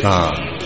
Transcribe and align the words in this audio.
Cara, 0.00 0.56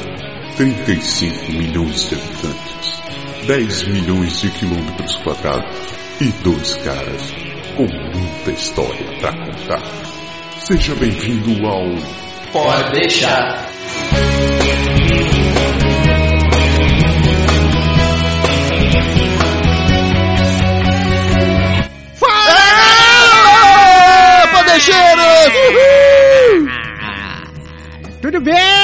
35 0.56 1.50
milhões 1.50 2.08
de 2.08 2.14
habitantes, 2.14 3.02
10 3.48 3.82
milhões 3.88 4.40
de 4.40 4.48
quilômetros 4.50 5.16
quadrados 5.16 5.76
e 6.20 6.28
dois 6.44 6.76
caras 6.76 7.32
com 7.76 7.82
muita 7.82 8.52
história 8.52 9.18
pra 9.18 9.32
contar. 9.32 9.82
Seja 10.60 10.94
bem-vindo 10.94 11.66
ao 11.66 11.82
Pode 12.52 12.92
deixar. 12.92 13.66
Fala, 22.14 22.54
podeixeiros! 24.52 25.54
Tudo 28.22 28.40
bem, 28.40 28.83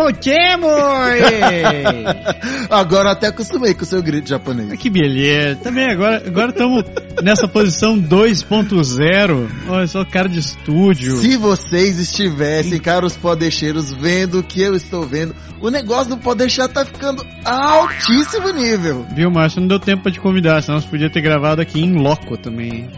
voltemos! 0.00 0.70
Agora 2.70 3.12
até 3.12 3.28
acostumei 3.28 3.74
com 3.74 3.82
o 3.82 3.86
seu 3.86 4.02
grito 4.02 4.28
japonês. 4.28 4.78
que 4.78 4.88
beleza. 4.88 5.60
Também 5.62 5.90
agora 5.90 6.22
agora 6.26 6.50
estamos 6.50 6.84
nessa 7.22 7.48
posição 7.48 8.00
2.0. 8.00 9.48
Olha 9.68 9.86
só, 9.86 10.04
cara 10.04 10.28
de 10.28 10.38
estúdio. 10.38 11.16
Se 11.16 11.36
vocês 11.36 11.98
estivessem, 11.98 12.78
caros 12.78 13.16
podeixeiros, 13.16 13.92
vendo 13.92 14.38
o 14.38 14.42
que 14.42 14.62
eu 14.62 14.74
estou 14.74 15.02
vendo, 15.02 15.34
o 15.60 15.70
negócio 15.70 16.10
do 16.10 16.18
Podeixar 16.18 16.68
tá 16.68 16.84
ficando 16.84 17.24
altíssimo 17.44 18.50
nível. 18.50 19.06
Viu, 19.14 19.30
Márcio? 19.30 19.60
Não 19.60 19.68
deu 19.68 19.78
tempo 19.78 20.04
pra 20.04 20.12
te 20.12 20.20
convidar, 20.20 20.62
senão 20.62 20.80
você 20.80 20.88
podia 20.88 21.10
ter 21.10 21.20
gravado 21.20 21.60
aqui 21.60 21.80
em 21.80 21.92
loco 21.92 22.36
também. 22.36 22.88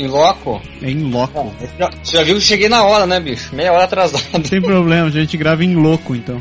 Em 0.00 0.06
loco? 0.06 0.62
É 0.80 0.90
em 0.90 1.10
loco. 1.10 1.54
Você 2.02 2.16
já 2.16 2.22
viu 2.22 2.36
que 2.36 2.40
cheguei 2.40 2.70
na 2.70 2.82
hora, 2.84 3.06
né, 3.06 3.20
bicho? 3.20 3.54
Meia 3.54 3.70
hora 3.70 3.84
atrasado. 3.84 4.24
Não 4.32 4.40
tem 4.40 4.58
problema, 4.58 5.08
a 5.08 5.10
gente 5.10 5.36
grava 5.36 5.62
em 5.62 5.74
louco 5.74 6.16
então. 6.16 6.40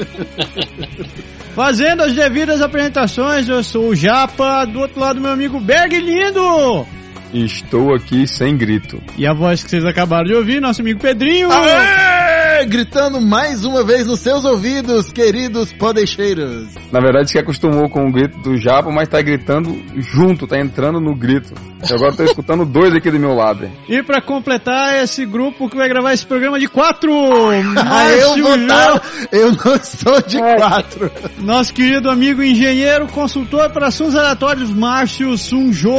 Fazendo 1.56 2.02
as 2.02 2.12
devidas 2.12 2.60
apresentações, 2.60 3.48
eu 3.48 3.64
sou 3.64 3.88
o 3.88 3.96
Japa, 3.96 4.66
do 4.66 4.80
outro 4.80 5.00
lado 5.00 5.22
meu 5.22 5.30
amigo 5.30 5.58
Berg 5.58 5.98
Lindo! 5.98 6.86
Estou 7.32 7.94
aqui 7.94 8.26
sem 8.26 8.54
grito. 8.58 9.02
E 9.16 9.26
a 9.26 9.32
voz 9.32 9.62
que 9.64 9.70
vocês 9.70 9.86
acabaram 9.86 10.24
de 10.24 10.34
ouvir, 10.34 10.60
nosso 10.60 10.82
amigo 10.82 11.00
Pedrinho! 11.00 11.50
Aê! 11.50 12.39
Gritando 12.66 13.20
mais 13.20 13.64
uma 13.64 13.82
vez 13.82 14.06
nos 14.06 14.20
seus 14.20 14.44
ouvidos, 14.44 15.10
queridos 15.12 15.72
podeixeiros. 15.72 16.68
Na 16.92 17.00
verdade, 17.00 17.30
se 17.30 17.38
acostumou 17.38 17.88
com 17.88 18.06
o 18.06 18.12
grito 18.12 18.38
do 18.40 18.56
Japa, 18.56 18.90
mas 18.90 19.08
tá 19.08 19.20
gritando 19.22 19.76
junto, 19.96 20.46
tá 20.46 20.58
entrando 20.58 21.00
no 21.00 21.14
grito. 21.14 21.52
Eu 21.88 21.96
agora 21.96 22.12
tô 22.14 22.22
escutando 22.24 22.64
dois 22.64 22.94
aqui 22.94 23.10
do 23.10 23.18
meu 23.18 23.34
lado. 23.34 23.70
E 23.88 24.02
pra 24.02 24.20
completar 24.20 25.02
esse 25.02 25.24
grupo 25.24 25.68
que 25.68 25.76
vai 25.76 25.88
gravar 25.88 26.12
esse 26.12 26.26
programa 26.26 26.58
de 26.58 26.68
quatro, 26.68 27.10
Ah, 27.90 28.10
eu 28.10 28.36
vou 28.36 28.56
dar, 28.66 29.02
eu 29.32 29.52
não 29.52 29.74
estou 29.74 30.20
de 30.22 30.38
quatro. 30.38 31.10
nosso 31.38 31.72
querido 31.72 32.10
amigo 32.10 32.42
engenheiro, 32.42 33.06
consultor 33.08 33.70
para 33.70 33.88
assuntos 33.88 34.14
aleatórios, 34.14 34.70
Márcio 34.70 35.36
Sunjô. 35.36 35.96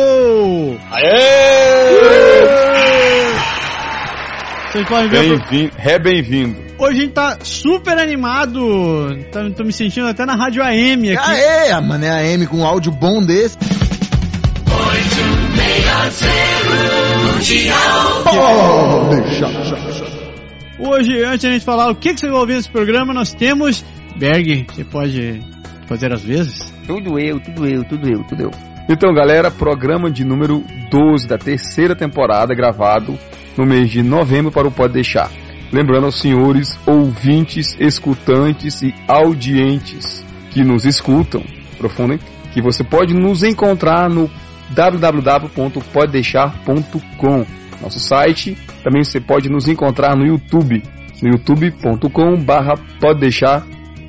Vocês 4.72 4.88
podem 4.88 5.10
ver, 5.10 5.38
Bem-vindo, 5.38 5.74
re-bem-vindo. 5.78 6.58
hoje 6.80 6.98
a 6.98 7.02
gente 7.02 7.12
tá 7.12 7.38
super 7.44 8.00
animado, 8.00 9.18
tá, 9.30 9.50
tô 9.52 9.66
me 9.66 9.74
sentindo 9.74 10.08
até 10.08 10.26
na 10.26 10.34
rádio 10.34 10.64
AM 10.64 11.12
aqui. 11.12 11.30
Aê, 11.30 11.72
a 11.72 11.82
mané 11.82 12.10
AM 12.10 12.48
com 12.48 12.60
um 12.60 12.66
áudio 12.66 12.90
bom 12.90 13.22
desse. 13.22 13.58
Hoje, 20.80 21.22
antes 21.26 21.42
de 21.42 21.48
a 21.48 21.52
gente 21.52 21.66
falar 21.66 21.90
o 21.90 21.96
que, 21.96 22.14
que 22.14 22.22
você 22.22 22.28
vai 22.30 22.40
ouvir 22.40 22.54
nesse 22.56 22.70
programa, 22.70 23.14
nós 23.14 23.34
temos... 23.34 23.84
Berg, 24.16 24.68
você 24.70 24.86
pode 24.86 25.42
fazer 25.86 26.14
as 26.14 26.24
vezes? 26.24 26.74
Tudo 26.88 27.20
eu, 27.20 27.42
tudo 27.42 27.68
eu, 27.68 27.84
tudo 27.84 28.08
eu, 28.10 28.24
tudo 28.24 28.44
eu. 28.44 28.71
Então, 28.94 29.14
galera, 29.14 29.50
programa 29.50 30.12
de 30.12 30.26
número 30.26 30.66
12 30.92 31.26
da 31.26 31.38
terceira 31.38 31.96
temporada, 31.96 32.54
gravado 32.54 33.18
no 33.58 33.66
mês 33.66 33.90
de 33.90 34.04
novembro 34.04 34.52
para 34.52 34.68
o 34.68 34.72
Pode 34.72 34.92
Deixar. 34.92 35.32
Lembrando 35.72 36.08
aos 36.08 36.20
senhores 36.20 36.78
ouvintes, 36.86 37.74
escutantes 37.80 38.82
e 38.82 38.94
audientes 39.08 40.26
que 40.50 40.62
nos 40.62 40.84
escutam, 40.84 41.42
profundem, 41.78 42.20
que 42.52 42.62
você 42.62 42.84
pode 42.84 43.14
nos 43.14 43.44
encontrar 43.44 44.10
no 44.10 44.30
www.poddeixar.com, 44.72 47.46
nosso 47.82 48.00
site. 48.02 48.58
Também 48.84 49.06
você 49.06 49.22
pode 49.22 49.48
nos 49.48 49.70
encontrar 49.70 50.18
no 50.18 50.26
YouTube, 50.26 50.84
no 51.24 51.30
youtube.com 51.30 52.44
barra 52.44 52.74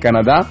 Canadá. 0.01 0.45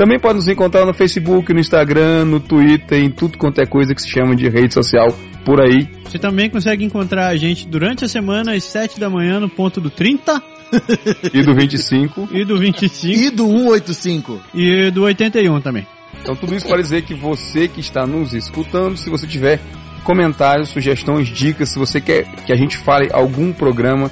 Também 0.00 0.18
pode 0.18 0.36
nos 0.36 0.48
encontrar 0.48 0.86
no 0.86 0.94
Facebook, 0.94 1.52
no 1.52 1.60
Instagram, 1.60 2.24
no 2.24 2.40
Twitter, 2.40 3.04
em 3.04 3.10
tudo 3.10 3.36
quanto 3.36 3.60
é 3.60 3.66
coisa 3.66 3.94
que 3.94 4.00
se 4.00 4.08
chama 4.08 4.34
de 4.34 4.48
rede 4.48 4.72
social 4.72 5.14
por 5.44 5.60
aí. 5.60 5.86
Você 6.04 6.18
também 6.18 6.48
consegue 6.48 6.82
encontrar 6.82 7.26
a 7.26 7.36
gente 7.36 7.68
durante 7.68 8.02
a 8.02 8.08
semana, 8.08 8.54
às 8.54 8.64
7 8.64 8.98
da 8.98 9.10
manhã, 9.10 9.38
no 9.38 9.50
ponto 9.50 9.78
do 9.78 9.90
30 9.90 10.42
E 11.34 11.42
do 11.42 11.54
25. 11.54 12.30
e 12.32 12.46
do 12.46 12.58
25 12.58 13.12
E 13.14 13.28
do 13.28 13.46
185. 13.46 14.40
e 14.54 14.90
do 14.90 15.02
81 15.02 15.60
também. 15.60 15.86
Então 16.22 16.34
tudo 16.34 16.54
isso 16.54 16.66
para 16.66 16.80
dizer 16.80 17.02
que 17.02 17.12
você 17.12 17.68
que 17.68 17.80
está 17.80 18.06
nos 18.06 18.32
escutando, 18.32 18.96
se 18.96 19.10
você 19.10 19.26
tiver 19.26 19.60
comentários, 20.02 20.70
sugestões, 20.70 21.28
dicas, 21.28 21.68
se 21.68 21.78
você 21.78 22.00
quer 22.00 22.24
que 22.46 22.54
a 22.54 22.56
gente 22.56 22.78
fale 22.78 23.10
algum 23.12 23.52
programa, 23.52 24.10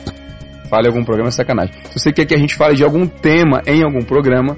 fale 0.69 0.87
algum 0.87 1.03
programa 1.03 1.28
é 1.28 1.32
sacanagem. 1.32 1.75
Se 1.88 1.99
você 1.99 2.12
quer 2.12 2.26
que 2.26 2.34
a 2.34 2.38
gente 2.38 2.55
fale 2.56 2.76
de 2.76 2.84
algum 2.84 3.06
tema 3.06 3.62
em 3.66 3.82
algum 3.82 4.03
programa, 4.03 4.55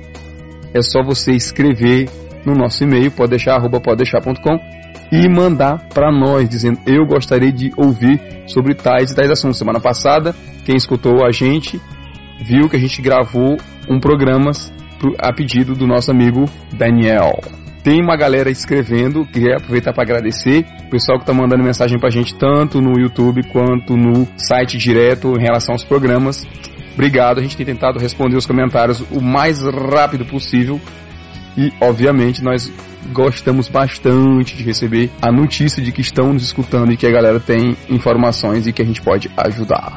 é 0.75 0.81
só 0.83 1.03
você 1.03 1.33
escrever 1.33 2.09
no 2.45 2.55
nosso 2.55 2.83
e-mail, 2.85 3.11
pode 3.11 3.31
deixar, 3.31 3.57
arroba 3.57 3.81
podedeixar.com 3.81 4.59
e 5.13 5.29
mandar 5.29 5.89
para 5.93 6.11
nós, 6.13 6.49
dizendo 6.49 6.79
eu 6.87 7.05
gostaria 7.05 7.53
de 7.53 7.73
ouvir 7.77 8.21
sobre 8.47 8.75
tais 8.75 9.11
e 9.11 9.15
tais 9.15 9.31
assuntos. 9.31 9.59
Semana 9.59 9.81
passada, 9.81 10.35
quem 10.65 10.77
escutou 10.77 11.25
a 11.27 11.31
gente 11.33 11.81
viu 12.43 12.69
que 12.69 12.77
a 12.77 12.81
gente 12.81 13.03
gravou 13.03 13.57
um 13.89 13.99
programa 13.99 14.53
pro- 14.99 15.15
a 15.19 15.33
pedido 15.33 15.75
do 15.75 15.87
nosso 15.87 16.11
amigo 16.11 16.45
Daniel. 16.73 17.41
Tem 17.83 18.01
uma 18.03 18.15
galera 18.17 18.51
escrevendo, 18.51 19.25
queria 19.25 19.57
aproveitar 19.57 19.93
para 19.93 20.03
agradecer 20.05 20.65
o 20.87 20.91
pessoal 20.91 21.19
que 21.19 21.25
está 21.25 21.33
mandando 21.33 21.65
mensagem 21.65 21.99
pra 21.99 22.11
gente 22.11 22.35
tanto 22.39 22.81
no 22.81 22.99
YouTube 23.01 23.43
quanto 23.51 23.97
no 23.97 24.29
site 24.37 24.77
direto 24.77 25.35
em 25.39 25.43
relação 25.43 25.73
aos 25.73 25.85
programas. 25.85 26.47
Obrigado, 27.01 27.39
a 27.39 27.43
gente 27.43 27.57
tem 27.57 27.65
tentado 27.65 27.99
responder 27.99 28.37
os 28.37 28.45
comentários 28.45 29.01
o 29.11 29.23
mais 29.23 29.63
rápido 29.63 30.27
possível 30.27 30.79
e, 31.57 31.73
obviamente, 31.81 32.45
nós 32.45 32.71
gostamos 33.11 33.69
bastante 33.69 34.55
de 34.55 34.63
receber 34.63 35.11
a 35.23 35.33
notícia 35.33 35.83
de 35.83 35.93
que 35.93 36.03
estão 36.03 36.35
nos 36.35 36.43
escutando 36.43 36.93
e 36.93 36.99
que 36.99 37.07
a 37.07 37.11
galera 37.11 37.41
tem 37.41 37.75
informações 37.89 38.67
e 38.67 38.73
que 38.75 38.83
a 38.83 38.85
gente 38.85 39.01
pode 39.01 39.31
ajudar. 39.35 39.97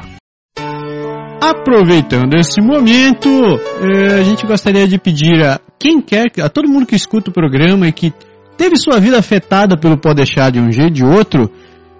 Aproveitando 1.42 2.36
esse 2.38 2.62
momento, 2.62 3.28
eh, 3.28 4.20
a 4.20 4.24
gente 4.24 4.46
gostaria 4.46 4.88
de 4.88 4.98
pedir 4.98 5.44
a 5.44 5.60
quem 5.78 6.00
quer, 6.00 6.28
a 6.42 6.48
todo 6.48 6.70
mundo 6.70 6.86
que 6.86 6.96
escuta 6.96 7.28
o 7.28 7.34
programa 7.34 7.86
e 7.86 7.92
que 7.92 8.14
teve 8.56 8.76
sua 8.76 8.98
vida 8.98 9.18
afetada 9.18 9.76
pelo 9.76 9.98
Pode 9.98 10.16
Deixar 10.16 10.50
de 10.50 10.58
um 10.58 10.72
jeito 10.72 10.86
ou 10.86 10.90
de 10.90 11.04
outro, 11.04 11.50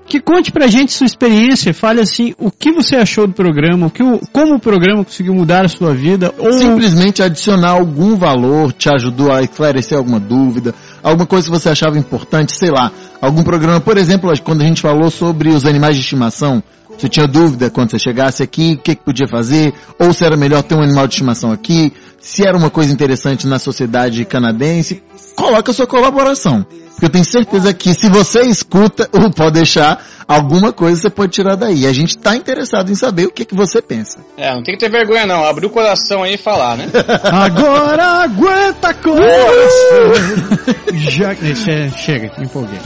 que 0.06 0.20
conte 0.20 0.52
pra 0.52 0.66
gente 0.66 0.92
sua 0.92 1.06
experiência, 1.06 1.72
fale 1.72 2.00
assim, 2.00 2.34
o 2.38 2.50
que 2.50 2.72
você 2.72 2.96
achou 2.96 3.26
do 3.26 3.32
programa, 3.32 3.86
o 3.86 3.90
que 3.90 4.02
como 4.32 4.56
o 4.56 4.60
programa 4.60 5.04
conseguiu 5.04 5.34
mudar 5.34 5.64
a 5.64 5.68
sua 5.68 5.94
vida, 5.94 6.34
ou 6.38 6.52
Simplesmente 6.52 7.22
adicionar 7.22 7.70
algum 7.70 8.16
valor, 8.16 8.72
te 8.72 8.88
ajudou 8.88 9.32
a 9.32 9.42
esclarecer 9.42 9.96
alguma 9.96 10.20
dúvida, 10.20 10.74
alguma 11.02 11.26
coisa 11.26 11.46
que 11.46 11.50
você 11.50 11.68
achava 11.68 11.98
importante, 11.98 12.56
sei 12.56 12.70
lá, 12.70 12.92
algum 13.20 13.42
programa, 13.42 13.80
por 13.80 13.96
exemplo, 13.96 14.32
quando 14.42 14.62
a 14.62 14.66
gente 14.66 14.82
falou 14.82 15.10
sobre 15.10 15.48
os 15.48 15.64
animais 15.64 15.96
de 15.96 16.02
estimação, 16.02 16.62
você 16.96 17.08
tinha 17.08 17.26
dúvida 17.26 17.70
quando 17.70 17.90
você 17.90 17.98
chegasse 17.98 18.42
aqui, 18.42 18.74
o 18.74 18.82
que, 18.82 18.94
que 18.94 19.02
podia 19.02 19.26
fazer, 19.26 19.74
ou 19.98 20.12
se 20.12 20.24
era 20.24 20.36
melhor 20.36 20.62
ter 20.62 20.74
um 20.74 20.82
animal 20.82 21.06
de 21.06 21.14
estimação 21.14 21.50
aqui, 21.50 21.92
se 22.20 22.46
era 22.46 22.56
uma 22.56 22.70
coisa 22.70 22.92
interessante 22.92 23.46
na 23.46 23.58
sociedade 23.58 24.24
canadense, 24.24 25.02
coloca 25.36 25.72
sua 25.72 25.86
colaboração. 25.86 26.64
Porque 27.04 27.06
eu 27.06 27.10
tenho 27.10 27.24
certeza 27.24 27.74
que 27.74 27.92
se 27.92 28.08
você 28.08 28.42
escuta 28.42 29.08
ou 29.12 29.30
pode 29.30 29.52
deixar, 29.52 30.02
alguma 30.26 30.72
coisa 30.72 31.02
você 31.02 31.10
pode 31.10 31.32
tirar 31.32 31.54
daí. 31.54 31.86
A 31.86 31.92
gente 31.92 32.16
está 32.16 32.34
interessado 32.34 32.90
em 32.90 32.94
saber 32.94 33.26
o 33.26 33.30
que, 33.30 33.44
que 33.44 33.54
você 33.54 33.82
pensa. 33.82 34.20
É, 34.38 34.54
não 34.54 34.62
tem 34.62 34.74
que 34.74 34.80
ter 34.80 34.90
vergonha 34.90 35.26
não. 35.26 35.44
Abrir 35.44 35.66
o 35.66 35.70
coração 35.70 36.22
aí 36.22 36.34
e 36.34 36.38
falar, 36.38 36.78
né? 36.78 36.86
agora 37.30 38.22
aguenta 38.22 38.94
coração! 38.94 40.12
Já, 40.94 41.34
che- 41.34 41.90
chega, 41.98 42.32
me 42.38 42.46
empolguei. 42.46 42.78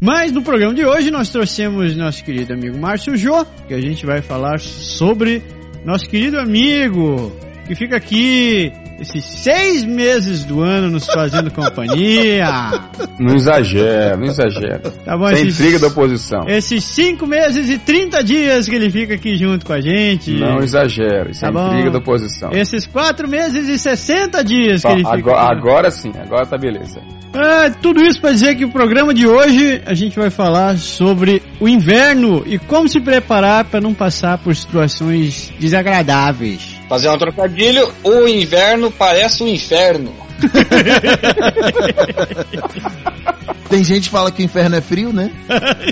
Mas 0.00 0.30
no 0.30 0.42
programa 0.42 0.74
de 0.74 0.84
hoje 0.84 1.10
nós 1.10 1.28
trouxemos 1.30 1.96
nosso 1.96 2.22
querido 2.22 2.52
amigo 2.52 2.78
Márcio 2.78 3.16
Jô, 3.16 3.44
que 3.66 3.74
a 3.74 3.80
gente 3.80 4.06
vai 4.06 4.22
falar 4.22 4.60
sobre 4.60 5.42
nosso 5.84 6.08
querido 6.08 6.38
amigo 6.38 7.32
que 7.66 7.74
fica 7.74 7.96
aqui 7.96 8.70
esses 9.00 9.24
seis 9.24 9.84
meses 9.84 10.44
do 10.44 10.60
ano 10.62 10.90
nos 10.90 11.06
fazendo 11.06 11.50
companhia. 11.50 12.46
Não 13.18 13.34
exagera, 13.34 14.16
não 14.16 14.26
exagera. 14.26 14.78
Tá 15.04 15.16
bom, 15.16 15.26
Sem 15.34 15.48
intriga 15.48 15.78
da 15.78 15.86
oposição. 15.86 16.44
esses 16.48 16.84
cinco 16.84 17.26
meses 17.26 17.68
e 17.70 17.78
30 17.78 18.22
dias 18.22 18.68
que 18.68 18.74
ele 18.74 18.90
fica 18.90 19.14
aqui 19.14 19.36
junto 19.36 19.64
com 19.64 19.72
a 19.72 19.80
gente. 19.80 20.32
Não 20.32 20.58
exagera, 20.58 21.30
isso 21.30 21.44
é 21.44 21.48
Tá 21.48 21.52
bom. 21.52 21.68
intriga 21.68 21.90
da 21.90 21.98
oposição. 21.98 22.50
Esses 22.52 22.86
quatro 22.86 23.26
meses 23.28 23.68
e 23.68 23.78
60 23.78 24.42
dias 24.44 24.82
que 24.82 24.88
ele 24.88 24.98
fica 25.04 25.10
agora, 25.16 25.40
aqui. 25.46 25.52
agora 25.58 25.90
sim, 25.90 26.12
agora 26.18 26.46
tá 26.46 26.58
beleza. 26.58 27.00
Ah, 27.34 27.70
tudo 27.82 28.02
isso 28.02 28.20
para 28.20 28.32
dizer 28.32 28.54
que 28.54 28.64
o 28.64 28.70
programa 28.70 29.12
de 29.14 29.26
hoje 29.26 29.82
a 29.86 29.94
gente 29.94 30.18
vai 30.18 30.30
falar 30.30 30.76
sobre 30.78 31.42
o 31.60 31.68
inverno 31.68 32.42
e 32.46 32.58
como 32.58 32.88
se 32.88 33.00
preparar 33.00 33.64
para 33.64 33.80
não 33.80 33.92
passar 33.94 34.38
por 34.38 34.54
situações 34.54 35.52
desagradáveis. 35.58 36.75
Fazer 36.88 37.10
um 37.10 37.18
trocadilho, 37.18 37.92
o 38.04 38.28
inverno 38.28 38.92
parece 38.92 39.42
um 39.42 39.48
inferno. 39.48 40.14
Tem 43.68 43.82
gente 43.82 44.04
que 44.04 44.10
fala 44.10 44.30
que 44.30 44.42
o 44.42 44.44
inferno 44.44 44.76
é 44.76 44.80
frio, 44.80 45.12
né? 45.12 45.32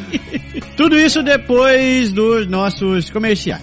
Tudo 0.76 0.96
isso 0.96 1.20
depois 1.22 2.12
dos 2.12 2.46
nossos 2.46 3.10
comerciais. 3.10 3.62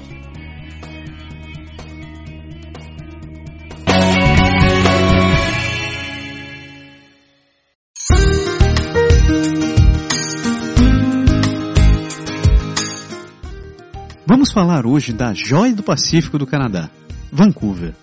Vamos 14.27 14.51
falar 14.53 14.85
hoje 14.85 15.13
da 15.13 15.33
joia 15.33 15.73
do 15.73 15.83
Pacífico 15.83 16.37
do 16.37 16.47
Canadá, 16.47 16.89
Vancouver. 17.33 17.93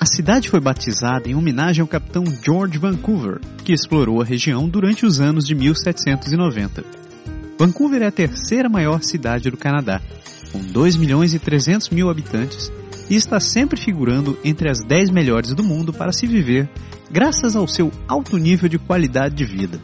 A 0.00 0.06
cidade 0.06 0.48
foi 0.48 0.58
batizada 0.58 1.28
em 1.28 1.34
homenagem 1.34 1.82
ao 1.82 1.86
capitão 1.86 2.24
George 2.42 2.78
Vancouver, 2.78 3.38
que 3.62 3.74
explorou 3.74 4.22
a 4.22 4.24
região 4.24 4.66
durante 4.66 5.04
os 5.04 5.20
anos 5.20 5.44
de 5.44 5.54
1790. 5.54 6.82
Vancouver 7.58 8.00
é 8.00 8.06
a 8.06 8.10
terceira 8.10 8.70
maior 8.70 9.02
cidade 9.02 9.50
do 9.50 9.58
Canadá, 9.58 10.00
com 10.50 10.60
2 10.60 10.96
milhões 10.96 11.34
e 11.34 11.38
300 11.38 11.90
mil 11.90 12.08
habitantes, 12.08 12.72
e 13.10 13.16
está 13.16 13.38
sempre 13.38 13.78
figurando 13.78 14.38
entre 14.42 14.70
as 14.70 14.82
10 14.82 15.10
melhores 15.10 15.52
do 15.52 15.62
mundo 15.62 15.92
para 15.92 16.10
se 16.10 16.26
viver, 16.26 16.66
graças 17.10 17.54
ao 17.54 17.68
seu 17.68 17.92
alto 18.08 18.38
nível 18.38 18.66
de 18.66 18.78
qualidade 18.78 19.34
de 19.34 19.44
vida. 19.44 19.78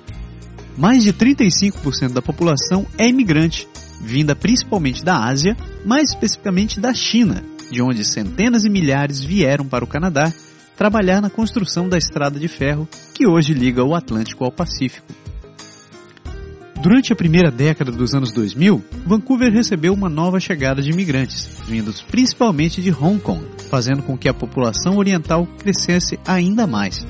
Mais 0.75 1.05
de 1.05 1.13
35% 1.13 2.15
da 2.15 2.23
população 2.23 2.87
é 2.97 3.07
imigrante, 3.07 3.69
vinda 4.01 4.35
principalmente 4.35 5.05
da 5.05 5.23
Ásia, 5.23 5.55
mais 5.85 6.09
especificamente 6.09 6.81
da 6.81 6.95
China, 6.95 7.43
de 7.71 7.83
onde 7.83 8.05
centenas 8.05 8.65
e 8.65 8.71
milhares 8.71 9.21
vieram 9.21 9.67
para 9.67 9.85
o 9.85 9.89
Canadá 9.89 10.33
trabalhar 10.77 11.21
na 11.21 11.31
construção 11.31 11.89
da 11.89 11.97
estrada 11.97 12.39
de 12.39 12.49
ferro 12.49 12.89
que 13.15 13.27
hoje 13.27 13.55
liga 13.55 13.83
o 13.85 13.95
Atlântico 13.95 14.45
ao 14.45 14.53
Pacífico. 14.53 15.07
Durante 16.83 17.13
a 17.13 17.17
primeira 17.17 17.51
década 17.51 17.91
dos 17.91 18.15
anos 18.15 18.31
2000, 18.31 18.85
Vancouver 19.05 19.53
recebeu 19.53 19.93
uma 19.95 20.09
nova 20.09 20.39
chegada 20.39 20.83
de 20.83 20.91
imigrantes, 20.91 21.61
vindos 21.67 22.03
principalmente 22.03 22.83
de 22.83 22.93
Hong 22.93 23.19
Kong, 23.19 23.45
fazendo 23.71 24.03
com 24.03 24.17
que 24.17 24.29
a 24.29 24.35
população 24.35 24.97
oriental 24.99 25.49
crescesse 25.59 26.19
ainda 26.27 26.67
mais. 26.67 27.07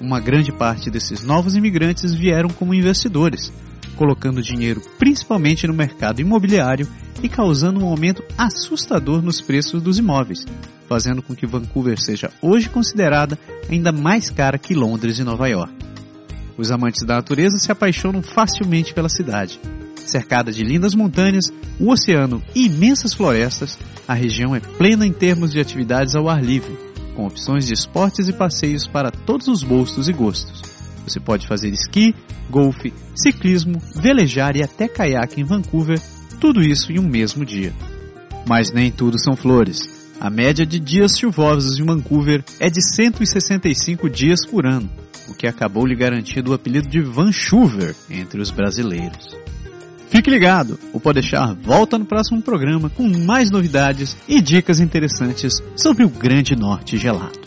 Uma 0.00 0.20
grande 0.20 0.52
parte 0.52 0.90
desses 0.90 1.24
novos 1.24 1.56
imigrantes 1.56 2.14
vieram 2.14 2.50
como 2.50 2.74
investidores, 2.74 3.52
colocando 4.00 4.40
dinheiro 4.40 4.80
principalmente 4.98 5.66
no 5.66 5.74
mercado 5.74 6.22
imobiliário 6.22 6.88
e 7.22 7.28
causando 7.28 7.84
um 7.84 7.86
aumento 7.86 8.24
assustador 8.38 9.20
nos 9.20 9.42
preços 9.42 9.82
dos 9.82 9.98
imóveis, 9.98 10.46
fazendo 10.88 11.20
com 11.20 11.34
que 11.34 11.46
Vancouver 11.46 12.00
seja 12.00 12.30
hoje 12.40 12.70
considerada 12.70 13.38
ainda 13.68 13.92
mais 13.92 14.30
cara 14.30 14.56
que 14.56 14.72
Londres 14.72 15.18
e 15.18 15.22
Nova 15.22 15.46
York. 15.48 15.74
Os 16.56 16.70
amantes 16.70 17.04
da 17.04 17.16
natureza 17.16 17.58
se 17.58 17.70
apaixonam 17.70 18.22
facilmente 18.22 18.94
pela 18.94 19.10
cidade. 19.10 19.60
Cercada 19.96 20.50
de 20.50 20.64
lindas 20.64 20.94
montanhas, 20.94 21.52
o 21.78 21.90
oceano 21.90 22.42
e 22.54 22.68
imensas 22.68 23.12
florestas, 23.12 23.78
a 24.08 24.14
região 24.14 24.56
é 24.56 24.60
plena 24.60 25.06
em 25.06 25.12
termos 25.12 25.52
de 25.52 25.60
atividades 25.60 26.16
ao 26.16 26.26
ar 26.26 26.42
livre, 26.42 26.74
com 27.14 27.26
opções 27.26 27.66
de 27.66 27.74
esportes 27.74 28.28
e 28.28 28.32
passeios 28.32 28.86
para 28.86 29.10
todos 29.10 29.46
os 29.46 29.62
bolsos 29.62 30.08
e 30.08 30.12
gostos. 30.14 30.69
Você 31.06 31.20
pode 31.20 31.46
fazer 31.46 31.68
esqui, 31.68 32.14
golfe, 32.48 32.92
ciclismo, 33.14 33.80
velejar 33.96 34.56
e 34.56 34.62
até 34.62 34.88
caiaque 34.88 35.40
em 35.40 35.44
Vancouver, 35.44 36.00
tudo 36.40 36.62
isso 36.62 36.92
em 36.92 36.98
um 36.98 37.08
mesmo 37.08 37.44
dia. 37.44 37.72
Mas 38.46 38.72
nem 38.72 38.90
tudo 38.90 39.18
são 39.18 39.36
flores. 39.36 40.00
A 40.20 40.28
média 40.28 40.66
de 40.66 40.78
dias 40.78 41.16
chuvosos 41.18 41.78
em 41.78 41.84
Vancouver 41.84 42.44
é 42.58 42.68
de 42.68 42.82
165 42.82 44.08
dias 44.10 44.44
por 44.44 44.66
ano, 44.66 44.90
o 45.28 45.34
que 45.34 45.46
acabou 45.46 45.86
lhe 45.86 45.96
garantindo 45.96 46.50
o 46.50 46.54
apelido 46.54 46.88
de 46.88 47.00
Vancouver 47.00 47.94
entre 48.10 48.40
os 48.40 48.50
brasileiros. 48.50 49.34
Fique 50.10 50.28
ligado, 50.28 50.78
o 50.92 50.98
Podeixar 50.98 51.54
volta 51.54 51.96
no 51.96 52.04
próximo 52.04 52.42
programa 52.42 52.90
com 52.90 53.08
mais 53.08 53.48
novidades 53.48 54.16
e 54.28 54.40
dicas 54.40 54.80
interessantes 54.80 55.54
sobre 55.76 56.04
o 56.04 56.10
Grande 56.10 56.56
Norte 56.56 56.96
gelado. 56.98 57.38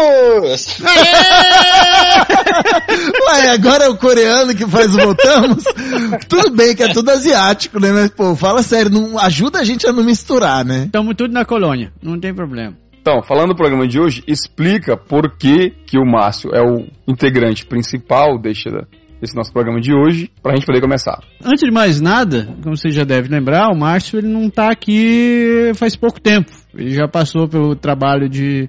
Voltamos! 0.00 0.80
Ué, 3.28 3.50
agora 3.52 3.84
é 3.84 3.88
o 3.88 3.96
coreano 3.96 4.54
que 4.54 4.66
faz 4.66 4.94
o 4.94 4.98
voltamos? 4.98 5.64
tudo 6.28 6.56
bem 6.56 6.74
que 6.74 6.82
é 6.82 6.88
tudo 6.92 7.10
asiático, 7.10 7.78
né? 7.78 7.92
Mas, 7.92 8.10
pô, 8.10 8.34
fala 8.34 8.62
sério, 8.62 8.90
não 8.90 9.18
ajuda 9.18 9.60
a 9.60 9.64
gente 9.64 9.86
a 9.86 9.92
não 9.92 10.02
misturar, 10.02 10.64
né? 10.64 10.84
Estamos 10.86 11.14
tudo 11.16 11.32
na 11.32 11.44
colônia, 11.44 11.92
não 12.02 12.18
tem 12.18 12.34
problema. 12.34 12.74
Então, 13.00 13.22
falando 13.22 13.48
do 13.50 13.56
programa 13.56 13.86
de 13.86 14.00
hoje, 14.00 14.22
explica 14.26 14.96
por 14.96 15.36
que, 15.36 15.70
que 15.86 15.98
o 15.98 16.04
Márcio 16.04 16.50
é 16.54 16.60
o 16.60 16.86
integrante 17.08 17.64
principal 17.64 18.38
deste, 18.38 18.70
desse 19.20 19.34
nosso 19.34 19.52
programa 19.52 19.80
de 19.80 19.92
hoje, 19.94 20.30
pra 20.42 20.54
gente 20.54 20.66
poder 20.66 20.80
começar. 20.80 21.18
Antes 21.42 21.62
de 21.62 21.70
mais 21.70 22.00
nada, 22.00 22.54
como 22.62 22.76
você 22.76 22.90
já 22.90 23.04
deve 23.04 23.28
lembrar, 23.28 23.70
o 23.70 23.78
Márcio 23.78 24.18
ele 24.18 24.28
não 24.28 24.46
está 24.46 24.70
aqui 24.70 25.72
faz 25.74 25.96
pouco 25.96 26.20
tempo. 26.20 26.50
Ele 26.74 26.90
já 26.90 27.08
passou 27.08 27.48
pelo 27.48 27.74
trabalho 27.74 28.28
de 28.28 28.68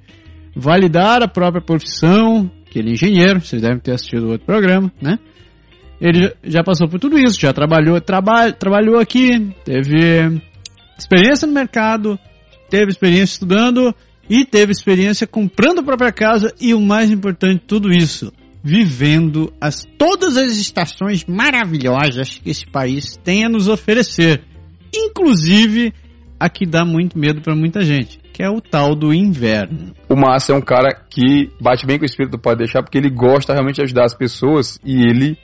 validar 0.55 1.23
a 1.23 1.27
própria 1.27 1.61
profissão, 1.61 2.49
que 2.69 2.79
ele 2.79 2.89
é 2.89 2.93
engenheiro, 2.93 3.41
vocês 3.41 3.61
devem 3.61 3.79
ter 3.79 3.93
assistido 3.93 4.29
outro 4.29 4.45
programa, 4.45 4.91
né? 5.01 5.17
Ele 5.99 6.33
já 6.43 6.63
passou 6.63 6.89
por 6.89 6.99
tudo 6.99 7.17
isso, 7.19 7.39
já 7.39 7.53
trabalhou, 7.53 8.01
traba, 8.01 8.51
trabalhou 8.51 8.99
aqui, 8.99 9.53
teve 9.63 10.41
experiência 10.97 11.47
no 11.47 11.53
mercado, 11.53 12.17
teve 12.69 12.89
experiência 12.89 13.33
estudando 13.33 13.93
e 14.27 14.43
teve 14.43 14.71
experiência 14.71 15.27
comprando 15.27 15.79
a 15.79 15.83
própria 15.83 16.11
casa 16.11 16.53
e 16.59 16.73
o 16.73 16.81
mais 16.81 17.11
importante 17.11 17.63
tudo 17.67 17.91
isso, 17.91 18.33
vivendo 18.63 19.53
as 19.61 19.85
todas 19.97 20.37
as 20.37 20.57
estações 20.57 21.25
maravilhosas 21.25 22.39
que 22.39 22.49
esse 22.49 22.65
país 22.65 23.15
tem 23.23 23.45
a 23.45 23.49
nos 23.49 23.67
oferecer, 23.67 24.41
inclusive 24.93 25.93
a 26.43 26.49
que 26.49 26.65
dá 26.65 26.83
muito 26.83 27.17
medo 27.17 27.41
para 27.41 27.55
muita 27.55 27.81
gente, 27.81 28.19
que 28.33 28.41
é 28.43 28.49
o 28.49 28.59
tal 28.59 28.95
do 28.95 29.13
inverno. 29.13 29.93
O 30.09 30.15
Márcio 30.15 30.53
é 30.53 30.57
um 30.57 30.61
cara 30.61 30.89
que 31.09 31.49
bate 31.61 31.85
bem 31.85 31.97
com 31.97 32.03
o 32.03 32.05
espírito 32.05 32.31
do 32.31 32.39
Pode 32.39 32.57
Deixar, 32.59 32.81
porque 32.81 32.97
ele 32.97 33.09
gosta 33.09 33.53
realmente 33.53 33.75
de 33.75 33.83
ajudar 33.83 34.05
as 34.05 34.13
pessoas 34.15 34.79
e 34.83 35.01
ele 35.07 35.37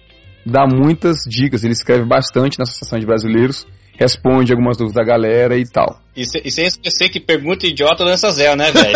dá 0.46 0.66
muitas 0.66 1.18
dicas. 1.28 1.64
Ele 1.64 1.74
escreve 1.74 2.06
bastante 2.06 2.58
na 2.58 2.64
Associação 2.64 2.98
de 3.00 3.06
Brasileiros, 3.06 3.66
responde 4.00 4.52
algumas 4.52 4.78
dúvidas 4.78 4.96
da 4.96 5.04
galera 5.04 5.58
e 5.58 5.66
tal. 5.68 6.00
E, 6.16 6.26
se- 6.26 6.42
e 6.44 6.50
sem 6.52 6.66
esquecer 6.66 7.10
que 7.10 7.20
pergunta 7.20 7.66
idiota 7.68 8.04
lança 8.04 8.30
zero, 8.32 8.56
né, 8.56 8.72
velho? 8.72 8.96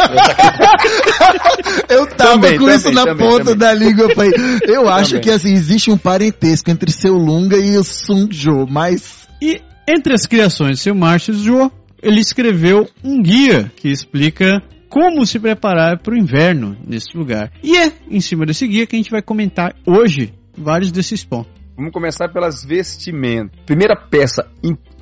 Eu 1.89 2.07
tava 2.15 2.31
Também, 2.33 2.51
com 2.57 2.65
também, 2.65 2.75
isso 2.77 2.91
na 2.91 3.05
também, 3.05 3.27
ponta 3.29 3.43
também. 3.43 3.57
da 3.57 3.73
língua. 3.73 4.03
Eu, 4.05 4.15
falei, 4.15 4.31
eu 4.65 4.89
acho 4.89 5.09
Também. 5.11 5.23
que 5.23 5.29
assim, 5.31 5.53
existe 5.53 5.91
um 5.91 5.97
parentesco 5.97 6.69
entre 6.71 6.91
seu 6.91 7.13
Lunga 7.13 7.57
e 7.57 7.77
o 7.77 7.83
Sun 7.83 8.27
Jo, 8.31 8.65
mas. 8.69 9.27
E 9.41 9.61
entre 9.87 10.13
as 10.13 10.25
criações 10.25 10.77
de 10.77 10.83
seu 10.83 10.95
Márcio 10.95 11.33
Jô, 11.33 11.71
ele 12.01 12.19
escreveu 12.19 12.87
um 13.03 13.21
guia 13.21 13.71
que 13.75 13.89
explica 13.89 14.61
como 14.89 15.25
se 15.25 15.39
preparar 15.39 15.99
para 15.99 16.13
o 16.13 16.17
inverno 16.17 16.77
nesse 16.85 17.15
lugar. 17.15 17.51
E 17.63 17.77
é 17.77 17.93
em 18.09 18.19
cima 18.19 18.45
desse 18.45 18.67
guia 18.67 18.85
que 18.85 18.95
a 18.95 18.99
gente 18.99 19.11
vai 19.11 19.21
comentar 19.21 19.73
hoje 19.85 20.33
vários 20.57 20.91
desses 20.91 21.23
pontos. 21.23 21.61
Vamos 21.77 21.93
começar 21.93 22.27
pelas 22.29 22.63
vestimentas. 22.63 23.57
Primeira 23.65 23.95
peça, 23.95 24.47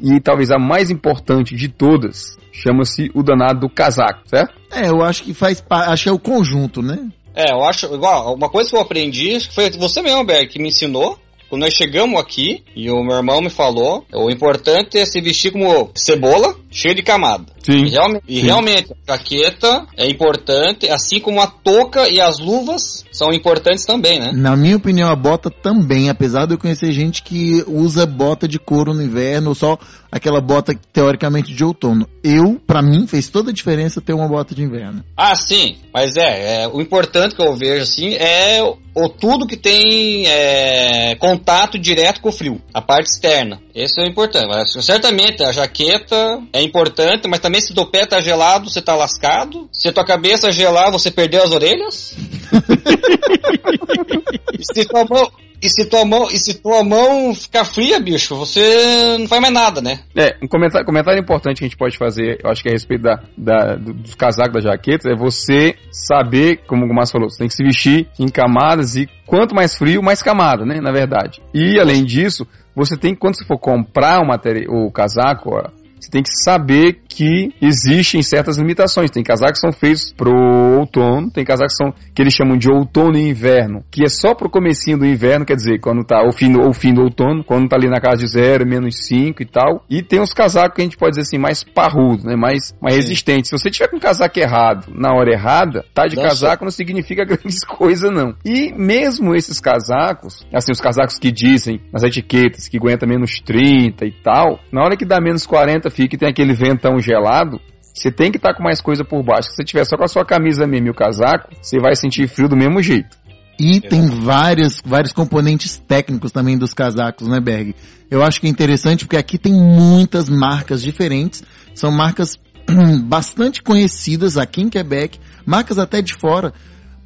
e 0.01 0.19
talvez 0.21 0.51
a 0.51 0.59
mais 0.59 0.91
importante 0.91 1.55
de 1.55 1.67
todas, 1.67 2.37
chama-se 2.51 3.09
o 3.13 3.23
danado 3.23 3.61
do 3.61 3.69
casaco, 3.69 4.21
certo? 4.25 4.53
É, 4.71 4.87
eu 4.87 5.01
acho 5.01 5.23
que 5.23 5.33
faz 5.33 5.59
parte. 5.59 5.89
Acho 5.89 6.03
que 6.03 6.09
é 6.09 6.13
o 6.13 6.19
conjunto, 6.19 6.81
né? 6.81 7.09
É, 7.35 7.51
eu 7.51 7.63
acho, 7.63 7.93
igual, 7.93 8.33
uma 8.35 8.49
coisa 8.49 8.69
que 8.69 8.75
eu 8.75 8.81
aprendi, 8.81 9.39
foi 9.53 9.69
você 9.71 10.01
mesmo, 10.01 10.23
Berg, 10.23 10.47
que 10.47 10.59
me 10.59 10.69
ensinou. 10.69 11.17
Quando 11.49 11.63
nós 11.63 11.73
chegamos 11.73 12.19
aqui, 12.19 12.63
e 12.75 12.91
o 12.91 13.03
meu 13.03 13.17
irmão 13.17 13.41
me 13.41 13.49
falou, 13.49 14.05
o 14.13 14.29
importante 14.29 14.99
é 14.99 15.05
se 15.05 15.19
vestir 15.19 15.51
como 15.51 15.89
cebola, 15.95 16.55
cheio 16.71 16.95
de 16.95 17.03
camada. 17.03 17.45
Sim. 17.63 17.85
E, 17.85 17.89
realmente, 17.89 18.23
e 18.27 18.39
realmente, 18.39 18.93
a 19.07 19.13
jaqueta 19.13 19.85
é 19.97 20.07
importante, 20.07 20.87
assim 20.89 21.19
como 21.19 21.41
a 21.41 21.47
touca 21.47 22.07
e 22.09 22.19
as 22.19 22.39
luvas 22.39 23.05
são 23.11 23.33
importantes 23.33 23.85
também, 23.85 24.19
né? 24.19 24.31
Na 24.33 24.55
minha 24.55 24.77
opinião, 24.77 25.09
a 25.09 25.15
bota 25.15 25.49
também, 25.49 26.09
apesar 26.09 26.45
de 26.45 26.53
eu 26.53 26.57
conhecer 26.57 26.91
gente 26.91 27.21
que 27.21 27.63
usa 27.67 28.05
bota 28.05 28.47
de 28.47 28.59
couro 28.59 28.93
no 28.93 29.03
inverno, 29.03 29.49
ou 29.49 29.55
só 29.55 29.77
aquela 30.11 30.41
bota 30.41 30.73
teoricamente 30.91 31.53
de 31.53 31.63
outono. 31.63 32.07
Eu, 32.23 32.59
pra 32.65 32.81
mim, 32.81 33.07
fez 33.07 33.29
toda 33.29 33.51
a 33.51 33.53
diferença 33.53 34.01
ter 34.01 34.13
uma 34.13 34.27
bota 34.27 34.55
de 34.55 34.63
inverno. 34.63 35.03
Ah, 35.15 35.35
sim, 35.35 35.77
mas 35.93 36.15
é, 36.15 36.63
é, 36.63 36.67
o 36.67 36.81
importante 36.81 37.35
que 37.35 37.41
eu 37.41 37.55
vejo 37.55 37.83
assim 37.83 38.13
é 38.15 38.63
o, 38.63 38.77
o 38.95 39.09
tudo 39.09 39.47
que 39.47 39.57
tem 39.57 40.25
é, 40.27 41.15
contato 41.15 41.77
direto 41.77 42.21
com 42.21 42.29
o 42.29 42.33
frio, 42.33 42.61
a 42.73 42.81
parte 42.81 43.09
externa. 43.11 43.61
Esse 43.73 44.01
é 44.01 44.05
o 44.05 44.09
importante. 44.09 44.47
Mas, 44.47 44.73
certamente 44.83 45.43
a 45.43 45.51
jaqueta 45.51 46.41
é 46.51 46.58
importante, 46.61 47.27
mas 47.27 47.39
também 47.39 47.61
se 47.61 47.73
teu 47.73 47.85
pé 47.85 48.05
tá 48.05 48.19
gelado, 48.19 48.69
você 48.69 48.81
tá 48.81 48.95
lascado. 48.95 49.69
Se 49.71 49.91
tua 49.91 50.05
cabeça 50.05 50.51
gelar, 50.51 50.91
você 50.91 51.11
perdeu 51.11 51.43
as 51.43 51.51
orelhas. 51.51 52.15
e 54.57 54.63
se 54.63 54.85
tua 54.85 55.05
mão, 55.05 55.31
e 55.61 55.69
se 55.69 55.85
tua 55.85 56.05
mão, 56.05 56.27
e 56.31 56.37
se 56.37 56.53
tua 56.55 56.83
mão 56.83 57.33
ficar 57.35 57.65
fria, 57.65 57.99
bicho, 57.99 58.35
você 58.35 59.17
não 59.17 59.27
faz 59.27 59.41
mais 59.41 59.53
nada, 59.53 59.81
né? 59.81 59.99
É, 60.15 60.35
um 60.41 60.47
comentário, 60.47 60.85
comentário 60.85 61.19
importante 61.19 61.59
que 61.59 61.65
a 61.65 61.67
gente 61.67 61.77
pode 61.77 61.97
fazer, 61.97 62.39
eu 62.43 62.49
acho 62.49 62.61
que 62.63 62.69
é 62.69 62.71
a 62.71 62.75
respeito 62.75 63.03
da, 63.03 63.19
da, 63.37 63.75
do- 63.75 63.93
dos 63.93 64.15
casacos, 64.15 64.63
da 64.63 64.71
jaqueta, 64.71 65.09
é 65.09 65.15
você 65.15 65.75
saber, 65.91 66.61
como 66.65 66.85
o 66.85 66.93
Márcio 66.93 67.13
falou, 67.13 67.29
você 67.29 67.39
tem 67.39 67.47
que 67.47 67.53
se 67.55 67.63
vestir 67.63 68.07
em 68.17 68.29
camadas 68.29 68.95
e 68.95 69.07
quanto 69.25 69.53
mais 69.53 69.75
frio, 69.75 70.01
mais 70.01 70.21
camada, 70.21 70.65
né, 70.65 70.79
na 70.81 70.91
verdade. 70.91 71.41
E, 71.53 71.79
além 71.79 72.05
disso, 72.05 72.47
você 72.73 72.95
tem, 72.95 73.13
que, 73.13 73.19
quando 73.19 73.37
você 73.37 73.45
for 73.45 73.59
comprar 73.59 74.21
o, 74.21 74.27
material, 74.27 74.73
o 74.73 74.91
casaco, 74.91 75.55
ó, 75.55 75.63
você 75.99 76.11
tem 76.11 76.23
que 76.23 76.29
saber 76.43 77.01
que 77.07 77.53
existem 77.61 78.21
certas 78.21 78.57
limitações. 78.57 79.11
Tem 79.11 79.23
casacos 79.23 79.59
que 79.59 79.67
são 79.67 79.71
feitos 79.71 80.13
pro 80.13 80.31
outono, 80.79 81.29
tem 81.31 81.43
casacos 81.43 81.73
que 81.73 81.83
são 81.83 81.93
que 82.13 82.21
eles 82.21 82.33
chamam 82.33 82.57
de 82.57 82.69
outono 82.69 83.17
e 83.17 83.29
inverno, 83.29 83.83
que 83.91 84.03
é 84.03 84.07
só 84.07 84.33
pro 84.33 84.49
comecinho 84.49 84.97
do 84.97 85.05
inverno, 85.05 85.45
quer 85.45 85.55
dizer, 85.55 85.79
quando 85.79 86.03
tá 86.05 86.21
o 86.25 86.31
fim 86.31 86.51
do, 86.51 86.67
o 86.67 86.73
fim 86.73 86.93
do 86.93 87.01
outono, 87.01 87.43
quando 87.43 87.67
tá 87.67 87.75
ali 87.75 87.89
na 87.89 87.99
casa 87.99 88.17
de 88.17 88.27
zero, 88.27 88.67
menos 88.67 89.07
5 89.07 89.41
e 89.41 89.45
tal. 89.45 89.83
E 89.89 90.01
tem 90.01 90.21
os 90.21 90.33
casacos 90.33 90.75
que 90.75 90.81
a 90.81 90.83
gente 90.83 90.97
pode 90.97 91.11
dizer 91.11 91.21
assim, 91.21 91.37
mais 91.37 91.63
parrudos, 91.63 92.23
né? 92.23 92.35
Mais, 92.35 92.73
mais 92.81 92.95
Sim. 92.95 93.01
resistentes. 93.01 93.49
Se 93.49 93.57
você 93.57 93.69
tiver 93.69 93.87
com 93.89 93.97
o 93.97 93.99
casaco 93.99 94.39
errado 94.39 94.91
na 94.93 95.13
hora 95.13 95.31
errada, 95.31 95.85
tá 95.93 96.05
de 96.05 96.15
Nossa. 96.15 96.29
casaco 96.29 96.63
não 96.63 96.71
significa 96.71 97.23
grandes 97.25 97.63
coisas, 97.65 98.11
não. 98.11 98.35
E 98.45 98.73
mesmo 98.73 99.35
esses 99.35 99.59
casacos, 99.59 100.45
assim, 100.53 100.71
os 100.71 100.81
casacos 100.81 101.17
que 101.17 101.31
dizem 101.31 101.81
nas 101.91 102.03
etiquetas 102.03 102.67
que 102.67 102.77
aguenta 102.77 103.05
menos 103.05 103.39
30 103.39 104.05
e 104.05 104.11
tal, 104.11 104.59
na 104.71 104.83
hora 104.83 104.97
que 104.97 105.05
dá 105.05 105.19
menos 105.19 105.45
40, 105.45 105.88
fica 105.89 106.15
e 106.15 106.17
tem 106.17 106.29
aquele 106.29 106.53
ventão 106.53 106.99
gelado, 106.99 107.59
você 107.93 108.11
tem 108.11 108.31
que 108.31 108.37
estar 108.37 108.53
com 108.53 108.63
mais 108.63 108.81
coisa 108.81 109.03
por 109.03 109.23
baixo. 109.23 109.49
Se 109.49 109.55
você 109.55 109.63
tiver 109.63 109.85
só 109.85 109.97
com 109.97 110.03
a 110.03 110.07
sua 110.07 110.25
camisa 110.25 110.65
mesmo 110.65 110.87
e 110.87 110.91
o 110.91 110.95
casaco, 110.95 111.49
você 111.61 111.79
vai 111.79 111.95
sentir 111.95 112.27
frio 112.27 112.47
do 112.47 112.55
mesmo 112.55 112.81
jeito. 112.81 113.17
E 113.59 113.81
tem 113.81 114.07
várias, 114.07 114.81
vários 114.85 115.11
componentes 115.11 115.77
técnicos 115.77 116.31
também 116.31 116.57
dos 116.57 116.73
casacos, 116.73 117.27
né, 117.27 117.41
Berg? 117.41 117.75
Eu 118.09 118.23
acho 118.23 118.39
que 118.39 118.47
é 118.47 118.49
interessante 118.49 119.03
porque 119.03 119.17
aqui 119.17 119.37
tem 119.37 119.53
muitas 119.53 120.29
marcas 120.29 120.81
diferentes. 120.81 121.43
São 121.75 121.91
marcas 121.91 122.39
bastante 123.03 123.61
conhecidas 123.61 124.37
aqui 124.37 124.61
em 124.61 124.69
Quebec, 124.69 125.19
marcas 125.45 125.77
até 125.77 126.01
de 126.01 126.13
fora, 126.13 126.53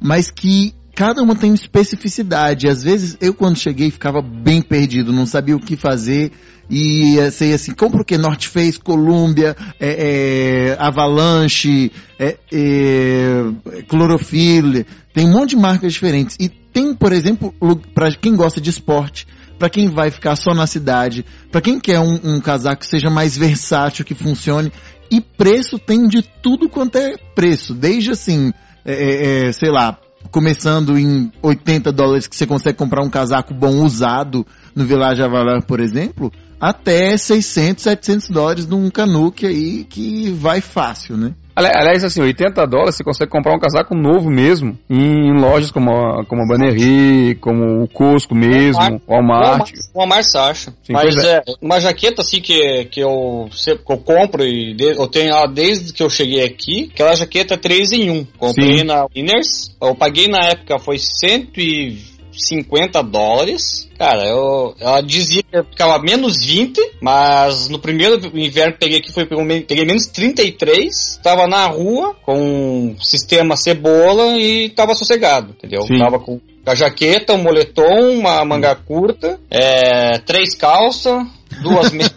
mas 0.00 0.30
que 0.30 0.74
cada 0.94 1.22
uma 1.22 1.34
tem 1.34 1.50
uma 1.50 1.56
especificidade. 1.56 2.68
Às 2.68 2.84
vezes 2.84 3.16
eu 3.20 3.34
quando 3.34 3.58
cheguei 3.58 3.90
ficava 3.90 4.22
bem 4.22 4.62
perdido, 4.62 5.12
não 5.12 5.26
sabia 5.26 5.56
o 5.56 5.60
que 5.60 5.76
fazer 5.76 6.30
e 6.68 7.18
eh, 7.18 7.30
sei 7.30 7.52
assim, 7.52 7.72
compra 7.72 8.02
o 8.02 8.04
que? 8.04 8.16
North 8.16 8.44
Face, 8.44 8.78
Columbia, 8.78 9.56
é, 9.78 10.70
é, 10.70 10.76
Avalanche, 10.78 11.92
é, 12.18 12.36
é, 12.52 13.44
tem 15.12 15.26
um 15.26 15.32
monte 15.32 15.50
de 15.50 15.56
marcas 15.56 15.92
diferentes. 15.92 16.36
E 16.40 16.48
tem, 16.48 16.94
por 16.94 17.12
exemplo, 17.12 17.54
para 17.94 18.10
quem 18.12 18.34
gosta 18.34 18.60
de 18.60 18.70
esporte, 18.70 19.26
para 19.58 19.70
quem 19.70 19.88
vai 19.88 20.10
ficar 20.10 20.36
só 20.36 20.52
na 20.52 20.66
cidade, 20.66 21.24
para 21.50 21.60
quem 21.60 21.78
quer 21.78 22.00
um, 22.00 22.18
um 22.24 22.40
casaco 22.40 22.80
que 22.80 22.86
seja 22.86 23.08
mais 23.08 23.36
versátil, 23.36 24.04
que 24.04 24.14
funcione. 24.14 24.72
E 25.10 25.20
preço 25.20 25.78
tem 25.78 26.08
de 26.08 26.22
tudo 26.42 26.68
quanto 26.68 26.96
é 26.96 27.16
preço, 27.34 27.74
desde 27.74 28.10
assim, 28.10 28.52
é, 28.84 29.46
é, 29.46 29.52
sei 29.52 29.70
lá, 29.70 29.98
começando 30.30 30.98
em 30.98 31.30
80 31.42 31.92
dólares 31.92 32.26
que 32.26 32.34
você 32.34 32.46
consegue 32.46 32.76
comprar 32.76 33.04
um 33.04 33.10
casaco 33.10 33.54
bom 33.54 33.84
usado 33.84 34.46
no 34.74 34.84
Village 34.84 35.22
Avalar, 35.22 35.62
por 35.62 35.78
exemplo, 35.78 36.32
até 36.68 37.16
600, 37.16 37.82
700 37.84 38.28
dólares 38.30 38.66
num 38.66 38.88
canuque 38.90 39.46
aí 39.46 39.84
que 39.84 40.30
vai 40.30 40.60
fácil, 40.60 41.16
né? 41.16 41.32
Ali- 41.56 41.68
Aliás, 41.72 42.02
assim, 42.02 42.20
80 42.20 42.66
dólares 42.66 42.96
você 42.96 43.04
consegue 43.04 43.30
comprar 43.30 43.54
um 43.54 43.60
casaco 43.60 43.94
novo 43.94 44.28
mesmo 44.28 44.76
em 44.90 45.32
lojas 45.38 45.70
como 45.70 45.90
a, 45.92 46.24
como 46.24 46.42
a 46.42 46.46
Bannerry, 46.48 47.36
como 47.36 47.84
o 47.84 47.88
Costco 47.88 48.34
mesmo, 48.34 49.00
Walmart. 49.06 49.70
O 49.94 49.98
Walmart 49.98 50.24
você 50.24 50.38
acha. 50.38 50.70
Sim, 50.82 50.92
Mas 50.94 51.14
pois 51.14 51.24
é. 51.24 51.42
uma 51.62 51.78
jaqueta 51.80 52.22
assim 52.22 52.40
que, 52.40 52.86
que, 52.86 52.98
eu, 53.00 53.48
que 53.52 53.92
eu 53.92 53.98
compro 53.98 54.42
e 54.44 54.74
de- 54.74 54.96
eu 54.96 55.06
tenho 55.06 55.30
ela 55.30 55.46
desde 55.46 55.92
que 55.92 56.02
eu 56.02 56.10
cheguei 56.10 56.42
aqui, 56.42 56.90
aquela 56.92 57.14
jaqueta 57.14 57.56
3 57.56 57.92
em 57.92 58.10
1. 58.10 58.24
Comprei 58.36 58.78
Sim. 58.78 58.84
na 58.84 59.06
Winners, 59.14 59.70
eu 59.80 59.94
paguei 59.94 60.26
na 60.26 60.40
época 60.46 60.78
foi 60.80 60.98
150 62.36 63.02
dólares. 63.02 63.88
Cara, 63.98 64.24
eu, 64.26 64.74
ela 64.80 65.00
dizia 65.00 65.42
que 65.42 65.62
ficava 65.70 66.02
menos 66.02 66.44
20, 66.44 66.80
mas 67.00 67.68
no 67.68 67.78
primeiro 67.78 68.16
inverno 68.36 68.72
que 68.72 68.78
peguei 68.78 68.98
aqui 68.98 69.12
foi 69.12 69.26
peguei 69.26 69.84
menos 69.84 70.06
33, 70.06 71.20
tava 71.22 71.46
na 71.46 71.66
rua 71.66 72.14
com 72.22 72.34
um 72.36 72.96
sistema 73.00 73.56
cebola 73.56 74.36
e 74.38 74.70
tava 74.70 74.94
sossegado, 74.94 75.50
entendeu? 75.52 75.82
Sim. 75.82 75.98
Tava 75.98 76.18
com 76.18 76.40
a 76.66 76.74
jaqueta, 76.74 77.34
um 77.34 77.42
moletom, 77.42 78.18
uma 78.18 78.44
manga 78.44 78.74
curta, 78.74 79.38
é, 79.50 80.18
três 80.18 80.54
calças, 80.54 81.22
duas 81.62 81.92
meias. 81.94 82.14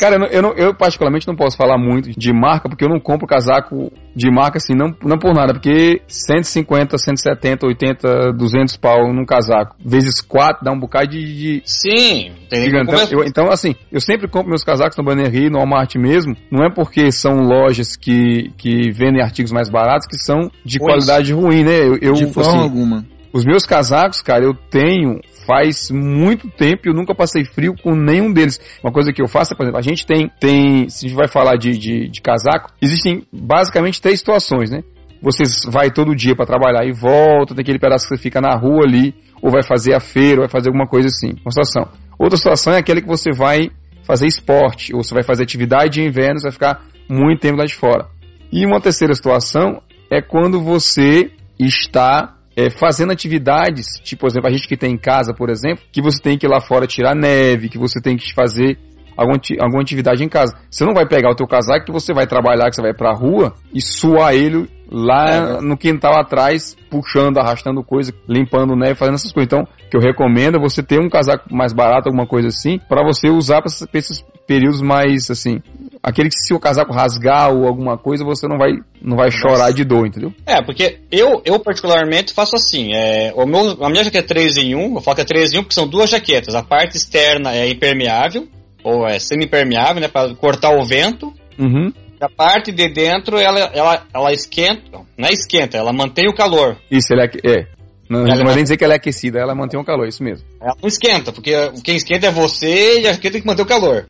Cara, 0.00 0.14
eu, 0.16 0.18
não- 0.20 0.26
eu, 0.28 0.42
não- 0.42 0.52
eu 0.54 0.74
particularmente 0.74 1.26
não 1.28 1.36
posso 1.36 1.56
falar 1.56 1.76
muito 1.78 2.10
de 2.10 2.32
marca, 2.32 2.68
porque 2.68 2.84
eu 2.84 2.88
não 2.88 2.98
compro 3.00 3.26
casaco 3.26 3.92
de 4.16 4.30
marca 4.30 4.58
assim, 4.58 4.74
não, 4.74 4.94
não 5.04 5.18
por 5.18 5.34
nada, 5.34 5.52
porque 5.52 6.00
150, 6.06 6.96
170, 6.98 7.66
80, 7.66 8.32
200 8.32 8.76
pau 8.76 9.12
num 9.12 9.24
casaco, 9.24 9.76
vezes 9.84 10.20
4 10.20 10.64
dá 10.64 10.72
um 10.72 10.78
bocado 10.78 11.08
de... 11.10 11.22
de 11.36 11.62
Sim, 11.64 12.32
tem 12.48 12.68
Então, 12.68 12.94
eu- 13.10 13.24
então, 13.24 13.50
assim, 13.50 13.74
eu 13.90 14.00
sempre 14.00 14.28
compro 14.28 14.48
meus 14.48 14.64
casacos 14.64 14.96
no 14.96 15.04
Bannerry, 15.04 15.50
no 15.50 15.58
Walmart 15.58 15.94
mesmo, 15.96 16.34
não 16.50 16.64
é 16.64 16.70
porque 16.70 17.10
são 17.12 17.40
lojas 17.42 17.96
que, 17.96 18.50
que 18.56 18.90
vendem 18.90 19.22
artigos 19.22 19.52
mais 19.52 19.68
baratos 19.68 20.06
que 20.06 20.16
são 20.18 20.50
de 20.64 20.78
Ruins. 20.78 20.90
qualidade 21.04 21.32
ruim, 21.32 21.62
né? 21.64 21.78
Eu, 21.80 21.98
eu, 22.00 22.12
de 22.14 22.32
forma 22.32 22.50
assim, 22.50 22.58
alguma. 22.62 23.04
os 23.32 23.44
meus 23.44 23.64
casacos, 23.66 24.20
cara, 24.22 24.44
eu 24.44 24.54
tenho 24.54 25.20
faz 25.46 25.90
muito 25.90 26.48
tempo 26.48 26.82
e 26.84 26.90
eu 26.90 26.94
nunca 26.94 27.14
passei 27.14 27.44
frio 27.44 27.74
com 27.82 27.94
nenhum 27.94 28.32
deles. 28.32 28.60
Uma 28.82 28.92
coisa 28.92 29.12
que 29.12 29.22
eu 29.22 29.28
faço 29.28 29.52
é, 29.52 29.56
por 29.56 29.64
exemplo, 29.64 29.78
a 29.78 29.82
gente 29.82 30.06
tem, 30.06 30.30
tem 30.40 30.88
se 30.88 31.06
a 31.06 31.08
gente 31.08 31.16
vai 31.16 31.28
falar 31.28 31.56
de, 31.56 31.76
de, 31.76 32.08
de 32.08 32.20
casaco, 32.20 32.70
existem 32.80 33.26
basicamente 33.32 34.00
três 34.00 34.18
situações, 34.18 34.70
né? 34.70 34.82
Você 35.22 35.44
vai 35.70 35.90
todo 35.90 36.16
dia 36.16 36.34
para 36.34 36.46
trabalhar 36.46 36.84
e 36.84 36.92
volta, 36.92 37.54
tem 37.54 37.62
aquele 37.62 37.78
pedaço 37.78 38.08
que 38.08 38.16
você 38.16 38.22
fica 38.22 38.40
na 38.40 38.56
rua 38.56 38.84
ali, 38.84 39.14
ou 39.40 39.52
vai 39.52 39.62
fazer 39.62 39.94
a 39.94 40.00
feira, 40.00 40.40
ou 40.40 40.42
vai 40.42 40.48
fazer 40.48 40.68
alguma 40.68 40.86
coisa 40.86 41.06
assim. 41.06 41.34
Uma 41.44 41.52
situação. 41.52 41.88
Outra 42.18 42.36
situação 42.36 42.72
é 42.72 42.78
aquela 42.78 43.00
que 43.00 43.06
você 43.06 43.30
vai 43.30 43.70
fazer 44.04 44.26
esporte, 44.26 44.92
ou 44.92 45.02
você 45.02 45.14
vai 45.14 45.22
fazer 45.22 45.44
atividade 45.44 45.90
de 45.90 46.02
inverno, 46.02 46.40
você 46.40 46.46
vai 46.46 46.52
ficar 46.52 46.84
muito 47.08 47.40
tempo 47.40 47.56
lá 47.56 47.64
de 47.64 47.74
fora. 47.74 48.08
E 48.50 48.66
uma 48.66 48.80
terceira 48.80 49.14
situação 49.14 49.80
é 50.10 50.20
quando 50.20 50.60
você 50.60 51.30
está 51.58 52.36
é, 52.56 52.70
fazendo 52.70 53.12
atividades, 53.12 53.86
tipo, 54.02 54.20
por 54.20 54.28
exemplo, 54.28 54.48
a 54.48 54.52
gente 54.52 54.68
que 54.68 54.76
tem 54.76 54.92
em 54.92 54.98
casa, 54.98 55.34
por 55.34 55.50
exemplo, 55.50 55.84
que 55.90 56.02
você 56.02 56.20
tem 56.20 56.36
que 56.36 56.46
ir 56.46 56.50
lá 56.50 56.60
fora 56.60 56.86
tirar 56.86 57.14
neve, 57.14 57.68
que 57.68 57.78
você 57.78 58.00
tem 58.00 58.16
que 58.16 58.32
fazer 58.34 58.78
alguma, 59.16 59.38
alguma 59.60 59.82
atividade 59.82 60.24
em 60.24 60.28
casa. 60.28 60.56
Você 60.70 60.84
não 60.84 60.94
vai 60.94 61.06
pegar 61.06 61.30
o 61.30 61.34
teu 61.34 61.46
casaco 61.46 61.86
que 61.86 61.92
você 61.92 62.12
vai 62.12 62.26
trabalhar, 62.26 62.68
que 62.68 62.76
você 62.76 62.82
vai 62.82 62.94
pra 62.94 63.12
rua 63.12 63.54
e 63.74 63.80
suar 63.80 64.34
ele 64.34 64.68
lá 64.90 65.60
no 65.62 65.76
quintal 65.76 66.20
atrás, 66.20 66.76
puxando, 66.90 67.38
arrastando 67.38 67.82
coisa, 67.82 68.12
limpando 68.28 68.76
neve, 68.76 68.94
fazendo 68.94 69.14
essas 69.14 69.32
coisas. 69.32 69.46
Então, 69.46 69.66
que 69.90 69.96
eu 69.96 70.00
recomendo 70.00 70.58
é 70.58 70.60
você 70.60 70.82
ter 70.82 71.00
um 71.00 71.08
casaco 71.08 71.54
mais 71.54 71.72
barato, 71.72 72.08
alguma 72.08 72.26
coisa 72.26 72.48
assim, 72.48 72.78
para 72.78 73.02
você 73.02 73.30
usar 73.30 73.62
para 73.62 73.70
esses 73.98 74.22
períodos 74.46 74.82
mais 74.82 75.30
assim, 75.30 75.62
aquele 76.02 76.28
que 76.28 76.38
se 76.38 76.52
o 76.52 76.58
casaco 76.58 76.92
rasgar 76.92 77.52
ou 77.52 77.66
alguma 77.66 77.96
coisa, 77.96 78.24
você 78.24 78.48
não 78.48 78.58
vai 78.58 78.72
não 79.00 79.16
vai 79.16 79.30
chorar 79.30 79.72
de 79.72 79.84
dor, 79.84 80.06
entendeu? 80.06 80.32
É, 80.46 80.62
porque 80.62 80.98
eu, 81.10 81.40
eu 81.44 81.58
particularmente 81.60 82.32
faço 82.34 82.56
assim, 82.56 82.92
é, 82.94 83.32
o 83.34 83.46
meu, 83.46 83.82
a 83.84 83.88
minha 83.88 84.04
jaqueta 84.04 84.24
é 84.32 84.34
3 84.34 84.56
em 84.58 84.74
1, 84.74 84.94
eu 84.94 85.00
falo 85.00 85.14
que 85.14 85.22
é 85.22 85.24
3 85.24 85.52
em 85.52 85.58
1 85.58 85.62
porque 85.62 85.74
são 85.74 85.86
duas 85.86 86.10
jaquetas, 86.10 86.54
a 86.54 86.62
parte 86.62 86.96
externa 86.96 87.54
é 87.54 87.68
impermeável, 87.68 88.48
ou 88.82 89.06
é 89.06 89.18
semi-impermeável, 89.18 90.00
né, 90.00 90.08
para 90.08 90.34
cortar 90.34 90.70
o 90.76 90.84
vento, 90.84 91.32
Uhum. 91.58 91.92
e 92.20 92.24
a 92.24 92.28
parte 92.28 92.72
de 92.72 92.88
dentro 92.88 93.36
ela, 93.38 93.60
ela, 93.74 94.06
ela 94.12 94.32
esquenta, 94.32 94.82
não 95.18 95.28
é 95.28 95.32
esquenta, 95.32 95.76
ela 95.76 95.92
mantém 95.92 96.28
o 96.28 96.34
calor. 96.34 96.76
Isso, 96.90 97.12
ele 97.12 97.22
é. 97.22 97.58
é. 97.60 97.66
Não, 98.08 98.26
Ela 98.26 98.36
não 98.36 98.44
vai 98.44 98.56
nem 98.56 98.64
dizer 98.64 98.76
que 98.76 98.84
ela 98.84 98.92
é 98.92 98.96
aquecida, 98.96 99.38
ela 99.38 99.54
mantém 99.54 99.80
o 99.80 99.84
calor, 99.84 100.06
isso 100.06 100.22
mesmo. 100.22 100.46
Ela 100.60 100.76
não 100.82 100.88
esquenta, 100.88 101.32
porque 101.32 101.52
quem 101.82 101.96
esquenta 101.96 102.26
é 102.26 102.30
você 102.30 103.00
e 103.00 103.06
a 103.06 103.12
jaqueta 103.12 103.32
tem 103.32 103.40
que 103.40 103.46
manter 103.46 103.62
o 103.62 103.66
calor. 103.66 104.04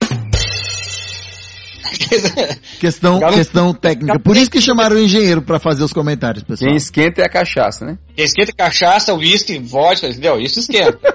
Questão, 2.79 3.21
questão 3.31 3.75
técnica. 3.75 4.19
Por 4.19 4.37
isso 4.37 4.51
que 4.51 4.61
chamaram 4.61 4.97
o 4.97 4.99
engenheiro 4.99 5.43
pra 5.43 5.59
fazer 5.59 5.83
os 5.83 5.93
comentários, 5.93 6.43
pessoal. 6.43 6.69
Quem 6.69 6.77
esquenta 6.77 7.23
é 7.23 7.25
a 7.25 7.29
cachaça, 7.29 7.85
né? 7.85 7.99
Quem 8.15 8.25
esquenta 8.25 8.51
é 8.51 8.55
cachaça, 8.55 9.15
uísque, 9.15 9.59
vodka, 9.59 10.09
entendeu? 10.09 10.41
Isso 10.41 10.59
esquenta. 10.59 10.99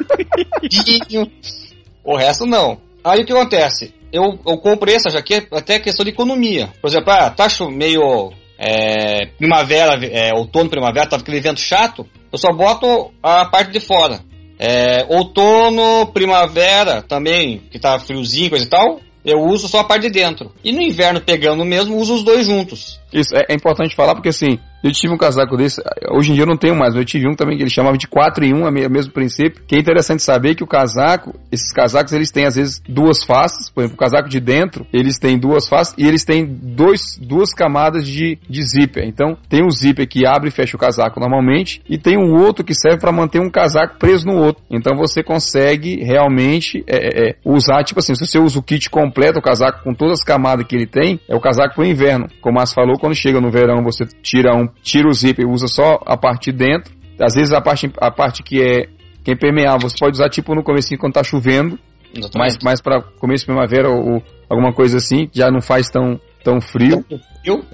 O 2.04 2.16
resto 2.16 2.46
não. 2.46 2.80
Aí 3.04 3.22
o 3.22 3.26
que 3.26 3.34
acontece? 3.34 3.94
Eu, 4.14 4.40
eu 4.48 4.58
comprei 4.60 4.96
essa 4.96 5.10
jaqueta 5.10 5.58
até 5.58 5.78
questão 5.78 6.06
de 6.06 6.12
economia. 6.12 6.70
Por 6.82 6.88
exemplo, 6.88 7.12
ah, 7.12 7.30
tá 7.30 7.48
meio 7.70 8.32
é, 8.58 9.28
primavera, 9.38 10.04
é, 10.06 10.34
outono, 10.34 10.70
primavera, 10.70 11.08
tava 11.08 11.22
aquele 11.22 11.40
vento 11.40 11.60
chato, 11.60 12.08
eu 12.32 12.38
só 12.38 12.52
boto 12.52 13.12
a 13.22 13.46
parte 13.46 13.72
de 13.72 13.80
fora. 13.80 14.22
É, 14.60 15.06
outono, 15.10 16.08
primavera 16.08 17.04
também, 17.04 17.60
que 17.70 17.78
tá 17.78 18.00
friozinho, 18.00 18.50
coisa 18.50 18.66
e 18.66 18.70
tal, 18.70 19.00
eu 19.28 19.42
uso 19.42 19.68
só 19.68 19.80
a 19.80 19.84
parte 19.84 20.04
de 20.04 20.10
dentro. 20.10 20.54
E 20.64 20.72
no 20.72 20.82
inverno, 20.82 21.20
pegando 21.20 21.66
mesmo, 21.66 21.98
uso 21.98 22.16
os 22.16 22.24
dois 22.24 22.46
juntos. 22.46 22.98
Isso 23.12 23.36
é, 23.36 23.46
é 23.50 23.54
importante 23.54 23.94
falar 23.94 24.16
porque 24.16 24.30
assim, 24.30 24.58
eu 24.84 24.92
tive 24.92 25.14
um 25.14 25.18
casaco 25.18 25.58
desse, 25.58 25.82
hoje 26.12 26.32
em 26.32 26.36
dia 26.36 26.44
eu 26.44 26.48
não 26.48 26.58
tenho 26.58 26.76
mais, 26.76 26.94
mas 26.94 26.96
eu 26.96 27.06
tive 27.06 27.28
um 27.28 27.36
também 27.36 27.58
que 27.58 27.64
ele 27.64 27.70
chamava 27.70 27.98
de 27.98 28.08
4 28.08 28.46
em 28.46 28.54
1, 28.54 28.68
é 28.68 28.88
o 28.88 28.92
mesmo 28.92 29.12
princípio, 29.12 29.62
que 29.68 29.76
é 29.76 29.80
interessante 29.80 30.24
saber 30.24 30.56
que 30.56 30.64
o 30.64 30.68
casaco, 30.68 31.34
esses 31.52 31.72
casacos 31.72 32.14
eles 32.14 32.32
têm 32.32 32.46
às 32.46 32.56
vezes 32.56 32.82
duas 32.88 33.24
faces, 33.24 33.70
por 33.70 33.82
exemplo, 33.82 33.96
o 33.96 34.00
casaco 34.00 34.30
de 34.30 34.40
dentro, 34.40 34.86
eles 34.94 35.18
têm 35.18 35.38
duas 35.38 35.68
faces 35.68 35.94
e 35.98 36.08
eles 36.08 36.24
têm 36.24 36.46
dois, 36.46 37.18
duas 37.20 37.54
camadas 37.54 38.06
de, 38.08 38.38
de 38.50 38.62
zíper. 38.64 39.06
Então, 39.06 39.38
tem 39.50 39.64
um 39.64 39.70
zíper 39.70 40.08
que 40.08 40.26
abre 40.26 40.50
e 40.50 40.52
fecha 40.52 40.76
o 40.76 40.80
casaco 40.80 41.20
normalmente 41.20 41.82
e 41.90 41.98
tem 41.98 42.18
um 42.18 42.36
outro 42.36 42.64
que 42.64 42.74
serve 42.74 43.00
para 43.00 43.12
manter 43.12 43.40
um 43.40 43.50
casaco 43.50 43.98
preso 43.98 44.26
no 44.26 44.36
outro. 44.36 44.64
Então, 44.70 44.96
você 44.96 45.24
consegue 45.24 46.04
realmente 46.04 46.84
é, 46.88 47.30
é, 47.30 47.36
usar, 47.44 47.84
tipo 47.84 48.00
assim, 48.00 48.16
se 48.16 48.26
você 48.26 48.40
usa 48.40 48.60
o 48.60 48.64
kit 48.64 48.90
completo, 48.90 49.40
o 49.40 49.42
casaco 49.42 49.84
com 49.84 49.94
todas 49.94 50.20
as 50.20 50.24
camadas 50.24 50.66
que 50.66 50.76
ele 50.76 50.88
tem, 50.88 51.20
é 51.28 51.36
o 51.36 51.42
casaco 51.42 51.76
pro 51.76 51.86
inverno. 51.86 52.28
Como 52.42 52.58
a 52.58 52.62
Márcio 52.62 52.76
falou, 52.76 52.98
quando 53.00 53.16
chega 53.16 53.40
no 53.40 53.52
verão, 53.52 53.84
você 53.84 54.06
tira 54.22 54.56
um, 54.56 54.67
tira 54.82 55.08
o 55.08 55.14
zíper 55.14 55.46
e 55.46 55.50
usa 55.50 55.68
só 55.68 56.00
a 56.06 56.18
parte 56.18 56.52
de 56.52 56.58
dentro. 56.58 56.94
Às 57.20 57.34
vezes 57.34 57.52
a 57.52 57.62
parte, 57.62 57.92
a 58.00 58.12
parte 58.12 58.44
que 58.44 58.62
é 58.62 58.90
que 59.24 59.32
é 59.32 59.34
impermeável, 59.34 59.90
você 59.90 59.98
pode 60.00 60.16
usar 60.16 60.30
tipo 60.30 60.56
no 60.56 60.64
começo 60.64 60.96
quando 60.98 61.14
tá 61.14 61.24
chovendo, 61.24 61.78
Exatamente. 62.14 62.38
mais, 62.38 62.58
mais 62.64 62.82
para 62.82 63.02
começo 63.02 63.42
de 63.42 63.48
primavera 63.48 63.90
ou, 63.90 64.14
ou 64.14 64.24
alguma 64.50 64.72
coisa 64.72 64.98
assim, 64.98 65.28
já 65.34 65.52
não 65.52 65.60
faz 65.60 65.90
tão, 65.90 66.18
tão 66.46 66.62
frio. 66.62 67.04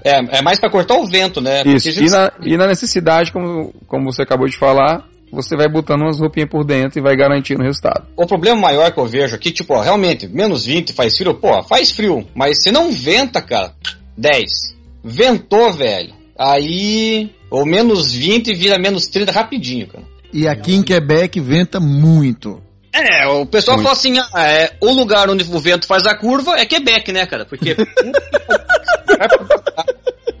É, 0.04 0.38
é 0.38 0.42
mais 0.42 0.58
pra 0.58 0.68
cortar 0.68 0.96
o 0.96 1.06
vento, 1.06 1.40
né? 1.40 1.62
Isso. 1.64 1.92
gente 1.92 2.08
E 2.08 2.10
na, 2.10 2.32
e 2.42 2.56
na 2.56 2.66
necessidade, 2.66 3.30
como, 3.32 3.72
como 3.86 4.10
você 4.10 4.22
acabou 4.22 4.48
de 4.48 4.56
falar, 4.56 5.04
você 5.30 5.56
vai 5.56 5.68
botando 5.68 6.02
umas 6.02 6.18
roupinhas 6.18 6.48
por 6.48 6.64
dentro 6.64 6.98
e 6.98 7.02
vai 7.02 7.16
garantindo 7.16 7.60
o 7.60 7.64
resultado. 7.64 8.06
O 8.16 8.26
problema 8.26 8.60
maior 8.60 8.90
que 8.90 8.98
eu 8.98 9.06
vejo 9.06 9.36
aqui, 9.36 9.52
tipo, 9.52 9.74
ó, 9.74 9.80
realmente, 9.80 10.26
menos 10.26 10.66
20 10.66 10.92
faz 10.92 11.16
frio, 11.16 11.34
pô, 11.34 11.62
faz 11.62 11.92
frio, 11.92 12.26
mas 12.34 12.62
se 12.62 12.72
não 12.72 12.90
venta, 12.90 13.40
cara, 13.40 13.72
10. 14.16 14.74
Ventou, 15.04 15.72
velho. 15.72 16.23
Aí, 16.38 17.30
o 17.50 17.64
menos 17.64 18.12
20 18.12 18.54
vira 18.54 18.78
menos 18.78 19.06
30 19.06 19.30
rapidinho, 19.32 19.86
cara. 19.86 20.04
E 20.32 20.48
aqui 20.48 20.74
em 20.74 20.82
Quebec 20.82 21.38
venta 21.40 21.78
muito. 21.78 22.60
É, 22.92 23.26
o 23.26 23.44
pessoal 23.44 23.76
Muito. 23.76 23.86
fala 23.88 23.98
assim, 23.98 24.18
ah, 24.32 24.48
é, 24.48 24.76
o 24.80 24.92
lugar 24.92 25.28
onde 25.28 25.42
o 25.44 25.58
vento 25.58 25.84
faz 25.84 26.06
a 26.06 26.14
curva 26.14 26.56
é 26.56 26.64
Quebec, 26.64 27.10
né, 27.12 27.26
cara? 27.26 27.44
Porque 27.44 27.76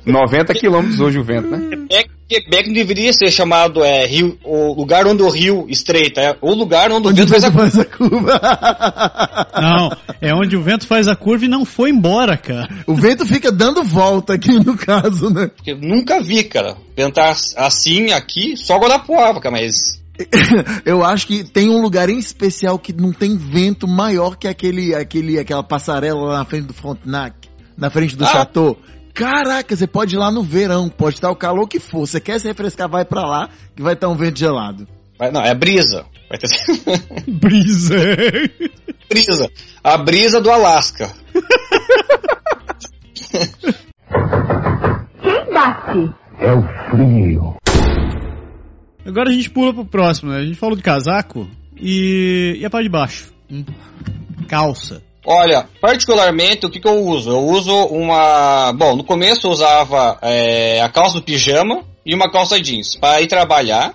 90 0.06 0.54
quilômetros 0.54 1.00
hoje 1.00 1.18
o 1.18 1.24
vento, 1.24 1.48
né? 1.48 1.68
Quebec, 1.68 2.10
Quebec 2.28 2.66
não 2.68 2.74
deveria 2.74 3.12
ser 3.12 3.30
chamado 3.30 3.82
é, 3.82 4.06
rio, 4.06 4.38
o 4.44 4.72
lugar 4.74 5.06
onde 5.06 5.22
o 5.22 5.28
rio 5.28 5.66
estreita, 5.68 6.20
é 6.20 6.36
o 6.40 6.54
lugar 6.54 6.90
onde, 6.90 7.08
Onde 7.08 7.22
o 7.22 7.26
vento 7.26 7.40
faz 7.40 7.44
a 7.44 7.50
curva. 7.50 7.70
faz 7.70 7.78
a 7.78 7.84
curva. 7.84 8.40
Não, 9.60 9.90
é 10.20 10.34
onde 10.34 10.56
o 10.56 10.62
vento 10.62 10.86
faz 10.86 11.08
a 11.08 11.16
curva 11.16 11.44
e 11.44 11.48
não 11.48 11.64
foi 11.64 11.90
embora, 11.90 12.36
cara. 12.36 12.68
o 12.86 12.94
vento 12.94 13.24
fica 13.24 13.50
dando 13.52 13.82
volta 13.82 14.34
aqui 14.34 14.52
no 14.52 14.76
caso, 14.76 15.30
né? 15.30 15.48
Porque 15.54 15.72
eu 15.72 15.78
nunca 15.78 16.20
vi, 16.20 16.44
cara, 16.44 16.76
ventar 16.96 17.34
assim 17.56 18.12
aqui, 18.12 18.56
só 18.56 18.78
Guarapuava, 18.78 19.40
cara, 19.40 19.52
mas 19.56 20.02
Eu 20.84 21.04
acho 21.04 21.26
que 21.26 21.44
tem 21.44 21.68
um 21.68 21.80
lugar 21.80 22.08
em 22.08 22.18
especial 22.18 22.78
que 22.78 22.92
não 22.92 23.12
tem 23.12 23.36
vento 23.36 23.86
maior 23.86 24.36
que 24.36 24.46
aquele, 24.46 24.94
aquele, 24.94 25.38
aquela 25.38 25.62
passarela 25.62 26.20
lá 26.20 26.38
na 26.38 26.44
frente 26.44 26.66
do 26.66 26.74
Frontenac, 26.74 27.34
na 27.76 27.90
frente 27.90 28.16
do 28.16 28.24
Ah. 28.24 28.28
Chateau. 28.28 28.78
Caraca, 29.14 29.76
você 29.76 29.86
pode 29.86 30.16
ir 30.16 30.18
lá 30.18 30.30
no 30.32 30.42
verão, 30.42 30.88
pode 30.88 31.14
estar 31.16 31.30
o 31.30 31.36
calor 31.36 31.68
que 31.68 31.78
for. 31.78 32.00
Você 32.06 32.20
quer 32.20 32.40
se 32.40 32.48
refrescar, 32.48 32.88
vai 32.88 33.04
pra 33.04 33.22
lá, 33.22 33.48
que 33.76 33.82
vai 33.82 33.94
estar 33.94 34.08
um 34.08 34.16
vento 34.16 34.38
gelado. 34.38 34.88
Vai- 35.16 35.30
Não, 35.30 35.40
é 35.40 35.54
brisa. 35.54 36.04
Vai 36.28 36.38
ter 36.38 36.48
Brisa. 37.30 37.94
brisa. 39.08 39.50
A 39.84 39.96
brisa 39.98 40.40
do 40.40 40.50
Alasca. 40.50 41.12
Quem 45.22 45.52
bate? 45.52 46.14
Agora 49.06 49.30
a 49.30 49.32
gente 49.32 49.50
pula 49.50 49.72
pro 49.72 49.84
próximo, 49.84 50.32
né? 50.32 50.38
A 50.38 50.44
gente 50.44 50.58
falou 50.58 50.76
de 50.76 50.82
casaco 50.82 51.48
e, 51.76 52.56
e 52.58 52.64
a 52.64 52.70
parte 52.70 52.84
de 52.84 52.90
baixo. 52.90 53.32
Hum. 53.50 53.64
Calça. 54.48 55.02
Olha, 55.24 55.66
particularmente 55.80 56.66
o 56.66 56.70
que, 56.70 56.78
que 56.78 56.88
eu 56.88 57.02
uso? 57.02 57.30
Eu 57.30 57.46
uso 57.46 57.74
uma. 57.86 58.72
Bom, 58.74 58.94
no 58.94 59.04
começo 59.04 59.46
eu 59.46 59.50
usava 59.50 60.18
é, 60.20 60.82
a 60.82 60.88
calça 60.88 61.14
do 61.14 61.22
pijama 61.22 61.82
e 62.04 62.14
uma 62.14 62.30
calça 62.30 62.60
jeans 62.60 62.94
para 62.96 63.22
ir 63.22 63.26
trabalhar. 63.26 63.94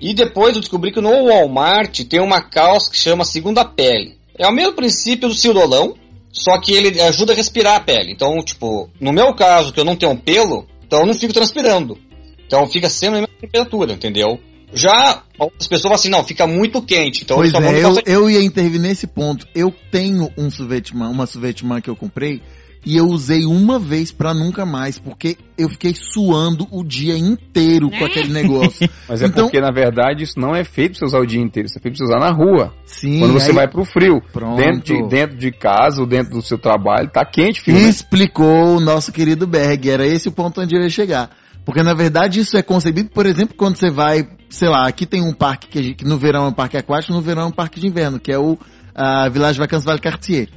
E 0.00 0.12
depois 0.12 0.54
eu 0.54 0.60
descobri 0.60 0.92
que 0.92 1.00
no 1.00 1.26
Walmart 1.26 2.04
tem 2.04 2.20
uma 2.20 2.40
calça 2.40 2.90
que 2.90 2.96
chama 2.96 3.24
segunda 3.24 3.64
pele. 3.64 4.16
É 4.38 4.46
o 4.46 4.52
mesmo 4.52 4.74
princípio 4.74 5.28
do 5.28 5.34
cirodolão, 5.34 5.96
só 6.30 6.60
que 6.60 6.72
ele 6.72 7.00
ajuda 7.00 7.32
a 7.32 7.36
respirar 7.36 7.76
a 7.76 7.80
pele. 7.80 8.12
Então, 8.12 8.36
tipo, 8.44 8.88
no 9.00 9.12
meu 9.12 9.34
caso, 9.34 9.72
que 9.72 9.80
eu 9.80 9.84
não 9.84 9.96
tenho 9.96 10.16
pelo, 10.16 10.66
então 10.86 11.00
eu 11.00 11.06
não 11.06 11.14
fico 11.14 11.32
transpirando. 11.32 11.98
Então 12.46 12.66
fica 12.66 12.88
sempre 12.88 13.18
a 13.18 13.20
mesma 13.22 13.36
temperatura, 13.40 13.92
entendeu? 13.92 14.38
Já 14.72 15.22
outras 15.38 15.66
pessoas 15.66 15.82
falam 15.82 15.94
assim, 15.96 16.10
não, 16.10 16.24
fica 16.24 16.46
muito 16.46 16.82
quente. 16.82 17.22
Então 17.24 17.36
pois 17.38 17.50
só 17.50 17.60
vou 17.60 17.70
é, 17.72 17.82
eu, 17.82 17.96
eu 18.06 18.30
ia 18.30 18.42
intervir 18.42 18.80
nesse 18.80 19.06
ponto. 19.06 19.46
Eu 19.54 19.72
tenho 19.90 20.30
um 20.36 20.50
suvêtement, 20.50 21.10
uma 21.10 21.26
suvêtement 21.26 21.80
que 21.80 21.88
eu 21.90 21.96
comprei 21.96 22.42
e 22.86 22.96
eu 22.96 23.06
usei 23.06 23.44
uma 23.44 23.78
vez 23.78 24.12
pra 24.12 24.32
nunca 24.32 24.64
mais, 24.64 24.98
porque 24.98 25.36
eu 25.56 25.68
fiquei 25.68 25.94
suando 25.94 26.66
o 26.70 26.84
dia 26.84 27.18
inteiro 27.18 27.90
com 27.90 28.04
aquele 28.04 28.32
negócio. 28.32 28.88
Mas 29.08 29.20
é 29.20 29.26
Então- 29.26 29.44
porque, 29.46 29.60
na 29.60 29.70
verdade, 29.70 30.22
isso 30.24 30.38
não 30.38 30.54
é 30.54 30.64
feito 30.64 30.92
pra 30.92 31.00
você 31.00 31.04
usar 31.06 31.18
o 31.18 31.26
dia 31.26 31.40
inteiro, 31.40 31.66
isso 31.66 31.78
é 31.78 31.82
feito 31.82 31.98
pra 31.98 32.06
você 32.06 32.14
usar 32.14 32.20
na 32.24 32.32
rua. 32.32 32.74
Sim, 32.86 33.18
Quando 33.18 33.32
você 33.34 33.50
aí 33.50 33.54
vai 33.54 33.68
pro 33.68 33.84
frio. 33.84 34.22
Pronto. 34.32 34.56
Dentro 34.56 34.82
de, 34.82 35.08
dentro 35.08 35.36
de 35.36 35.50
casa 35.50 36.00
ou 36.00 36.06
dentro 36.06 36.30
do 36.34 36.42
seu 36.42 36.58
trabalho, 36.58 37.10
tá 37.10 37.24
quente, 37.24 37.60
filho. 37.60 37.78
né? 37.78 37.88
explicou 37.88 38.76
o 38.76 38.80
nosso 38.80 39.12
querido 39.12 39.46
Berg. 39.46 39.90
Era 39.90 40.06
esse 40.06 40.28
o 40.28 40.32
ponto 40.32 40.60
onde 40.60 40.76
eu 40.76 40.82
ia 40.82 40.88
chegar. 40.88 41.30
Porque 41.68 41.82
na 41.82 41.92
verdade 41.92 42.40
isso 42.40 42.56
é 42.56 42.62
concebido, 42.62 43.10
por 43.10 43.26
exemplo, 43.26 43.54
quando 43.54 43.76
você 43.76 43.90
vai, 43.90 44.26
sei 44.48 44.70
lá, 44.70 44.88
aqui 44.88 45.04
tem 45.04 45.20
um 45.20 45.34
parque 45.34 45.68
que, 45.68 45.78
a 45.78 45.94
que 45.94 46.02
no 46.02 46.16
verão 46.16 46.46
é 46.46 46.48
um 46.48 46.52
parque 46.52 46.78
aquático, 46.78 47.12
no 47.12 47.20
verão 47.20 47.42
é 47.42 47.44
um 47.44 47.52
parque 47.52 47.78
de 47.78 47.86
inverno, 47.86 48.18
que 48.18 48.32
é 48.32 48.38
o 48.38 48.56
ah, 48.94 49.28
Village 49.28 49.58
Vacances 49.58 49.84
Vale 49.84 50.00
Cartier. 50.00 50.48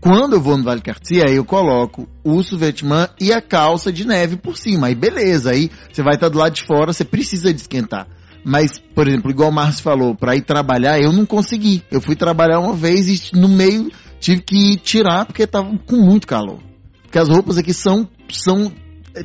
Quando 0.00 0.34
eu 0.34 0.40
vou 0.40 0.56
no 0.56 0.62
Vale 0.62 0.80
Cartier, 0.80 1.26
aí 1.28 1.34
eu 1.34 1.44
coloco 1.44 2.08
o 2.22 2.40
suvêtement 2.44 3.08
e 3.20 3.32
a 3.32 3.42
calça 3.42 3.92
de 3.92 4.06
neve 4.06 4.36
por 4.36 4.56
cima. 4.56 4.86
Aí 4.86 4.94
beleza, 4.94 5.50
aí 5.50 5.68
você 5.92 6.00
vai 6.00 6.14
estar 6.14 6.28
do 6.28 6.38
lado 6.38 6.54
de 6.54 6.62
fora, 6.62 6.92
você 6.92 7.04
precisa 7.04 7.52
de 7.52 7.60
esquentar. 7.60 8.06
Mas, 8.44 8.78
por 8.94 9.08
exemplo, 9.08 9.32
igual 9.32 9.48
o 9.48 9.52
Márcio 9.52 9.82
falou, 9.82 10.14
para 10.14 10.36
ir 10.36 10.42
trabalhar, 10.42 11.00
eu 11.00 11.12
não 11.12 11.26
consegui. 11.26 11.82
Eu 11.90 12.00
fui 12.00 12.14
trabalhar 12.14 12.60
uma 12.60 12.74
vez 12.74 13.08
e 13.08 13.36
no 13.36 13.48
meio 13.48 13.90
tive 14.20 14.42
que 14.42 14.76
tirar 14.76 15.26
porque 15.26 15.44
tava 15.44 15.76
com 15.88 15.96
muito 15.96 16.24
calor. 16.24 16.60
Porque 17.02 17.18
as 17.18 17.28
roupas 17.28 17.58
aqui 17.58 17.74
são 17.74 18.08
são 18.30 18.72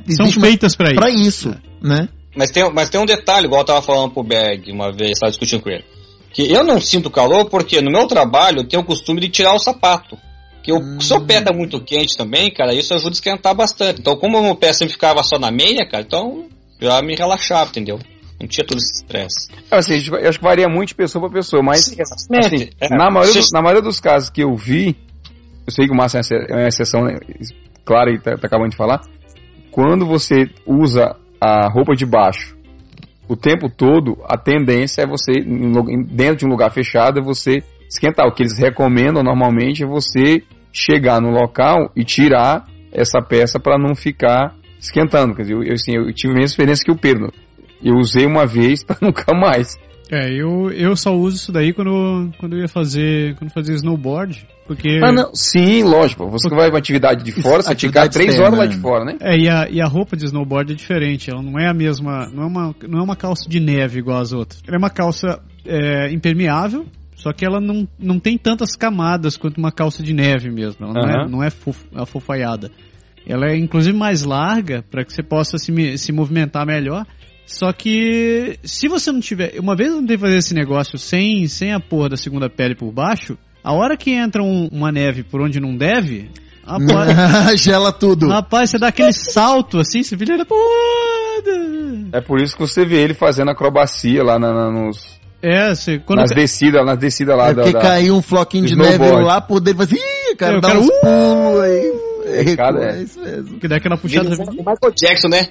São 0.10 0.30
feitas 0.32 0.76
pra 0.76 0.88
isso. 0.90 0.96
pra 1.00 1.10
isso, 1.10 1.56
né? 1.82 2.10
Mas 2.36 2.52
tem, 2.52 2.72
mas 2.74 2.90
tem 2.90 3.00
um 3.02 3.06
detalhe, 3.06 3.46
igual 3.48 3.62
eu 3.62 3.66
tava 3.66 3.82
falando 3.82 4.12
pro 4.12 4.24
Berg 4.24 4.72
uma 4.72 4.92
vez, 4.92 5.12
estava 5.12 5.32
discutindo 5.32 5.62
com 5.62 5.70
ele. 5.70 5.84
Que 6.34 6.52
eu 6.52 6.64
não 6.64 6.80
sinto 6.80 7.10
calor 7.10 7.46
porque 7.50 7.82
no 7.82 7.90
meu 7.92 8.06
trabalho 8.08 8.60
eu 8.60 8.68
tenho 8.68 8.84
o 8.84 8.86
costume 8.86 9.20
de 9.22 9.30
tirar 9.30 9.54
o 9.54 9.60
sapato. 9.60 10.18
Que 10.62 10.72
eu, 10.72 10.76
Hum. 10.78 11.00
se 11.00 11.14
o 11.14 11.22
pé 11.22 11.42
tá 11.42 11.52
muito 11.54 11.80
quente 11.82 12.16
também, 12.18 12.54
cara, 12.54 12.74
isso 12.74 12.94
ajuda 12.94 13.10
a 13.12 13.14
esquentar 13.14 13.56
bastante. 13.56 14.02
Então, 14.02 14.16
como 14.18 14.38
o 14.38 14.44
meu 14.44 14.56
pé 14.56 14.72
sempre 14.74 14.94
ficava 14.94 15.24
só 15.24 15.40
na 15.40 15.50
meia, 15.50 15.88
cara, 15.90 16.04
então 16.06 16.46
já 16.80 17.02
me 17.02 17.16
relaxava, 17.16 17.70
entendeu? 17.70 17.98
Não 18.40 18.48
tinha 18.48 18.66
todo 18.66 18.78
esse 18.78 19.02
estresse. 19.02 19.48
Assim, 19.72 19.94
a 19.96 19.98
gente 19.98 20.10
vai- 20.12 20.24
eu 20.24 20.30
acho 20.30 20.38
que 20.38 20.44
varia 20.46 20.68
muito 20.70 20.90
de 20.90 20.96
pessoa 20.96 21.24
pra 21.28 21.40
pessoa, 21.40 21.64
mas 21.64 21.96
assim, 22.00 22.70
É, 22.80 22.90
na, 22.90 23.10
maioria 23.10 23.34
se- 23.34 23.40
dos- 23.40 23.52
na 23.52 23.62
maioria 23.62 23.82
dos 23.82 24.00
casos 24.00 24.30
que 24.30 24.44
eu 24.44 24.56
vi, 24.56 24.96
eu 25.66 25.72
sei 25.74 25.88
que 25.88 25.92
o 25.94 25.96
Márcio 25.96 26.20
é 26.20 26.22
é 26.52 26.56
uma 26.56 26.68
exceção, 26.68 27.04
né, 27.06 27.18
claro, 27.84 28.12
e 28.12 28.20
tá, 28.20 28.38
tá 28.38 28.46
acabando 28.46 28.70
de 28.72 28.78
falar, 28.78 29.02
quando 29.78 30.08
você 30.08 30.50
usa 30.66 31.16
a 31.40 31.70
roupa 31.70 31.94
de 31.94 32.04
baixo 32.04 32.58
o 33.30 33.36
tempo 33.36 33.70
todo, 33.70 34.18
a 34.26 34.36
tendência 34.36 35.04
é 35.04 35.06
você, 35.06 35.34
dentro 36.10 36.38
de 36.38 36.46
um 36.48 36.50
lugar 36.50 36.72
fechado, 36.72 37.20
é 37.20 37.24
você 37.24 37.62
esquentar. 37.88 38.26
O 38.26 38.32
que 38.34 38.42
eles 38.42 38.58
recomendam 38.58 39.22
normalmente 39.22 39.84
é 39.84 39.88
você 39.88 40.42
chegar 40.74 41.22
no 41.22 41.30
local 41.30 41.92
e 41.96 42.04
tirar 42.04 42.66
essa 42.92 43.22
peça 43.22 43.60
para 43.60 43.78
não 43.78 43.94
ficar 43.94 44.56
esquentando. 44.80 45.36
Quer 45.36 45.44
dizer, 45.44 45.56
eu, 45.56 45.74
assim, 45.74 45.96
eu 45.96 46.12
tive 46.12 46.32
a 46.32 46.38
mesma 46.38 46.46
experiência 46.46 46.84
que 46.84 46.92
o 46.92 46.98
Pedro. 46.98 47.32
Eu 47.84 47.98
usei 47.98 48.26
uma 48.26 48.48
vez 48.48 48.84
para 48.84 48.98
nunca 49.00 49.32
mais. 49.36 49.78
É, 50.12 50.32
eu, 50.32 50.72
eu 50.72 50.96
só 50.96 51.14
uso 51.14 51.36
isso 51.36 51.52
daí 51.52 51.74
quando, 51.74 52.32
quando 52.40 52.56
eu 52.56 52.62
ia 52.62 52.68
fazer. 52.68 53.36
Quando 53.36 53.52
fazia 53.52 53.76
snowboard. 53.76 54.48
Porque. 54.66 55.00
Ah, 55.04 55.12
não. 55.12 55.34
Sim, 55.34 55.84
lógico. 55.84 56.30
Você 56.30 56.50
que 56.50 56.56
vai 56.56 56.70
pra 56.70 56.80
atividade 56.80 57.24
de 57.24 57.32
fora, 57.32 57.62
você 57.62 57.76
fica 57.76 58.08
três 58.10 58.40
horas 58.40 58.58
lá 58.58 58.66
né? 58.66 58.72
de 58.72 58.78
fora, 58.78 59.06
né? 59.06 59.18
É, 59.22 59.38
e 59.38 59.50
a, 59.50 59.70
e 59.70 59.82
a 59.82 59.88
roupa 59.88 60.16
de 60.16 60.26
snowboard 60.26 60.72
é 60.72 60.76
diferente. 60.76 61.30
Ela 61.30 61.42
não 61.42 61.60
é 61.60 61.68
a 61.68 61.74
mesma. 61.74 62.30
Não 62.30 62.44
é 62.44 62.46
uma, 62.46 62.76
não 62.88 63.00
é 63.00 63.04
uma 63.04 63.16
calça 63.16 63.50
de 63.50 63.60
neve 63.60 64.00
igual 64.00 64.20
as 64.20 64.32
outras. 64.32 64.62
Ela 64.66 64.78
é 64.78 64.80
uma 64.80 64.90
calça 64.90 65.40
é, 65.66 66.12
impermeável. 66.12 66.86
Só 67.16 67.34
que 67.34 67.44
ela 67.44 67.60
não, 67.60 67.88
não 67.98 68.20
tem 68.20 68.38
tantas 68.38 68.76
camadas 68.76 69.36
quanto 69.36 69.58
uma 69.58 69.72
calça 69.72 70.04
de 70.04 70.14
neve 70.14 70.52
mesmo. 70.52 70.86
Ela 70.86 70.94
não 70.94 71.10
é, 71.10 71.28
não 71.28 71.44
é 71.44 71.50
fof, 71.50 71.84
afofaiada. 71.96 72.72
Ela 73.26 73.48
é 73.48 73.58
inclusive 73.58 73.98
mais 73.98 74.24
larga 74.24 74.86
para 74.90 75.04
que 75.04 75.12
você 75.12 75.24
possa 75.24 75.58
se, 75.58 75.98
se 75.98 76.12
movimentar 76.12 76.66
melhor. 76.66 77.06
Só 77.48 77.72
que 77.72 78.60
se 78.64 78.90
você 78.90 79.10
não 79.12 79.22
tiver. 79.22 79.58
Uma 79.60 79.76
vez 79.76 79.90
eu 79.90 80.00
tentei 80.02 80.18
fazer 80.18 80.36
esse 80.36 80.54
negócio 80.54 81.00
sem, 81.00 81.48
sem 81.48 81.72
a 81.74 81.80
porra 81.80 82.10
da 82.10 82.18
segunda 82.18 82.50
pele 82.50 82.76
por 82.76 82.92
baixo, 82.92 83.38
a 83.64 83.72
hora 83.74 83.96
que 83.96 84.12
entra 84.12 84.44
um- 84.44 84.68
uma 84.70 84.92
neve 84.92 85.24
por 85.24 85.42
onde 85.42 85.58
não 85.60 85.76
deve, 85.76 86.30
rapaz, 86.66 87.16
Gela 87.64 87.94
tudo. 87.94 88.28
rapaz, 88.28 88.70
você 88.70 88.78
dá 88.78 88.90
aquele 88.90 89.14
salto 89.14 89.80
assim, 89.80 90.04
você 90.04 90.18
puta. 90.18 90.46
É 92.12 92.20
por 92.22 92.42
isso 92.42 92.54
que 92.56 92.60
você 92.62 92.86
vê 92.86 92.98
ele 93.02 93.14
fazendo 93.14 93.50
acrobacia 93.52 94.22
lá 94.24 94.38
na- 94.38 94.54
na- 94.54 94.72
nos, 94.72 95.18
É, 95.42 95.74
você, 95.74 96.00
quando 96.00 96.20
nas 96.20 96.32
descidas, 96.32 96.86
nas 96.86 96.98
descidas 96.98 97.38
lá 97.38 97.50
É 97.50 97.54
da, 97.54 97.62
porque 97.64 97.78
da- 97.78 97.82
caiu 97.82 98.16
um 98.18 98.22
floquinho 98.22 98.66
de 98.66 98.76
neve 98.76 99.10
lá 99.10 99.40
por 99.40 99.62
e 99.66 99.72
fala 99.72 99.84
assim, 99.86 99.96
ih, 99.96 100.36
cara, 100.36 100.56
Eu 100.56 100.62
dá 100.62 100.68
quero, 100.70 100.82
uns 100.82 100.88
uh! 100.88 100.92
pulos 101.02 101.62
aí. 101.64 101.94
É, 102.26 102.52
É, 102.52 102.56
cara, 102.58 102.84
é. 102.94 103.00
é 103.00 103.04
isso 103.04 103.20
mesmo. 103.22 103.58
que 103.60 103.68
dá 103.70 103.78
aquela 103.78 103.98
puxada. 103.98 104.28
O 104.28 104.32
Michael 104.52 104.94
Jackson, 105.00 105.30
né? 105.30 105.48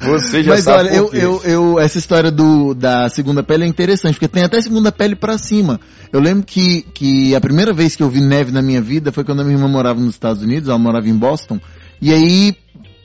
Você 0.00 0.42
já 0.42 0.52
Mas 0.54 0.64
sabe 0.64 0.88
olha, 0.88 0.96
eu, 0.96 1.10
eu, 1.12 1.42
eu, 1.44 1.78
essa 1.80 1.98
história 1.98 2.30
do, 2.30 2.74
da 2.74 3.08
segunda 3.08 3.42
pele 3.42 3.64
é 3.64 3.66
interessante, 3.66 4.14
porque 4.14 4.28
tem 4.28 4.42
até 4.42 4.60
segunda 4.60 4.90
pele 4.90 5.14
pra 5.14 5.38
cima. 5.38 5.80
Eu 6.12 6.20
lembro 6.20 6.44
que, 6.44 6.82
que 6.94 7.34
a 7.34 7.40
primeira 7.40 7.72
vez 7.72 7.94
que 7.96 8.02
eu 8.02 8.08
vi 8.08 8.20
neve 8.20 8.50
na 8.50 8.60
minha 8.62 8.80
vida 8.80 9.12
foi 9.12 9.24
quando 9.24 9.40
a 9.40 9.44
minha 9.44 9.56
irmã 9.56 9.68
morava 9.68 10.00
nos 10.00 10.14
Estados 10.14 10.42
Unidos, 10.42 10.68
ela 10.68 10.78
morava 10.78 11.08
em 11.08 11.16
Boston, 11.16 11.60
e 12.00 12.12
aí 12.12 12.56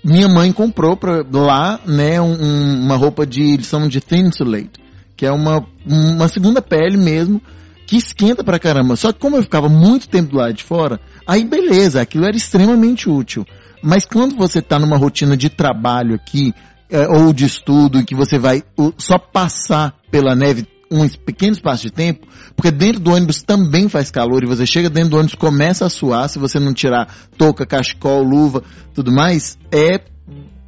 minha 0.03 0.27
mãe 0.27 0.51
comprou 0.51 0.95
pra, 0.95 1.23
lá, 1.31 1.79
né, 1.85 2.19
um- 2.21 2.33
um- 2.41 2.81
uma 2.85 2.95
roupa 2.95 3.25
de, 3.25 3.41
eles 3.43 3.67
chamam 3.67 3.87
de 3.87 3.99
thin 4.01 4.27
insulate, 4.27 4.71
que 5.15 5.25
é 5.25 5.31
uma, 5.31 5.65
uma 5.85 6.27
segunda 6.27 6.61
pele 6.61 6.97
mesmo, 6.97 7.41
que 7.85 7.95
esquenta 7.97 8.43
pra 8.43 8.59
caramba. 8.59 8.95
Só 8.95 9.11
que 9.13 9.19
como 9.19 9.37
eu 9.37 9.43
ficava 9.43 9.69
muito 9.69 10.09
tempo 10.09 10.31
do 10.31 10.37
lado 10.37 10.53
de 10.53 10.63
fora, 10.63 10.99
aí 11.25 11.43
beleza, 11.45 12.01
aquilo 12.01 12.25
era 12.25 12.35
extremamente 12.35 13.09
útil. 13.09 13.45
Mas 13.81 14.05
quando 14.05 14.35
você 14.35 14.61
tá 14.61 14.79
numa 14.79 14.97
rotina 14.97 15.37
de 15.37 15.49
trabalho 15.49 16.15
aqui, 16.15 16.53
é, 16.89 17.07
ou 17.07 17.33
de 17.33 17.45
estudo, 17.45 17.99
em 17.99 18.05
que 18.05 18.15
você 18.15 18.39
vai 18.39 18.63
só 18.97 19.17
passar 19.17 19.95
pela 20.09 20.35
neve 20.35 20.65
um 20.89 21.07
pequeno 21.07 21.51
espaço 21.51 21.83
de 21.83 21.91
tempo, 21.91 22.25
porque 22.55 22.71
dentro 22.71 23.01
do 23.01 23.11
ônibus 23.11 23.43
também 23.43 23.89
faz 23.89 24.09
calor 24.09 24.43
e 24.43 24.47
você 24.47 24.65
chega 24.65 24.89
dentro 24.89 25.11
do 25.11 25.17
ônibus 25.17 25.35
começa 25.35 25.85
a 25.85 25.89
suar, 25.89 26.29
se 26.29 26.39
você 26.39 26.59
não 26.59 26.73
tirar 26.73 27.13
touca, 27.37 27.65
cachecol, 27.65 28.23
luva, 28.23 28.63
tudo 28.93 29.11
mais, 29.11 29.57
é 29.71 30.01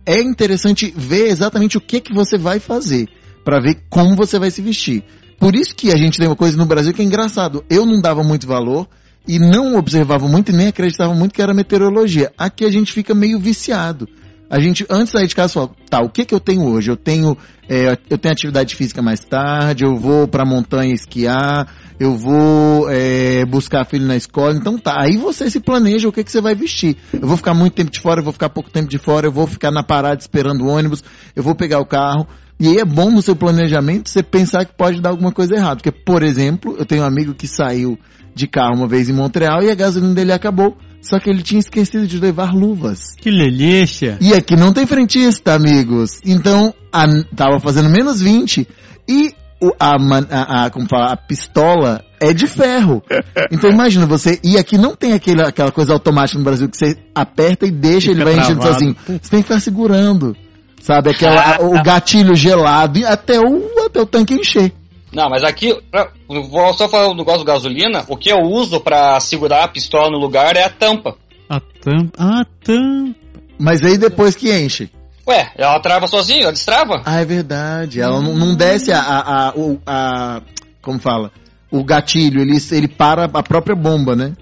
é 0.06 0.20
interessante 0.22 0.92
ver 0.96 1.28
exatamente 1.28 1.78
o 1.78 1.82
que 1.82 2.02
que 2.02 2.14
você 2.14 2.36
vai 2.36 2.60
fazer 2.60 3.08
para 3.46 3.60
ver 3.60 3.84
como 3.90 4.16
você 4.16 4.40
vai 4.40 4.50
se 4.50 4.60
vestir. 4.60 5.04
Por 5.40 5.56
isso 5.56 5.76
que 5.76 5.92
a 5.92 5.96
gente 5.96 6.18
tem 6.18 6.28
uma 6.28 6.36
coisa 6.36 6.58
no 6.58 6.66
Brasil 6.66 6.94
que 6.94 7.02
é 7.02 7.06
engraçado. 7.06 7.64
Eu 7.70 7.86
não 7.86 8.02
dava 8.02 8.24
muito 8.24 8.48
valor 8.48 8.88
e 9.28 9.40
não 9.40 9.76
observava 9.78 10.28
muito 10.28 10.52
e 10.52 10.56
nem 10.56 10.68
acreditava 10.68 11.14
muito 11.14 11.34
que 11.34 11.42
era 11.42 11.54
meteorologia. 11.54 12.32
Aqui 12.38 12.66
a 12.66 12.72
gente 12.72 12.92
fica 12.92 13.14
meio 13.14 13.40
viciado. 13.40 14.08
A 14.50 14.60
gente, 14.60 14.84
antes 14.90 15.08
de 15.08 15.12
sair 15.12 15.28
de 15.28 15.36
casa, 15.36 15.54
fala, 15.54 15.70
tá, 15.88 16.02
o 16.02 16.10
que 16.10 16.26
que 16.26 16.34
eu 16.34 16.40
tenho 16.40 16.64
hoje? 16.64 16.90
Eu 16.90 16.98
tenho, 16.98 17.38
é, 17.70 17.96
eu 18.10 18.18
tenho 18.18 18.34
atividade 18.34 18.74
física 18.76 19.00
mais 19.00 19.20
tarde, 19.20 19.84
eu 19.84 19.96
vou 19.96 20.28
pra 20.28 20.44
montanha 20.44 20.92
esquiar, 20.92 21.72
eu 22.00 22.16
vou 22.16 22.90
é, 22.90 23.46
buscar 23.46 23.86
filho 23.86 24.08
na 24.08 24.16
escola, 24.16 24.56
então 24.56 24.76
tá, 24.80 24.96
aí 24.98 25.18
você 25.18 25.52
se 25.52 25.60
planeja 25.60 26.10
o 26.10 26.12
que 26.12 26.24
que 26.24 26.32
você 26.32 26.42
vai 26.42 26.56
vestir. 26.56 26.98
Eu 27.14 27.28
vou 27.28 27.38
ficar 27.38 27.54
muito 27.54 27.74
tempo 27.74 27.92
de 27.92 28.00
fora, 28.00 28.22
eu 28.22 28.24
vou 28.24 28.34
ficar 28.34 28.50
pouco 28.50 28.72
tempo 28.72 28.90
de 28.90 28.98
fora, 28.98 29.28
eu 29.28 29.32
vou 29.32 29.46
ficar 29.46 29.70
na 29.70 29.84
parada 29.84 30.20
esperando 30.20 30.66
o 30.66 30.68
ônibus, 30.68 31.04
eu 31.36 31.44
vou 31.44 31.54
pegar 31.54 31.80
o 31.80 31.86
carro. 31.86 32.28
E 32.60 32.68
aí 32.68 32.78
é 32.78 32.86
bom 32.86 33.12
no 33.12 33.22
seu 33.22 33.36
planejamento 33.36 34.10
você 34.10 34.24
pensar 34.24 34.66
que 34.66 34.74
pode 34.76 35.00
dar 35.00 35.12
alguma 35.12 35.32
coisa 35.32 35.56
errada. 35.56 35.76
Porque, 35.76 35.92
por 35.92 36.24
exemplo, 36.24 36.76
eu 36.78 36.86
tenho 36.86 37.04
um 37.04 37.06
amigo 37.06 37.34
que 37.34 37.48
saiu 37.48 37.98
de 38.40 38.48
carro 38.48 38.76
uma 38.76 38.88
vez 38.88 39.10
em 39.10 39.14
Montreal 39.14 39.62
e 39.62 39.70
a 39.70 39.76
gasolina 39.76 40.14
dele 40.14 40.32
acabou. 40.32 40.76
Só 41.02 41.18
que 41.20 41.30
ele 41.30 41.42
tinha 41.42 41.60
esquecido 41.60 42.06
de 42.06 42.20
levar 42.20 42.54
luvas. 42.54 43.14
Que 43.16 43.32
leleixia. 43.32 44.18
E 44.20 44.34
aqui 44.34 44.56
não 44.56 44.74
tem 44.74 44.86
frentista, 44.86 45.54
amigos. 45.54 46.20
Então, 46.26 46.74
a, 46.92 47.06
tava 47.36 47.60
fazendo 47.60 47.90
menos 47.90 48.20
20 48.22 48.68
e 49.08 49.34
o, 49.62 49.72
a, 49.80 49.96
a, 49.96 50.66
a- 50.66 50.70
como 50.70 50.88
fala, 50.90 51.14
a 51.14 51.18
pistola 51.18 52.04
é 52.20 52.34
de 52.34 52.48
ferro. 52.48 53.02
Então 53.50 53.70
imagina, 53.70 54.06
você, 54.06 54.40
e 54.44 54.58
aqui 54.58 54.78
não 54.78 54.94
tem 54.94 55.14
aquele, 55.14 55.42
aquela 55.42 55.72
coisa 55.72 55.94
automática 55.94 56.38
no 56.38 56.44
Brasil 56.44 56.68
que 56.68 56.76
você 56.78 56.98
aperta 57.16 57.66
e 57.66 57.72
deixa, 57.72 58.10
Fica 58.12 58.12
ele 58.14 58.24
vai 58.24 58.34
enchendo 58.34 58.60
travado. 58.60 58.74
sozinho. 58.74 58.96
Você 59.06 59.30
tem 59.30 59.42
que 59.42 59.48
ficar 59.48 59.60
segurando. 59.62 60.36
Sabe, 60.82 61.10
aquela, 61.12 61.62
o 61.62 61.82
gatilho 61.84 62.34
gelado 62.36 63.00
e 63.00 63.06
até 63.06 63.38
o, 63.40 63.86
até 63.86 64.02
o 64.02 64.06
tanque 64.06 64.34
encher. 64.34 64.72
Não, 65.12 65.30
mas 65.30 65.44
aqui, 65.44 65.76
pra- 65.90 66.12
vou 66.28 66.74
só 66.74 66.88
falar 66.88 67.10
um 67.10 67.16
negócio 67.16 67.40
do 67.40 67.46
gasolina. 67.46 68.06
O 68.08 68.16
que 68.16 68.30
eu 68.32 68.40
uso 68.42 68.80
pra 68.80 69.20
segurar 69.20 69.64
a 69.64 69.68
pistola 69.68 70.10
no 70.12 70.20
lugar 70.20 70.56
é 70.56 70.64
a 70.64 70.70
tampa. 70.70 71.16
A 71.50 71.60
tampa. 71.60 72.12
A 72.18 72.46
tampa. 72.64 73.16
Mas 73.58 73.84
aí 73.84 73.98
depois 73.98 74.36
que 74.36 74.52
enche. 74.54 74.90
Ué, 75.28 75.52
ela 75.58 75.80
trava 75.80 76.08
sozinha, 76.08 76.44
ela 76.44 76.52
destrava. 76.52 77.02
Ah, 77.06 77.22
é 77.22 77.26
verdade. 77.26 78.00
Ela 78.02 78.22
não, 78.22 78.36
não 78.36 78.56
desce 78.56 78.92
a, 78.92 79.00
a, 79.00 79.48
a, 79.50 79.54
o- 79.56 79.80
a- 79.86 80.42
Como 80.82 81.00
fala? 81.00 81.32
O 81.72 81.84
gatilho, 81.84 82.42
ele, 82.42 82.58
ele 82.72 82.88
para 82.88 83.26
a 83.26 83.44
própria 83.44 83.76
bomba, 83.76 84.16
né? 84.16 84.34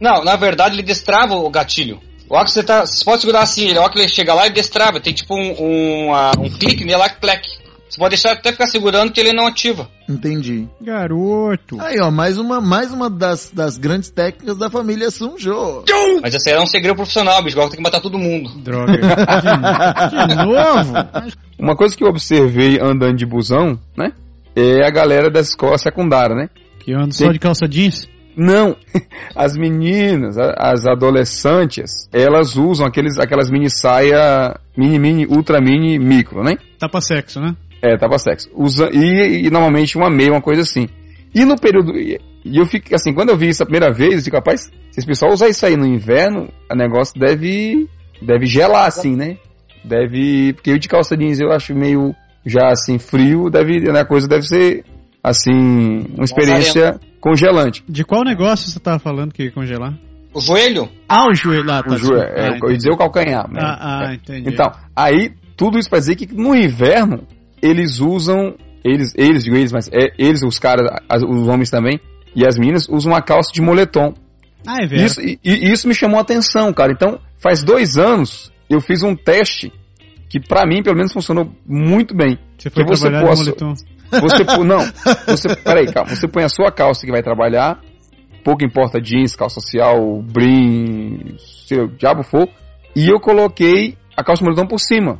Não, 0.00 0.22
na 0.24 0.36
verdade 0.36 0.74
ele 0.76 0.82
destrava 0.82 1.34
o 1.34 1.48
gatilho. 1.50 2.00
O 2.28 2.44
que 2.44 2.50
você 2.50 2.62
tá. 2.62 2.84
Você 2.84 3.04
pode 3.04 3.20
segurar 3.22 3.40
assim, 3.40 3.68
ele, 3.68 3.78
hora 3.78 3.90
que 3.90 3.98
ele 3.98 4.06
chega 4.08 4.34
lá 4.34 4.46
e 4.46 4.50
destrava. 4.50 5.00
Tem 5.00 5.14
tipo 5.14 5.34
um, 5.34 5.54
um, 6.08 6.14
ah, 6.14 6.32
um 6.38 6.50
clique 6.50 6.84
nele 6.84 6.98
lá, 6.98 7.08
plec. 7.08 7.42
Você 7.88 7.98
pode 7.98 8.10
deixar 8.10 8.32
até 8.32 8.52
ficar 8.52 8.66
segurando 8.66 9.12
que 9.12 9.18
ele 9.18 9.32
não 9.32 9.46
ativa. 9.46 9.88
Entendi. 10.08 10.68
Garoto. 10.80 11.80
Aí, 11.80 11.98
ó, 12.00 12.10
mais 12.10 12.38
uma, 12.38 12.60
mais 12.60 12.92
uma 12.92 13.08
das, 13.08 13.50
das 13.50 13.78
grandes 13.78 14.10
técnicas 14.10 14.58
da 14.58 14.68
família 14.68 15.10
Sunjo. 15.10 15.84
Mas 16.20 16.34
esse 16.34 16.50
aí 16.50 16.56
é 16.56 16.60
um 16.60 16.66
segredo 16.66 16.96
profissional, 16.96 17.42
bicho. 17.42 17.56
Agora 17.56 17.70
tem 17.70 17.78
que 17.78 17.82
matar 17.82 18.00
todo 18.00 18.18
mundo. 18.18 18.50
Droga. 18.60 18.92
De, 18.98 20.26
de 20.28 20.34
novo? 20.34 21.32
Uma 21.58 21.74
coisa 21.76 21.96
que 21.96 22.04
eu 22.04 22.08
observei 22.08 22.78
andando 22.80 23.16
de 23.16 23.26
busão, 23.26 23.78
né? 23.96 24.12
É 24.54 24.86
a 24.86 24.90
galera 24.90 25.30
da 25.30 25.40
escola 25.40 25.78
secundária, 25.78 26.34
né? 26.34 26.48
Que 26.80 26.92
ando 26.92 27.14
só 27.14 27.30
de 27.30 27.38
calça 27.38 27.66
jeans? 27.66 28.08
Não, 28.36 28.76
as 29.34 29.56
meninas, 29.56 30.36
as 30.38 30.86
adolescentes, 30.86 32.08
elas 32.12 32.56
usam 32.56 32.86
aqueles, 32.86 33.18
aquelas 33.18 33.50
mini 33.50 33.68
saia, 33.68 34.58
mini, 34.76 34.98
mini, 34.98 35.26
ultra 35.26 35.60
mini, 35.60 35.98
micro, 35.98 36.44
né? 36.44 36.56
Tapa 36.78 37.00
sexo, 37.00 37.40
né? 37.40 37.56
É, 37.82 37.96
tava 37.96 38.18
sexo. 38.18 38.48
Usa, 38.54 38.88
e, 38.92 39.46
e 39.46 39.50
normalmente 39.50 39.96
uma 39.96 40.10
meia, 40.10 40.32
uma 40.32 40.42
coisa 40.42 40.62
assim. 40.62 40.88
E 41.34 41.44
no 41.44 41.56
período. 41.56 41.96
E 41.98 42.18
e 42.44 42.56
eu 42.56 42.64
fico 42.64 42.94
assim, 42.94 43.12
quando 43.12 43.28
eu 43.30 43.36
vi 43.36 43.48
isso 43.48 43.62
a 43.62 43.66
primeira 43.66 43.92
vez, 43.92 44.14
eu 44.14 44.22
fico, 44.22 44.36
rapaz, 44.36 44.62
se 44.90 44.98
esse 45.00 45.06
pessoal 45.06 45.32
usar 45.32 45.48
isso 45.48 45.66
aí 45.66 45.76
no 45.76 45.84
inverno, 45.86 46.48
o 46.70 46.74
negócio 46.74 47.18
deve. 47.18 47.88
Deve 48.22 48.46
gelar, 48.46 48.86
assim, 48.86 49.14
né? 49.14 49.36
Deve. 49.84 50.52
Porque 50.54 50.70
eu 50.70 50.78
de 50.78 50.88
calça 50.88 51.16
jeans 51.16 51.38
eu 51.40 51.52
acho 51.52 51.74
meio 51.74 52.14
já 52.46 52.68
assim, 52.70 52.98
frio, 52.98 53.50
deve. 53.50 53.80
né, 53.80 54.00
A 54.00 54.04
coisa 54.04 54.26
deve 54.26 54.42
ser 54.46 54.84
assim. 55.22 56.06
Uma 56.14 56.24
experiência 56.24 56.98
congelante. 57.20 57.84
De 57.88 58.04
qual 58.04 58.24
negócio 58.24 58.70
você 58.70 58.80
tava 58.80 58.98
falando 58.98 59.32
que 59.32 59.44
ia 59.44 59.52
congelar? 59.52 59.94
O 60.32 60.40
joelho? 60.40 60.88
Ah, 61.08 61.26
o 61.28 61.34
joelho. 61.34 61.70
Ah, 61.70 61.82
tá, 61.82 61.94
O 61.94 61.98
joelho, 61.98 62.22
é, 62.22 62.48
Ah, 62.54 62.58
eu 62.62 62.70
ia 62.70 62.76
dizer 62.76 62.90
o 62.90 62.96
calcanhar. 62.96 63.50
né? 63.50 63.60
Ah, 63.62 63.78
ah, 64.06 64.12
É. 64.12 64.14
entendi. 64.14 64.50
Então, 64.50 64.70
aí, 64.94 65.30
tudo 65.56 65.78
isso 65.78 65.88
pra 65.90 65.98
dizer 65.98 66.16
que 66.16 66.26
no 66.34 66.54
inverno, 66.54 67.24
eles 67.62 68.00
usam, 68.00 68.54
eles, 68.84 69.12
eles, 69.16 69.44
digo 69.44 69.56
eles, 69.56 69.72
mas 69.72 69.88
é, 69.88 70.12
eles, 70.18 70.42
os 70.42 70.58
caras, 70.58 70.86
as- 71.08 71.22
os 71.22 71.48
homens 71.48 71.70
também, 71.70 72.00
e 72.34 72.46
as 72.46 72.58
meninas, 72.58 72.88
usam 72.88 73.12
uma 73.12 73.22
calça 73.22 73.50
de 73.52 73.60
moletom. 73.60 74.14
Ah, 74.66 74.82
é. 74.82 74.86
Isso, 75.04 75.20
e, 75.20 75.38
e 75.44 75.70
isso 75.72 75.86
me 75.88 75.94
chamou 75.94 76.18
a 76.18 76.22
atenção, 76.22 76.72
cara. 76.72 76.92
Então, 76.92 77.18
faz 77.38 77.62
dois 77.62 77.96
anos, 77.96 78.52
eu 78.68 78.80
fiz 78.80 79.02
um 79.02 79.14
teste 79.14 79.72
que 80.28 80.38
pra 80.40 80.66
mim, 80.66 80.82
pelo 80.82 80.96
menos, 80.96 81.12
funcionou 81.12 81.50
muito 81.66 82.14
bem. 82.14 82.38
Você 82.58 82.68
foi 82.70 82.84
que 82.84 82.90
você 82.90 83.08
trabalhar 83.08 83.26
possa- 83.28 83.42
moletom. 83.44 83.74
Você, 84.10 84.44
não, 84.64 84.78
você, 85.26 85.54
peraí, 85.56 85.86
calma, 85.92 86.14
você 86.14 86.26
põe 86.26 86.42
a 86.42 86.48
sua 86.48 86.72
calça 86.72 87.04
que 87.04 87.12
vai 87.12 87.22
trabalhar, 87.22 87.78
pouco 88.42 88.64
importa 88.64 89.00
jeans, 89.00 89.36
calça 89.36 89.60
social, 89.60 90.22
brim, 90.22 91.36
se 91.38 91.74
o 91.74 91.88
diabo 91.88 92.22
for, 92.22 92.48
e 92.96 93.06
eu 93.08 93.20
coloquei 93.20 93.96
a 94.16 94.24
calça 94.24 94.40
de 94.42 94.48
moletom 94.48 94.66
por 94.66 94.80
cima. 94.80 95.18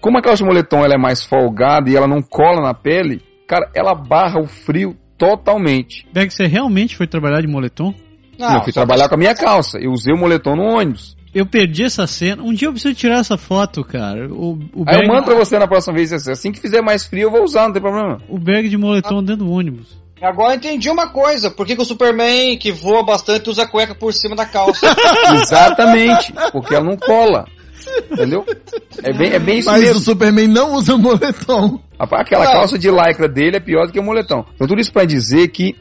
Como 0.00 0.18
a 0.18 0.22
calça 0.22 0.42
de 0.42 0.48
moletom 0.48 0.84
ela 0.84 0.94
é 0.94 0.98
mais 0.98 1.22
folgada 1.22 1.90
e 1.90 1.96
ela 1.96 2.08
não 2.08 2.22
cola 2.22 2.62
na 2.62 2.72
pele, 2.72 3.22
cara, 3.46 3.70
ela 3.74 3.94
barra 3.94 4.40
o 4.40 4.46
frio 4.46 4.96
totalmente. 5.18 6.06
Beg, 6.12 6.30
você 6.30 6.46
realmente 6.46 6.96
foi 6.96 7.06
trabalhar 7.06 7.40
de 7.42 7.46
moletom? 7.46 7.94
eu 8.38 8.62
fui 8.62 8.72
trabalhar 8.72 9.08
com 9.08 9.16
a 9.16 9.18
minha 9.18 9.34
calça, 9.34 9.78
eu 9.78 9.90
usei 9.90 10.14
o 10.14 10.18
moletom 10.18 10.56
no 10.56 10.62
ônibus. 10.62 11.14
eu 11.34 11.44
perdi 11.44 11.84
essa 11.84 12.06
cena. 12.06 12.42
Um 12.42 12.54
dia 12.54 12.68
eu 12.68 12.72
preciso 12.72 12.94
tirar 12.94 13.18
essa 13.18 13.36
foto, 13.36 13.84
cara. 13.84 14.32
O, 14.32 14.52
o 14.74 14.84
Aí 14.86 14.96
Berg, 14.96 15.02
eu 15.02 15.08
mando 15.08 15.24
pra 15.26 15.34
você 15.34 15.58
na 15.58 15.68
próxima 15.68 15.94
vez, 15.94 16.10
assim, 16.12 16.30
assim 16.30 16.52
que 16.52 16.58
fizer 16.58 16.80
mais 16.80 17.04
frio 17.04 17.24
eu 17.24 17.30
vou 17.30 17.44
usar, 17.44 17.64
não 17.64 17.72
tem 17.72 17.82
problema. 17.82 18.18
o 18.28 18.38
Berg 18.38 18.68
de 18.70 18.78
moletom 18.78 19.22
dentro 19.22 19.44
do 19.44 19.52
ônibus. 19.52 20.00
Agora 20.22 20.52
eu 20.52 20.56
entendi 20.56 20.90
uma 20.90 21.08
coisa. 21.08 21.50
Por 21.50 21.66
que, 21.66 21.74
que 21.76 21.82
o 21.82 21.84
Superman, 21.84 22.56
que 22.58 22.72
voa 22.72 23.02
bastante, 23.02 23.48
usa 23.48 23.66
cueca 23.66 23.94
por 23.94 24.12
cima 24.12 24.36
da 24.36 24.44
calça? 24.44 24.86
Exatamente, 25.34 26.32
porque 26.52 26.74
ela 26.74 26.84
não 26.84 26.96
cola. 26.96 27.46
Entendeu? 28.10 28.44
É 29.02 29.12
bem, 29.12 29.32
é 29.32 29.38
bem 29.38 29.58
isso 29.58 29.70
Mas 29.70 29.82
o 29.82 29.86
mesmo. 29.86 30.00
Superman 30.00 30.48
não 30.48 30.74
usa 30.74 30.96
moletom. 30.96 31.80
Aquela 31.98 32.44
Não. 32.44 32.52
calça 32.52 32.78
de 32.78 32.90
lycra 32.90 33.28
dele 33.28 33.56
é 33.56 33.60
pior 33.60 33.86
do 33.86 33.92
que 33.92 34.00
o 34.00 34.02
moletom. 34.02 34.44
Então 34.54 34.66
tudo 34.66 34.80
isso 34.80 34.92
pra 34.92 35.04
dizer 35.04 35.48
que 35.48 35.76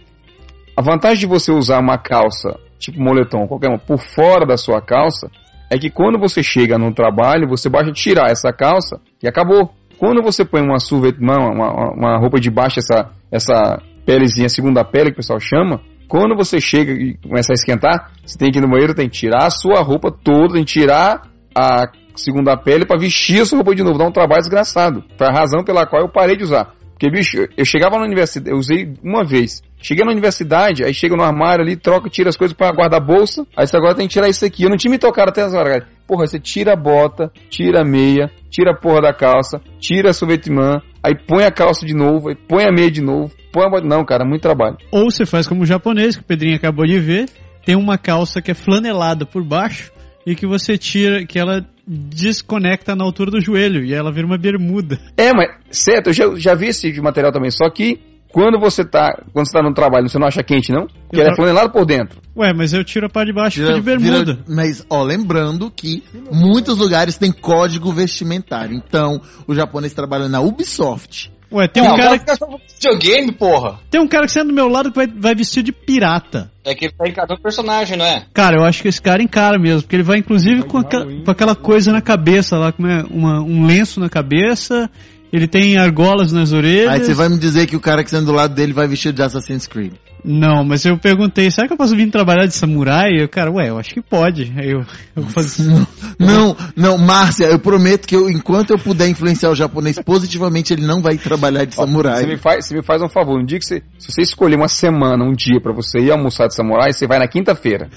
a 0.75 0.81
vantagem 0.81 1.19
de 1.19 1.25
você 1.25 1.51
usar 1.51 1.79
uma 1.79 1.97
calça, 1.97 2.57
tipo 2.77 3.01
moletom, 3.01 3.47
qualquer 3.47 3.69
uma, 3.69 3.79
por 3.79 3.99
fora 3.99 4.45
da 4.45 4.57
sua 4.57 4.81
calça, 4.81 5.29
é 5.69 5.77
que 5.77 5.89
quando 5.89 6.17
você 6.19 6.41
chega 6.41 6.77
no 6.77 6.93
trabalho, 6.93 7.47
você 7.47 7.69
basta 7.69 7.91
tirar 7.91 8.31
essa 8.31 8.51
calça 8.51 8.99
e 9.21 9.27
acabou. 9.27 9.71
Quando 9.97 10.23
você 10.23 10.45
põe 10.45 10.61
uma 10.61 10.79
survetman, 10.79 11.37
uma, 11.37 11.51
uma, 11.51 11.93
uma 11.93 12.17
roupa 12.17 12.39
de 12.39 12.49
baixo, 12.49 12.79
essa, 12.79 13.11
essa 13.31 13.81
pelezinha, 14.05 14.47
segunda 14.47 14.83
pele 14.83 15.07
que 15.07 15.13
o 15.13 15.17
pessoal 15.17 15.39
chama, 15.39 15.81
quando 16.07 16.35
você 16.35 16.59
chega 16.59 16.91
e 16.91 17.17
começa 17.17 17.53
a 17.53 17.55
esquentar, 17.55 18.11
você 18.25 18.37
tem 18.37 18.49
que 18.49 18.57
ir 18.57 18.61
no 18.61 18.69
banheiro, 18.69 18.95
tem 18.95 19.07
que 19.07 19.17
tirar 19.17 19.45
a 19.45 19.51
sua 19.51 19.81
roupa 19.81 20.09
toda, 20.11 20.53
tem 20.53 20.63
que 20.63 20.71
tirar 20.71 21.21
a 21.55 21.85
segunda 22.15 22.55
pele 22.57 22.85
pra 22.85 22.97
vestir 22.97 23.41
a 23.41 23.45
sua 23.45 23.57
roupa 23.57 23.75
de 23.75 23.83
novo. 23.83 23.97
Dá 23.97 24.05
um 24.05 24.11
trabalho 24.11 24.41
desgraçado. 24.41 25.03
Foi 25.17 25.27
a 25.27 25.31
razão 25.31 25.63
pela 25.63 25.85
qual 25.85 26.01
eu 26.01 26.09
parei 26.09 26.35
de 26.35 26.43
usar. 26.43 26.73
Porque, 26.91 27.09
bicho, 27.09 27.47
eu- 27.57 27.63
chegava 27.65 27.97
na 27.97 28.03
universidade, 28.03 28.51
eu 28.51 28.57
usei 28.57 28.93
uma 29.01 29.23
vez. 29.23 29.61
Cheguei 29.81 30.03
na 30.03 30.11
universidade, 30.11 30.83
aí 30.83 30.93
chega 30.93 31.15
no 31.15 31.23
armário 31.23 31.63
ali, 31.63 31.77
troca, 31.77 32.09
tira 32.09 32.27
as 32.27 32.35
coisas 32.35 32.55
pra 32.55 32.69
guardar 32.73 33.01
a 33.01 33.03
bolsa. 33.05 33.47
Aí 33.55 33.65
você 33.65 33.77
agora 33.77 33.95
tem 33.95 34.05
que 34.05 34.11
tirar 34.13 34.27
isso 34.27 34.43
aqui. 34.45 34.63
Eu 34.63 34.69
não 34.69 34.75
tinha 34.75 34.91
me 34.91 34.97
tocado 34.97 35.29
até 35.29 35.41
as 35.41 35.53
horas, 35.53 35.71
cara. 35.75 35.87
Porra, 36.05 36.27
você 36.27 36.37
tira 36.37 36.73
a 36.73 36.75
bota, 36.75 37.31
tira 37.49 37.81
a 37.81 37.85
meia, 37.85 38.29
tira 38.49 38.71
a 38.71 38.75
porra 38.75 38.99
da 39.01 39.13
calça, 39.13 39.61
tira 39.79 40.09
a 40.09 40.13
sorvetimã, 40.13 40.81
aí 41.01 41.13
põe 41.25 41.45
a 41.45 41.51
calça 41.51 41.85
de 41.85 41.93
novo, 41.93 42.27
aí 42.27 42.35
põe 42.35 42.65
a 42.65 42.71
meia 42.71 42.91
de 42.91 42.99
novo, 43.01 43.31
põe 43.53 43.65
a 43.65 43.69
bota. 43.69 43.87
Não, 43.87 44.03
cara, 44.03 44.25
muito 44.25 44.41
trabalho. 44.41 44.75
Ou 44.91 45.09
você 45.09 45.25
faz 45.25 45.47
como 45.47 45.61
o 45.63 45.65
japonês, 45.65 46.17
que 46.17 46.21
o 46.21 46.25
Pedrinho 46.25 46.57
acabou 46.57 46.85
de 46.85 46.99
ver, 46.99 47.29
tem 47.63 47.75
uma 47.77 47.97
calça 47.97 48.41
que 48.41 48.51
é 48.51 48.53
flanelada 48.53 49.25
por 49.25 49.41
baixo 49.41 49.93
e 50.31 50.35
que 50.35 50.45
você 50.45 50.77
tira, 50.77 51.25
que 51.25 51.39
ela 51.39 51.65
desconecta 51.87 52.95
na 52.95 53.03
altura 53.03 53.31
do 53.31 53.41
joelho 53.41 53.83
e 53.83 53.93
ela 53.93 54.11
vira 54.11 54.27
uma 54.27 54.37
bermuda. 54.37 54.99
É, 55.17 55.33
mas 55.33 55.47
certo, 55.71 56.07
eu 56.07 56.13
já, 56.13 56.25
já 56.35 56.53
vi 56.53 56.67
esse 56.67 56.91
de 56.91 57.01
material 57.01 57.31
também, 57.31 57.49
só 57.49 57.69
que 57.69 57.99
quando 58.31 58.59
você 58.59 58.85
tá, 58.85 59.23
quando 59.33 59.47
você 59.47 59.53
tá 59.57 59.63
no 59.63 59.73
trabalho, 59.73 60.07
você 60.07 60.19
não 60.19 60.27
acha 60.27 60.43
quente, 60.43 60.71
não? 60.71 60.85
Porque 60.85 61.19
ela 61.19 61.31
é 61.31 61.35
flanelada 61.35 61.69
por 61.71 61.83
dentro. 61.83 62.19
Ué, 62.37 62.53
mas 62.53 62.73
eu 62.73 62.83
tiro 62.83 63.07
a 63.07 63.09
parte 63.09 63.29
de 63.29 63.33
baixo 63.33 63.59
e 63.59 63.65
fico 63.65 63.81
Vira- 63.81 63.97
de 63.97 64.03
bermuda. 64.03 64.33
vira- 64.33 64.45
mas, 64.47 64.85
ó, 64.87 65.01
lembrando 65.01 65.71
que 65.71 66.03
muitos 66.31 66.77
lugares 66.77 67.17
têm 67.17 67.31
código 67.31 67.91
vestimentário. 67.91 68.75
Então, 68.75 69.19
o 69.47 69.55
japonês 69.55 69.93
trabalha 69.93 70.29
na 70.29 70.41
Ubisoft. 70.41 71.31
Ué, 71.51 71.67
tem 71.67 71.81
um, 71.81 71.87
Não, 71.87 71.97
cara, 71.97 72.21
só 72.37 72.45
com 72.45 72.59
videogame, 72.79 73.31
porra. 73.31 73.79
tem 73.89 73.99
um 73.99 74.07
cara 74.07 74.25
que 74.27 74.31
senta 74.31 74.45
do 74.47 74.53
meu 74.53 74.67
lado 74.69 74.91
que 74.91 74.95
vai, 74.97 75.07
vai 75.07 75.33
vestido 75.33 75.65
de 75.65 75.71
pirata. 75.71 76.51
É 76.63 76.75
que 76.75 76.85
ele 76.85 76.93
tá 76.95 77.07
encarando 77.07 77.33
o 77.33 77.41
personagem, 77.41 77.97
não 77.97 78.05
é? 78.05 78.25
Cara, 78.33 78.57
eu 78.57 78.63
acho 78.65 78.81
que 78.83 78.87
esse 78.87 79.01
cara 79.01 79.23
encara 79.23 79.57
mesmo, 79.57 79.81
porque 79.81 79.95
ele 79.95 80.03
vai 80.03 80.19
inclusive 80.19 80.63
com, 80.63 80.77
aquela- 80.77 81.05
com 81.05 81.31
aquela 81.31 81.55
coisa 81.55 81.91
na 81.91 82.01
cabeça 82.01 82.57
lá, 82.57 82.71
como 82.71 82.87
é, 82.87 83.03
uma- 83.09 83.41
um 83.41 83.65
lenço 83.65 83.99
na 83.99 84.09
cabeça, 84.09 84.89
ele 85.31 85.47
tem 85.47 85.77
argolas 85.77 86.31
nas 86.31 86.51
orelhas. 86.51 86.89
Aí 86.89 86.99
você 87.03 87.13
vai 87.13 87.29
me 87.29 87.37
dizer 87.37 87.67
que 87.67 87.75
o 87.75 87.79
cara 87.79 88.03
que 88.03 88.09
senta 88.09 88.25
do 88.25 88.31
lado 88.31 88.53
dele 88.53 88.73
vai 88.73 88.87
vestido 88.87 89.15
de 89.15 89.21
Assassin's 89.21 89.67
Creed. 89.67 89.93
Não, 90.23 90.65
mas 90.65 90.83
eu 90.83 90.97
perguntei, 90.97 91.49
será 91.49 91.65
que 91.67 91.73
eu 91.73 91.77
posso 91.77 91.95
vir 91.95 92.09
trabalhar 92.09 92.45
de 92.45 92.53
samurai? 92.53 93.09
E 93.11 93.23
o 93.23 93.29
cara, 93.29 93.51
ué, 93.51 93.69
eu 93.69 93.77
acho 93.77 93.93
que 93.93 94.01
pode. 94.01 94.53
Aí 94.57 94.71
eu, 94.71 94.79
eu 95.15 95.23
vou 95.23 95.31
fazer 95.31 95.63
Não, 96.19 96.57
não, 96.75 96.97
Márcia, 96.97 97.45
eu 97.45 97.59
prometo 97.59 98.05
que 98.05 98.15
eu, 98.15 98.29
enquanto 98.29 98.71
eu 98.71 98.77
puder 98.77 99.07
influenciar 99.07 99.49
o 99.49 99.55
japonês 99.55 99.97
positivamente, 99.99 100.73
ele 100.73 100.85
não 100.85 101.01
vai 101.01 101.17
trabalhar 101.17 101.63
de 101.65 101.79
Ó, 101.79 101.85
samurai. 101.85 102.21
Você 102.21 102.27
me, 102.27 102.37
faz, 102.37 102.65
você 102.65 102.75
me 102.75 102.83
faz 102.83 103.01
um 103.01 103.07
favor, 103.07 103.39
um 103.39 103.45
dia 103.45 103.59
que 103.59 103.65
você, 103.65 103.81
se 103.97 104.11
você 104.11 104.21
escolher 104.21 104.57
uma 104.57 104.67
semana, 104.67 105.23
um 105.23 105.33
dia 105.33 105.61
pra 105.61 105.71
você 105.71 105.99
ir 105.99 106.11
almoçar 106.11 106.47
de 106.47 106.55
samurai, 106.55 106.91
você 106.91 107.07
vai 107.07 107.19
na 107.19 107.27
quinta-feira. 107.27 107.89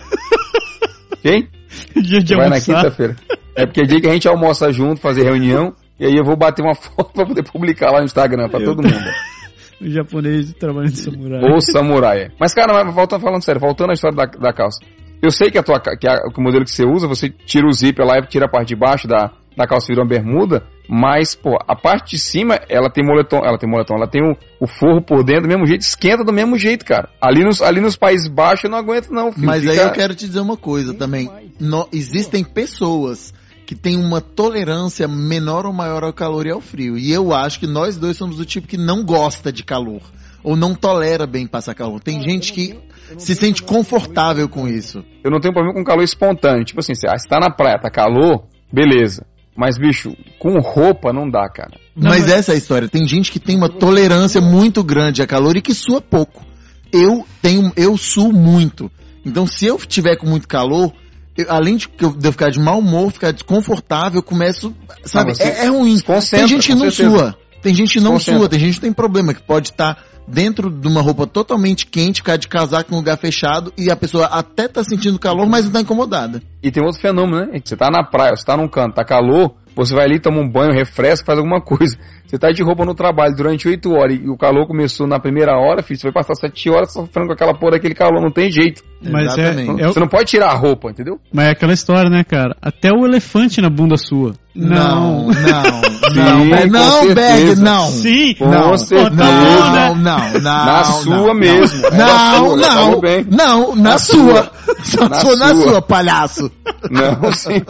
ok? 1.18 1.48
dia 1.96 2.20
de 2.20 2.28
Você 2.28 2.36
vai 2.36 2.48
na 2.48 2.56
almoçar. 2.56 2.76
quinta-feira. 2.76 3.16
É 3.56 3.66
porque 3.66 3.80
é 3.80 3.84
dia 3.84 4.00
que 4.00 4.08
a 4.08 4.12
gente 4.12 4.28
almoça 4.28 4.72
junto, 4.72 5.00
fazer 5.00 5.24
reunião, 5.24 5.74
e 6.02 6.06
aí 6.06 6.16
eu 6.16 6.24
vou 6.24 6.36
bater 6.36 6.62
uma 6.62 6.74
foto 6.76 7.12
pra 7.12 7.24
poder 7.26 7.42
publicar 7.44 7.90
lá 7.90 7.98
no 8.00 8.04
Instagram 8.04 8.48
pra 8.48 8.60
todo 8.60 8.82
mundo. 8.82 8.92
O 9.80 9.90
japonês 9.90 10.52
trabalhando 10.52 10.92
de 10.92 10.98
samurai. 11.00 11.40
Ou 11.42 11.60
samurai. 11.60 12.28
Mas, 12.38 12.54
cara, 12.54 12.72
mas 12.84 12.94
voltando, 12.94 13.20
falando 13.20 13.42
sério, 13.42 13.60
voltando 13.60 13.90
à 13.90 13.94
história 13.94 14.16
da, 14.16 14.26
da 14.26 14.52
calça. 14.52 14.78
Eu 15.20 15.32
sei 15.32 15.50
que, 15.50 15.58
a 15.58 15.62
tua, 15.64 15.80
que, 15.80 16.06
a- 16.06 16.30
que 16.32 16.40
o 16.40 16.42
modelo 16.42 16.62
que 16.64 16.70
você 16.70 16.84
usa, 16.86 17.08
você 17.08 17.28
tira 17.30 17.66
o 17.66 17.72
zíper 17.72 18.06
lá 18.06 18.18
e 18.18 18.26
tira 18.28 18.46
a 18.46 18.48
parte 18.48 18.68
de 18.68 18.76
baixo 18.76 19.08
da, 19.08 19.32
da 19.56 19.66
calça 19.66 19.86
e 19.86 19.88
vira 19.92 20.02
uma 20.02 20.08
bermuda, 20.08 20.62
mas, 20.88 21.34
pô, 21.34 21.58
a 21.66 21.74
parte 21.74 22.12
de 22.12 22.18
cima, 22.22 22.60
ela 22.68 22.88
tem 22.90 23.04
moletom, 23.04 23.38
ela 23.44 23.58
tem 23.58 23.68
moletom, 23.68 23.96
ela 23.96 24.06
tem 24.06 24.22
o, 24.22 24.36
o 24.60 24.68
forro 24.68 25.02
por 25.02 25.24
dentro 25.24 25.42
do 25.44 25.48
mesmo 25.48 25.66
jeito, 25.66 25.80
esquenta 25.80 26.22
do 26.22 26.32
mesmo 26.32 26.56
jeito, 26.56 26.84
cara. 26.84 27.08
Ali 27.20 27.42
nos, 27.42 27.60
ali 27.60 27.80
nos 27.80 27.96
Países 27.96 28.28
Baixos 28.28 28.62
eu 28.64 28.70
não 28.70 28.78
aguento 28.78 29.10
não, 29.10 29.32
filho. 29.32 29.46
Mas 29.46 29.66
aí 29.66 29.74
Fica- 29.78 29.88
eu 29.88 29.92
quero 29.92 30.14
te 30.14 30.28
dizer 30.28 30.38
uma 30.40 30.56
coisa 30.56 30.94
também. 30.94 31.28
No- 31.58 31.88
existem 31.92 32.44
pessoas 32.44 33.34
que 33.66 33.74
têm 33.74 33.96
uma 33.96 34.20
tolerância 34.20 35.06
menor 35.08 35.66
ou 35.66 35.72
maior 35.72 36.04
ao 36.04 36.12
calor 36.12 36.46
e 36.46 36.50
ao 36.50 36.60
frio. 36.60 36.98
E 36.98 37.12
eu 37.12 37.32
acho 37.32 37.60
que 37.60 37.66
nós 37.66 37.96
dois 37.96 38.16
somos 38.16 38.36
do 38.36 38.44
tipo 38.44 38.66
que 38.66 38.76
não 38.76 39.04
gosta 39.04 39.52
de 39.52 39.62
calor. 39.62 40.02
Ou 40.42 40.56
não 40.56 40.74
tolera 40.74 41.26
bem 41.26 41.46
passar 41.46 41.74
calor. 41.74 42.00
Tem 42.00 42.20
gente 42.20 42.52
que 42.52 42.76
se 43.16 43.34
sente 43.34 43.62
confortável 43.62 44.48
com 44.48 44.66
isso. 44.66 45.04
Eu 45.22 45.30
não 45.30 45.40
tenho 45.40 45.54
problema 45.54 45.78
com 45.78 45.84
calor 45.84 46.02
espontâneo. 46.02 46.64
Tipo 46.64 46.80
assim, 46.80 46.94
você 46.94 47.06
ah, 47.08 47.16
você 47.16 47.28
tá 47.28 47.38
na 47.38 47.50
praia, 47.50 47.78
tá 47.78 47.90
calor, 47.90 48.44
beleza. 48.72 49.24
Mas, 49.56 49.78
bicho, 49.78 50.16
com 50.38 50.58
roupa 50.60 51.12
não 51.12 51.28
dá, 51.28 51.48
cara. 51.48 51.78
Não, 51.94 52.10
mas, 52.10 52.22
mas- 52.22 52.30
essa 52.30 52.52
é 52.52 52.54
a 52.54 52.58
história. 52.58 52.88
Tem 52.88 53.06
gente 53.06 53.30
que 53.30 53.38
tem 53.38 53.56
uma 53.56 53.68
tolerância 53.68 54.40
muito 54.40 54.82
grande 54.82 55.22
a 55.22 55.26
calor 55.26 55.56
e 55.56 55.62
que 55.62 55.74
sua 55.74 56.00
pouco. 56.00 56.44
Eu 56.90 57.26
tenho, 57.40 57.72
eu 57.76 57.96
suo 57.96 58.32
muito. 58.32 58.90
Então, 59.24 59.46
se 59.46 59.66
eu 59.66 59.78
tiver 59.78 60.16
com 60.16 60.26
muito 60.26 60.48
calor, 60.48 60.92
eu- 61.36 61.46
além 61.48 61.76
de, 61.76 61.88
eu- 62.00 62.12
de 62.16 62.28
eu 62.28 62.32
ficar 62.32 62.50
de 62.50 62.58
mau 62.60 62.78
humor, 62.78 63.10
ficar 63.12 63.32
desconfortável, 63.32 64.18
eu 64.18 64.22
começo, 64.22 64.74
sabe? 65.04 65.32
Não, 65.38 65.46
é, 65.46 65.64
é 65.64 65.68
ruim. 65.68 66.00
Tem 66.38 66.48
gente 66.48 66.66
que 66.68 66.74
não 66.74 66.90
certeza. 66.90 67.10
sua. 67.18 67.36
Tem 67.62 67.74
gente 67.74 67.92
que 67.92 68.00
não 68.00 68.18
sua. 68.18 68.48
Tem 68.48 68.58
gente 68.58 68.74
que 68.74 68.80
tem 68.80 68.92
problema, 68.92 69.32
que 69.32 69.42
pode 69.42 69.70
estar 69.70 70.02
dentro 70.26 70.70
de 70.70 70.86
uma 70.86 71.00
roupa 71.00 71.26
totalmente 71.26 71.86
quente, 71.86 72.16
ficar 72.20 72.36
de 72.36 72.46
casaco 72.48 72.90
em 72.92 72.94
um 72.94 72.98
lugar 72.98 73.16
fechado 73.18 73.72
e 73.76 73.90
a 73.90 73.96
pessoa 73.96 74.26
até 74.26 74.68
tá 74.68 74.82
sentindo 74.84 75.18
calor, 75.18 75.46
mas 75.48 75.64
não 75.64 75.72
tá 75.72 75.80
incomodada. 75.80 76.42
E 76.62 76.70
tem 76.70 76.82
outro 76.82 77.00
fenômeno, 77.00 77.46
né? 77.52 77.60
Você 77.64 77.76
tá 77.76 77.88
na 77.90 78.04
praia, 78.04 78.36
você 78.36 78.44
tá 78.44 78.56
num 78.56 78.68
canto, 78.68 78.94
tá 78.94 79.04
calor, 79.04 79.54
você 79.74 79.94
vai 79.94 80.04
ali, 80.04 80.20
toma 80.20 80.40
um 80.40 80.48
banho, 80.48 80.72
refresca, 80.72 81.26
faz 81.26 81.38
alguma 81.38 81.60
coisa. 81.60 81.96
Você 82.26 82.38
tá 82.38 82.50
de 82.50 82.62
roupa 82.62 82.84
no 82.84 82.94
trabalho 82.94 83.34
durante 83.36 83.68
8 83.68 83.92
horas 83.92 84.18
e 84.18 84.28
o 84.28 84.36
calor 84.36 84.66
começou 84.66 85.06
na 85.06 85.20
primeira 85.20 85.52
hora, 85.58 85.82
filho, 85.82 85.98
você 85.98 86.10
vai 86.10 86.14
passar 86.14 86.34
7 86.34 86.70
horas 86.70 86.92
sofrendo 86.92 87.28
com 87.28 87.34
aquela 87.34 87.52
porra 87.52 87.72
daquele 87.72 87.94
calor, 87.94 88.22
não 88.22 88.30
tem 88.30 88.50
jeito. 88.50 88.82
Mas 89.02 89.36
é, 89.36 89.50
é 89.50 89.86
Você 89.86 90.00
não 90.00 90.08
pode 90.08 90.30
tirar 90.30 90.50
a 90.50 90.54
roupa, 90.54 90.90
entendeu? 90.90 91.18
mas 91.32 91.48
é 91.48 91.50
aquela 91.50 91.72
história, 91.72 92.08
né, 92.08 92.24
cara? 92.24 92.56
Até 92.62 92.90
o 92.90 93.04
elefante 93.04 93.60
na 93.60 93.68
bunda 93.68 93.96
sua. 93.96 94.34
Não, 94.54 95.28
não, 95.32 95.32
Sim, 95.32 96.50
não, 96.50 96.60
com 96.60 96.66
não, 96.68 97.00
certeza. 97.02 97.62
não. 97.62 97.90
Sim! 97.90 98.34
Com 98.34 98.48
Não, 98.50 98.76
certeza. 98.76 99.10
Né? 99.10 99.24
não, 99.24 99.94
não, 99.94 100.32
não. 100.32 100.40
Na 100.40 100.64
não, 100.84 100.84
sua 100.84 101.16
não, 101.16 101.34
mesmo. 101.34 101.86
É 101.86 101.90
Não, 101.96 102.36
sua, 102.36 102.56
não, 102.56 103.00
não, 103.30 103.76
na, 103.76 103.98
sua. 103.98 104.50
Só 104.84 105.08
Na 105.08 105.20
sou 105.20 105.36
na 105.36 105.48
sua. 105.54 105.62
sua, 105.70 105.82
palhaço. 105.82 106.50
Não, 106.90 107.32
senhor. 107.32 107.62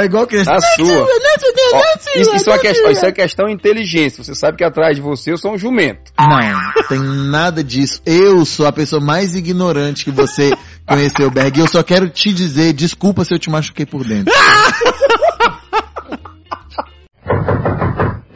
É 0.00 0.04
igual 0.04 0.26
que 0.26 0.36
Na 0.44 0.60
sua. 0.60 0.86
Não, 0.86 0.94
não, 0.94 1.88
isso, 2.16 2.36
isso 2.36 2.50
é 2.50 2.54
não, 2.54 2.60
questão, 2.60 2.90
isso 2.90 3.06
é 3.06 3.12
questão 3.12 3.46
de 3.46 3.52
inteligência. 3.54 4.22
Você 4.22 4.34
sabe 4.34 4.56
que 4.58 4.64
atrás 4.64 4.96
de 4.96 5.02
você 5.02 5.32
eu 5.32 5.38
sou 5.38 5.54
um 5.54 5.58
jumento. 5.58 6.12
Não, 6.18 6.86
tem 6.88 6.98
nada 7.00 7.64
disso. 7.64 8.00
Eu 8.06 8.44
sou 8.44 8.66
a 8.66 8.72
pessoa 8.72 9.00
mais 9.00 9.34
ignorante 9.34 10.04
que 10.04 10.10
você 10.10 10.52
conheceu, 10.88 11.30
Berg. 11.30 11.58
E 11.58 11.60
eu 11.60 11.68
só 11.68 11.82
quero 11.82 12.08
te 12.08 12.32
dizer, 12.32 12.72
desculpa 12.72 13.24
se 13.24 13.34
eu 13.34 13.38
te 13.38 13.50
machuquei 13.50 13.86
por 13.86 14.04
dentro. 14.04 14.32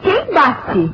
Quem 0.01 0.33
bate? 0.33 0.93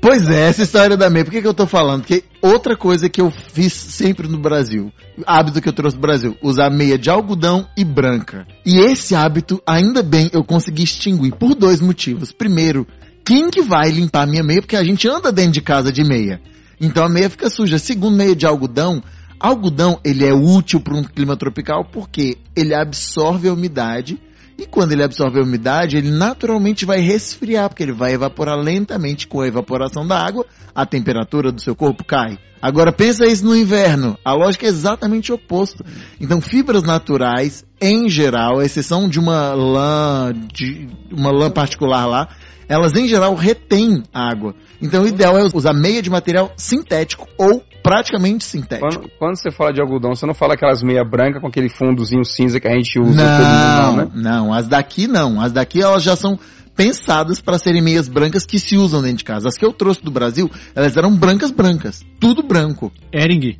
Pois 0.00 0.28
é, 0.28 0.48
essa 0.48 0.62
história 0.62 0.98
da 0.98 1.08
meia. 1.08 1.24
Por 1.24 1.30
que, 1.30 1.40
que 1.40 1.48
eu 1.48 1.54
tô 1.54 1.66
falando? 1.66 2.02
Porque 2.02 2.24
outra 2.42 2.76
coisa 2.76 3.08
que 3.08 3.22
eu 3.22 3.30
fiz 3.30 3.72
sempre 3.72 4.28
no 4.28 4.38
Brasil, 4.38 4.92
hábito 5.26 5.62
que 5.62 5.68
eu 5.68 5.72
trouxe 5.72 5.96
do 5.96 6.02
Brasil, 6.02 6.36
usar 6.42 6.68
meia 6.68 6.98
de 6.98 7.08
algodão 7.08 7.66
e 7.74 7.82
branca. 7.84 8.46
E 8.66 8.80
esse 8.80 9.14
hábito, 9.14 9.62
ainda 9.66 10.02
bem, 10.02 10.28
eu 10.32 10.44
consegui 10.44 10.82
extinguir 10.82 11.34
por 11.36 11.54
dois 11.54 11.80
motivos. 11.80 12.32
Primeiro, 12.32 12.86
quem 13.24 13.48
que 13.48 13.62
vai 13.62 13.90
limpar 13.90 14.24
a 14.24 14.26
minha 14.26 14.42
meia? 14.42 14.60
Porque 14.60 14.76
a 14.76 14.84
gente 14.84 15.08
anda 15.08 15.32
dentro 15.32 15.52
de 15.52 15.62
casa 15.62 15.90
de 15.90 16.04
meia. 16.04 16.38
Então 16.80 17.04
a 17.04 17.08
meia 17.08 17.30
fica 17.30 17.48
suja. 17.50 17.78
Segundo, 17.78 18.16
meia 18.16 18.34
de 18.34 18.46
algodão. 18.46 19.02
Algodão, 19.38 20.00
ele 20.04 20.24
é 20.24 20.32
útil 20.32 20.80
para 20.80 20.94
um 20.94 21.02
clima 21.02 21.36
tropical 21.36 21.84
porque 21.84 22.38
ele 22.56 22.74
absorve 22.74 23.48
a 23.48 23.52
umidade 23.52 24.18
E 24.56 24.66
quando 24.66 24.92
ele 24.92 25.02
absorve 25.02 25.40
a 25.40 25.42
umidade, 25.42 25.96
ele 25.96 26.10
naturalmente 26.10 26.84
vai 26.84 27.00
resfriar, 27.00 27.68
porque 27.68 27.82
ele 27.82 27.92
vai 27.92 28.12
evaporar 28.12 28.56
lentamente 28.56 29.26
com 29.26 29.40
a 29.40 29.48
evaporação 29.48 30.06
da 30.06 30.18
água, 30.18 30.46
a 30.74 30.86
temperatura 30.86 31.50
do 31.50 31.60
seu 31.60 31.74
corpo 31.74 32.04
cai. 32.04 32.38
Agora 32.62 32.92
pensa 32.92 33.26
isso 33.26 33.44
no 33.44 33.54
inverno. 33.54 34.16
A 34.24 34.32
lógica 34.32 34.64
é 34.64 34.68
exatamente 34.68 35.32
oposta. 35.32 35.84
Então 36.20 36.40
fibras 36.40 36.82
naturais, 36.82 37.64
em 37.80 38.08
geral, 38.08 38.60
à 38.60 38.64
exceção 38.64 39.08
de 39.08 39.18
uma 39.18 39.52
lã, 39.52 40.32
de 40.32 40.88
uma 41.12 41.30
lã 41.30 41.50
particular 41.50 42.06
lá, 42.06 42.28
elas 42.68 42.94
em 42.94 43.06
geral 43.06 43.34
retêm 43.34 44.02
água. 44.12 44.54
Então 44.80 45.02
o 45.02 45.08
ideal 45.08 45.38
é 45.38 45.48
usar 45.52 45.72
meia 45.72 46.02
de 46.02 46.10
material 46.10 46.52
sintético 46.56 47.28
ou 47.38 47.62
praticamente 47.82 48.44
sintético. 48.44 48.88
Quando, 48.88 49.10
quando 49.18 49.36
você 49.36 49.50
fala 49.50 49.72
de 49.72 49.80
algodão, 49.80 50.14
você 50.14 50.26
não 50.26 50.34
fala 50.34 50.54
aquelas 50.54 50.82
meia 50.82 51.04
branca 51.04 51.40
com 51.40 51.46
aquele 51.46 51.68
fundozinho 51.68 52.24
cinza 52.24 52.58
que 52.58 52.66
a 52.66 52.74
gente 52.74 52.98
usa 52.98 53.22
Não, 53.22 53.92
mundo, 53.92 53.96
não, 53.96 53.96
né? 53.96 54.10
não, 54.14 54.54
as 54.54 54.66
daqui 54.66 55.06
não. 55.06 55.40
As 55.40 55.52
daqui 55.52 55.82
elas 55.82 56.02
já 56.02 56.16
são 56.16 56.38
pensadas 56.74 57.40
para 57.40 57.58
serem 57.58 57.82
meias 57.82 58.08
brancas 58.08 58.44
que 58.44 58.58
se 58.58 58.76
usam 58.76 59.02
dentro 59.02 59.18
de 59.18 59.24
casa. 59.24 59.48
As 59.48 59.56
que 59.56 59.64
eu 59.64 59.72
trouxe 59.72 60.02
do 60.02 60.10
Brasil, 60.10 60.50
elas 60.74 60.96
eram 60.96 61.14
brancas 61.14 61.50
brancas, 61.50 62.04
tudo 62.18 62.42
branco. 62.42 62.92
Ering. 63.12 63.56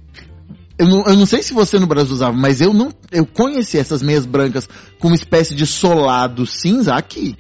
Eu 0.77 0.89
não, 0.89 1.05
eu 1.05 1.17
não 1.17 1.27
sei 1.27 1.43
se 1.43 1.55
você 1.55 1.79
no 1.79 1.87
Brasil 1.87 2.15
usava, 2.15 2.37
mas 2.37 2.61
eu 2.61 2.73
não, 2.73 2.93
eu 3.13 3.25
conheci 3.25 3.79
essas 3.79 4.03
meias 4.03 4.27
brancas 4.27 4.69
com 4.99 5.09
uma 5.09 5.15
espécie 5.15 5.55
de 5.55 5.67
solado 5.67 6.45
cinza 6.47 6.95
aqui. 6.95 7.37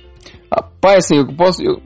Rapaz, 0.54 1.06
assim, 1.06 1.16
eu 1.16 1.26
posso. 1.34 1.62
Eu, 1.62 1.80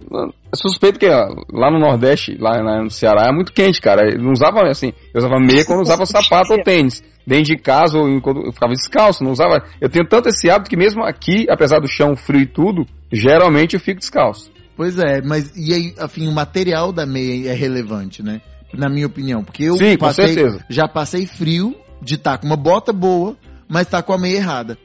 suspeito 0.55 0.99
que 0.99 1.07
lá 1.07 1.71
no 1.71 1.79
Nordeste, 1.79 2.37
lá, 2.39 2.61
lá 2.61 2.83
no 2.83 2.91
Ceará, 2.91 3.29
é 3.29 3.33
muito 3.33 3.53
quente, 3.53 3.81
cara. 3.81 4.11
Eu 4.13 4.23
não 4.23 4.33
usava 4.33 4.63
assim, 4.69 4.93
eu 5.15 5.19
usava 5.19 5.39
meia 5.39 5.65
quando 5.65 5.81
usava 5.81 6.05
sapato 6.07 6.53
ou 6.53 6.63
tênis. 6.63 7.03
Dentro 7.27 7.45
de 7.45 7.57
casa, 7.59 7.99
ou 7.99 8.21
quando 8.23 8.47
eu 8.47 8.53
ficava 8.53 8.73
descalço, 8.73 9.23
não 9.23 9.33
usava. 9.33 9.63
Eu 9.81 9.91
tenho 9.91 10.07
tanto 10.09 10.31
esse 10.31 10.51
hábito 10.51 10.71
que 10.71 10.77
mesmo 10.79 11.05
aqui, 11.05 11.47
apesar 11.51 11.79
do 11.79 11.87
chão 11.87 12.17
frio 12.17 12.41
e 12.41 12.47
tudo, 12.47 12.87
geralmente 13.13 13.75
eu 13.75 13.81
fico 13.81 14.01
descalço. 14.01 14.51
Pois 14.75 14.99
é, 14.99 15.21
mas 15.21 15.55
e 15.55 15.75
aí, 15.75 15.95
afim, 15.99 16.27
o 16.27 16.33
material 16.33 16.91
da 16.91 17.05
meia 17.05 17.51
é 17.51 17.55
relevante, 17.55 18.23
né? 18.23 18.41
Na 18.73 18.89
minha 18.89 19.07
opinião, 19.07 19.45
porque 19.45 19.65
eu 19.65 19.77
Sim, 19.77 19.99
passei, 19.99 20.37
já 20.71 20.89
passei 20.89 21.27
frio 21.27 21.75
de 22.01 22.15
estar 22.15 22.39
com 22.39 22.47
uma 22.47 22.57
bota 22.57 22.93
boa, 22.93 23.37
mas 23.69 23.87
tá 23.87 24.03
com 24.03 24.13
a 24.13 24.19
meia 24.19 24.37
errada. 24.37 24.79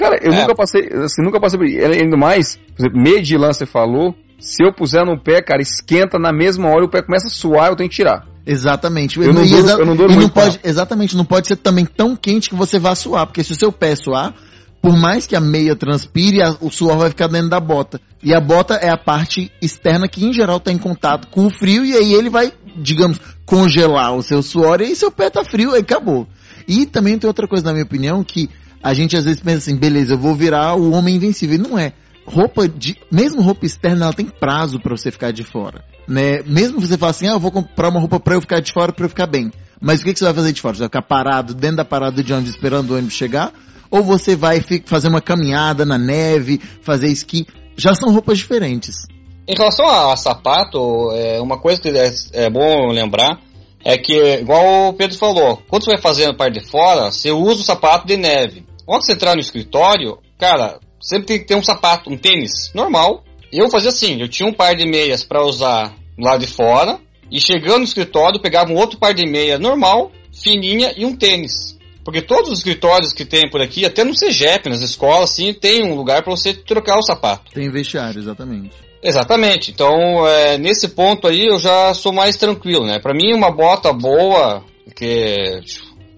Cara, 0.00 0.18
eu 0.22 0.32
É. 0.32 0.40
nunca 0.40 0.54
passei, 0.54 0.88
assim, 1.04 1.22
nunca 1.22 1.38
passei 1.38 1.58
por. 1.58 1.66
Ainda 1.66 2.16
mais, 2.16 2.56
por 2.74 2.80
exemplo, 2.82 3.00
meia 3.00 3.20
de 3.22 3.36
você 3.36 3.66
falou, 3.66 4.14
se 4.38 4.64
eu 4.64 4.72
puser 4.72 5.04
no 5.04 5.20
pé, 5.22 5.42
cara, 5.42 5.60
esquenta 5.60 6.18
na 6.18 6.32
mesma 6.32 6.68
hora, 6.70 6.84
o 6.86 6.88
pé 6.88 7.02
começa 7.02 7.26
a 7.26 7.30
suar, 7.30 7.68
eu 7.68 7.76
tenho 7.76 7.90
que 7.90 7.96
tirar. 7.96 8.26
Exatamente. 8.46 9.20
Eu 9.20 9.32
não 9.34 9.44
E 9.44 9.48
duro- 9.50 9.58
exa- 9.60 9.72
eu 9.78 9.84
não 9.86 9.94
duro 9.94 10.12
e 10.12 10.16
muito, 10.16 10.32
pode, 10.32 10.58
exatamente, 10.64 11.14
não 11.14 11.24
pode 11.26 11.46
ser 11.46 11.56
também 11.56 11.84
tão 11.84 12.16
quente 12.16 12.48
que 12.48 12.54
você 12.54 12.78
vá 12.78 12.94
suar, 12.94 13.26
porque 13.26 13.44
se 13.44 13.52
o 13.52 13.54
seu 13.54 13.70
pé 13.70 13.94
suar, 13.94 14.34
por 14.80 14.96
mais 14.98 15.26
que 15.26 15.36
a 15.36 15.40
meia 15.40 15.76
transpire, 15.76 16.40
a- 16.42 16.56
o 16.62 16.70
suor 16.70 16.96
vai 16.96 17.10
ficar 17.10 17.26
dentro 17.28 17.50
da 17.50 17.60
bota. 17.60 18.00
E 18.22 18.34
a 18.34 18.40
bota 18.40 18.74
é 18.76 18.88
a 18.88 18.96
parte 18.96 19.52
externa 19.60 20.08
que 20.08 20.24
em 20.24 20.32
geral 20.32 20.56
está 20.56 20.72
em 20.72 20.78
contato 20.78 21.28
com 21.28 21.44
o 21.46 21.50
frio 21.50 21.84
e 21.84 21.94
aí 21.94 22.14
ele 22.14 22.30
vai, 22.30 22.50
digamos, 22.76 23.20
congelar 23.44 24.14
o 24.16 24.22
seu 24.22 24.42
suor 24.42 24.80
e 24.80 24.84
aí 24.86 24.96
seu 24.96 25.10
pé 25.10 25.28
tá 25.28 25.44
frio 25.44 25.74
e 25.76 25.78
acabou. 25.80 26.26
E 26.66 26.86
também 26.86 27.18
tem 27.18 27.28
outra 27.28 27.46
coisa 27.46 27.64
na 27.64 27.72
minha 27.72 27.84
opinião 27.84 28.24
que 28.24 28.48
a 28.82 28.94
gente 28.94 29.16
às 29.16 29.24
vezes 29.24 29.40
pensa 29.40 29.58
assim, 29.58 29.76
beleza, 29.76 30.14
eu 30.14 30.18
vou 30.18 30.34
virar 30.34 30.74
o 30.74 30.92
homem 30.92 31.16
invencível. 31.16 31.58
Não 31.58 31.78
é. 31.78 31.92
Roupa 32.26 32.68
de, 32.68 32.96
mesmo 33.10 33.42
roupa 33.42 33.66
externa, 33.66 34.06
ela 34.06 34.14
tem 34.14 34.26
prazo 34.26 34.78
para 34.78 34.96
você 34.96 35.10
ficar 35.10 35.32
de 35.32 35.42
fora, 35.42 35.84
né? 36.06 36.42
Mesmo 36.46 36.80
você 36.80 36.96
falar 36.96 37.10
assim, 37.10 37.26
ah, 37.26 37.32
eu 37.32 37.40
vou 37.40 37.50
comprar 37.50 37.88
uma 37.88 37.98
roupa 37.98 38.20
para 38.20 38.34
eu 38.34 38.40
ficar 38.40 38.60
de 38.60 38.72
fora, 38.72 38.92
para 38.92 39.04
eu 39.04 39.08
ficar 39.08 39.26
bem. 39.26 39.50
Mas 39.80 40.00
o 40.00 40.04
que, 40.04 40.12
que 40.12 40.18
você 40.18 40.26
vai 40.26 40.34
fazer 40.34 40.52
de 40.52 40.60
fora? 40.60 40.74
Você 40.74 40.80
vai 40.80 40.88
ficar 40.88 41.02
parado 41.02 41.54
dentro 41.54 41.78
da 41.78 41.84
parada 41.84 42.22
de 42.22 42.32
ônibus 42.32 42.54
esperando 42.54 42.90
o 42.90 42.94
ônibus 42.94 43.14
chegar? 43.14 43.52
Ou 43.90 44.02
você 44.02 44.36
vai 44.36 44.62
fazer 44.84 45.08
uma 45.08 45.20
caminhada 45.20 45.84
na 45.84 45.98
neve, 45.98 46.60
fazer 46.82 47.08
esqui? 47.08 47.46
Já 47.76 47.94
são 47.94 48.12
roupas 48.12 48.38
diferentes. 48.38 49.06
Em 49.48 49.54
relação 49.56 49.88
a, 49.88 50.12
a 50.12 50.16
sapato, 50.16 51.10
é, 51.12 51.40
uma 51.40 51.58
coisa 51.58 51.80
que 51.80 51.88
é, 51.88 52.12
é 52.34 52.50
bom 52.50 52.92
lembrar 52.92 53.40
é 53.84 53.96
que, 53.96 54.14
igual 54.34 54.90
o 54.90 54.92
Pedro 54.92 55.16
falou, 55.16 55.60
quando 55.68 55.84
você 55.84 55.92
vai 55.92 56.00
fazer 56.00 56.26
na 56.26 56.34
parte 56.34 56.60
de 56.60 56.66
fora, 56.66 57.10
você 57.10 57.32
usa 57.32 57.60
o 57.60 57.64
sapato 57.64 58.06
de 58.06 58.16
neve. 58.16 58.64
Quando 58.90 59.06
você 59.06 59.12
entrar 59.12 59.36
no 59.36 59.40
escritório, 59.40 60.18
cara, 60.36 60.80
sempre 61.00 61.26
tem 61.28 61.38
que 61.38 61.44
ter 61.44 61.54
um 61.54 61.62
sapato, 61.62 62.10
um 62.10 62.16
tênis 62.16 62.72
normal. 62.74 63.22
Eu 63.52 63.70
fazia 63.70 63.90
assim, 63.90 64.20
eu 64.20 64.28
tinha 64.28 64.48
um 64.48 64.52
par 64.52 64.74
de 64.74 64.84
meias 64.84 65.22
para 65.22 65.44
usar 65.44 65.94
lá 66.18 66.36
de 66.36 66.48
fora, 66.48 66.98
e 67.30 67.40
chegando 67.40 67.78
no 67.78 67.84
escritório, 67.84 68.40
pegava 68.40 68.72
um 68.72 68.74
outro 68.74 68.98
par 68.98 69.14
de 69.14 69.24
meia 69.30 69.60
normal, 69.60 70.10
fininha 70.32 70.92
e 70.96 71.04
um 71.04 71.14
tênis. 71.14 71.78
Porque 72.04 72.20
todos 72.20 72.50
os 72.50 72.58
escritórios 72.58 73.12
que 73.12 73.24
tem 73.24 73.48
por 73.48 73.62
aqui, 73.62 73.86
até 73.86 74.02
no 74.02 74.12
CEGEP, 74.12 74.68
nas 74.68 74.80
escolas, 74.80 75.30
assim, 75.30 75.52
tem 75.54 75.84
um 75.84 75.94
lugar 75.94 76.24
para 76.24 76.34
você 76.34 76.52
trocar 76.52 76.98
o 76.98 77.02
sapato. 77.02 77.52
Tem 77.52 77.70
vestiário, 77.70 78.18
exatamente. 78.18 78.74
Exatamente. 79.00 79.70
Então, 79.70 80.26
é, 80.26 80.58
nesse 80.58 80.88
ponto 80.88 81.28
aí, 81.28 81.46
eu 81.46 81.60
já 81.60 81.94
sou 81.94 82.12
mais 82.12 82.36
tranquilo, 82.36 82.84
né? 82.84 82.98
Pra 82.98 83.14
mim, 83.14 83.32
uma 83.34 83.52
bota 83.52 83.92
boa, 83.92 84.64
que, 84.96 85.60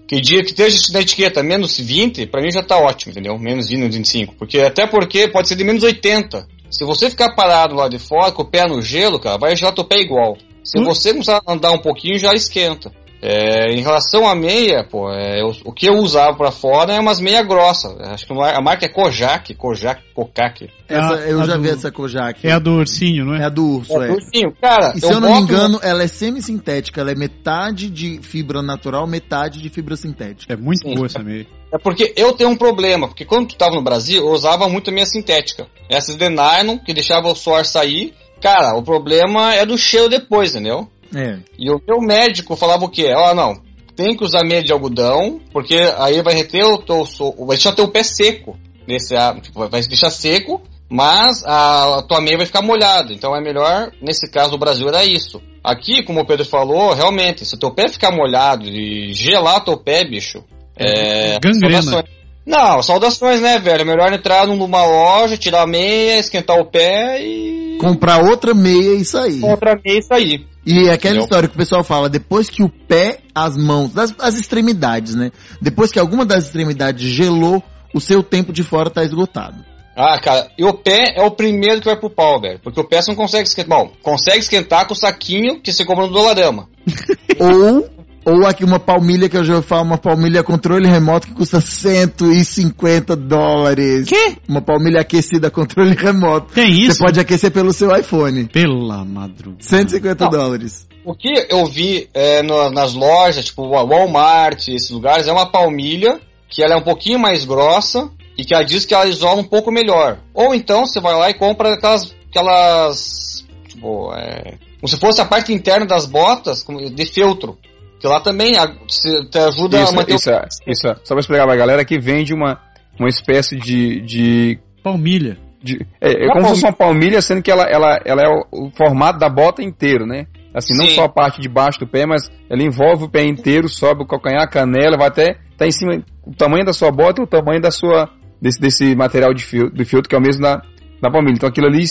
que 0.07 0.19
dia 0.19 0.41
que 0.43 0.49
esteja 0.51 0.77
na 0.91 1.01
etiqueta 1.01 1.41
menos 1.41 1.77
20, 1.79 2.25
pra 2.27 2.41
mim 2.41 2.51
já 2.51 2.61
tá 2.61 2.77
ótimo, 2.77 3.11
entendeu? 3.11 3.37
Menos 3.37 3.67
20, 3.69 3.79
menos 3.79 3.95
25. 3.95 4.35
Porque, 4.35 4.59
até 4.59 4.85
porque 4.85 5.27
pode 5.27 5.47
ser 5.47 5.55
de 5.55 5.63
menos 5.63 5.83
80. 5.83 6.47
Se 6.69 6.85
você 6.85 7.09
ficar 7.09 7.35
parado 7.35 7.75
lá 7.75 7.87
de 7.87 7.99
fora, 7.99 8.31
com 8.31 8.41
o 8.41 8.45
pé 8.45 8.67
no 8.67 8.81
gelo, 8.81 9.19
cara, 9.19 9.37
vai 9.37 9.55
gelar 9.55 9.73
teu 9.73 9.83
pé 9.83 9.99
igual. 9.99 10.37
Se 10.63 10.79
Hum. 10.79 10.83
você 10.85 11.11
começar 11.11 11.41
a 11.45 11.53
andar 11.53 11.71
um 11.71 11.77
pouquinho, 11.77 12.17
já 12.17 12.33
esquenta. 12.33 12.91
É, 13.25 13.71
em 13.71 13.81
relação 13.81 14.27
à 14.27 14.35
meia, 14.35 14.83
pô, 14.83 15.09
é, 15.09 15.41
eu- 15.41 15.55
o 15.63 15.71
que 15.71 15.85
eu 15.87 15.93
usava 15.93 16.35
pra 16.35 16.51
fora 16.51 16.91
é 16.93 16.99
umas 16.99 17.21
meia 17.21 17.41
grossa. 17.41 17.87
Acho 18.11 18.27
que 18.27 18.33
a 18.33 18.61
marca 18.61 18.85
é 18.85 18.89
Kojak, 18.89 19.53
Kojak, 19.55 20.01
Kokak. 20.13 20.69
Essa, 20.89 21.13
a- 21.13 21.19
eu 21.29 21.39
a 21.39 21.45
já 21.45 21.55
do- 21.55 21.61
vi 21.61 21.69
essa 21.69 21.89
Kojak. 21.89 22.45
É 22.45 22.51
a 22.51 22.59
do 22.59 22.73
ursinho, 22.73 23.23
não 23.23 23.35
É 23.35 23.43
é? 23.43 23.45
a 23.45 23.49
do 23.49 23.65
urso, 23.77 23.93
é. 23.93 24.11
Ursinho, 24.11 24.51
cara, 24.61 24.91
E 24.93 24.99
se 24.99 25.05
eu, 25.05 25.21
não 25.21 25.29
me 25.35 25.39
boto- 25.39 25.53
engano, 25.53 25.79
ela 25.81 26.03
é 26.03 26.07
semissintética. 26.07 26.99
Ela 26.99 27.11
é 27.11 27.15
metade 27.15 27.89
de 27.89 28.19
fibra 28.21 28.61
natural, 28.61 29.07
metade 29.07 29.61
de 29.61 29.69
fibra 29.69 29.95
sintética. 29.95 30.53
É 30.53 30.57
muito 30.57 30.85
Sim. 30.85 30.95
boa 30.95 31.05
essa 31.05 31.19
meia. 31.23 31.47
É 31.73 31.77
porque 31.77 32.13
eu 32.17 32.33
tenho 32.33 32.49
um 32.49 32.57
problema, 32.57 33.07
porque 33.07 33.23
quando 33.23 33.47
tu 33.47 33.55
tava 33.55 33.75
no 33.75 33.81
Brasil, 33.81 34.21
eu 34.21 34.31
usava 34.33 34.67
muito 34.67 34.89
a 34.89 34.93
minha 34.93 35.05
sintética. 35.05 35.65
Essas 35.89 36.15
de 36.17 36.27
nylon, 36.27 36.77
que 36.77 36.93
deixava 36.93 37.29
o 37.29 37.35
suor 37.35 37.63
sair. 37.65 38.13
Cara, 38.41 38.75
o 38.77 38.83
problema 38.83 39.53
é 39.55 39.65
do 39.65 39.77
cheiro 39.77 40.09
depois, 40.09 40.53
entendeu? 40.53 40.89
É. 41.15 41.39
E 41.57 41.69
o 41.71 41.81
meu 41.87 42.01
médico 42.01 42.55
falava 42.55 42.85
o 42.85 42.89
quê? 42.89 43.13
Ó, 43.15 43.33
não, 43.33 43.61
tem 43.95 44.15
que 44.15 44.23
usar 44.23 44.43
meia 44.43 44.63
de 44.63 44.71
algodão, 44.71 45.39
porque 45.51 45.75
aí 45.97 46.21
vai 46.21 46.33
reter 46.33 46.63
o 46.63 46.77
teu 46.77 47.03
vai 47.39 47.55
deixar 47.55 47.73
teu 47.73 47.87
pé 47.87 48.03
seco. 48.03 48.57
Nesse, 48.87 49.15
tipo, 49.41 49.67
vai 49.67 49.81
deixar 49.81 50.09
seco, 50.09 50.61
mas 50.89 51.43
a, 51.45 51.99
a 51.99 52.01
tua 52.01 52.19
meia 52.19 52.37
vai 52.37 52.45
ficar 52.45 52.61
molhada. 52.61 53.13
Então 53.13 53.35
é 53.35 53.41
melhor, 53.41 53.91
nesse 54.01 54.29
caso 54.29 54.51
do 54.51 54.57
Brasil 54.57 54.87
era 54.89 55.05
isso. 55.05 55.41
Aqui, 55.63 56.03
como 56.03 56.19
o 56.19 56.25
Pedro 56.25 56.45
falou, 56.45 56.93
realmente, 56.93 57.45
se 57.45 57.55
o 57.55 57.59
teu 57.59 57.71
pé 57.71 57.87
ficar 57.87 58.11
molhado 58.11 58.67
e 58.67 59.13
gelar 59.13 59.63
teu 59.63 59.77
pé, 59.77 60.03
bicho, 60.03 60.43
é. 60.77 61.39
Gangrena. 61.39 62.03
Não, 62.45 62.81
saudações, 62.81 63.41
né, 63.41 63.57
velho? 63.57 63.81
É 63.81 63.85
melhor 63.85 64.11
entrar 64.11 64.45
numa 64.45 64.85
loja, 64.85 65.37
tirar 65.37 65.63
a 65.63 65.67
meia, 65.67 66.19
esquentar 66.19 66.59
o 66.59 66.65
pé 66.65 67.21
e. 67.23 67.77
Comprar 67.79 68.21
outra 68.23 68.53
meia 68.53 68.95
e 68.95 69.05
sair. 69.05 69.43
Outra 69.43 69.79
meia 69.83 69.99
e 69.99 70.03
sair. 70.03 70.47
E 70.65 70.87
é 70.87 70.93
aquela 70.93 71.19
história 71.19 71.47
que 71.47 71.55
o 71.55 71.57
pessoal 71.57 71.83
fala, 71.83 72.09
depois 72.09 72.49
que 72.49 72.63
o 72.63 72.69
pé, 72.69 73.19
as 73.35 73.57
mãos, 73.57 73.91
das, 73.91 74.13
as 74.19 74.35
extremidades, 74.35 75.15
né? 75.15 75.31
Depois 75.61 75.91
que 75.91 75.99
alguma 75.99 76.25
das 76.25 76.45
extremidades 76.45 77.09
gelou, 77.09 77.61
o 77.93 77.99
seu 77.99 78.23
tempo 78.23 78.53
de 78.53 78.63
fora 78.63 78.89
tá 78.89 79.03
esgotado. 79.03 79.63
Ah, 79.95 80.19
cara, 80.19 80.49
e 80.57 80.63
o 80.63 80.73
pé 80.73 81.13
é 81.15 81.21
o 81.21 81.29
primeiro 81.29 81.79
que 81.79 81.85
vai 81.85 81.95
pro 81.95 82.09
pau, 82.09 82.41
velho. 82.41 82.59
Porque 82.59 82.79
o 82.79 82.83
pé 82.83 83.01
você 83.01 83.11
não 83.11 83.15
consegue 83.15 83.47
esquentar. 83.47 83.77
Bom, 83.77 83.91
consegue 84.01 84.39
esquentar 84.39 84.87
com 84.87 84.93
o 84.93 84.97
saquinho 84.97 85.61
que 85.61 85.71
você 85.71 85.85
compra 85.85 86.07
no 86.07 86.13
Dolarama. 86.13 86.67
ou, 87.39 87.89
ou 88.25 88.45
aqui 88.45 88.63
uma 88.63 88.79
palmilha 88.79 89.27
que 89.29 89.37
eu 89.37 89.43
já 89.43 89.61
falo, 89.61 89.83
uma 89.83 89.97
palmilha 89.97 90.43
controle 90.43 90.87
remoto 90.87 91.27
que 91.27 91.33
custa 91.33 91.59
150 91.61 93.15
dólares. 93.15 94.07
Quê? 94.07 94.37
Uma 94.47 94.61
palmilha 94.61 95.01
aquecida 95.01 95.49
controle 95.51 95.93
remoto. 95.95 96.53
Tem 96.53 96.69
isso? 96.71 96.93
Você 96.97 97.03
pode 97.03 97.19
aquecer 97.19 97.51
pelo 97.51 97.73
seu 97.73 97.95
iPhone. 97.95 98.45
Pela 98.45 99.03
madrugada. 99.03 99.63
150 99.63 100.23
Não. 100.25 100.31
dólares. 100.31 100.87
O 101.05 101.13
que 101.13 101.47
eu 101.49 101.65
vi 101.65 102.07
é, 102.13 102.41
no- 102.41 102.69
nas 102.69 102.93
lojas, 102.93 103.45
tipo 103.45 103.67
Walmart, 103.67 104.67
esses 104.69 104.89
lugares, 104.89 105.27
é 105.27 105.31
uma 105.31 105.45
palmilha 105.45 106.19
que 106.49 106.63
ela 106.63 106.75
é 106.75 106.77
um 106.77 106.83
pouquinho 106.83 107.19
mais 107.19 107.43
grossa 107.43 108.09
e 108.37 108.45
que 108.45 108.53
ela 108.53 108.63
diz 108.63 108.85
que 108.85 108.93
ela 108.93 109.05
isola 109.07 109.41
um 109.41 109.43
pouco 109.43 109.71
melhor. 109.71 110.17
Ou 110.33 110.53
então 110.55 110.85
você 110.85 111.01
vai 111.01 111.13
lá 111.15 111.29
e 111.29 111.33
compra 111.33 111.73
aquelas. 111.73 112.13
aquelas 112.29 113.45
tipo, 113.67 114.13
é, 114.15 114.53
como 114.79 114.87
se 114.87 114.97
fosse 114.97 115.19
a 115.21 115.25
parte 115.25 115.51
interna 115.53 115.85
das 115.85 116.05
botas 116.05 116.63
como- 116.63 116.79
de 116.89 117.05
feltro. 117.05 117.57
Que 118.03 118.07
lá 118.09 118.19
também 118.19 118.57
a- 118.57 118.69
se- 118.85 119.29
te 119.29 119.37
ajuda 119.37 119.79
a 119.79 119.83
Isso, 119.83 119.95
manter 119.95 120.15
isso, 120.15 120.29
é- 120.29 120.45
isso, 120.67 120.85
é- 120.89 120.95
só 121.05 121.13
pra 121.15 121.21
explicar 121.21 121.45
pra 121.45 121.55
galera 121.55 121.85
que 121.85 121.97
vende 121.97 122.33
uma, 122.33 122.59
uma 122.99 123.07
espécie 123.07 123.55
de. 123.55 124.01
de, 124.01 124.59
Palmilha. 124.83 125.37
de- 125.63 125.87
é, 126.01 126.25
é 126.25 126.27
como 126.27 126.41
se 126.43 126.49
fosse 126.49 126.65
uma 126.65 126.73
palmilha, 126.73 127.21
sendo 127.21 127.41
que 127.41 127.49
ela, 127.49 127.63
ela, 127.63 128.01
ela 128.03 128.21
é 128.21 128.27
o, 128.27 128.65
o 128.65 128.71
formato 128.71 129.17
da 129.19 129.29
bota 129.29 129.63
inteiro, 129.63 130.05
né? 130.05 130.25
Assim, 130.53 130.73
não 130.77 130.83
Sim. 130.83 130.95
só 130.95 131.05
a 131.05 131.09
parte 131.09 131.39
de 131.39 131.47
baixo 131.47 131.79
do 131.79 131.87
pé, 131.87 132.05
mas 132.05 132.29
ela 132.49 132.61
envolve 132.61 133.05
o 133.05 133.09
pé 133.09 133.23
inteiro, 133.23 133.69
sobe 133.69 134.03
o 134.03 134.05
calcanhar, 134.05 134.43
a 134.43 134.47
canela, 134.49 134.97
vai 134.97 135.07
até 135.07 135.37
tá 135.57 135.65
em 135.65 135.71
cima 135.71 136.03
o 136.27 136.35
tamanho 136.35 136.65
da 136.65 136.73
sua 136.73 136.91
bota 136.91 137.21
e 137.21 137.23
o 137.23 137.27
tamanho 137.27 137.61
da 137.61 137.71
sua 137.71 138.09
desse, 138.41 138.59
desse 138.59 138.93
material 138.97 139.33
de 139.33 139.45
filtro, 139.45 139.73
de 139.73 139.85
filtro 139.85 140.09
que 140.09 140.15
é 140.15 140.19
o 140.19 140.21
mesmo 140.21 140.41
da, 140.41 140.61
da 141.01 141.09
palmilha. 141.09 141.35
Então 141.37 141.47
aquilo 141.47 141.67
ali 141.67 141.85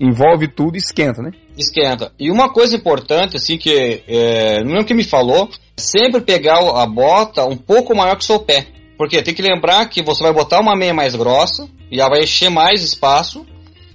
envolve 0.00 0.48
tudo 0.48 0.76
e 0.76 0.78
esquenta, 0.78 1.20
né? 1.20 1.30
Esquenta. 1.58 2.10
E 2.18 2.30
uma 2.30 2.50
coisa 2.50 2.74
importante, 2.74 3.36
assim, 3.36 3.58
que 3.58 4.02
é, 4.08 4.60
não 4.64 4.72
lembro 4.72 4.86
quem 4.86 4.96
me 4.96 5.04
falou, 5.04 5.50
sempre 5.76 6.22
pegar 6.22 6.58
a 6.58 6.86
bota 6.86 7.44
um 7.44 7.56
pouco 7.56 7.94
maior 7.94 8.16
que 8.16 8.22
o 8.22 8.26
seu 8.26 8.40
pé. 8.40 8.66
Porque 8.96 9.22
tem 9.22 9.34
que 9.34 9.42
lembrar 9.42 9.86
que 9.86 10.02
você 10.02 10.22
vai 10.22 10.32
botar 10.32 10.60
uma 10.60 10.74
meia 10.74 10.94
mais 10.94 11.14
grossa 11.14 11.68
e 11.90 12.00
ela 12.00 12.10
vai 12.10 12.22
encher 12.22 12.50
mais 12.50 12.82
espaço. 12.82 13.46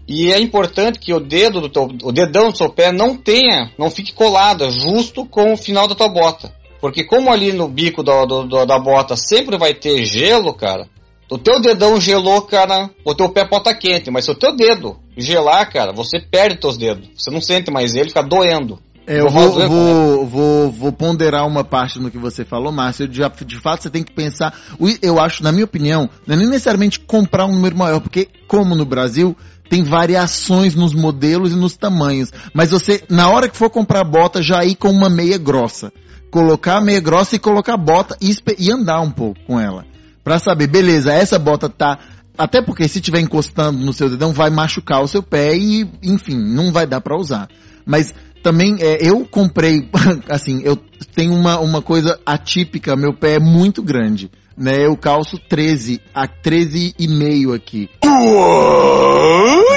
E 0.08 0.32
é 0.32 0.40
importante 0.40 1.00
que 1.00 1.12
o 1.12 1.20
dedo 1.20 1.60
do 1.60 1.70
teu, 1.70 1.90
o 2.04 2.12
dedão 2.12 2.52
do 2.52 2.58
seu 2.58 2.70
pé 2.70 2.92
não 2.92 3.18
tenha, 3.18 3.72
não 3.78 3.90
fique 3.90 4.14
colado 4.14 4.70
justo 4.70 5.26
com 5.26 5.54
o 5.54 5.58
final 5.58 5.88
da 5.88 5.96
tua 5.96 6.08
bota. 6.08 6.54
Porque 6.80 7.04
como 7.04 7.32
ali 7.32 7.52
no 7.52 7.68
bico 7.68 8.04
do, 8.04 8.26
do, 8.28 8.44
do, 8.44 8.66
da 8.66 8.78
bota 8.78 9.16
sempre 9.16 9.58
vai 9.58 9.74
ter 9.74 10.06
gelo, 10.06 10.54
cara, 10.54 10.88
o 11.30 11.38
teu 11.38 11.60
dedão 11.60 12.00
gelou, 12.00 12.42
cara, 12.44 12.90
o 13.04 13.16
teu 13.16 13.30
pé 13.30 13.46
pode 13.46 13.62
estar 13.62 13.74
tá 13.74 13.80
quente, 13.80 14.12
mas 14.12 14.26
se 14.26 14.32
o 14.32 14.36
teu 14.36 14.56
dedo 14.56 14.98
gelar, 15.18 15.72
cara, 15.72 15.92
você 15.92 16.20
perde 16.20 16.60
teus 16.60 16.78
dedos. 16.78 17.10
Você 17.18 17.32
não 17.32 17.42
sente 17.42 17.72
mais 17.72 17.96
ele, 17.96 18.10
fica 18.10 18.22
doendo. 18.22 18.80
É, 19.08 19.20
eu 19.20 19.30
vou, 19.30 19.52
vou, 19.52 20.26
vou, 20.26 20.72
vou, 20.72 20.92
ponderar 20.92 21.46
uma 21.46 21.64
parte 21.64 22.00
no 22.00 22.10
que 22.10 22.18
você 22.18 22.44
falou, 22.44 22.72
Márcio. 22.72 23.08
De, 23.08 23.22
de 23.46 23.60
fato, 23.60 23.84
você 23.84 23.90
tem 23.90 24.04
que 24.04 24.12
pensar. 24.12 24.54
Eu 25.02 25.20
acho, 25.20 25.44
na 25.44 25.52
minha 25.52 25.66
opinião, 25.66 26.10
não 26.26 26.36
é 26.36 26.38
nem 26.38 26.48
necessariamente 26.48 27.00
comprar 27.00 27.46
um 27.46 27.54
número 27.54 27.78
maior, 27.78 28.00
porque, 28.00 28.28
como 28.48 28.76
no 28.76 28.84
Brasil, 28.84 29.38
tem 29.70 29.84
variações 29.84 30.74
nos 30.74 30.94
modelos 30.94 31.52
e 31.52 31.56
nos 31.56 31.78
tamanhos. 31.78 32.32
Mas 32.52 32.72
você, 32.72 33.04
na 33.08 33.30
hora 33.30 33.48
que 33.48 33.56
for 33.56 33.70
comprar 33.70 34.04
bota, 34.04 34.42
já 34.42 34.66
ir 34.66 34.76
com 34.76 34.90
uma 34.90 35.10
meia 35.10 35.38
grossa. 35.38 35.94
Colocar 36.32 36.78
a 36.78 36.82
meia 36.82 37.00
grossa 37.00 37.36
e 37.36 37.40
colocar 37.40 37.76
a 37.76 37.78
bota 37.78 38.18
e, 38.20 38.36
e 38.58 38.72
andar 38.72 39.02
um 39.02 39.12
pouco 39.12 39.40
com 39.46 39.60
ela 39.60 39.86
para 40.26 40.40
saber, 40.40 40.66
beleza, 40.66 41.14
essa 41.14 41.38
bota 41.38 41.70
tá 41.70 42.00
até 42.36 42.60
porque 42.60 42.88
se 42.88 43.00
tiver 43.00 43.20
encostando 43.20 43.78
no 43.78 43.94
seu 43.94 44.10
dedão 44.10 44.34
vai 44.34 44.50
machucar 44.50 45.04
o 45.04 45.08
seu 45.08 45.22
pé 45.22 45.56
e, 45.56 45.88
enfim, 46.02 46.36
não 46.36 46.72
vai 46.72 46.88
dar 46.88 47.00
para 47.00 47.16
usar. 47.16 47.48
Mas 47.86 48.12
também 48.42 48.76
é, 48.80 49.08
eu 49.08 49.24
comprei, 49.24 49.88
assim, 50.28 50.62
eu 50.64 50.76
tenho 51.14 51.32
uma, 51.32 51.60
uma 51.60 51.80
coisa 51.80 52.20
atípica, 52.26 52.96
meu 52.96 53.14
pé 53.14 53.36
é 53.36 53.40
muito 53.40 53.84
grande, 53.84 54.32
né? 54.58 54.88
Eu 54.88 54.98
calço 54.98 55.38
13, 55.38 56.02
a 56.12 56.28
13 56.28 56.96
e 56.98 57.08
meio 57.08 57.54
aqui. 57.54 57.88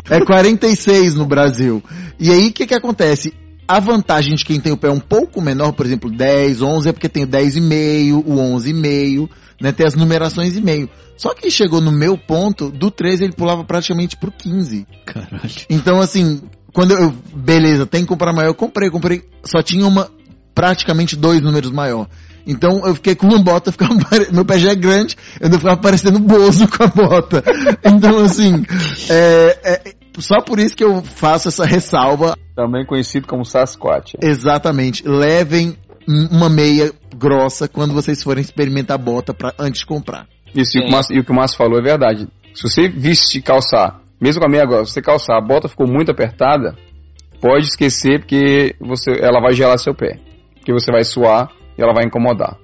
É 0.09 0.19
46 0.19 1.15
no 1.15 1.27
Brasil. 1.27 1.85
E 2.19 2.31
aí 2.31 2.49
o 2.49 2.53
que 2.55 2.67
que 2.67 2.75
acontece? 2.75 3.35
A 3.69 3.81
vantagem 3.81 4.35
de 4.35 4.47
quem 4.47 4.59
tem 4.59 4.73
o 4.73 4.79
pé 4.79 4.89
um 4.89 4.99
pouco 4.99 5.43
menor, 5.43 5.73
por 5.73 5.85
exemplo, 5.85 6.11
10, 6.11 6.63
11, 6.63 6.89
é 6.89 6.93
porque 6.93 7.09
tem 7.09 7.25
o 7.25 7.29
10,5, 7.29 8.25
o 8.25 8.35
11,5 8.57 9.29
né? 9.61 9.73
Ter 9.73 9.87
as 9.87 9.95
numerações 9.95 10.57
e 10.57 10.61
meio. 10.61 10.89
Só 11.17 11.35
que 11.35 11.51
chegou 11.51 11.81
no 11.81 11.93
meu 11.93 12.17
ponto, 12.17 12.71
do 12.71 12.91
13 12.91 13.25
ele 13.25 13.33
pulava 13.33 13.65
praticamente 13.65 14.17
pro 14.17 14.31
15. 14.31 14.87
Caralho. 15.05 15.51
Então, 15.69 16.01
assim, 16.01 16.43
quando 16.73 16.93
eu, 16.93 17.13
beleza, 17.35 17.87
tem 17.87 18.03
que 18.03 18.09
comprar 18.09 18.33
maior, 18.33 18.51
eu 18.51 18.55
comprei, 18.55 18.91
comprei, 18.91 19.23
só 19.45 19.63
tinha 19.63 19.87
uma, 19.87 20.11
praticamente 20.55 21.17
dois 21.17 21.41
números 21.41 21.71
maior. 21.71 22.09
Então 22.47 22.81
eu 22.87 22.95
fiquei 22.95 23.15
com 23.15 23.27
uma 23.27 23.39
bota, 23.39 23.71
ficava, 23.73 23.95
meu 24.33 24.45
pé 24.45 24.59
já 24.59 24.71
é 24.71 24.75
grande, 24.75 25.17
eu 25.39 25.51
ficava 25.53 25.77
parecendo 25.77 26.19
bozo 26.19 26.67
com 26.67 26.83
a 26.83 26.87
bota. 26.87 27.45
Então 27.85 28.19
assim, 28.21 28.65
é, 29.11 29.59
é, 29.63 29.93
só 30.19 30.41
por 30.41 30.59
isso 30.59 30.75
que 30.75 30.83
eu 30.83 31.03
faço 31.03 31.49
essa 31.49 31.67
ressalva. 31.67 32.37
Também 32.57 32.85
conhecido 32.87 33.27
como 33.27 33.45
Sasquatch. 33.45 34.15
Exatamente. 34.21 35.07
Levem 35.07 35.77
uma 36.09 36.49
meia 36.49 36.91
grossa 37.17 37.69
quando 37.69 37.95
vocês 37.95 38.23
forem 38.23 38.43
experimentar 38.43 38.99
bota 38.99 39.33
pra, 39.35 39.55
antes 39.59 39.81
de 39.81 39.87
comprar. 39.87 40.27
Isso, 40.55 40.79
e 40.79 40.81
o, 40.81 40.91
Márcio, 40.91 41.17
e 41.17 41.21
o 41.21 41.25
que 41.25 41.31
o 41.31 41.35
Márcio 41.35 41.59
falou 41.59 41.79
é 41.79 41.83
verdade. 41.83 42.29
Se 42.55 42.63
você 42.63 42.89
viste 42.89 43.41
calçar, 43.43 44.01
mesmo 44.21 44.41
com 44.41 44.47
a 44.47 44.51
meia 44.51 44.65
grossa, 44.65 44.87
se 44.87 44.93
você 44.95 45.03
calçar, 45.03 45.37
a 45.37 45.41
bota 45.41 45.69
ficou 45.69 45.87
muito 45.87 46.11
apertada, 46.11 46.75
pode 47.41 47.67
esquecer 47.67 48.21
porque 48.21 48.75
você, 48.81 49.13
ela 49.21 49.41
vai 49.41 49.53
gelar 49.53 49.79
seu 49.79 49.95
pé. 49.95 50.19
Porque 50.55 50.73
você 50.73 50.91
vai 50.91 51.05
suar 51.05 51.51
e 51.77 51.83
ela 51.83 51.93
vai 51.93 52.05
incomodar. 52.05 52.57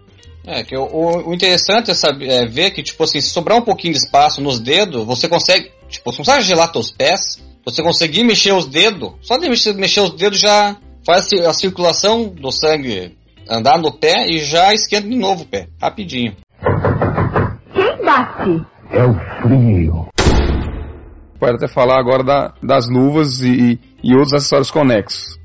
É, 0.47 0.63
que 0.63 0.77
o, 0.77 1.29
o 1.29 1.33
interessante 1.33 1.91
é, 1.91 1.95
saber, 1.95 2.29
é 2.29 2.47
ver 2.47 2.71
que, 2.71 2.83
tipo 2.83 3.03
assim, 3.03 3.21
se 3.21 3.31
sobrar 3.31 3.57
um 3.57 3.63
pouquinho 3.63 3.95
de 3.95 4.01
espaço 4.01 4.43
nos 4.43 4.61
dedos, 4.61 5.05
você 5.05 5.27
consegue, 5.27 5.71
tipo, 5.89 6.13
você 6.13 6.19
não 6.19 6.25
precisa 6.25 6.41
gelar 6.43 6.71
teus 6.71 6.91
pés, 6.91 7.43
você 7.65 7.83
conseguir 7.83 8.25
mexer 8.25 8.53
os 8.53 8.67
dedos, 8.67 9.13
só 9.23 9.39
de 9.39 9.49
mexer, 9.49 9.73
mexer 9.75 10.01
os 10.01 10.11
dedos 10.11 10.39
já 10.39 10.77
faz 11.05 11.33
a 11.33 11.53
circulação 11.55 12.29
do 12.29 12.51
sangue 12.51 13.17
andar 13.49 13.79
no 13.79 13.93
pé 13.93 14.27
e 14.29 14.39
já 14.39 14.73
esquenta 14.73 15.09
de 15.09 15.17
novo 15.17 15.43
o 15.43 15.47
pé, 15.47 15.69
rapidinho. 15.81 16.37
Quem 17.73 18.05
bate? 18.05 18.67
É 18.91 19.05
o 19.05 19.15
frio. 19.43 20.09
Pode 21.39 21.57
até 21.57 21.69
falar 21.69 21.99
agora 21.99 22.23
da, 22.23 22.55
das 22.63 22.89
luvas 22.89 23.43
e, 23.43 23.79
e 24.03 24.15
outros 24.15 24.33
acessórios 24.33 24.71
conexos. 24.71 25.39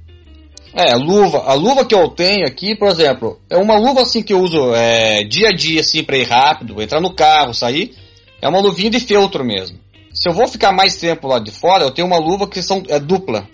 É, 0.74 0.96
luva. 0.96 1.40
A 1.46 1.54
luva 1.54 1.84
que 1.84 1.96
eu 1.96 2.08
tenho 2.10 2.46
aqui, 2.46 2.76
por 2.76 2.90
exemplo, 2.90 3.40
é 3.50 3.58
uma 3.58 3.76
luva 3.78 4.04
assim 4.04 4.22
que 4.22 4.34
eu 4.34 4.40
uso 4.40 4.74
é, 4.74 5.24
dia 5.24 5.50
a 5.50 5.52
dia, 5.52 5.82
assim, 5.82 6.04
pra 6.04 6.18
ir 6.18 6.28
rápido, 6.28 6.82
entrar 6.82 7.02
no 7.02 7.14
carro, 7.14 7.54
sair. 7.54 7.96
É 8.42 8.48
uma 8.48 8.60
luvinha 8.60 8.92
de 8.92 9.00
feltro 9.00 9.44
mesmo. 9.44 9.78
Se 10.14 10.30
eu 10.30 10.34
vou 10.34 10.48
ficar 10.48 10.72
mais 10.72 10.98
tempo 10.98 11.28
lá 11.28 11.40
de 11.40 11.52
fora, 11.52 11.84
eu 11.84 11.92
tenho 11.92 12.08
uma 12.08 12.20
luva 12.20 12.48
que 12.48 12.62
são, 12.62 12.84
é 12.88 13.00
dupla. 13.00 13.48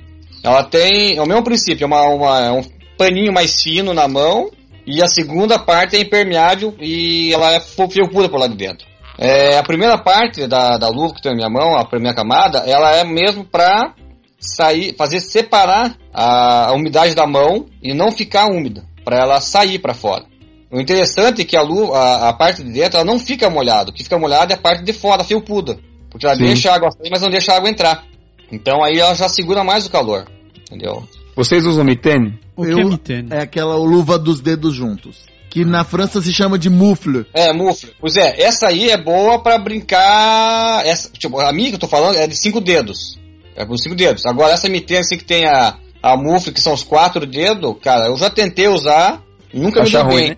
Ela 0.43 0.63
tem, 0.63 1.17
é 1.17 1.21
o 1.21 1.25
mesmo 1.25 1.43
princípio, 1.43 1.85
é 1.85 1.87
uma, 1.87 2.01
uma, 2.03 2.39
é 2.39 2.51
um 2.51 2.61
paninho 2.97 3.33
mais 3.33 3.61
fino 3.61 3.93
na 3.93 4.07
mão 4.07 4.49
e 4.85 5.01
a 5.01 5.07
segunda 5.07 5.57
parte 5.57 5.95
é 5.95 5.99
impermeável 5.99 6.75
e 6.79 7.33
ela 7.33 7.53
é 7.53 7.59
felpuda 7.59 8.29
por 8.29 8.39
lá 8.39 8.47
de 8.47 8.55
dentro. 8.55 8.87
É, 9.17 9.57
a 9.57 9.63
primeira 9.63 9.97
parte 9.97 10.45
da, 10.45 10.77
da 10.77 10.89
luva 10.89 11.13
que 11.13 11.21
tem 11.21 11.31
na 11.31 11.37
minha 11.37 11.49
mão, 11.49 11.77
a 11.77 11.85
primeira 11.85 12.15
camada, 12.15 12.59
ela 12.59 12.91
é 12.91 13.03
mesmo 13.03 13.45
para 13.45 13.93
sair, 14.39 14.93
fazer 14.97 15.21
separar 15.21 15.97
a, 16.13 16.67
a, 16.67 16.73
umidade 16.73 17.15
da 17.15 17.25
mão 17.25 17.65
e 17.81 17.93
não 17.93 18.11
ficar 18.11 18.47
úmida, 18.47 18.83
para 19.03 19.17
ela 19.17 19.39
sair 19.39 19.79
para 19.79 19.93
fora. 19.93 20.25
O 20.69 20.79
interessante 20.79 21.41
é 21.41 21.45
que 21.45 21.55
a, 21.55 21.61
luva, 21.61 21.97
a, 21.97 22.29
a, 22.29 22.33
parte 22.33 22.61
de 22.61 22.71
dentro 22.71 22.97
ela 22.97 23.05
não 23.05 23.17
fica 23.17 23.49
molhada, 23.49 23.89
o 23.89 23.93
que 23.93 24.03
fica 24.03 24.19
molhado 24.19 24.51
é 24.51 24.55
a 24.55 24.59
parte 24.59 24.83
de 24.83 24.91
fora, 24.91 25.21
a 25.21 25.25
felpuda, 25.25 25.79
porque 26.11 26.25
ela 26.25 26.35
Sim. 26.35 26.45
deixa 26.45 26.71
a 26.71 26.75
água 26.75 26.91
sair, 26.91 27.09
mas 27.09 27.21
não 27.21 27.29
deixa 27.29 27.53
a 27.53 27.57
água 27.57 27.69
entrar. 27.69 28.03
Então 28.51 28.83
aí 28.83 28.99
ela 28.99 29.15
já 29.15 29.29
segura 29.29 29.63
mais 29.63 29.85
o 29.85 29.91
calor, 29.91 30.25
entendeu? 30.59 31.07
Vocês 31.35 31.65
usam 31.65 31.83
mitene? 31.83 32.39
O 32.55 32.63
que 32.63 32.71
é 32.71 32.83
mitene? 32.83 33.29
É 33.31 33.41
aquela 33.41 33.75
luva 33.75 34.17
dos 34.17 34.39
dedos 34.39 34.73
juntos. 34.73 35.25
Que 35.49 35.65
na 35.65 35.83
França 35.83 36.21
se 36.21 36.33
chama 36.33 36.57
de 36.57 36.69
mufle. 36.69 37.25
É, 37.33 37.51
mufle. 37.53 37.91
Pois 37.99 38.15
é, 38.15 38.41
essa 38.41 38.67
aí 38.67 38.89
é 38.89 38.97
boa 38.97 39.39
para 39.41 39.57
brincar. 39.57 40.85
Essa, 40.85 41.09
tipo, 41.09 41.39
a 41.39 41.51
minha 41.51 41.69
que 41.69 41.75
eu 41.75 41.79
tô 41.79 41.87
falando 41.87 42.17
é 42.17 42.27
de 42.27 42.35
cinco 42.35 42.61
dedos. 42.61 43.19
É 43.55 43.65
com 43.65 43.77
cinco 43.77 43.95
dedos. 43.95 44.25
Agora 44.25 44.53
essa 44.53 44.69
mitene 44.69 44.99
assim 44.99 45.17
que 45.17 45.25
tem 45.25 45.45
a, 45.45 45.77
a 46.01 46.17
mufle, 46.17 46.53
que 46.53 46.61
são 46.61 46.73
os 46.73 46.83
quatro 46.83 47.25
dedos, 47.25 47.75
cara, 47.81 48.07
eu 48.07 48.17
já 48.17 48.29
tentei 48.29 48.67
usar, 48.67 49.21
nunca 49.53 49.81
Acha 49.81 50.03
me 50.03 50.09
deu 50.09 50.17
bem. 50.17 50.29
Né? 50.29 50.37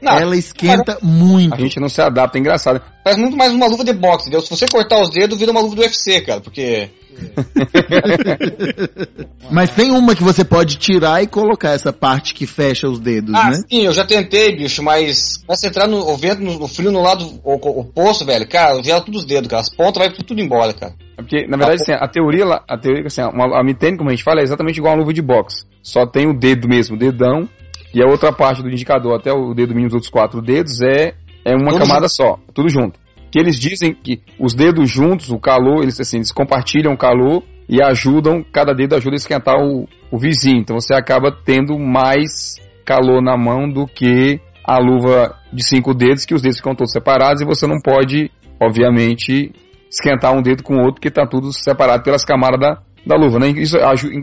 Não, 0.00 0.12
ela 0.12 0.36
esquenta 0.36 0.94
cara, 0.94 0.98
muito. 1.02 1.54
A 1.54 1.58
gente 1.58 1.80
não 1.80 1.88
se 1.88 2.00
adapta, 2.00 2.38
é 2.38 2.40
engraçado. 2.40 2.80
Parece 3.02 3.20
muito 3.20 3.36
mais 3.36 3.52
uma 3.52 3.66
luva 3.66 3.84
de 3.84 3.92
boxe, 3.92 4.28
entendeu? 4.28 4.40
Se 4.40 4.50
você 4.50 4.66
cortar 4.68 5.00
os 5.00 5.10
dedos, 5.10 5.38
vira 5.38 5.50
uma 5.50 5.60
luva 5.60 5.74
do 5.74 5.82
UFC, 5.82 6.20
cara, 6.20 6.40
porque 6.40 6.90
Mas 9.50 9.70
tem 9.70 9.90
uma 9.90 10.14
que 10.14 10.22
você 10.22 10.44
pode 10.44 10.76
tirar 10.76 11.22
e 11.22 11.26
colocar 11.26 11.70
essa 11.70 11.92
parte 11.92 12.34
que 12.34 12.46
fecha 12.46 12.88
os 12.88 12.98
dedos, 12.98 13.34
ah, 13.34 13.50
né? 13.50 13.56
Sim, 13.68 13.82
eu 13.82 13.92
já 13.92 14.04
tentei, 14.04 14.54
bicho, 14.54 14.82
mas 14.82 15.38
começa 15.38 15.66
a 15.66 15.70
entrar 15.70 15.86
no 15.86 15.98
o 15.98 16.16
vento, 16.16 16.42
no, 16.42 16.58
no, 16.58 16.68
frio 16.68 16.92
no 16.92 17.02
lado 17.02 17.40
oposto, 17.44 18.24
velho. 18.24 18.48
Cara, 18.48 18.82
gela 18.82 19.00
tudo 19.00 19.18
os 19.18 19.24
dedos, 19.24 19.48
cara. 19.48 19.62
As 19.62 19.74
pontas 19.74 20.06
vai 20.06 20.12
tudo 20.12 20.40
embora, 20.40 20.72
cara. 20.72 20.94
É 21.16 21.22
porque, 21.22 21.46
na 21.46 21.56
verdade, 21.56 21.82
assim, 21.82 21.92
a 21.92 22.08
teoria, 22.08 22.44
a 22.68 22.78
teoria 22.78 23.06
assim, 23.06 23.22
a 23.22 23.64
mitene, 23.64 23.96
como 23.96 24.10
a 24.10 24.12
gente 24.12 24.24
fala, 24.24 24.40
é 24.40 24.44
exatamente 24.44 24.78
igual 24.78 24.94
a 24.94 24.98
luva 24.98 25.12
de 25.12 25.22
boxe. 25.22 25.64
Só 25.82 26.06
tem 26.06 26.28
o 26.28 26.38
dedo 26.38 26.68
mesmo, 26.68 26.96
o 26.96 26.98
dedão, 26.98 27.48
e 27.94 28.02
a 28.02 28.06
outra 28.06 28.32
parte 28.32 28.62
do 28.62 28.68
indicador, 28.68 29.18
até 29.18 29.32
o 29.32 29.54
dedo 29.54 29.70
mínimo 29.70 29.88
dos 29.88 29.94
outros 29.94 30.10
quatro 30.10 30.42
dedos, 30.42 30.80
é, 30.82 31.14
é 31.44 31.54
uma 31.54 31.72
tudo 31.72 31.80
camada 31.80 32.02
junto. 32.02 32.14
só, 32.14 32.38
tudo 32.52 32.68
junto 32.68 32.98
que 33.30 33.38
eles 33.38 33.58
dizem 33.58 33.94
que 33.94 34.20
os 34.38 34.54
dedos 34.54 34.90
juntos, 34.90 35.30
o 35.30 35.38
calor, 35.38 35.82
eles 35.82 36.00
assim, 36.00 36.18
eles 36.18 36.32
compartilham 36.32 36.92
o 36.92 36.98
calor 36.98 37.42
e 37.68 37.82
ajudam, 37.82 38.42
cada 38.42 38.72
dedo 38.72 38.94
ajuda 38.94 39.14
a 39.14 39.16
esquentar 39.16 39.56
o, 39.56 39.86
o 40.10 40.18
vizinho. 40.18 40.60
Então 40.60 40.80
você 40.80 40.94
acaba 40.94 41.30
tendo 41.30 41.78
mais 41.78 42.56
calor 42.84 43.22
na 43.22 43.36
mão 43.36 43.68
do 43.68 43.86
que 43.86 44.40
a 44.64 44.78
luva 44.78 45.34
de 45.52 45.66
cinco 45.66 45.94
dedos, 45.94 46.24
que 46.24 46.34
os 46.34 46.42
dedos 46.42 46.58
ficam 46.58 46.74
todos 46.74 46.92
separados 46.92 47.42
e 47.42 47.44
você 47.44 47.66
não 47.66 47.80
pode, 47.80 48.30
obviamente, 48.60 49.52
esquentar 49.90 50.34
um 50.34 50.42
dedo 50.42 50.62
com 50.62 50.74
o 50.74 50.78
outro, 50.78 50.94
porque 50.94 51.08
está 51.08 51.26
tudo 51.26 51.52
separado 51.52 52.02
pelas 52.02 52.24
camadas 52.24 52.60
da, 52.60 52.82
da 53.06 53.16
luva. 53.16 53.38
Né? 53.38 53.48
Isso 53.48 53.76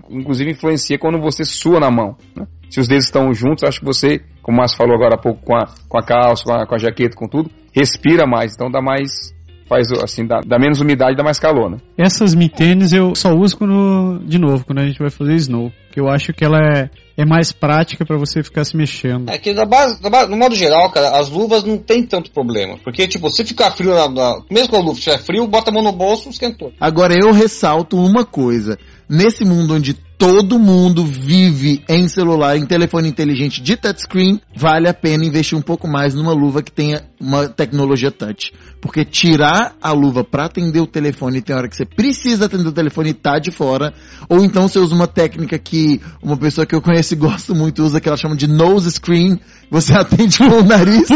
inclusive 0.09 0.51
influencia 0.51 0.97
quando 0.97 1.19
você 1.19 1.43
sua 1.43 1.79
na 1.79 1.91
mão. 1.91 2.15
Né? 2.35 2.45
Se 2.69 2.79
os 2.79 2.87
dedos 2.87 3.05
estão 3.05 3.33
juntos, 3.33 3.63
acho 3.63 3.79
que 3.79 3.85
você, 3.85 4.21
como 4.41 4.57
o 4.57 4.59
Márcio 4.59 4.77
falou 4.77 4.95
agora 4.95 5.15
há 5.15 5.21
pouco, 5.21 5.43
com 5.43 5.55
a, 5.55 5.65
com 5.87 5.97
a 5.97 6.03
calça, 6.03 6.43
com 6.43 6.53
a, 6.53 6.65
com 6.67 6.75
a 6.75 6.77
jaqueta, 6.77 7.15
com 7.15 7.27
tudo, 7.27 7.49
respira 7.75 8.25
mais, 8.25 8.53
então 8.55 8.71
dá 8.71 8.81
mais 8.81 9.35
faz 9.67 9.91
assim, 10.03 10.25
dá, 10.25 10.41
dá, 10.45 10.59
menos 10.59 10.79
umidade, 10.79 11.17
dá 11.17 11.23
mais 11.23 11.39
calor, 11.39 11.69
né? 11.69 11.77
Essas 11.97 12.35
mitênis 12.35 12.93
eu 12.93 13.15
só 13.15 13.33
uso 13.33 13.57
quando, 13.57 14.19
de 14.25 14.37
novo, 14.37 14.63
quando 14.63 14.79
a 14.79 14.85
gente 14.85 14.99
vai 14.99 15.09
fazer 15.09 15.33
snow. 15.35 15.71
Que 15.95 16.01
eu 16.01 16.09
acho 16.09 16.33
que 16.33 16.43
ela 16.43 16.59
é, 16.59 16.89
é 17.15 17.25
mais 17.25 17.53
prática 17.53 18.05
para 18.05 18.17
você 18.17 18.43
ficar 18.43 18.65
se 18.65 18.75
mexendo. 18.75 19.29
É 19.29 19.37
que 19.37 19.53
da 19.53 19.65
base, 19.65 20.01
da 20.01 20.09
base- 20.09 20.29
no 20.29 20.35
modo 20.35 20.53
geral, 20.53 20.91
cara, 20.91 21.17
as 21.17 21.29
luvas 21.29 21.63
não 21.63 21.77
tem 21.77 22.03
tanto 22.03 22.31
problema. 22.31 22.77
Porque, 22.83 23.07
tipo, 23.07 23.29
se 23.29 23.45
ficar 23.45 23.71
frio, 23.71 23.93
na, 23.95 24.09
na- 24.09 24.41
mesmo 24.51 24.67
com 24.71 24.75
a 24.75 24.79
luva 24.81 24.97
estiver 24.99 25.19
frio, 25.19 25.47
bota 25.47 25.71
a 25.71 25.73
mão 25.73 25.81
no 25.81 25.93
bolso, 25.93 26.27
esquentou. 26.29 26.73
Agora 26.81 27.15
eu 27.17 27.31
ressalto 27.31 27.95
uma 27.97 28.25
coisa. 28.25 28.77
Nesse 29.07 29.45
mundo 29.45 29.75
onde 29.75 29.93
todo 30.17 30.57
mundo 30.57 31.05
vive 31.05 31.83
em 31.87 32.07
celular, 32.07 32.57
em 32.57 32.65
telefone 32.65 33.07
inteligente 33.07 33.61
de 33.61 33.75
touchscreen, 33.77 34.41
vale 34.55 34.87
a 34.89 34.93
pena 34.93 35.23
investir 35.25 35.57
um 35.57 35.61
pouco 35.61 35.87
mais 35.87 36.13
numa 36.15 36.31
luva 36.33 36.63
que 36.63 36.71
tenha 36.71 37.03
uma 37.21 37.47
tecnologia 37.47 38.09
touch. 38.09 38.51
Porque 38.81 39.05
tirar 39.05 39.75
a 39.81 39.91
luva 39.91 40.23
para 40.23 40.45
atender 40.45 40.79
o 40.79 40.87
telefone 40.87 41.41
tem 41.41 41.55
hora 41.55 41.67
que 41.69 41.75
você 41.75 41.85
precisa 41.85 42.45
atender 42.45 42.67
o 42.67 42.71
telefone 42.71 43.09
e 43.09 43.13
tá 43.13 43.37
de 43.37 43.51
fora, 43.51 43.93
ou 44.27 44.43
então 44.43 44.67
você 44.67 44.79
usa 44.79 44.95
uma 44.95 45.05
técnica 45.07 45.59
que 45.59 45.84
uma 46.21 46.37
pessoa 46.37 46.65
que 46.65 46.75
eu 46.75 46.81
conheço 46.81 47.13
e 47.13 47.17
gosto 47.17 47.53
muito 47.55 47.83
usa, 47.83 47.99
que 48.01 48.07
ela 48.07 48.17
chama 48.17 48.35
de 48.35 48.47
nose 48.47 48.91
screen, 48.91 49.39
você 49.69 49.93
atende 49.97 50.37
com 50.37 50.45
o 50.59 50.63
nariz. 50.63 51.07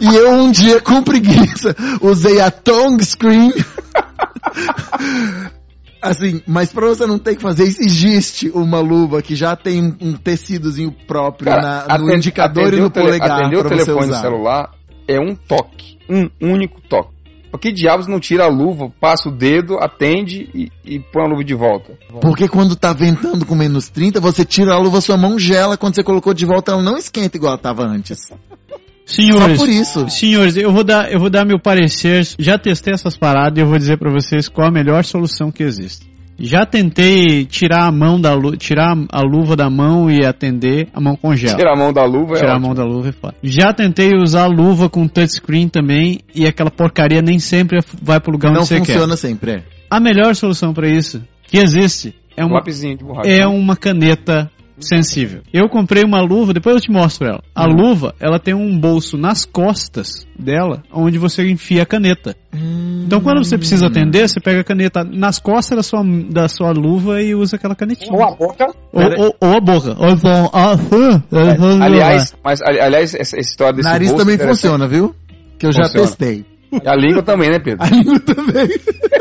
e 0.00 0.14
eu 0.16 0.30
um 0.32 0.50
dia 0.50 0.80
com 0.80 1.02
preguiça 1.02 1.74
usei 2.00 2.40
a 2.40 2.50
tongue 2.50 3.04
screen 3.04 3.52
Assim, 6.02 6.40
mas 6.46 6.72
pra 6.72 6.86
você 6.86 7.04
não 7.06 7.18
ter 7.18 7.36
que 7.36 7.42
fazer 7.42 7.64
isso, 7.64 7.82
existe 7.82 8.48
uma 8.54 8.80
luva 8.80 9.20
que 9.20 9.34
já 9.36 9.54
tem 9.54 9.94
um, 10.00 10.14
tecidozinho 10.14 10.90
próprio 11.06 11.50
Cara, 11.50 11.60
na- 11.60 11.98
no 11.98 12.04
atende- 12.06 12.16
indicador 12.16 12.72
e 12.72 12.80
no 12.80 12.90
polegar 12.90 13.42
Atender 13.42 13.58
o 13.58 13.68
telefone 13.68 14.06
usar. 14.08 14.20
celular 14.22 14.70
é 15.06 15.20
um 15.20 15.34
toque. 15.34 15.98
Um 16.08 16.30
único 16.40 16.80
toque. 16.88 17.19
Por 17.50 17.58
que 17.58 17.72
diabos 17.72 18.06
não 18.06 18.20
tira 18.20 18.44
a 18.44 18.48
luva, 18.48 18.92
passa 19.00 19.28
o 19.28 19.32
dedo, 19.32 19.76
atende 19.80 20.48
e, 20.54 20.70
e 20.84 21.00
põe 21.00 21.24
a 21.24 21.28
luva 21.28 21.42
de 21.42 21.54
volta? 21.54 21.98
Porque 22.20 22.48
quando 22.48 22.76
tá 22.76 22.92
ventando 22.92 23.44
com 23.44 23.54
menos 23.56 23.88
30, 23.88 24.20
você 24.20 24.44
tira 24.44 24.72
a 24.72 24.78
luva, 24.78 25.00
sua 25.00 25.16
mão 25.16 25.38
gela, 25.38 25.76
quando 25.76 25.96
você 25.96 26.04
colocou 26.04 26.32
de 26.32 26.46
volta 26.46 26.72
ela 26.72 26.82
não 26.82 26.96
esquenta 26.96 27.36
igual 27.36 27.54
ela 27.54 27.60
tava 27.60 27.84
antes. 27.84 28.30
Senhores, 29.04 29.58
Só 29.58 29.64
por 29.64 29.68
isso. 29.68 30.08
senhores, 30.08 30.56
eu 30.56 30.72
vou 30.72 30.84
dar, 30.84 31.10
eu 31.10 31.18
vou 31.18 31.28
dar 31.28 31.44
meu 31.44 31.58
parecer. 31.58 32.24
Já 32.38 32.56
testei 32.56 32.94
essas 32.94 33.16
paradas 33.16 33.58
e 33.58 33.60
eu 33.60 33.66
vou 33.66 33.76
dizer 33.76 33.98
pra 33.98 34.10
vocês 34.10 34.48
qual 34.48 34.68
a 34.68 34.70
melhor 34.70 35.04
solução 35.04 35.50
que 35.50 35.64
existe. 35.64 36.09
Já 36.42 36.64
tentei 36.64 37.44
tirar 37.44 37.86
a 37.86 37.92
mão 37.92 38.18
da 38.20 38.32
lu 38.34 38.56
tirar 38.56 38.96
a 39.12 39.20
luva 39.20 39.54
da 39.54 39.68
mão 39.68 40.10
e 40.10 40.24
atender, 40.24 40.88
a 40.94 41.00
mão 41.00 41.14
congela. 41.14 41.54
Tira 41.56 41.72
a 41.72 41.76
mão 41.76 41.92
da 41.92 42.04
luva, 42.04 42.34
é 42.34 42.38
Tirar 42.38 42.52
a 42.52 42.54
ótimo. 42.54 42.66
mão 42.68 42.74
da 42.74 42.84
luva 42.84 43.08
é 43.10 43.12
foda. 43.12 43.34
Já 43.42 43.72
tentei 43.74 44.14
usar 44.16 44.44
a 44.44 44.46
luva 44.46 44.88
com 44.88 45.06
touchscreen 45.06 45.68
também 45.68 46.20
e 46.34 46.46
aquela 46.46 46.70
porcaria 46.70 47.20
nem 47.20 47.38
sempre 47.38 47.80
vai 48.02 48.18
pro 48.18 48.32
lugar 48.32 48.52
Não 48.52 48.60
onde 48.60 48.68
você 48.68 48.80
quer. 48.80 48.86
funciona 48.86 49.16
sempre, 49.16 49.50
é. 49.52 49.62
A 49.90 50.00
melhor 50.00 50.34
solução 50.34 50.72
pra 50.72 50.88
isso 50.88 51.22
que 51.46 51.58
existe 51.58 52.14
é 52.36 52.44
Um 52.44 52.48
uma 52.48 52.62
borracha. 53.02 53.28
é 53.30 53.46
uma 53.46 53.76
caneta 53.76 54.50
sensível. 54.80 55.40
Eu 55.52 55.68
comprei 55.68 56.02
uma 56.04 56.20
luva, 56.20 56.52
depois 56.52 56.76
eu 56.76 56.80
te 56.82 56.90
mostro 56.90 57.26
ela. 57.26 57.42
A 57.54 57.64
Hum. 57.68 57.72
luva, 57.74 58.14
ela 58.20 58.38
tem 58.38 58.54
um 58.54 58.78
bolso 58.78 59.16
nas 59.16 59.44
costas 59.44 60.26
dela, 60.38 60.82
onde 60.92 61.18
você 61.18 61.48
enfia 61.48 61.82
a 61.82 61.86
caneta. 61.86 62.34
Então 63.06 63.20
quando 63.20 63.44
você 63.44 63.56
precisa 63.58 63.86
atender, 63.86 64.28
você 64.28 64.40
pega 64.40 64.60
a 64.60 64.64
caneta 64.64 65.04
nas 65.04 65.38
costas 65.38 65.76
da 65.76 65.82
sua, 65.82 66.02
da 66.30 66.48
sua 66.48 66.70
luva 66.72 67.20
e 67.22 67.34
usa 67.34 67.56
aquela 67.56 67.74
canetinha. 67.74 68.12
Ou 68.12 68.22
a 68.22 68.34
boca. 68.34 68.66
Ou, 68.92 69.02
ou- 69.26 69.36
ou 69.40 69.56
a 69.56 69.60
boca. 69.60 69.96
Ou 69.98 70.10
então, 70.10 70.50
ah, 70.52 70.76
sim, 70.76 71.22
Aliás, 71.82 72.34
mas, 72.44 72.60
ali- 72.62 72.80
aliás, 72.80 73.14
essa, 73.14 73.38
história 73.38 73.74
desse 73.74 73.88
Nariz 73.88 74.08
bolso 74.10 74.22
também 74.22 74.34
interessante. 74.36 74.60
funciona, 74.62 74.88
viu? 74.88 75.14
Que 75.58 75.66
eu 75.66 75.72
já 75.72 75.84
Funciona. 75.84 76.06
testei. 76.06 76.44
E 76.72 76.88
a 76.88 76.94
língua 76.94 77.22
também, 77.22 77.50
né, 77.50 77.58
Pedro? 77.58 77.84
A 77.84 77.88
língua 77.90 78.20
também. 78.20 78.68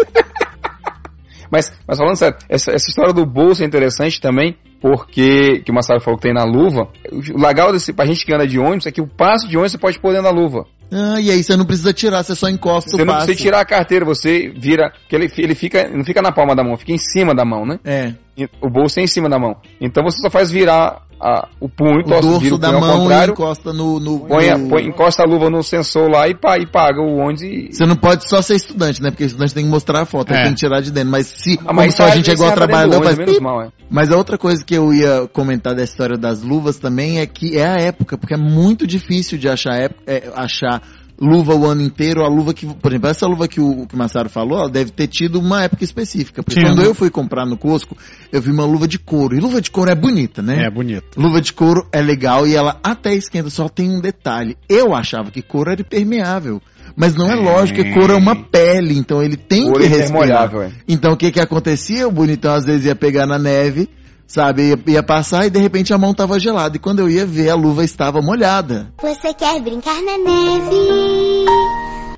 Mas, 1.52 1.72
mas 1.88 1.98
falando 1.98 2.16
sério, 2.16 2.38
essa, 2.48 2.72
essa 2.72 2.90
história 2.90 3.14
do 3.14 3.26
bolso 3.26 3.64
é 3.64 3.66
interessante 3.66 4.20
também, 4.22 4.56
porque, 4.82 5.62
que 5.62 5.72
o 5.72 5.74
Massaro 5.74 6.00
falou 6.02 6.18
que 6.18 6.24
tem 6.24 6.34
na 6.34 6.44
luva. 6.44 6.88
O 7.12 7.42
legal 7.42 7.72
desse, 7.72 7.92
pra 7.94 8.06
gente 8.06 8.26
que 8.26 8.34
anda 8.34 8.48
de 8.48 8.60
ônibus 8.60 8.86
é 8.88 8.92
que 8.92 9.02
o 9.02 9.08
passo 9.08 9.48
de 9.48 9.58
ônibus 9.58 9.74
você 9.74 9.78
pode 9.78 10.00
pôr 10.00 10.12
dentro 10.12 10.26
da 10.26 10.32
luva. 10.32 10.66
Ah, 10.92 11.22
e 11.22 11.30
aí 11.30 11.44
você 11.44 11.56
não 11.56 11.66
precisa 11.66 11.94
tirar, 11.94 12.24
você 12.24 12.34
só 12.36 12.50
encosta 12.50 12.90
Você 12.90 12.96
o 13.02 13.06
não 13.06 13.14
passo. 13.14 13.26
precisa 13.28 13.46
tirar 13.46 13.60
a 13.62 13.66
carteira, 13.66 14.04
você 14.06 14.50
vira. 14.50 14.92
Porque 15.02 15.16
ele, 15.16 15.32
ele 15.38 15.54
fica, 15.56 15.88
não 15.88 16.04
fica 16.04 16.22
na 16.22 16.32
palma 16.32 16.56
da 16.56 16.64
mão, 16.64 16.76
fica 16.78 16.92
em 16.92 16.98
cima 16.98 17.36
da 17.36 17.46
mão, 17.46 17.64
né? 17.66 17.80
É, 17.86 18.14
O 18.62 18.70
bolso 18.70 19.00
é 19.00 19.04
em 19.04 19.08
cima 19.08 19.30
da 19.30 19.38
mão. 19.38 19.56
Então 19.80 20.04
você 20.04 20.20
só 20.20 20.30
faz 20.32 20.50
virar 20.50 21.04
a- 21.20 21.48
o 21.60 21.68
punho, 21.68 22.00
o 22.00 22.04
dorso 22.04 22.56
o 22.56 22.58
da 22.58 22.72
mão 22.72 22.98
e 22.98 23.00
contrário, 23.02 23.32
encosta 23.34 23.74
no... 23.74 24.00
no, 24.00 24.20
põe, 24.22 24.50
no- 24.58 24.70
põe- 24.70 24.86
encosta 24.88 25.24
a 25.24 25.26
luva 25.26 25.50
no 25.50 25.62
sensor 25.62 26.10
lá 26.10 26.28
e, 26.28 26.32
e 26.32 26.66
paga 26.66 27.02
o 27.02 27.18
ônibus 27.18 27.42
e. 27.42 27.70
Você 27.72 27.86
não 27.86 27.96
pode 27.96 28.28
só 28.30 28.42
ser 28.42 28.56
estudante, 28.56 29.02
né? 29.02 29.10
Porque 29.12 29.26
estudante 29.26 29.54
tem 29.54 29.64
que 29.66 29.70
mostrar 29.70 30.02
a 30.02 30.06
foto, 30.06 30.34
É. 30.34 30.44
tem 30.44 30.54
que 30.54 30.60
tirar 30.60 30.82
de 30.82 30.92
dentro. 30.92 31.10
Mas 31.12 31.28
se, 31.28 31.60
Ah, 31.62 31.74
como 31.74 31.92
só 31.92 32.04
a 32.06 32.10
gente 32.12 32.30
é 32.30 32.34
igual 32.34 32.52
trabalhador, 32.54 33.04
faz 33.04 33.18
menos 33.18 33.40
mal, 33.40 33.62
é. 33.64 33.70
Mas 33.90 34.12
a 34.12 34.18
outra 34.18 34.38
coisa 34.38 34.64
que 34.64 34.76
eu 34.76 34.94
ia 34.94 35.28
comentar 35.34 35.76
da 35.76 35.84
história 35.84 36.18
das 36.18 36.42
luvas 36.44 36.78
também 36.78 37.20
é 37.20 37.26
que 37.26 37.58
é 37.58 37.66
a 37.68 37.76
época, 37.78 38.18
porque 38.18 38.34
é 38.36 38.38
muito 38.38 38.86
difícil 38.88 39.38
de 39.38 39.50
achar, 39.50 39.74
é, 40.08 40.32
achar 40.36 40.82
luva 41.22 41.54
o 41.54 41.66
ano 41.66 41.82
inteiro, 41.82 42.24
a 42.24 42.28
luva 42.28 42.54
que, 42.54 42.66
por 42.66 42.92
exemplo, 42.92 43.10
essa 43.10 43.28
luva 43.28 43.48
que 43.48 43.60
o, 43.60 43.86
que 43.86 43.96
o 43.96 43.98
Massaro 43.98 44.30
falou, 44.30 44.60
ela 44.60 44.70
deve 44.70 44.92
ter 44.92 45.08
tido 45.08 45.40
uma 45.40 45.64
época 45.64 45.84
específica. 45.84 46.42
Porque 46.42 46.60
Sim, 46.60 46.68
quando 46.68 46.82
né? 46.82 46.88
eu 46.88 46.94
fui 46.94 47.10
comprar 47.10 47.46
no 47.46 47.58
Costco, 47.58 47.98
eu 48.32 48.42
vi 48.42 48.52
uma 48.52 48.66
luva 48.66 48.88
de 48.88 48.98
couro. 48.98 49.36
E 49.36 49.40
luva 49.40 49.62
de 49.62 49.70
couro 49.70 49.92
é 49.92 49.96
bonita, 49.96 50.42
né? 50.42 50.64
É 50.66 50.70
bonito. 50.70 51.20
Luva 51.20 51.42
de 51.42 51.52
couro 51.52 51.86
é 51.92 52.02
legal 52.02 52.48
e 52.48 52.56
ela 52.56 52.80
até 52.82 53.14
esquenta, 53.14 53.50
só 53.50 53.68
tem 53.68 53.90
um 53.90 54.00
detalhe. 54.00 54.58
Eu 54.68 54.96
achava 54.96 55.30
que 55.30 55.42
couro 55.42 55.72
era 55.72 55.82
impermeável. 55.82 56.62
Mas 56.96 57.16
não 57.16 57.30
é 57.30 57.36
lógico, 57.36 57.84
que 57.84 57.94
couro 57.94 58.14
é 58.14 58.16
uma 58.16 58.36
pele, 58.36 58.98
então 58.98 59.22
ele 59.22 59.38
tem 59.38 59.66
Ouro 59.66 59.80
que 59.80 59.88
respirar. 59.88 60.10
intermolhável, 60.10 60.62
é. 60.64 60.72
Então 60.88 61.14
o 61.14 61.18
que 61.18 61.32
que 61.32 61.40
acontecia? 61.40 62.08
O 62.08 62.12
bonitão 62.12 62.54
às 62.54 62.66
vezes 62.66 62.88
ia 62.88 62.96
pegar 62.96 63.26
na 63.26 63.38
neve, 63.38 63.88
sabe? 64.30 64.70
Ia, 64.70 64.80
ia 64.88 65.04
passar 65.04 65.46
e 65.46 65.50
de 65.50 65.60
repente 65.60 65.92
a 65.94 65.98
mão 65.98 66.14
tava 66.14 66.40
gelada. 66.40 66.78
E 66.78 66.80
quando 66.80 67.00
eu 67.00 67.10
ia 67.10 67.26
ver, 67.26 67.50
a 67.50 67.56
luva 67.56 67.84
estava 67.84 68.22
molhada. 68.22 68.94
Você 69.02 69.34
quer 69.34 69.60
brincar 69.62 70.00
na 70.02 70.18
neve? 70.18 71.46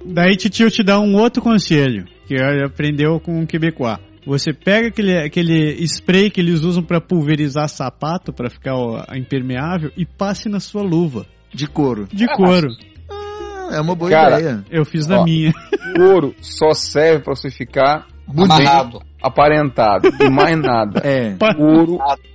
Daí 0.05 0.35
Titio 0.35 0.69
te 0.69 0.83
dá 0.83 0.99
um 0.99 1.15
outro 1.15 1.41
conselho, 1.41 2.05
que 2.27 2.35
aprendeu 2.63 3.19
com 3.19 3.41
o 3.41 3.47
Quebecois. 3.47 3.97
Você 4.27 4.53
pega 4.53 4.89
aquele, 4.89 5.17
aquele 5.17 5.83
spray 5.87 6.29
que 6.29 6.41
eles 6.41 6.61
usam 6.61 6.83
pra 6.83 7.01
pulverizar 7.01 7.67
sapato, 7.69 8.31
pra 8.33 8.49
ficar 8.49 8.75
ó, 8.75 9.03
impermeável, 9.15 9.91
e 9.97 10.05
passe 10.05 10.47
na 10.49 10.59
sua 10.59 10.83
luva, 10.83 11.25
De 11.53 11.65
couro. 11.65 12.07
de 12.11 12.27
couro. 12.35 12.67
Ah, 13.09 13.69
é 13.77 13.81
uma 13.81 13.95
boa 13.95 14.11
Cara, 14.11 14.39
ideia. 14.39 14.65
Eu 14.69 14.85
fiz 14.85 15.07
na 15.07 15.21
Ó. 15.21 15.23
minha. 15.23 15.51
O 15.97 16.03
ouro 16.03 16.35
só 16.41 16.71
serve 16.73 17.23
pra 17.23 17.35
você 17.35 17.49
ficar 17.49 18.05
Amarrado. 18.37 19.01
aparentado 19.21 20.09
e 20.19 20.29
mais 20.29 20.57
nada. 20.57 21.01
É. 21.05 21.35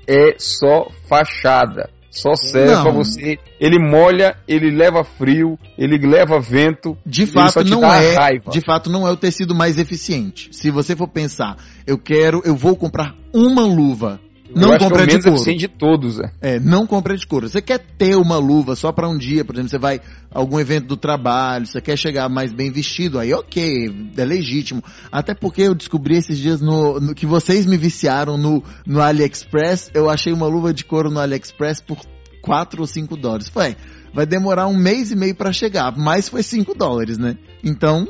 É 0.07 0.35
só 0.39 0.89
fachada. 1.09 1.91
Só 2.11 2.35
serve 2.35 2.83
pra 2.83 2.91
você. 2.91 3.39
Ele 3.61 3.79
molha, 3.79 4.37
ele 4.49 4.71
leva 4.71 5.05
frio, 5.05 5.59
ele 5.77 5.99
leva 5.99 6.41
vento. 6.41 6.97
De 7.05 7.27
fato 7.27 7.63
não 7.65 7.85
é, 7.85 8.15
raiva. 8.15 8.51
de 8.51 8.61
fato 8.63 8.91
não 8.91 9.07
é 9.07 9.11
o 9.11 9.17
tecido 9.17 9.55
mais 9.55 9.79
eficiente. 9.79 10.49
Se 10.53 10.71
você 10.71 10.97
for 10.97 11.09
pensar, 11.09 11.57
eu 11.87 11.99
quero, 11.99 12.41
eu 12.45 12.57
vou 12.57 12.75
comprar 12.75 13.15
uma 13.35 13.63
luva. 13.67 14.19
Eu 14.49 14.61
Não 14.61 14.69
que 14.71 14.75
é 14.75 14.79
compra 14.79 15.07
de 15.07 15.23
couro. 15.23 15.57
de 15.57 15.69
todos. 15.69 16.21
É. 16.21 16.31
É, 16.41 16.61
não 16.61 16.87
compra 16.87 17.17
de 17.17 17.27
couro. 17.27 17.49
Você 17.49 17.61
quer 17.61 17.79
ter 17.79 18.17
uma 18.17 18.39
luva 18.39 18.75
só 18.77 18.93
para 18.93 19.09
um 19.09 19.17
dia, 19.19 19.45
por 19.45 19.55
exemplo, 19.55 19.71
você 19.71 19.79
vai 19.79 20.01
a 20.31 20.39
algum 20.39 20.59
evento 20.61 20.87
do 20.87 20.97
trabalho, 20.97 21.67
você 21.67 21.81
quer 21.81 21.97
chegar 21.97 22.29
mais 22.29 22.53
bem 22.53 22.71
vestido, 22.71 23.19
aí 23.19 23.33
ok, 23.35 24.11
é 24.17 24.25
legítimo. 24.25 24.83
Até 25.11 25.35
porque 25.35 25.63
eu 25.63 25.75
descobri 25.75 26.17
esses 26.17 26.39
dias 26.39 26.61
no, 26.61 27.01
no- 27.01 27.15
que 27.15 27.27
vocês 27.27 27.67
me 27.67 27.77
viciaram 27.77 28.37
no, 28.39 28.63
no 28.87 29.01
AliExpress, 29.01 29.91
eu 29.95 30.09
achei 30.09 30.33
uma 30.33 30.47
luva 30.47 30.73
de 30.73 30.85
couro 30.85 31.11
no 31.11 31.21
AliExpress 31.21 31.81
por 31.81 31.99
4 32.43 32.81
ou 32.81 32.87
5 32.87 33.17
dólares. 33.17 33.49
Foi, 33.49 33.77
vai 34.15 34.25
demorar 34.27 34.67
um 34.69 34.77
mês 34.77 35.11
e 35.11 35.17
meio 35.17 35.35
para 35.35 35.53
chegar, 35.53 35.93
mas 35.97 36.29
foi 36.29 36.43
5 36.43 36.75
dólares, 36.75 37.19
né? 37.19 37.37
Então, 37.65 38.07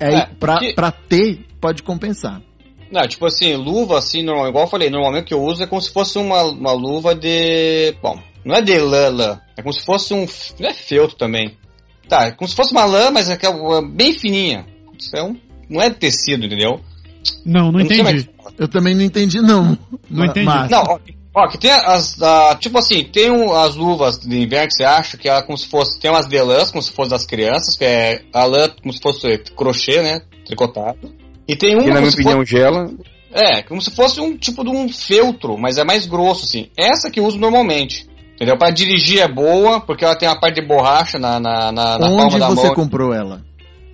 é, 0.00 0.14
É, 0.14 0.26
pra, 0.38 0.54
porque- 0.54 0.74
pra 0.74 0.90
ter, 0.90 1.46
pode 1.60 1.82
compensar. 1.82 2.42
Não, 2.90 3.06
tipo 3.06 3.26
assim, 3.26 3.54
luva 3.54 3.98
assim, 3.98 4.22
normal, 4.22 4.48
igual 4.48 4.64
eu 4.64 4.70
falei, 4.70 4.88
normalmente 4.90 5.24
o 5.24 5.26
que 5.28 5.34
eu 5.34 5.42
uso 5.42 5.62
é 5.62 5.66
como 5.66 5.80
se 5.82 5.90
fosse 5.92 6.18
uma, 6.18 6.42
uma 6.44 6.72
luva 6.72 7.14
de. 7.14 7.94
Bom, 8.02 8.18
não 8.44 8.54
é 8.54 8.62
de 8.62 8.78
lã, 8.78 9.08
lã. 9.10 9.40
É 9.56 9.62
como 9.62 9.72
se 9.74 9.84
fosse 9.84 10.14
um. 10.14 10.26
Não 10.58 10.68
é 10.70 10.72
feltro 10.74 11.16
também. 11.16 11.56
Tá, 12.08 12.26
é 12.26 12.30
como 12.32 12.48
se 12.48 12.56
fosse 12.56 12.72
uma 12.72 12.84
lã, 12.86 13.10
mas 13.10 13.28
é 13.28 13.34
aquela 13.34 13.82
bem 13.82 14.14
fininha. 14.14 14.64
Isso 14.98 15.14
é 15.14 15.22
um, 15.22 15.36
não 15.68 15.82
é 15.82 15.90
de 15.90 15.96
tecido, 15.96 16.46
entendeu? 16.46 16.80
Não, 17.44 17.70
não 17.70 17.80
Eu 17.80 17.86
entendi. 17.86 18.30
Eu 18.58 18.68
também 18.68 18.94
não 18.94 19.02
entendi, 19.02 19.40
não. 19.42 19.76
Não 20.08 20.24
entendi. 20.24 20.46
Mas- 20.46 20.70
Não, 20.70 20.82
ó, 20.84 20.98
ó, 21.34 21.48
que 21.48 21.58
tem 21.58 21.70
as. 21.70 22.20
ah, 22.22 22.56
tipo 22.58 22.78
assim, 22.78 23.04
tem 23.04 23.30
um- 23.30 23.52
as 23.52 23.74
luvas 23.76 24.18
de 24.18 24.40
inverno 24.40 24.68
que 24.68 24.74
você 24.76 24.84
acha 24.84 25.18
que 25.18 25.28
é 25.28 25.42
como 25.42 25.58
se 25.58 25.68
fosse. 25.68 26.00
Tem 26.00 26.10
umas 26.10 26.26
de 26.26 26.40
lãs, 26.40 26.70
como 26.70 26.82
se 26.82 26.90
fosse 26.92 27.10
das 27.10 27.26
crianças, 27.26 27.76
que 27.76 27.84
é 27.84 28.22
a 28.32 28.44
lã 28.44 28.68
como 28.82 28.92
se 28.94 29.00
fosse 29.00 29.36
crochê, 29.54 30.00
né? 30.00 30.22
Tricotado. 30.46 31.12
E 31.48 31.56
tem 31.56 31.74
uma 31.74 31.84
Que 31.84 31.88
na 31.90 32.00
minha 32.00 32.10
fosse- 32.10 32.22
opinião 32.22 32.44
gela. 32.44 32.90
É, 33.32 33.62
como 33.62 33.80
se 33.80 33.90
fosse 33.90 34.20
um 34.20 34.36
tipo 34.36 34.62
de 34.64 34.70
um 34.70 34.88
feltro, 34.88 35.56
mas 35.58 35.78
é 35.78 35.84
mais 35.84 36.06
grosso, 36.06 36.44
assim. 36.44 36.68
Essa 36.76 37.10
que 37.10 37.20
eu 37.20 37.24
uso 37.24 37.38
normalmente. 37.38 38.06
Entendeu? 38.34 38.56
Pra 38.56 38.70
dirigir 38.70 39.20
é 39.20 39.28
boa, 39.28 39.80
porque 39.80 40.04
ela 40.04 40.14
tem 40.16 40.28
uma 40.28 40.38
parte 40.38 40.60
de 40.60 40.66
borracha 40.66 41.18
na, 41.18 41.40
na, 41.40 41.72
na, 41.72 41.98
na 41.98 42.06
palma 42.08 42.24
Onde 42.24 42.38
da 42.38 42.48
você 42.48 42.66
mão. 42.66 42.74
comprou 42.74 43.12
ela? 43.12 43.42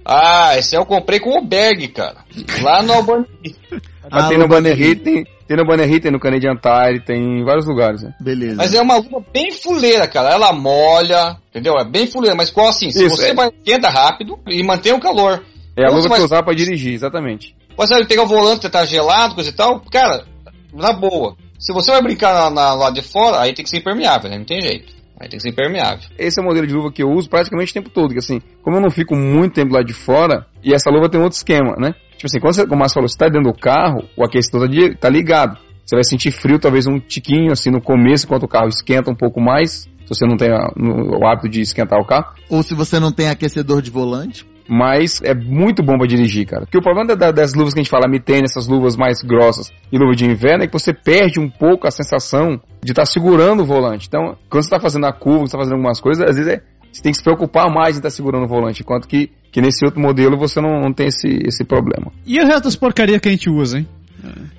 Ah, 0.04 0.52
esse 0.58 0.76
eu 0.76 0.84
comprei 0.84 1.18
com 1.18 1.38
o 1.38 1.42
Berg, 1.44 1.88
cara. 1.88 2.16
Lá 2.60 2.82
no 2.82 2.92
Albany. 2.92 3.24
Mas 4.10 4.24
Ah, 4.24 4.28
tem 4.28 4.36
no 4.36 4.44
luva 4.44 4.56
Banner 4.56 4.76
Hit, 4.76 5.00
tem, 5.02 5.24
Tem 5.48 5.56
no 5.56 5.66
Banner 5.66 5.88
Hit, 5.88 6.00
tem 6.02 6.12
no 6.12 6.20
Canadian 6.20 6.56
Tire, 6.56 7.00
tem 7.06 7.40
em 7.40 7.44
vários 7.44 7.66
lugares, 7.66 8.02
né? 8.02 8.14
Beleza. 8.20 8.56
Mas 8.56 8.74
é 8.74 8.82
uma 8.82 8.96
luva 8.98 9.24
bem 9.32 9.50
fuleira, 9.50 10.06
cara. 10.06 10.30
Ela 10.30 10.52
molha, 10.52 11.38
entendeu? 11.48 11.78
É 11.78 11.84
bem 11.84 12.06
fuleira, 12.06 12.36
mas 12.36 12.50
qual 12.50 12.68
assim? 12.68 12.90
Se 12.90 13.06
Isso, 13.06 13.16
você 13.16 13.28
é. 13.30 13.34
vai 13.34 13.48
esquenta 13.48 13.88
rápido 13.88 14.38
e 14.46 14.62
mantém 14.62 14.92
o 14.92 15.00
calor. 15.00 15.42
É 15.76 15.84
a 15.84 15.88
luva 15.90 16.02
você 16.08 16.14
que 16.14 16.20
usava 16.22 16.42
pra 16.44 16.54
dirigir, 16.54 16.92
exatamente. 16.94 17.54
Você 17.76 17.94
vai 17.94 18.06
pegar 18.06 18.22
o 18.22 18.26
volante, 18.28 18.62
você 18.62 18.70
tá 18.70 18.84
gelado, 18.84 19.34
coisa 19.34 19.50
e 19.50 19.52
tal, 19.52 19.80
cara, 19.90 20.24
na 20.72 20.92
boa. 20.92 21.36
Se 21.58 21.72
você 21.72 21.90
vai 21.90 22.02
brincar 22.02 22.34
na, 22.34 22.50
na, 22.50 22.74
lá 22.74 22.90
de 22.90 23.02
fora, 23.02 23.40
aí 23.40 23.52
tem 23.54 23.64
que 23.64 23.70
ser 23.70 23.78
impermeável, 23.78 24.30
né? 24.30 24.38
Não 24.38 24.44
tem 24.44 24.60
jeito. 24.60 24.92
Aí 25.20 25.28
tem 25.28 25.38
que 25.38 25.42
ser 25.42 25.50
impermeável. 25.50 26.08
Esse 26.18 26.40
é 26.40 26.42
o 26.42 26.46
modelo 26.46 26.66
de 26.66 26.74
luva 26.74 26.92
que 26.92 27.02
eu 27.02 27.08
uso 27.10 27.28
praticamente 27.28 27.70
o 27.70 27.74
tempo 27.74 27.88
todo, 27.90 28.12
que 28.12 28.18
assim, 28.18 28.40
como 28.62 28.76
eu 28.76 28.80
não 28.80 28.90
fico 28.90 29.14
muito 29.16 29.54
tempo 29.54 29.72
lá 29.72 29.82
de 29.82 29.92
fora, 29.92 30.46
e 30.62 30.74
essa 30.74 30.90
luva 30.90 31.08
tem 31.08 31.20
outro 31.20 31.36
esquema, 31.36 31.74
né? 31.78 31.94
Tipo 32.12 32.26
assim, 32.26 32.40
quando 32.40 32.54
você, 32.54 32.62
como 32.64 32.74
a 32.74 32.78
Márcio 32.80 32.94
falou, 32.94 33.08
você 33.08 33.16
tá 33.18 33.26
dentro 33.28 33.52
do 33.52 33.58
carro, 33.58 34.04
o 34.16 34.24
aquecedor 34.24 34.62
tá, 34.62 34.66
de- 34.72 34.94
tá 34.96 35.08
ligado. 35.08 35.58
Você 35.84 35.96
vai 35.96 36.04
sentir 36.04 36.30
frio 36.30 36.58
talvez 36.58 36.86
um 36.86 36.98
tiquinho, 36.98 37.52
assim, 37.52 37.70
no 37.70 37.80
começo, 37.80 38.24
enquanto 38.26 38.44
o 38.44 38.48
carro 38.48 38.68
esquenta 38.68 39.10
um 39.10 39.14
pouco 39.14 39.40
mais, 39.40 39.82
se 39.82 40.08
você 40.08 40.26
não 40.26 40.36
tem 40.36 40.50
a- 40.50 40.72
no- 40.76 41.18
o 41.18 41.26
hábito 41.26 41.48
de 41.48 41.60
esquentar 41.60 41.98
o 42.00 42.04
carro. 42.06 42.34
Ou 42.48 42.62
se 42.62 42.74
você 42.74 42.98
não 42.98 43.12
tem 43.12 43.28
aquecedor 43.28 43.80
de 43.82 43.90
volante. 43.90 44.46
Mas 44.68 45.20
é 45.22 45.34
muito 45.34 45.82
bom 45.82 45.98
pra 45.98 46.06
dirigir, 46.06 46.46
cara. 46.46 46.62
Porque 46.62 46.78
o 46.78 46.82
problema 46.82 47.08
da- 47.08 47.14
da- 47.14 47.32
das 47.32 47.54
luvas 47.54 47.74
que 47.74 47.80
a 47.80 47.82
gente 47.82 47.90
fala, 47.90 48.08
mitene, 48.08 48.44
essas 48.44 48.66
luvas 48.66 48.96
mais 48.96 49.20
grossas 49.22 49.70
e 49.92 49.98
luva 49.98 50.14
de 50.14 50.24
inverno, 50.24 50.64
é 50.64 50.66
que 50.66 50.72
você 50.72 50.92
perde 50.94 51.38
um 51.38 51.50
pouco 51.50 51.86
a 51.86 51.90
sensação 51.90 52.60
de 52.82 52.92
estar 52.92 53.04
segurando 53.06 53.62
o 53.62 53.66
volante. 53.66 54.06
Então, 54.08 54.36
quando 54.48 54.62
você 54.64 54.70
tá 54.70 54.80
fazendo 54.80 55.06
a 55.06 55.12
curva, 55.12 55.46
você 55.46 55.52
tá 55.52 55.58
fazendo 55.58 55.74
algumas 55.74 56.00
coisas, 56.00 56.24
às 56.28 56.36
vezes 56.36 56.52
é- 56.54 56.62
você 56.90 57.02
tem 57.02 57.12
que 57.12 57.18
se 57.18 57.24
preocupar 57.24 57.70
mais 57.70 57.96
em 57.96 57.98
estar 57.98 58.10
segurando 58.10 58.44
o 58.44 58.48
volante. 58.48 58.82
Enquanto 58.82 59.06
que, 59.06 59.30
que 59.52 59.60
nesse 59.60 59.84
outro 59.84 60.00
modelo 60.00 60.38
você 60.38 60.60
não, 60.60 60.80
não 60.80 60.92
tem 60.92 61.08
esse, 61.08 61.28
esse 61.44 61.64
problema. 61.64 62.10
E 62.26 62.40
o 62.40 62.46
resto 62.46 62.64
das 62.64 62.76
porcarias 62.76 63.20
que 63.20 63.28
a 63.28 63.32
gente 63.32 63.50
usa, 63.50 63.78
hein? 63.80 63.88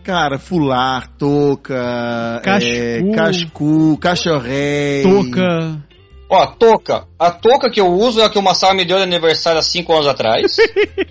Cara, 0.03 0.37
fular, 0.37 1.07
touca, 1.17 2.39
Cascu. 2.43 2.69
é, 2.69 3.01
cascu, 3.15 3.97
cachorré. 3.99 5.01
Touca. 5.01 5.77
Ó, 6.35 6.43
a 6.43 6.47
touca. 6.47 7.07
A 7.17 7.31
touca 7.31 7.69
que 7.69 7.79
eu 7.79 7.87
uso 7.87 8.19
é 8.19 8.25
a 8.25 8.29
que 8.29 8.37
o 8.37 8.41
Massal 8.41 8.73
me 8.73 8.83
deu 8.85 8.97
de 8.97 9.03
aniversário 9.03 9.59
há 9.59 9.63
5 9.63 9.93
anos 9.93 10.07
atrás. 10.07 10.55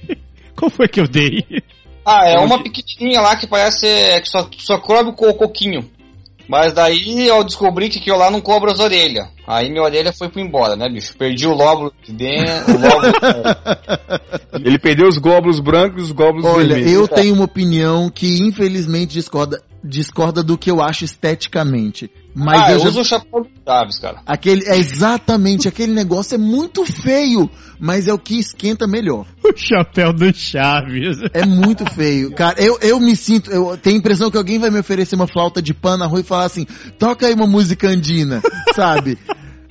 Qual 0.56 0.70
foi 0.70 0.86
que 0.86 1.00
eu 1.00 1.08
dei? 1.08 1.44
Ah, 2.04 2.28
é 2.28 2.38
uma 2.38 2.62
pequenininha 2.62 3.20
lá 3.20 3.34
que 3.34 3.46
parece 3.46 3.86
é, 3.86 4.20
que 4.20 4.28
só, 4.28 4.46
só 4.58 4.78
cobre 4.78 5.12
o 5.12 5.14
co- 5.14 5.32
coquinho. 5.34 5.90
Mas 6.46 6.74
daí 6.74 7.26
eu 7.26 7.42
descobri 7.42 7.88
que 7.88 7.98
aquilo 7.98 8.18
lá 8.18 8.30
não 8.30 8.38
cobra 8.42 8.70
as 8.70 8.78
orelhas. 8.78 9.28
Aí 9.46 9.70
minha 9.70 9.82
orelha 9.82 10.12
foi 10.12 10.28
pro 10.28 10.42
embora, 10.42 10.76
né, 10.76 10.86
bicho? 10.90 11.16
Perdi 11.16 11.46
o 11.46 11.54
lóbulo 11.54 11.90
de 12.04 12.12
dentro, 12.12 12.74
o 12.74 12.80
lóbulo... 12.80 13.12
Ele 14.62 14.78
perdeu 14.78 15.08
os 15.08 15.16
glóbulos 15.16 15.58
brancos 15.58 16.02
e 16.02 16.04
os 16.04 16.12
glóbulos 16.12 16.44
Olha, 16.44 16.74
vermelhos. 16.74 16.92
eu 16.92 17.08
tenho 17.08 17.34
uma 17.34 17.44
opinião 17.46 18.10
que 18.10 18.38
infelizmente 18.42 19.14
discorda, 19.14 19.62
discorda 19.82 20.42
do 20.42 20.58
que 20.58 20.70
eu 20.70 20.82
acho 20.82 21.04
esteticamente. 21.06 22.10
Mas 22.34 22.62
ah, 22.62 22.70
eu 22.70 22.74
eu 22.74 22.80
já- 22.80 22.88
uso 22.88 23.00
o 23.00 23.04
chapéu 23.04 23.42
do 23.44 23.50
Chaves, 23.64 23.98
cara. 24.00 24.20
Aquele, 24.26 24.66
é 24.66 24.76
exatamente, 24.76 25.68
aquele 25.68 25.92
negócio 25.92 26.34
é 26.34 26.38
muito 26.38 26.84
feio, 26.84 27.48
mas 27.78 28.08
é 28.08 28.12
o 28.12 28.18
que 28.18 28.38
esquenta 28.38 28.86
melhor. 28.86 29.24
O 29.44 29.56
chapéu 29.56 30.12
do 30.12 30.34
Chaves. 30.34 31.18
É 31.32 31.46
muito 31.46 31.88
feio. 31.92 32.32
Cara, 32.34 32.60
eu, 32.60 32.76
eu 32.82 32.98
me 32.98 33.14
sinto, 33.14 33.50
eu 33.52 33.76
tenho 33.76 33.96
a 33.96 33.98
impressão 34.00 34.30
que 34.30 34.36
alguém 34.36 34.58
vai 34.58 34.68
me 34.68 34.80
oferecer 34.80 35.14
uma 35.14 35.28
flauta 35.28 35.62
de 35.62 35.72
pano 35.72 35.98
na 35.98 36.06
rua 36.06 36.20
e 36.20 36.24
falar 36.24 36.46
assim, 36.46 36.66
toca 36.98 37.26
aí 37.26 37.34
uma 37.34 37.46
música 37.46 37.88
andina, 37.88 38.42
sabe? 38.74 39.16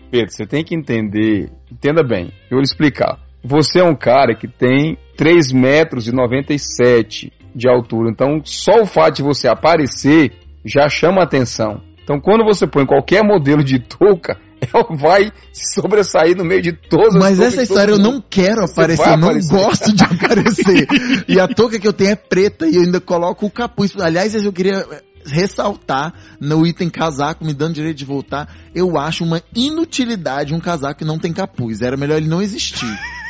Pedro, 0.10 0.32
você 0.32 0.46
tem 0.46 0.64
que 0.64 0.74
entender, 0.74 1.52
entenda 1.70 2.02
bem, 2.02 2.28
eu 2.50 2.52
vou 2.52 2.60
lhe 2.60 2.66
explicar. 2.66 3.20
Você 3.44 3.80
é 3.80 3.84
um 3.84 3.96
cara 3.96 4.36
que 4.36 4.48
tem 4.48 4.98
3 5.18 5.52
metros 5.52 6.08
e 6.08 6.14
97 6.14 7.34
de 7.54 7.68
altura, 7.68 8.10
então 8.10 8.40
só 8.46 8.82
o 8.82 8.86
fato 8.86 9.18
de 9.18 9.24
você 9.24 9.48
aparecer 9.50 10.32
já 10.64 10.88
chama 10.88 11.22
atenção. 11.22 11.82
Então 12.04 12.20
quando 12.20 12.44
você 12.44 12.68
põe 12.68 12.86
qualquer 12.86 13.24
modelo 13.24 13.64
de 13.64 13.80
touca, 13.80 14.38
ela 14.62 14.86
vai 14.96 15.32
se 15.52 15.74
sobressair 15.74 16.36
no 16.36 16.46
meio 16.46 16.62
de 16.62 16.74
todas 16.74 17.16
as 17.16 17.22
Mas 17.22 17.40
essa 17.40 17.64
história 17.64 17.92
eu 17.92 18.00
não 18.00 18.22
quero 18.22 18.64
aparecer, 18.64 19.08
eu 19.08 19.18
não 19.18 19.30
aparecer. 19.30 19.56
gosto 19.56 19.96
de 19.96 20.04
aparecer. 20.04 20.88
e 21.28 21.40
a 21.40 21.48
touca 21.48 21.80
que 21.80 21.88
eu 21.88 21.94
tenho 21.94 22.12
é 22.12 22.16
preta 22.16 22.68
e 22.68 22.76
eu 22.76 22.82
ainda 22.84 23.02
coloco 23.02 23.46
o 23.46 23.52
capuz. 23.52 23.94
Aliás, 24.00 24.34
eu 24.36 24.54
queria 24.54 24.86
ressaltar 25.26 26.14
no 26.40 26.66
item 26.66 26.90
casaco, 26.90 27.46
me 27.46 27.54
dando 27.54 27.76
direito 27.76 27.98
de 27.98 28.06
voltar, 28.06 28.54
eu 28.76 28.98
acho 28.98 29.24
uma 29.24 29.42
inutilidade 29.56 30.54
um 30.54 30.60
casaco 30.60 31.00
que 31.00 31.06
não 31.06 31.18
tem 31.18 31.32
capuz. 31.32 31.82
Era 31.82 31.98
melhor 31.98 32.18
ele 32.18 32.28
não 32.28 32.42
existir. 32.42 32.86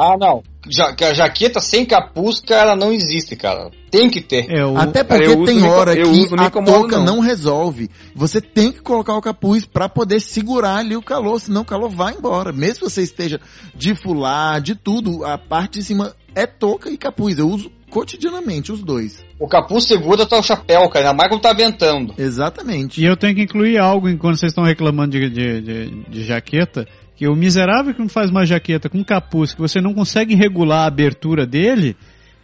Ah, 0.00 0.16
não. 0.18 0.42
Ja, 0.66 0.94
que 0.94 1.04
a 1.04 1.12
jaqueta 1.12 1.60
sem 1.60 1.84
capuz, 1.84 2.40
cara, 2.40 2.74
não 2.74 2.90
existe, 2.90 3.36
cara. 3.36 3.70
Tem 3.90 4.08
que 4.08 4.22
ter. 4.22 4.50
É 4.50 4.64
o... 4.64 4.74
Até 4.78 5.04
Cara, 5.04 5.20
porque 5.20 5.26
eu 5.26 5.38
uso, 5.40 5.44
tem 5.44 5.62
hora 5.68 5.94
eu 5.94 6.10
que 6.10 6.34
a 6.40 6.50
touca 6.50 6.96
não. 6.96 7.16
não. 7.16 7.20
resolve. 7.20 7.90
Você 8.14 8.40
tem 8.40 8.72
que 8.72 8.80
colocar 8.80 9.14
o 9.14 9.20
capuz 9.20 9.66
pra 9.66 9.90
poder 9.90 10.20
segurar 10.20 10.76
ali 10.76 10.96
o 10.96 11.02
calor, 11.02 11.38
senão 11.38 11.60
o 11.60 11.66
calor 11.66 11.90
vai 11.90 12.14
embora. 12.14 12.50
Mesmo 12.50 12.86
que 12.86 12.90
você 12.90 13.02
esteja 13.02 13.38
de 13.74 13.94
fular, 13.94 14.62
de 14.62 14.74
tudo, 14.74 15.22
a 15.22 15.36
parte 15.36 15.80
de 15.80 15.84
cima 15.84 16.16
é 16.34 16.46
touca 16.46 16.88
e 16.88 16.96
capuz. 16.96 17.38
Eu 17.38 17.50
uso 17.50 17.70
cotidianamente 17.90 18.72
os 18.72 18.82
dois. 18.82 19.22
O 19.38 19.46
capuz 19.48 19.84
segura 19.84 20.24
tá 20.24 20.38
o 20.38 20.42
chapéu, 20.42 20.88
cara. 20.88 21.06
Ainda 21.10 21.14
mais 21.16 21.28
quando 21.28 21.42
tá 21.42 21.52
ventando. 21.52 22.14
Exatamente. 22.16 23.00
E 23.00 23.04
eu 23.04 23.16
tenho 23.16 23.34
que 23.34 23.42
incluir 23.42 23.76
algo 23.78 24.08
enquanto 24.08 24.36
vocês 24.38 24.50
estão 24.52 24.64
reclamando 24.64 25.10
de, 25.18 25.28
de, 25.28 25.60
de- 25.60 25.90
de 26.08 26.22
jaqueta. 26.24 26.86
Que 27.16 27.28
o 27.28 27.36
miserável 27.36 27.92
que 27.92 28.00
não 28.00 28.08
faz 28.08 28.30
uma 28.30 28.46
jaqueta 28.46 28.88
com 28.88 29.04
capuz, 29.04 29.52
que 29.52 29.60
você 29.60 29.78
não 29.78 29.92
consegue 29.92 30.34
regular 30.34 30.84
a 30.84 30.86
abertura 30.86 31.44
dele, 31.46 31.94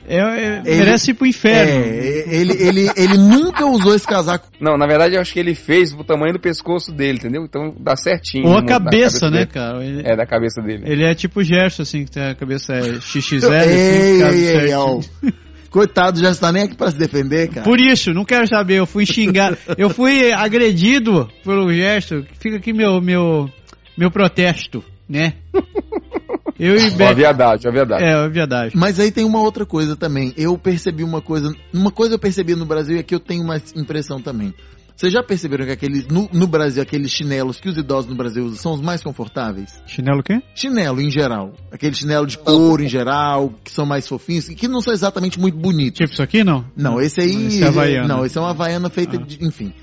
é, 0.09 0.19
é- 0.19 0.63
Ele- 0.65 0.77
merece 0.79 1.11
ir 1.11 1.15
pro 1.15 1.27
inferno. 1.27 1.73
É, 1.73 2.25
ele, 2.29 2.53
ele, 2.63 2.91
ele 2.97 3.17
nunca 3.19 3.67
usou 3.67 3.95
esse 3.95 4.07
casaco. 4.07 4.49
Não, 4.61 4.77
na 4.77 4.87
verdade 4.87 5.15
eu 5.15 5.21
acho 5.21 5.33
que 5.33 5.39
ele 5.41 5.55
fez 5.55 5.93
o 5.93 6.05
tamanho 6.05 6.33
do 6.35 6.41
pescoço 6.41 6.93
dele, 6.93 7.19
entendeu? 7.19 7.45
Então 7.45 7.75
dá 7.79 7.97
certinho. 7.97 8.47
Ou 8.47 8.53
a 8.53 8.61
no- 8.61 8.63
na 8.63 8.69
cabeça, 8.69 9.31
né, 9.31 9.39
dele. 9.39 9.51
cara? 9.51 9.85
Ele 9.85 10.03
É, 10.05 10.17
da 10.17 10.27
cabeça 10.27 10.61
dele. 10.63 10.85
ele 10.87 11.05
é 11.05 11.15
tipo 11.15 11.41
o 11.41 11.45
Gerson, 11.45 11.83
assim, 11.83 12.05
que 12.05 12.11
tem 12.11 12.23
a 12.23 12.35
cabeça 12.35 12.73
é 12.75 12.81
XXL, 13.01 13.53
ei, 13.53 14.23
assim, 14.23 14.39
ei, 14.47 14.73
ei. 14.73 15.33
Coitado, 15.71 16.19
já 16.21 16.31
está 16.31 16.51
nem 16.53 16.63
aqui 16.63 16.75
pra 16.77 16.91
se 16.91 16.97
defender, 16.97 17.49
cara. 17.49 17.63
Por 17.65 17.79
isso, 17.81 18.15
não 18.15 18.25
quero 18.25 18.47
saber, 18.49 18.77
eu 18.77 18.87
fui 18.87 19.05
xingar, 19.05 19.59
eu 19.77 19.91
fui 19.91 20.33
agredido 20.33 21.29
pelo 21.45 21.71
gesto, 21.73 22.25
fica 22.39 22.57
aqui 22.57 22.73
meu, 22.73 23.01
meu, 23.03 23.51
meu 23.99 24.11
protesto, 24.11 24.83
né? 25.09 25.35
Eu 26.59 26.77
e 26.77 26.85
Ó, 26.85 26.87
a 26.87 26.91
Beto. 26.97 27.15
viadagem, 27.17 27.69
a 27.69 27.73
viadagem. 27.73 28.07
É, 28.07 28.25
é 28.25 28.29
verdade. 28.29 28.77
Mas 28.77 28.99
aí 28.99 29.11
tem 29.11 29.25
uma 29.25 29.41
outra 29.41 29.67
coisa 29.67 29.97
também. 29.97 30.33
Eu 30.37 30.57
percebi 30.57 31.05
uma 31.05 31.21
coisa. 31.21 31.53
Uma 31.73 31.91
coisa 31.91 32.15
eu 32.15 32.19
percebi 32.19 32.55
no 32.55 32.65
Brasil 32.67 32.97
e 32.97 33.01
aqui 33.01 33.15
eu 33.15 33.21
tenho 33.21 33.43
uma 33.43 33.57
impressão 33.75 34.21
também. 34.21 34.55
Vocês 34.97 35.13
já 35.13 35.23
perceberam 35.23 35.67
que 35.67 35.73
aqueles. 35.73 36.07
No, 36.07 36.27
no 36.33 36.47
Brasil, 36.47 36.83
aqueles 36.83 37.11
chinelos 37.11 37.61
que 37.61 37.69
os 37.69 37.77
idosos 37.77 38.11
no 38.11 38.17
Brasil 38.17 38.43
usam 38.45 38.57
são 38.57 38.73
os 38.73 38.81
mais 38.81 39.03
confortáveis? 39.03 39.79
Chinelo 39.87 40.21
o 40.21 40.23
quê? 40.23 40.41
Chinelo 40.55 41.03
em 41.03 41.11
geral. 41.11 41.53
Aquele 41.71 41.95
chinelo 41.95 42.27
de 42.27 42.39
couro 42.39 42.83
em 42.83 42.89
geral, 42.89 43.53
que 43.63 43.71
são 43.71 43.85
mais 43.85 44.09
fofinhos, 44.09 44.49
e 44.49 44.55
que 44.55 44.67
não 44.67 44.81
são 44.81 44.95
exatamente 44.95 45.39
muito 45.39 45.59
bonitos. 45.59 45.99
Tipo 45.99 46.13
isso 46.15 46.23
aqui, 46.23 46.43
não? 46.43 46.65
Não, 46.75 46.99
esse 46.99 47.21
aí. 47.21 47.47
Esse 47.49 47.63
é 47.63 47.67
havaiano. 47.67 48.09
Não, 48.09 48.25
esse 48.25 48.39
é 48.39 48.41
uma 48.41 48.51
havaiana 48.51 48.89
feita 48.89 49.19
Ah. 49.21 49.23
de. 49.23 49.45
Enfim. 49.45 49.75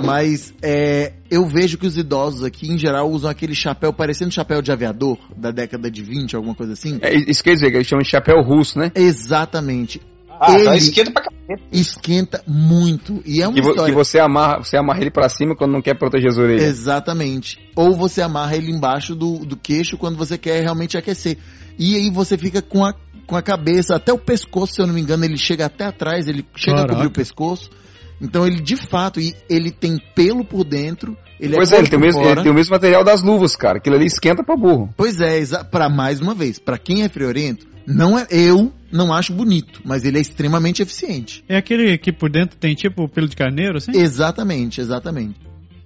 Mas 0.00 0.54
é, 0.62 1.12
eu 1.30 1.44
vejo 1.46 1.76
que 1.76 1.86
os 1.86 1.96
idosos 1.98 2.44
aqui, 2.44 2.70
em 2.70 2.78
geral, 2.78 3.10
usam 3.10 3.28
aquele 3.30 3.54
chapéu 3.54 3.92
parecendo 3.92 4.32
chapéu 4.32 4.62
de 4.62 4.70
aviador 4.70 5.18
da 5.36 5.50
década 5.50 5.90
de 5.90 6.02
20, 6.02 6.36
alguma 6.36 6.54
coisa 6.54 6.72
assim. 6.74 6.98
É, 7.02 7.14
isso 7.16 7.42
quer 7.42 7.54
dizer 7.54 7.70
que 7.70 7.76
eles 7.78 7.86
chamam 7.86 8.02
de 8.02 8.08
chapéu 8.08 8.40
russo, 8.42 8.78
né? 8.78 8.92
Exatamente. 8.94 10.00
Ah, 10.40 10.54
Ele- 10.54 10.64
tá 10.66 10.76
esquenta 10.76 11.10
pra 11.10 11.22
cacete. 11.22 11.62
Esquenta 11.72 12.42
muito. 12.46 13.20
E 13.26 13.42
é 13.42 13.48
uma 13.48 13.54
Que, 13.54 13.60
história. 13.60 13.86
que 13.86 13.92
você 13.92 14.20
amarra, 14.20 14.58
você 14.62 14.76
amarra 14.76 15.00
ele 15.00 15.10
pra 15.10 15.28
cima 15.28 15.56
quando 15.56 15.72
não 15.72 15.82
quer 15.82 15.94
proteger 15.98 16.28
as 16.30 16.38
orelhas. 16.38 16.62
Exatamente. 16.62 17.58
Ou 17.74 17.96
você 17.96 18.22
amarra 18.22 18.54
ele 18.56 18.70
embaixo 18.70 19.16
do, 19.16 19.38
do 19.44 19.56
queixo 19.56 19.96
quando 19.98 20.16
você 20.16 20.38
quer 20.38 20.62
realmente 20.62 20.96
aquecer. 20.96 21.38
E 21.76 21.96
aí 21.96 22.08
você 22.10 22.38
fica 22.38 22.62
com 22.62 22.84
a, 22.84 22.94
com 23.26 23.34
a 23.36 23.42
cabeça, 23.42 23.96
até 23.96 24.12
o 24.12 24.18
pescoço, 24.18 24.74
se 24.74 24.80
eu 24.80 24.86
não 24.86 24.94
me 24.94 25.00
engano, 25.00 25.24
ele 25.24 25.36
chega 25.36 25.66
até 25.66 25.86
atrás, 25.86 26.28
ele 26.28 26.44
chega 26.54 26.76
Caraca. 26.76 26.92
a 26.92 26.94
cobrir 26.94 27.08
o 27.08 27.12
pescoço. 27.12 27.70
Então 28.20 28.46
ele 28.46 28.60
de 28.60 28.76
fato, 28.76 29.20
e 29.20 29.34
ele 29.48 29.70
tem 29.70 29.98
pelo 30.14 30.44
por 30.44 30.64
dentro, 30.64 31.16
ele 31.38 31.54
pois 31.54 31.70
é, 31.70 31.76
é, 31.76 31.78
ele 31.78 31.88
tem, 31.88 31.98
mesmo, 31.98 32.22
ele 32.22 32.42
tem 32.42 32.50
o 32.50 32.54
mesmo 32.54 32.72
material 32.72 33.04
das 33.04 33.22
luvas, 33.22 33.54
cara. 33.54 33.78
Aquilo 33.78 33.96
ali 33.96 34.06
esquenta 34.06 34.42
pra 34.42 34.56
burro. 34.56 34.92
Pois 34.96 35.20
é, 35.20 35.40
pra 35.70 35.88
mais 35.88 36.20
uma 36.20 36.34
vez, 36.34 36.58
pra 36.58 36.78
quem 36.78 37.02
é 37.02 37.08
friorento, 37.08 37.66
não 37.86 38.18
é 38.18 38.26
eu 38.30 38.72
não 38.92 39.12
acho 39.12 39.32
bonito, 39.32 39.80
mas 39.84 40.04
ele 40.04 40.18
é 40.18 40.20
extremamente 40.20 40.82
eficiente. 40.82 41.44
É 41.48 41.56
aquele 41.56 41.96
que 41.98 42.12
por 42.12 42.30
dentro 42.30 42.58
tem 42.58 42.74
tipo 42.74 43.08
pelo 43.08 43.28
de 43.28 43.36
carneiro, 43.36 43.76
assim? 43.76 43.92
Exatamente, 43.94 44.80
exatamente. 44.80 45.36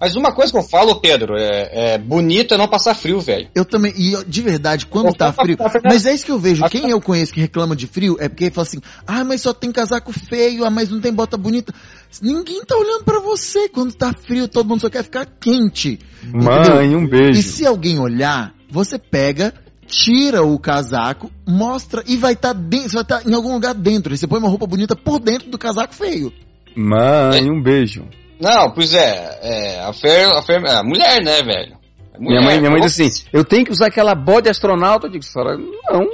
Mas 0.02 0.16
uma 0.16 0.32
coisa 0.32 0.50
que 0.50 0.58
eu 0.58 0.64
falo, 0.64 0.96
Pedro, 0.96 1.36
é, 1.38 1.92
é 1.94 1.98
bonito 1.98 2.52
é 2.52 2.58
não 2.58 2.66
passar 2.66 2.92
frio, 2.92 3.20
velho. 3.20 3.48
Eu 3.54 3.64
também, 3.64 3.92
e 3.96 4.12
de 4.26 4.42
verdade, 4.42 4.84
quando 4.86 5.06
Eu 5.06 5.14
tá 5.14 5.32
frio. 5.32 5.56
passar. 5.56 5.80
Mas 5.84 6.04
é 6.04 6.12
isso 6.12 6.24
que 6.26 6.32
eu 6.32 6.40
vejo. 6.40 6.64
Quem 6.70 6.90
eu 6.90 7.00
conheço 7.00 7.32
que 7.32 7.40
reclama 7.40 7.76
de 7.76 7.86
frio 7.86 8.16
é 8.18 8.28
porque 8.28 8.50
fala 8.50 8.66
assim: 8.66 8.80
ah, 9.06 9.22
mas 9.22 9.42
só 9.42 9.54
tem 9.54 9.70
casaco 9.70 10.12
feio, 10.12 10.64
ah, 10.64 10.70
mas 10.70 10.90
não 10.90 11.00
tem 11.00 11.12
bota 11.12 11.36
bonita. 11.36 11.72
Ninguém 12.20 12.64
tá 12.64 12.76
olhando 12.76 13.04
pra 13.04 13.20
você 13.20 13.68
quando 13.68 13.92
tá 13.94 14.12
frio, 14.12 14.48
todo 14.48 14.68
mundo 14.68 14.80
só 14.80 14.90
quer 14.90 15.04
ficar 15.04 15.24
quente. 15.24 16.00
Mãe, 16.32 16.96
um 16.96 17.04
E 17.04 17.08
beijo. 17.08 17.40
se 17.40 17.64
alguém 17.64 18.00
olhar, 18.00 18.52
você 18.68 18.98
pega, 18.98 19.54
tira 19.86 20.42
o 20.42 20.58
casaco, 20.58 21.30
mostra 21.46 22.02
e 22.08 22.16
vai 22.16 22.32
estar 22.32 22.54
dentro, 22.54 22.88
você 22.88 22.94
vai 22.96 23.02
estar 23.02 23.24
em 23.24 23.34
algum 23.34 23.52
lugar 23.52 23.72
dentro. 23.72 24.12
E 24.12 24.18
você 24.18 24.26
põe 24.26 24.40
uma 24.40 24.48
roupa 24.48 24.66
bonita 24.66 24.96
por 24.96 25.20
dentro 25.20 25.48
do 25.48 25.56
casaco 25.56 25.94
feio. 25.94 26.32
Mãe, 26.76 27.48
um 27.48 27.62
beijo. 27.62 28.04
Não, 28.42 28.72
pois 28.72 28.92
é, 28.92 29.38
é 29.40 29.80
a, 29.84 29.92
Fer, 29.92 30.26
a, 30.36 30.42
Fer, 30.42 30.66
a 30.66 30.82
mulher, 30.82 31.22
né, 31.22 31.42
velho? 31.44 31.76
A 32.12 32.18
Minha 32.18 32.40
mulher, 32.40 32.42
mãe, 32.42 32.58
minha 32.58 32.70
mãe 32.72 32.80
pô, 32.80 32.86
diz 32.86 33.00
assim: 33.00 33.24
eu 33.32 33.44
tenho 33.44 33.64
que 33.64 33.70
usar 33.70 33.86
aquela 33.86 34.16
bode 34.16 34.48
astronauta. 34.48 35.06
Eu 35.06 35.12
digo, 35.12 35.22
senhora, 35.22 35.56
não. 35.56 36.08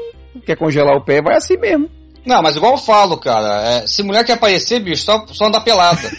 Quer 0.44 0.56
congelar 0.56 0.94
o 0.94 1.02
pé? 1.02 1.22
Vai 1.22 1.36
assim 1.36 1.56
mesmo. 1.56 1.88
Não, 2.26 2.42
mas 2.42 2.54
igual 2.54 2.72
eu 2.72 2.78
falo, 2.78 3.16
cara, 3.16 3.62
é, 3.62 3.86
se 3.86 4.02
mulher 4.02 4.22
quer 4.24 4.34
aparecer, 4.34 4.80
bicho, 4.80 5.04
só, 5.04 5.24
só 5.28 5.46
andar 5.46 5.62
pelada. 5.62 6.10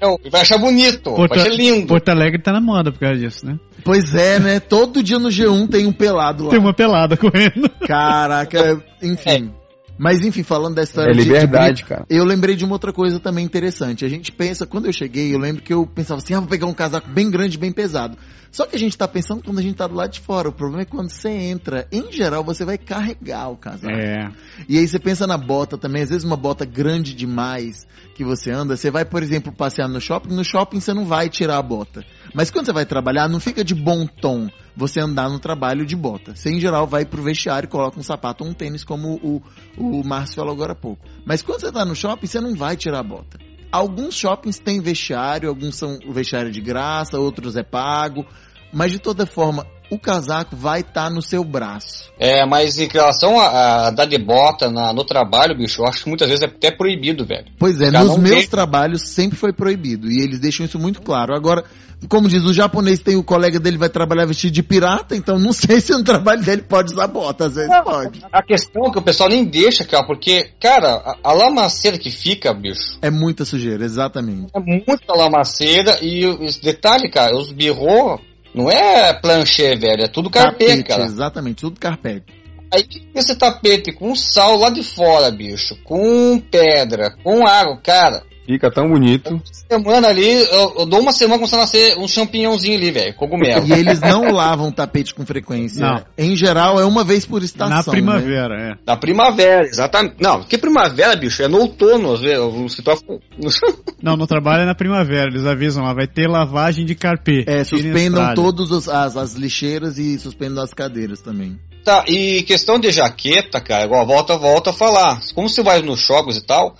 Não 0.00 0.16
vai 0.30 0.42
achar 0.42 0.58
bonito, 0.58 1.12
Porto, 1.12 1.34
vai 1.34 1.40
ser 1.40 1.52
lindo. 1.52 1.88
Porto 1.88 2.08
Alegre 2.08 2.40
tá 2.40 2.52
na 2.52 2.60
moda 2.60 2.92
por 2.92 3.00
causa 3.00 3.18
disso, 3.18 3.44
né? 3.44 3.58
Pois 3.84 4.14
é, 4.14 4.38
né? 4.38 4.60
Todo 4.60 5.02
dia 5.02 5.18
no 5.18 5.28
G1 5.28 5.68
tem 5.68 5.86
um 5.86 5.92
pelado 5.92 6.44
lá. 6.44 6.50
Tem 6.50 6.60
uma 6.60 6.72
pelada 6.72 7.16
correndo. 7.16 7.68
Caraca, 7.84 8.80
enfim. 9.02 9.52
Mas 9.98 10.24
enfim, 10.24 10.42
falando 10.42 10.74
da 10.76 10.82
história 10.82 11.10
É 11.10 11.12
de- 11.14 11.18
de 11.22 11.24
liberdade, 11.28 11.82
brinco, 11.82 11.88
cara. 11.88 12.06
Eu 12.10 12.24
lembrei 12.24 12.54
de 12.54 12.64
uma 12.64 12.74
outra 12.74 12.92
coisa 12.92 13.18
também 13.18 13.44
interessante. 13.44 14.04
A 14.04 14.08
gente 14.08 14.30
pensa, 14.32 14.66
quando 14.66 14.86
eu 14.86 14.92
cheguei, 14.92 15.34
eu 15.34 15.38
lembro 15.38 15.62
que 15.62 15.72
eu 15.72 15.86
pensava 15.86 16.18
assim, 16.18 16.34
ah, 16.34 16.40
vou 16.40 16.48
pegar 16.48 16.66
um 16.66 16.74
casaco 16.74 17.08
bem 17.10 17.30
grande, 17.30 17.58
bem 17.58 17.72
pesado. 17.72 18.16
Só 18.50 18.64
que 18.64 18.76
a 18.76 18.78
gente 18.78 18.96
tá 18.96 19.06
pensando 19.06 19.42
quando 19.42 19.58
a 19.58 19.62
gente 19.62 19.76
tá 19.76 19.86
do 19.86 19.94
lado 19.94 20.10
de 20.12 20.20
fora. 20.20 20.48
O 20.48 20.52
problema 20.52 20.82
é 20.82 20.84
quando 20.86 21.10
você 21.10 21.28
entra. 21.28 21.86
Em 21.92 22.10
geral, 22.10 22.42
você 22.44 22.64
vai 22.64 22.78
carregar 22.78 23.48
o 23.50 23.56
casaco. 23.56 23.90
É. 23.92 24.30
E 24.68 24.78
aí 24.78 24.86
você 24.88 24.98
pensa 24.98 25.26
na 25.26 25.36
bota 25.36 25.76
também, 25.76 26.02
às 26.02 26.08
vezes 26.08 26.24
uma 26.24 26.36
bota 26.36 26.64
grande 26.64 27.14
demais 27.14 27.86
que 28.14 28.24
você 28.24 28.50
anda, 28.50 28.76
você 28.76 28.90
vai, 28.90 29.04
por 29.04 29.22
exemplo, 29.22 29.52
passear 29.52 29.88
no 29.88 30.00
shopping, 30.00 30.34
no 30.34 30.44
shopping 30.44 30.80
você 30.80 30.94
não 30.94 31.04
vai 31.04 31.28
tirar 31.28 31.58
a 31.58 31.62
bota. 31.62 32.02
Mas 32.34 32.50
quando 32.50 32.64
você 32.66 32.72
vai 32.72 32.86
trabalhar, 32.86 33.28
não 33.28 33.40
fica 33.40 33.62
de 33.62 33.74
bom 33.74 34.06
tom 34.06 34.48
você 34.76 35.00
andar 35.00 35.30
no 35.30 35.38
trabalho 35.38 35.86
de 35.86 35.96
bota. 35.96 36.36
Você, 36.36 36.50
em 36.50 36.60
geral, 36.60 36.86
vai 36.86 37.06
pro 37.06 37.22
vestiário 37.22 37.66
e 37.66 37.70
coloca 37.70 37.98
um 37.98 38.02
sapato 38.02 38.44
ou 38.44 38.50
um 38.50 38.52
tênis, 38.52 38.84
como 38.84 39.14
o, 39.14 39.42
o 39.78 40.06
Márcio 40.06 40.36
falou 40.36 40.52
agora 40.52 40.72
há 40.72 40.76
pouco. 40.76 41.04
Mas 41.24 41.40
quando 41.40 41.60
você 41.60 41.72
tá 41.72 41.84
no 41.84 41.94
shopping, 41.94 42.26
você 42.26 42.40
não 42.40 42.54
vai 42.54 42.76
tirar 42.76 43.00
a 43.00 43.02
bota. 43.02 43.38
Alguns 43.72 44.14
shoppings 44.14 44.58
têm 44.58 44.80
vestiário, 44.80 45.48
alguns 45.48 45.76
são 45.76 45.98
vestiário 46.10 46.52
de 46.52 46.60
graça, 46.60 47.18
outros 47.18 47.56
é 47.56 47.62
pago. 47.62 48.26
Mas 48.72 48.92
de 48.92 48.98
toda 48.98 49.24
forma, 49.24 49.66
o 49.90 49.98
casaco 49.98 50.56
vai 50.56 50.80
estar 50.80 51.10
no 51.10 51.22
seu 51.22 51.44
braço. 51.44 52.10
É, 52.18 52.44
mas 52.46 52.78
em 52.78 52.88
relação 52.88 53.38
a, 53.40 53.86
a 53.86 53.90
dar 53.90 54.06
de 54.06 54.18
bota 54.18 54.70
na- 54.70 54.92
no 54.92 55.04
trabalho, 55.04 55.56
bicho, 55.56 55.82
eu 55.82 55.86
acho 55.86 56.02
que 56.02 56.08
muitas 56.08 56.28
vezes 56.28 56.42
é 56.42 56.46
até 56.46 56.70
proibido, 56.70 57.24
velho. 57.24 57.46
Pois 57.58 57.80
é, 57.80 57.90
nos 57.90 58.08
não 58.08 58.18
meus 58.18 58.36
tem- 58.40 58.48
trabalhos 58.48 59.02
sempre 59.02 59.36
foi 59.38 59.52
proibido. 59.52 60.10
E 60.10 60.20
eles 60.22 60.38
deixam 60.40 60.66
isso 60.66 60.78
muito 60.78 61.00
claro. 61.02 61.34
Agora, 61.36 61.62
como 62.08 62.28
diz, 62.28 62.42
o 62.44 62.52
japonês 62.52 62.98
tem 63.00 63.16
o 63.16 63.22
colega 63.24 63.58
dele 63.60 63.78
vai 63.78 63.88
trabalhar 63.88 64.26
vestido 64.26 64.52
de 64.52 64.62
pirata, 64.62 65.14
então 65.16 65.38
não 65.38 65.52
sei 65.54 65.80
se 65.80 65.92
no 65.92 66.02
trabalho 66.04 66.42
dele 66.42 66.62
pode 66.62 66.92
usar 66.92 67.06
bota, 67.06 67.46
às 67.46 67.54
vezes 67.54 67.70
pode. 67.84 68.20
A 68.32 68.42
questão 68.42 68.86
é 68.86 68.90
que 68.90 68.98
o 68.98 69.02
pessoal 69.02 69.28
nem 69.28 69.44
deixa, 69.44 69.84
cara, 69.84 70.06
porque, 70.06 70.50
cara, 70.60 70.94
a, 70.94 71.16
a 71.22 71.32
lamaceira 71.32 71.96
que 71.98 72.10
fica, 72.10 72.52
bicho, 72.52 72.98
É 73.00 73.10
muita 73.10 73.44
sujeira, 73.44 73.84
exatamente. 73.84 74.50
é 74.54 74.60
muita 74.60 75.14
lamaceira 75.14 75.98
e 76.02 76.24
esse 76.44 76.62
detalhe, 76.62 77.10
cara, 77.10 77.36
os 77.36 77.50
birrô 77.52 78.18
não 78.56 78.70
é 78.70 79.12
planchê, 79.12 79.76
velho, 79.76 80.02
é 80.02 80.08
tudo 80.08 80.30
carpete, 80.30 80.82
cara. 80.82 81.04
exatamente, 81.04 81.60
tudo 81.60 81.78
carpete. 81.78 82.24
Aí 82.72 82.84
esse 83.14 83.36
tapete 83.36 83.92
com 83.92 84.14
sal 84.16 84.56
lá 84.56 84.70
de 84.70 84.82
fora, 84.82 85.30
bicho, 85.30 85.76
com 85.84 86.40
pedra, 86.40 87.14
com 87.22 87.46
água, 87.46 87.76
cara. 87.76 88.24
Fica 88.46 88.70
tão 88.70 88.88
bonito. 88.88 89.42
Semana 89.68 90.08
ali, 90.08 90.24
eu, 90.24 90.74
eu 90.78 90.86
dou 90.86 91.00
uma 91.00 91.12
semana 91.12 91.38
começando 91.38 91.60
a 91.60 91.62
nascer 91.62 91.98
um 91.98 92.06
champignãozinho 92.06 92.76
ali, 92.76 92.92
velho, 92.92 93.14
cogumelo. 93.14 93.66
E 93.66 93.72
eles 93.72 94.00
não 94.00 94.30
lavam 94.30 94.70
tapete 94.70 95.12
com 95.12 95.26
frequência. 95.26 95.84
Não. 95.84 96.04
Em 96.16 96.36
geral, 96.36 96.78
é 96.78 96.84
uma 96.84 97.02
vez 97.02 97.26
por 97.26 97.42
estação. 97.42 97.68
Na 97.68 97.76
né? 97.78 97.82
primavera, 97.90 98.54
é. 98.54 98.74
Da 98.84 98.96
primavera, 98.96 99.66
exatamente. 99.66 100.16
Não, 100.20 100.44
que 100.44 100.56
primavera, 100.56 101.16
bicho? 101.16 101.42
É 101.42 101.48
no 101.48 101.58
outono, 101.58 102.12
às 102.12 102.20
vezes. 102.20 102.38
O. 102.38 102.66
Não, 104.00 104.16
no 104.16 104.26
trabalho 104.26 104.62
é 104.62 104.66
na 104.66 104.74
primavera, 104.74 105.28
eles 105.28 105.44
avisam 105.44 105.82
lá, 105.82 105.92
vai 105.92 106.06
ter 106.06 106.28
lavagem 106.28 106.84
de 106.84 106.94
carpê. 106.94 107.44
É, 107.46 107.64
suspendam 107.64 108.34
todas 108.34 108.88
as, 108.88 109.16
as 109.16 109.34
lixeiras 109.34 109.98
e 109.98 110.18
suspendam 110.18 110.62
as 110.62 110.72
cadeiras 110.72 111.20
também. 111.20 111.58
Tá, 111.86 112.04
e 112.08 112.42
questão 112.42 112.80
de 112.80 112.90
jaqueta, 112.90 113.60
cara, 113.60 113.84
igual 113.84 114.04
volta, 114.04 114.36
volta 114.36 114.70
a 114.70 114.72
falar. 114.72 115.20
Como 115.34 115.48
você 115.48 115.62
vai 115.62 115.80
nos 115.82 116.00
jogos 116.00 116.36
e 116.36 116.44
tal, 116.44 116.74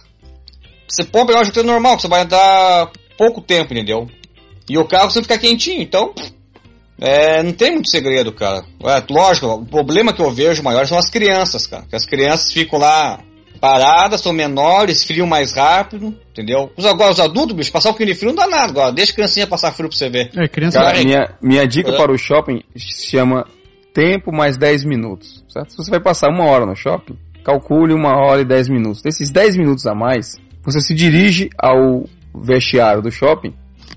você 0.88 1.04
pode 1.04 1.26
pegar 1.26 1.38
uma 1.38 1.44
jaqueta 1.44 1.66
normal, 1.66 1.96
que 1.96 2.02
você 2.02 2.08
vai 2.08 2.22
andar 2.22 2.90
pouco 3.16 3.40
tempo, 3.40 3.72
entendeu? 3.72 4.08
E 4.68 4.78
o 4.78 4.84
carro 4.84 5.10
sempre 5.10 5.28
fica 5.28 5.38
quentinho, 5.38 5.82
então. 5.82 6.12
É, 6.98 7.42
não 7.42 7.52
tem 7.52 7.72
muito 7.72 7.90
segredo, 7.90 8.32
cara. 8.32 8.64
É, 8.84 9.02
lógico, 9.12 9.46
o 9.46 9.66
problema 9.66 10.12
que 10.12 10.22
eu 10.22 10.30
vejo 10.30 10.62
maior 10.62 10.86
são 10.86 10.98
as 10.98 11.10
crianças, 11.10 11.66
cara. 11.66 11.84
Que 11.88 11.94
as 11.94 12.06
crianças 12.06 12.52
ficam 12.52 12.78
lá 12.78 13.20
paradas, 13.60 14.20
são 14.20 14.32
menores, 14.32 15.04
friam 15.04 15.26
mais 15.26 15.54
rápido, 15.54 16.14
entendeu? 16.30 16.70
Os, 16.76 16.84
agora, 16.86 17.12
os 17.12 17.20
adultos, 17.20 17.54
bicho, 17.56 17.72
passar 17.72 17.90
um 17.90 17.92
pouquinho 17.92 18.12
de 18.12 18.18
frio 18.18 18.32
não 18.32 18.36
dá 18.36 18.46
nada 18.46 18.70
agora. 18.70 18.92
Deixa 18.92 19.12
a 19.12 19.14
criancinha 19.14 19.46
passar 19.46 19.72
frio 19.72 19.88
pra 19.88 19.96
você 19.96 20.08
ver. 20.08 20.30
É, 20.36 20.48
criança 20.48 20.78
Cara, 20.78 21.02
minha, 21.02 21.34
minha 21.42 21.66
dica 21.66 21.90
É. 21.90 21.96
para 21.96 22.12
o 22.12 22.18
shopping 22.18 22.62
se 22.76 23.10
chama 23.10 23.46
tempo 23.92 24.32
mais 24.32 24.56
10 24.56 24.84
minutos. 24.84 25.44
Certo? 25.48 25.70
Se 25.70 25.76
você 25.76 25.90
vai 25.90 26.00
passar 26.00 26.28
uma 26.28 26.44
hora 26.44 26.66
no 26.66 26.76
shopping, 26.76 27.16
calcule 27.44 27.92
uma 27.94 28.16
hora 28.16 28.40
e 28.40 28.44
10 28.44 28.68
minutos. 28.68 29.02
Desses 29.02 29.30
10 29.30 29.56
minutos 29.56 29.86
a 29.86 29.94
mais, 29.94 30.36
você 30.66 30.80
se 30.80 30.94
dirige 30.94 31.48
ao 31.58 32.04
vestiário 32.34 33.00
do 33.00 33.10
shopping, 33.10 33.54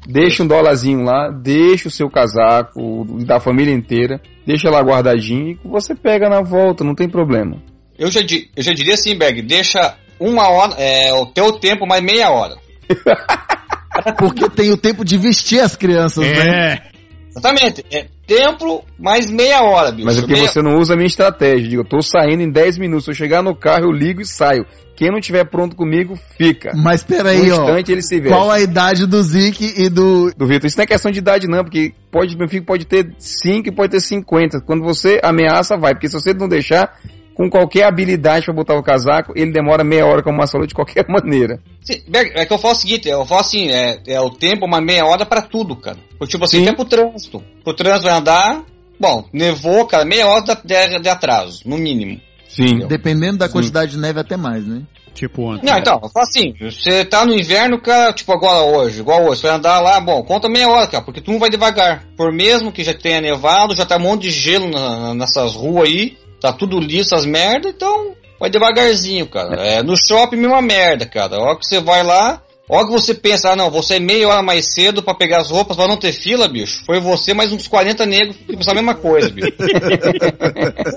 deixa 0.08 0.44
um 0.44 0.48
dólarzinho 0.48 1.02
lá, 1.04 1.30
deixa 1.30 1.88
o 1.90 1.92
seu 1.92 2.10
casaco 2.10 3.06
da 3.26 3.40
família 3.40 3.74
inteira, 3.74 4.22
deixa 4.46 4.70
lá 4.70 4.80
guardadinho 4.82 5.60
e 5.66 5.68
você 5.68 5.94
pega 5.96 6.30
na 6.30 6.42
volta, 6.42 6.84
não 6.84 6.96
tem 6.96 7.10
problema. 7.10 7.58
Eu 7.98 8.10
já, 8.10 8.22
di- 8.22 8.50
eu 8.56 8.64
já 8.64 8.72
diria 8.74 8.94
assim, 8.94 9.18
Berg, 9.18 9.42
deixa 9.42 9.96
uma 10.20 10.48
hora, 10.50 10.76
é, 10.78 11.12
o 11.14 11.26
teu 11.26 11.54
tempo 11.60 11.86
mais 11.86 12.02
meia 12.02 12.30
hora. 12.32 12.56
Porque 14.18 14.50
tem 14.50 14.72
o 14.72 14.78
tempo 14.78 15.04
de 15.04 15.18
vestir 15.18 15.60
as 15.60 15.76
crianças, 15.76 16.26
né? 16.26 16.74
É, 16.76 16.82
Exatamente. 17.30 17.84
É 17.92 18.06
tempo 18.30 18.86
mais 18.98 19.30
meia 19.30 19.62
hora, 19.64 19.92
bicho. 19.92 20.06
Mas 20.06 20.18
é 20.18 20.22
porque 20.22 20.34
Meia- 20.36 20.48
você 20.48 20.62
não 20.62 20.78
usa 20.78 20.94
a 20.94 20.96
minha 20.96 21.08
estratégia. 21.08 21.66
Eu 21.66 21.70
digo, 21.70 21.82
eu 21.82 21.88
tô 21.90 22.02
saindo 22.02 22.42
em 22.44 22.52
10 22.52 22.78
minutos. 22.78 23.06
Se 23.06 23.12
eu 23.12 23.16
chegar 23.16 23.42
no 23.42 23.56
carro, 23.56 23.86
eu 23.86 23.92
ligo 23.92 24.22
e 24.22 24.26
saio. 24.26 24.66
Quem 24.96 25.10
não 25.12 25.20
tiver 25.22 25.46
pronto 25.46 25.76
comigo, 25.78 26.20
fica. 26.38 26.74
Mas 26.76 27.04
peraí, 27.04 27.50
ó. 27.52 27.64
instante 27.64 27.92
ele 27.92 28.02
se 28.02 28.20
veste. 28.20 28.36
Qual 28.36 28.52
a 28.52 28.60
idade 28.60 29.06
do 29.06 29.22
Zik 29.24 29.74
e 29.78 29.90
do. 29.90 30.32
do 30.36 30.46
Vitor. 30.46 30.68
Isso 30.68 30.78
não 30.78 30.84
é 30.84 30.88
questão 30.88 31.10
de 31.12 31.20
idade, 31.20 31.48
não, 31.48 31.64
porque 31.64 31.94
pode, 32.12 32.38
meu 32.38 32.50
filho 32.50 32.66
pode 32.66 32.86
ter 32.86 33.14
5 33.18 33.70
e 33.70 33.72
pode 33.72 33.92
ter 33.92 34.02
50. 34.02 34.60
Quando 34.62 34.84
você 34.84 35.20
ameaça, 35.24 35.78
vai. 35.78 35.94
Porque 35.94 36.08
se 36.10 36.14
você 36.14 36.34
não 36.34 36.50
deixar, 36.50 37.00
com 37.40 37.50
qualquer 37.50 37.86
habilidade 37.86 38.44
pra 38.44 38.54
botar 38.54 38.76
o 38.76 38.84
casaco, 38.84 39.32
ele 39.34 39.54
demora 39.54 39.82
meia 39.82 40.06
hora, 40.06 40.22
como 40.22 40.36
o 40.36 40.38
Marcelo, 40.38 40.68
de 40.68 40.74
qualquer 40.74 41.06
maneira. 41.08 41.62
Sim, 41.82 42.02
Berg, 42.06 42.34
é 42.36 42.46
que 42.46 42.52
eu 42.52 42.58
falo 42.58 42.74
o 42.74 42.78
seguinte, 42.78 43.08
eu 43.08 43.26
falo 43.26 43.40
assim, 43.40 43.70
é, 43.70 43.98
é 44.08 44.20
o 44.20 44.30
tempo 44.30 44.66
uma 44.66 44.82
meia 44.82 45.06
hora 45.06 45.26
pra 45.26 45.42
tudo, 45.42 45.74
cara. 45.74 45.96
Porque, 46.18 46.32
tipo 46.32 46.44
assim, 46.44 46.58
Sim. 46.58 46.64
até 46.68 46.76
pro 46.76 46.84
trânsito. 46.84 47.42
Pro 47.64 47.74
trânsito 47.74 48.04
vai 48.10 48.18
andar, 48.18 48.62
bom, 49.00 49.24
nevou, 49.32 49.86
cara, 49.86 50.04
meia 50.04 50.28
hora 50.28 50.44
de, 50.44 50.54
de- 50.66 51.00
de 51.00 51.08
atraso, 51.08 51.62
no 51.66 51.78
mínimo. 51.78 52.20
Sim. 52.50 52.80
Dependendo 52.90 53.38
da 53.38 53.48
Sim. 53.48 53.54
quantidade 53.54 53.92
de 53.92 53.98
neve, 53.98 54.20
até 54.20 54.36
mais, 54.36 54.68
né? 54.68 54.82
tipo 55.14 55.42
ontem. 55.42 55.66
Não, 55.66 55.78
então, 55.78 56.00
eu 56.04 56.10
falo 56.10 56.26
assim, 56.26 56.54
você 56.60 57.04
tá 57.04 57.26
no 57.26 57.34
inverno, 57.34 57.82
cara, 57.82 58.14
tipo 58.14 58.32
agora 58.34 58.64
hoje, 58.64 59.00
igual 59.02 59.24
hoje, 59.26 59.42
você 59.42 59.48
vai 59.48 59.56
andar 59.58 59.80
lá, 59.82 60.00
bom, 60.00 60.24
conta 60.24 60.48
meia 60.48 60.70
hora, 60.70 60.88
cara, 60.88 61.04
porque 61.04 61.20
tu 61.20 61.32
não 61.32 61.40
vai 61.40 61.50
devagar. 61.50 62.06
Por 62.16 62.32
mesmo 62.32 62.72
que 62.72 62.84
já 62.84 62.94
tenha 62.94 63.20
nevado, 63.20 63.76
já 63.76 63.86
tá 63.86 63.98
um 63.98 64.02
monte 64.02 64.24
de 64.24 64.32
gelo 64.32 64.70
na- 64.70 65.14
nessas 65.14 65.56
ruas 65.56 65.90
aí, 65.90 66.18
tá 66.40 66.54
tudo 66.54 66.80
liso, 66.80 67.16
as 67.16 67.26
merda, 67.26 67.70
então 67.70 68.16
vai 68.40 68.50
devagarzinho, 68.50 69.28
cara. 69.28 69.62
É, 69.62 69.84
no 69.84 69.96
shopping, 69.96 70.38
mesma 70.38 70.62
merda, 70.62 71.06
cara. 71.06 71.36
A 71.36 71.42
hora 71.42 71.58
que 71.58 71.66
você 71.66 71.80
vai 71.80 72.04
lá, 72.04 72.42
a 72.70 72.76
hora 72.76 72.86
que 72.86 72.92
você 72.92 73.14
pensa, 73.14 73.52
ah, 73.52 73.56
não, 73.56 73.72
vou 73.72 73.84
sair 73.84 74.00
meia 74.00 74.28
hora 74.28 74.42
mais 74.42 74.74
cedo 74.74 75.02
pra 75.02 75.16
pegar 75.16 75.42
as 75.42 75.50
roupas 75.50 75.76
pra 75.76 75.88
não 75.88 75.98
ter 75.98 76.14
fila, 76.14 76.48
bicho, 76.48 76.84
foi 76.86 77.00
você 77.00 77.34
mais 77.34 77.52
uns 77.52 77.68
40 77.68 78.06
negros 78.06 78.38
que 78.38 78.56
pensaram 78.56 78.80
a 78.80 78.82
mesma 78.82 78.96
coisa, 78.96 79.30
bicho. 79.30 79.54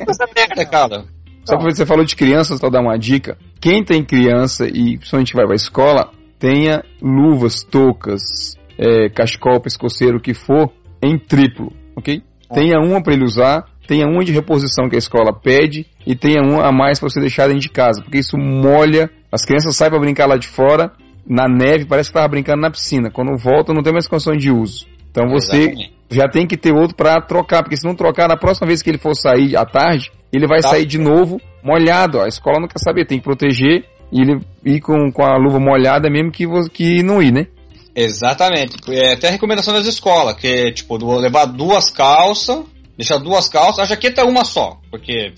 Essa 0.09 0.27
merda, 0.35 0.65
cara. 0.67 1.05
Só 1.45 1.57
que 1.57 1.65
você 1.65 1.85
falou 1.85 2.05
de 2.05 2.15
crianças, 2.15 2.61
só 2.61 2.71
dar 2.71 2.81
uma 2.81 2.97
dica. 2.97 3.37
Quem 3.61 3.85
tem 3.85 4.05
criança 4.05 4.67
e 4.67 4.97
principalmente 4.97 5.35
vai 5.35 5.47
pra 5.47 5.57
escola, 5.57 6.11
tenha 6.39 6.85
luvas, 7.01 7.63
toucas, 7.65 8.57
é, 8.79 9.09
cachecol, 9.09 9.61
pescoceiro, 9.61 10.19
o 10.19 10.21
que 10.21 10.35
for, 10.35 10.71
em 11.03 11.19
triplo, 11.19 11.73
ok? 11.97 12.23
Tenha 12.53 12.79
uma 12.79 13.03
para 13.03 13.15
ele 13.15 13.25
usar, 13.25 13.65
tenha 13.87 14.07
uma 14.07 14.25
de 14.25 14.33
reposição 14.33 14.89
que 14.89 14.97
a 14.97 14.99
escola 14.99 15.33
pede 15.33 15.87
e 16.07 16.15
tenha 16.15 16.41
uma 16.43 16.67
a 16.69 16.73
mais 16.73 16.99
para 16.99 17.09
você 17.09 17.21
deixar 17.21 17.47
dentro 17.47 17.63
de 17.63 17.69
casa, 17.69 18.03
porque 18.03 18.19
isso 18.19 18.37
molha, 18.37 19.11
as 19.31 19.45
crianças 19.45 19.77
saem 19.77 19.91
para 19.91 20.01
brincar 20.01 20.27
lá 20.27 20.37
de 20.37 20.47
fora, 20.47 20.93
na 21.27 21.47
neve, 21.49 21.85
parece 21.87 22.11
que 22.11 22.17
estava 22.17 22.29
brincando 22.29 22.61
na 22.61 22.71
piscina. 22.71 23.11
Quando 23.11 23.37
volta, 23.39 23.73
não 23.73 23.83
tem 23.83 23.93
mais 23.93 24.09
condições 24.09 24.43
de 24.43 24.51
uso. 24.51 24.87
Então 25.11 25.29
você 25.29 25.57
Exatamente. 25.57 25.93
já 26.11 26.29
tem 26.29 26.47
que 26.47 26.57
ter 26.57 26.73
outro 26.73 26.97
para 26.97 27.21
trocar, 27.21 27.63
porque 27.63 27.77
se 27.77 27.87
não 27.87 27.95
trocar, 27.95 28.29
na 28.29 28.37
próxima 28.37 28.67
vez 28.67 28.83
que 28.83 28.91
ele 28.91 28.99
for 28.99 29.15
sair 29.15 29.57
à 29.57 29.65
tarde, 29.65 30.11
ele 30.33 30.47
vai 30.47 30.61
Tá. 30.61 30.71
sair 30.71 30.87
de 30.87 30.99
novo 30.99 31.41
molhado. 31.63 32.19
ó. 32.19 32.25
A 32.25 32.29
escola 32.29 32.59
não 32.61 32.67
quer 32.67 32.79
saber, 32.79 33.07
tem 33.07 33.19
que 33.19 33.25
proteger 33.25 33.85
e 34.11 34.21
ele 34.21 34.41
ir 34.65 34.81
com, 34.81 35.11
com 35.13 35.23
a 35.23 35.37
luva 35.37 35.61
molhada 35.61 36.11
mesmo 36.11 36.31
que, 36.33 36.45
que 36.73 37.03
não 37.03 37.23
ir, 37.23 37.33
né? 37.33 37.47
Exatamente. 37.95 38.77
É 38.91 39.13
até 39.13 39.29
a 39.29 39.31
recomendação 39.31 39.75
das 39.75 39.87
escolas, 39.87 40.35
que 40.37 40.47
é, 40.47 40.73
tipo, 40.73 40.97
levar 41.19 41.45
duas 41.47 41.91
calças, 41.91 42.61
deixar 43.03 43.19
duas 43.19 43.49
calças, 43.49 43.81
a 43.81 43.85
jaqueta 43.85 44.23
é 44.23 44.25
uma 44.25 44.45
só, 44.45 44.79
porque 44.91 45.33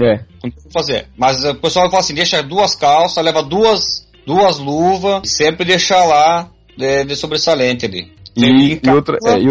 É. 0.00 0.24
fazer. 0.72 1.08
Mas 1.16 1.44
o 1.44 1.54
pessoal 1.54 1.90
fala 1.90 2.00
assim, 2.00 2.14
deixa 2.14 2.42
duas 2.42 2.74
calças, 2.74 3.22
leva 3.22 3.42
duas, 3.42 4.08
duas 4.26 4.58
luvas, 4.58 5.28
sempre 5.30 5.64
deixar 5.64 6.04
lá 6.04 6.50
de, 6.76 7.04
de 7.04 7.14
sobressalente 7.14 7.84
ali. 7.84 8.10
E, 8.36 8.80
e 8.82 8.90
outra, 8.90 9.18
é, 9.26 9.38
e, 9.38 9.50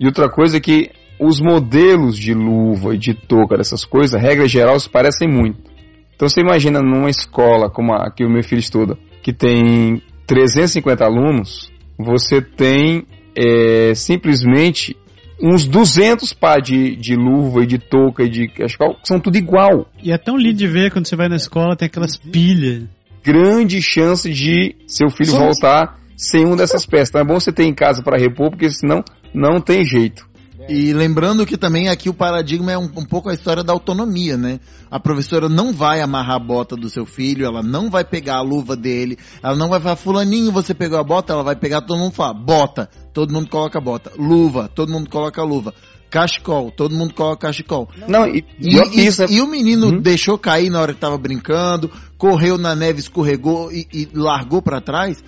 e 0.00 0.06
outra 0.06 0.30
coisa 0.30 0.56
é 0.56 0.60
que 0.60 0.90
os 1.20 1.40
modelos 1.40 2.16
de 2.16 2.32
luva 2.32 2.94
e 2.94 2.98
de 2.98 3.14
touca, 3.14 3.56
dessas 3.56 3.84
coisas, 3.84 4.20
regra 4.20 4.48
geral, 4.48 4.80
se 4.80 4.88
parecem 4.88 5.28
muito. 5.28 5.70
Então 6.16 6.28
você 6.28 6.40
imagina 6.40 6.80
numa 6.80 7.10
escola 7.10 7.68
como 7.68 7.92
a 7.92 8.10
que 8.10 8.24
o 8.24 8.30
meu 8.30 8.42
filho 8.42 8.60
estuda, 8.60 8.96
que 9.22 9.32
tem 9.32 10.00
350 10.26 11.04
alunos, 11.04 11.70
você 11.98 12.40
tem 12.40 13.06
é, 13.36 13.94
simplesmente 13.94 14.96
uns 15.42 15.66
200 15.66 16.32
par 16.32 16.60
de, 16.60 16.94
de 16.94 17.16
luva 17.16 17.64
e 17.64 17.66
de 17.66 17.78
touca 17.78 18.22
e 18.22 18.28
de 18.28 18.46
cachecol, 18.48 18.94
que 18.94 19.08
são 19.08 19.18
tudo 19.18 19.36
igual. 19.36 19.88
E 20.02 20.12
é 20.12 20.18
tão 20.18 20.36
lindo 20.36 20.58
de 20.58 20.68
ver 20.68 20.92
quando 20.92 21.08
você 21.08 21.16
vai 21.16 21.28
na 21.28 21.36
escola, 21.36 21.76
tem 21.76 21.86
aquelas 21.86 22.16
pilhas. 22.16 22.84
Grande 23.24 23.82
chance 23.82 24.30
de 24.30 24.76
seu 24.86 25.10
filho 25.10 25.32
voltar 25.32 25.98
sem 26.16 26.44
uma 26.44 26.56
dessas 26.56 26.86
peças. 26.86 27.08
Então 27.08 27.20
é 27.20 27.24
bom 27.24 27.40
você 27.40 27.52
ter 27.52 27.64
em 27.64 27.74
casa 27.74 28.02
para 28.02 28.18
repor, 28.18 28.50
porque 28.50 28.70
senão 28.70 29.02
não 29.34 29.60
tem 29.60 29.84
jeito. 29.84 30.28
E 30.68 30.92
lembrando 30.92 31.44
que 31.44 31.56
também 31.56 31.88
aqui 31.88 32.08
o 32.08 32.14
paradigma 32.14 32.72
é 32.72 32.78
um, 32.78 32.84
um, 32.84 33.04
pouco 33.04 33.28
a 33.28 33.34
história 33.34 33.64
da 33.64 33.72
autonomia, 33.72 34.36
né? 34.36 34.60
A 34.90 35.00
professora 35.00 35.48
não 35.48 35.72
vai 35.72 36.00
amarrar 36.00 36.36
a 36.36 36.44
bota 36.44 36.76
do 36.76 36.88
seu 36.88 37.04
filho, 37.04 37.46
ela 37.46 37.62
não 37.62 37.90
vai 37.90 38.04
pegar 38.04 38.36
a 38.36 38.42
luva 38.42 38.76
dele, 38.76 39.18
ela 39.42 39.56
não 39.56 39.68
vai 39.68 39.80
falar, 39.80 39.96
fulaninho, 39.96 40.52
você 40.52 40.74
pegou 40.74 40.98
a 40.98 41.04
bota, 41.04 41.32
ela 41.32 41.42
vai 41.42 41.56
pegar, 41.56 41.82
todo 41.82 41.98
mundo 41.98 42.12
fala, 42.12 42.34
bota, 42.34 42.88
todo 43.12 43.32
mundo 43.32 43.48
coloca 43.48 43.80
bota, 43.80 44.12
luva, 44.18 44.68
todo 44.68 44.92
mundo 44.92 45.08
coloca 45.08 45.42
luva. 45.42 45.74
Cachecol, 46.10 46.70
todo 46.70 46.94
mundo 46.94 47.14
coloca 47.14 47.46
cachecol. 47.46 47.88
Não, 48.06 48.26
e, 48.26 48.44
e, 48.60 48.76
e, 48.76 49.06
isso, 49.06 49.24
e 49.30 49.40
o 49.40 49.46
menino 49.46 49.86
uhum. 49.86 50.00
deixou 50.02 50.36
cair 50.36 50.68
na 50.68 50.78
hora 50.78 50.92
que 50.92 51.00
tava 51.00 51.16
brincando, 51.16 51.90
correu 52.18 52.58
na 52.58 52.76
neve, 52.76 53.00
escorregou 53.00 53.72
e, 53.72 53.88
e 53.90 54.08
largou 54.12 54.60
para 54.60 54.78
trás 54.82 55.24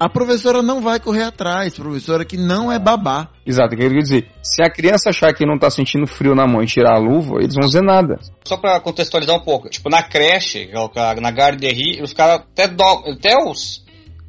a 0.00 0.08
professora 0.08 0.62
não 0.62 0.80
vai 0.80 1.00
correr 1.00 1.24
atrás, 1.24 1.74
professora 1.74 2.24
que 2.24 2.36
não 2.36 2.70
é 2.70 2.78
babá. 2.78 3.28
Exato, 3.44 3.76
quer 3.76 3.90
dizer, 3.90 4.28
se 4.42 4.62
a 4.62 4.70
criança 4.70 5.10
achar 5.10 5.34
que 5.34 5.44
não 5.44 5.58
tá 5.58 5.70
sentindo 5.70 6.06
frio 6.06 6.34
na 6.34 6.46
mão 6.46 6.62
e 6.62 6.66
tirar 6.66 6.94
a 6.94 6.98
luva, 6.98 7.38
eles 7.40 7.54
vão 7.54 7.66
dizer 7.66 7.82
nada. 7.82 8.18
Só 8.44 8.56
para 8.56 8.78
contextualizar 8.80 9.36
um 9.36 9.42
pouco, 9.42 9.68
tipo, 9.68 9.90
na 9.90 10.02
creche, 10.02 10.70
é 10.72 11.20
na 11.20 11.30
garderie, 11.30 12.00
os 12.02 12.12
caras 12.12 12.40
até, 12.40 12.68
do, 12.68 12.82
até 12.82 13.36
os 13.44 13.84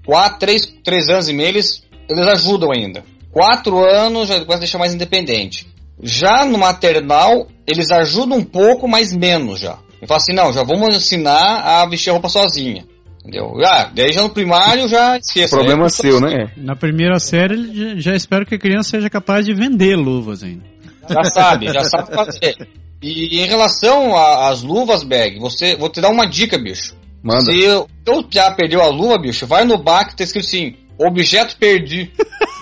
4, 0.05 0.39
3, 0.39 0.65
3 0.83 1.09
anos 1.09 1.29
e 1.29 1.33
meio, 1.33 1.49
eles, 1.49 1.83
eles 2.09 2.27
ajudam 2.27 2.71
ainda. 2.71 3.03
4 3.31 3.77
anos 3.85 4.27
já 4.27 4.39
começa 4.39 4.55
a 4.55 4.59
deixar 4.59 4.79
mais 4.79 4.93
independente. 4.93 5.67
Já 6.01 6.45
no 6.45 6.57
maternal, 6.57 7.47
eles 7.67 7.91
ajudam 7.91 8.39
um 8.39 8.43
pouco, 8.43 8.87
mas 8.87 9.13
menos 9.13 9.59
já. 9.59 9.77
E 10.01 10.07
fala 10.07 10.17
assim, 10.17 10.33
não, 10.33 10.51
já 10.53 10.63
vamos 10.63 10.95
ensinar 10.95 11.61
a 11.61 11.85
vestir 11.85 12.09
a 12.09 12.13
roupa 12.13 12.29
sozinha. 12.29 12.85
Entendeu? 13.19 13.53
Ah, 13.65 13.91
daí 13.93 14.13
já 14.13 14.21
no 14.21 14.29
primário 14.29 14.87
já 14.87 15.17
esqueça. 15.17 15.55
Problema 15.55 15.85
é 15.85 15.89
seu, 15.89 16.21
né? 16.21 16.51
Na 16.55 16.75
primeira 16.75 17.19
série 17.19 17.73
já, 17.73 17.95
já, 17.97 18.15
espero 18.15 18.45
que 18.45 18.55
a 18.55 18.59
criança 18.59 18.91
seja 18.91 19.09
capaz 19.09 19.45
de 19.45 19.53
vender 19.53 19.95
luvas 19.95 20.41
ainda. 20.41 20.63
Já 21.09 21.23
sabe, 21.25 21.67
já 21.67 21.83
sabe 21.83 22.13
fazer. 22.13 22.55
E 23.01 23.39
em 23.39 23.45
relação 23.45 24.15
às 24.15 24.61
luvas, 24.61 25.03
Bag, 25.03 25.39
você, 25.39 25.75
vou 25.75 25.89
te 25.89 26.01
dar 26.01 26.09
uma 26.09 26.25
dica, 26.25 26.57
bicho. 26.57 26.95
Manda. 27.23 27.51
Se 27.51 27.59
eu, 27.59 27.87
já 28.29 28.51
perdeu 28.51 28.81
a 28.81 28.87
luva, 28.87 29.17
bicho, 29.17 29.45
vai 29.45 29.65
no 29.65 29.77
bar 29.77 30.07
que 30.07 30.15
tá 30.15 30.23
escrito 30.23 30.45
assim, 30.45 30.75
objeto 30.97 31.57
perdi. 31.57 32.11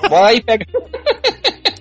Bora 0.09 0.27
aí, 0.27 0.41
pega. 0.41 0.65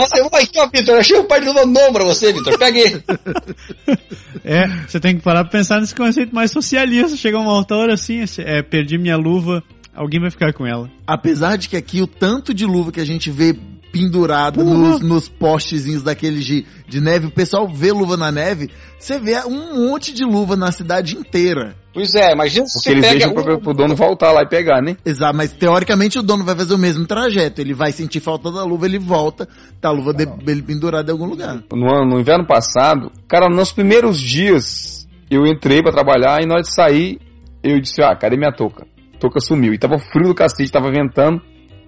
Mas 0.00 0.10
você, 0.10 0.28
vai 0.28 0.42
aqui, 0.42 0.58
ó, 0.58 0.68
Vitor, 0.68 0.98
achei 0.98 1.18
um 1.18 1.24
par 1.24 1.40
de 1.40 1.46
luva 1.46 1.66
novo 1.66 1.92
pra 1.92 2.04
você, 2.04 2.32
Vitor, 2.32 2.58
pega 2.58 2.78
aí. 2.78 3.02
É, 4.48 4.68
você 4.86 5.00
tem 5.00 5.16
que 5.16 5.22
parar 5.22 5.42
pra 5.42 5.58
pensar 5.58 5.80
nesse 5.80 5.92
conceito 5.92 6.32
mais 6.32 6.52
socialista. 6.52 7.16
Chega 7.16 7.36
uma 7.36 7.66
hora 7.68 7.94
assim, 7.94 8.22
é, 8.38 8.62
perdi 8.62 8.96
minha 8.96 9.16
luva, 9.16 9.60
alguém 9.92 10.20
vai 10.20 10.30
ficar 10.30 10.52
com 10.52 10.64
ela. 10.64 10.88
Apesar 11.04 11.56
de 11.56 11.68
que 11.68 11.76
aqui 11.76 12.00
o 12.00 12.06
tanto 12.06 12.54
de 12.54 12.64
luva 12.64 12.92
que 12.92 13.00
a 13.00 13.04
gente 13.04 13.28
vê 13.28 13.56
pendurada 13.92 14.62
nos, 14.62 15.00
nos 15.00 15.28
postezinhos 15.28 16.02
daqueles 16.02 16.44
de, 16.44 16.66
de 16.88 17.00
neve, 17.00 17.26
o 17.26 17.30
pessoal 17.30 17.68
vê 17.68 17.92
luva 17.92 18.16
na 18.16 18.30
neve, 18.30 18.70
você 18.98 19.18
vê 19.18 19.38
um 19.46 19.88
monte 19.88 20.12
de 20.12 20.24
luva 20.24 20.56
na 20.56 20.70
cidade 20.70 21.16
inteira. 21.16 21.74
Pois 21.94 22.14
é, 22.14 22.32
imagina 22.32 22.66
se 22.66 22.74
Porque 22.74 22.90
eles 22.90 23.10
deixam 23.10 23.30
um... 23.30 23.58
pro, 23.58 23.72
dono 23.72 23.96
voltar 23.96 24.30
lá 24.30 24.42
e 24.42 24.48
pegar, 24.48 24.82
né? 24.82 24.96
Exato, 25.02 25.34
mas 25.34 25.50
teoricamente 25.52 26.18
o 26.18 26.22
dono 26.22 26.44
vai 26.44 26.54
fazer 26.54 26.74
o 26.74 26.78
mesmo 26.78 27.06
trajeto. 27.06 27.60
Ele 27.60 27.72
vai 27.72 27.90
sentir 27.90 28.20
falta 28.20 28.52
da 28.52 28.64
luva, 28.64 28.84
ele 28.84 28.98
volta, 28.98 29.48
tá 29.80 29.88
a 29.88 29.92
luva 29.92 30.12
dele 30.12 30.62
pendurada 30.62 31.10
em 31.10 31.12
algum 31.12 31.24
lugar. 31.24 31.62
No, 31.72 32.04
no 32.04 32.20
inverno 32.20 32.46
passado, 32.46 33.10
cara, 33.26 33.48
nos 33.48 33.72
primeiros 33.72 34.20
dias 34.20 35.08
eu 35.30 35.46
entrei 35.46 35.82
para 35.82 35.92
trabalhar 35.92 36.42
e 36.42 36.46
na 36.46 36.54
hora 36.54 36.62
de 36.62 36.72
sair, 36.72 37.18
eu 37.62 37.80
disse, 37.80 38.02
ah, 38.02 38.14
cadê 38.14 38.36
minha 38.36 38.52
touca? 38.52 38.86
A 39.14 39.18
touca 39.18 39.40
sumiu. 39.40 39.72
E 39.72 39.78
tava 39.78 39.98
frio 39.98 40.28
do 40.28 40.34
cacete, 40.34 40.70
tava 40.70 40.90
ventando. 40.90 41.40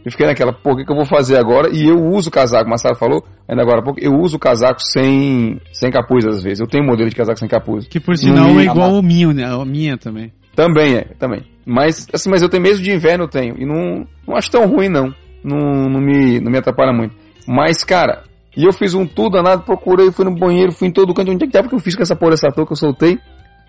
Eu 0.05 0.11
fiquei 0.11 0.26
naquela, 0.26 0.53
pô, 0.53 0.72
o 0.72 0.76
que, 0.76 0.84
que 0.84 0.92
eu 0.92 0.96
vou 0.96 1.05
fazer 1.05 1.36
agora? 1.36 1.68
E 1.70 1.86
eu 1.86 1.96
uso 1.96 2.28
o 2.28 2.32
casaco, 2.32 2.66
o 2.66 2.70
Marcelo 2.70 2.94
falou, 2.94 3.24
ainda 3.49 3.62
agora 3.62 3.80
há 3.80 3.82
pouco, 3.82 4.01
eu 4.01 4.12
uso 4.12 4.36
o 4.36 4.40
casaco 4.40 4.80
sem, 4.80 5.61
sem 5.72 5.90
capuz 5.90 6.24
às 6.24 6.42
vezes. 6.42 6.61
Eu 6.61 6.66
tenho 6.66 6.84
um 6.84 6.86
modelo 6.86 7.11
de 7.11 7.16
casaco 7.16 7.38
sem 7.38 7.49
capuz. 7.49 7.86
Que 7.86 8.01
por 8.01 8.16
sinal 8.16 8.59
é 8.59 8.64
igual 8.64 8.94
ao 8.94 9.03
meu, 9.03 9.32
né? 9.32 9.44
A 9.44 9.64
minha 9.64 9.99
também. 9.99 10.32
Também 10.55 10.96
é, 10.96 11.05
também. 11.18 11.42
Mas, 11.64 12.07
assim, 12.12 12.30
mas 12.30 12.42
eu 12.42 12.49
tenho 12.49 12.62
mesmo 12.62 12.82
de 12.82 12.90
inverno, 12.90 13.24
eu 13.24 13.28
tenho. 13.28 13.55
E 13.59 13.66
não, 13.66 14.07
não 14.26 14.36
acho 14.36 14.51
tão 14.51 14.66
ruim, 14.66 14.88
não. 14.88 15.14
Não, 15.44 15.88
não, 15.88 16.01
me, 16.01 16.40
não 16.40 16.51
me 16.51 16.59
atrapalha 16.59 16.92
muito. 16.92 17.14
Mas, 17.46 17.84
cara, 17.84 18.24
e 18.57 18.64
eu 18.64 18.72
fiz 18.72 18.94
um 18.94 19.07
tudo 19.07 19.36
danado, 19.36 19.62
procurei, 19.62 20.11
fui 20.11 20.24
no 20.24 20.34
banheiro, 20.34 20.72
fui 20.72 20.88
em 20.88 20.92
todo 20.92 21.14
canto. 21.14 21.30
Onde 21.30 21.44
é 21.44 21.46
que 21.46 21.53
tava 21.53 21.68
que 21.68 21.74
eu 21.74 21.78
fiz 21.78 21.94
com 21.94 22.03
essa 22.03 22.16
porra 22.16 22.32
dessa 22.32 22.49
touca? 22.49 22.72
Eu 22.72 22.76
soltei. 22.76 23.18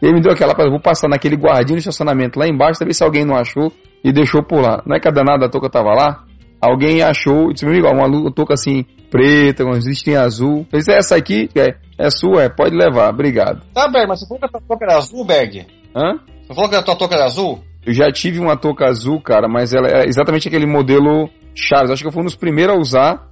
E 0.02 0.06
ele 0.06 0.16
me 0.16 0.22
deu 0.22 0.32
aquela, 0.32 0.54
vou 0.70 0.80
passar 0.80 1.10
naquele 1.10 1.36
guardinho 1.36 1.78
de 1.78 1.82
estacionamento 1.82 2.40
lá 2.40 2.48
embaixo, 2.48 2.80
pra 2.80 2.88
ver 2.88 2.94
se 2.94 3.04
alguém 3.04 3.26
não 3.26 3.36
achou 3.36 3.72
e 4.04 4.12
deixou 4.12 4.44
por 4.44 4.62
lá. 4.62 4.82
Não 4.86 4.96
é 4.96 5.00
que 5.00 5.08
a 5.08 5.12
danada 5.12 5.46
da 5.46 5.50
touca 5.50 5.70
tava 5.70 5.94
lá? 5.94 6.26
alguém 6.62 7.02
achou, 7.02 7.52
disse, 7.54 7.66
meu 7.66 7.74
amigo, 7.74 7.88
uma 7.88 8.32
touca 8.32 8.54
assim, 8.54 8.86
preta, 9.10 9.64
com 9.64 9.72
listinha 9.72 10.22
azul. 10.22 10.68
Eu 10.72 10.80
disse, 10.80 10.92
essa 10.92 11.16
aqui 11.16 11.50
é, 11.56 11.76
é 11.98 12.10
sua, 12.10 12.44
é, 12.44 12.50
pode 12.50 12.76
levar, 12.76 13.10
obrigado. 13.10 13.62
Tá, 13.74 13.88
Berg, 13.88 14.08
mas 14.08 14.20
você 14.20 14.28
falou 14.28 14.40
que 14.40 14.46
a 14.46 14.50
tua 14.50 14.62
touca 14.62 14.86
era 14.86 14.98
azul, 14.98 15.26
Berg? 15.26 15.66
Hã? 15.96 16.20
Você 16.48 16.54
falou 16.54 16.70
que 16.70 16.76
a 16.76 16.84
tua 16.84 16.96
touca 16.96 17.16
era 17.16 17.26
azul? 17.26 17.64
Eu 17.86 17.94
já 17.94 18.12
tive 18.12 18.40
uma 18.40 18.58
touca 18.58 18.86
azul, 18.86 19.22
cara, 19.22 19.48
mas 19.48 19.74
ela 19.74 19.88
é 19.88 20.06
exatamente 20.06 20.48
aquele 20.48 20.66
modelo 20.66 21.30
Charles. 21.56 21.92
Acho 21.92 22.04
que 22.04 22.08
eu 22.08 22.12
fui 22.12 22.22
um 22.22 22.26
dos 22.26 22.36
primeiros 22.36 22.76
a 22.76 22.80
usar. 22.80 23.30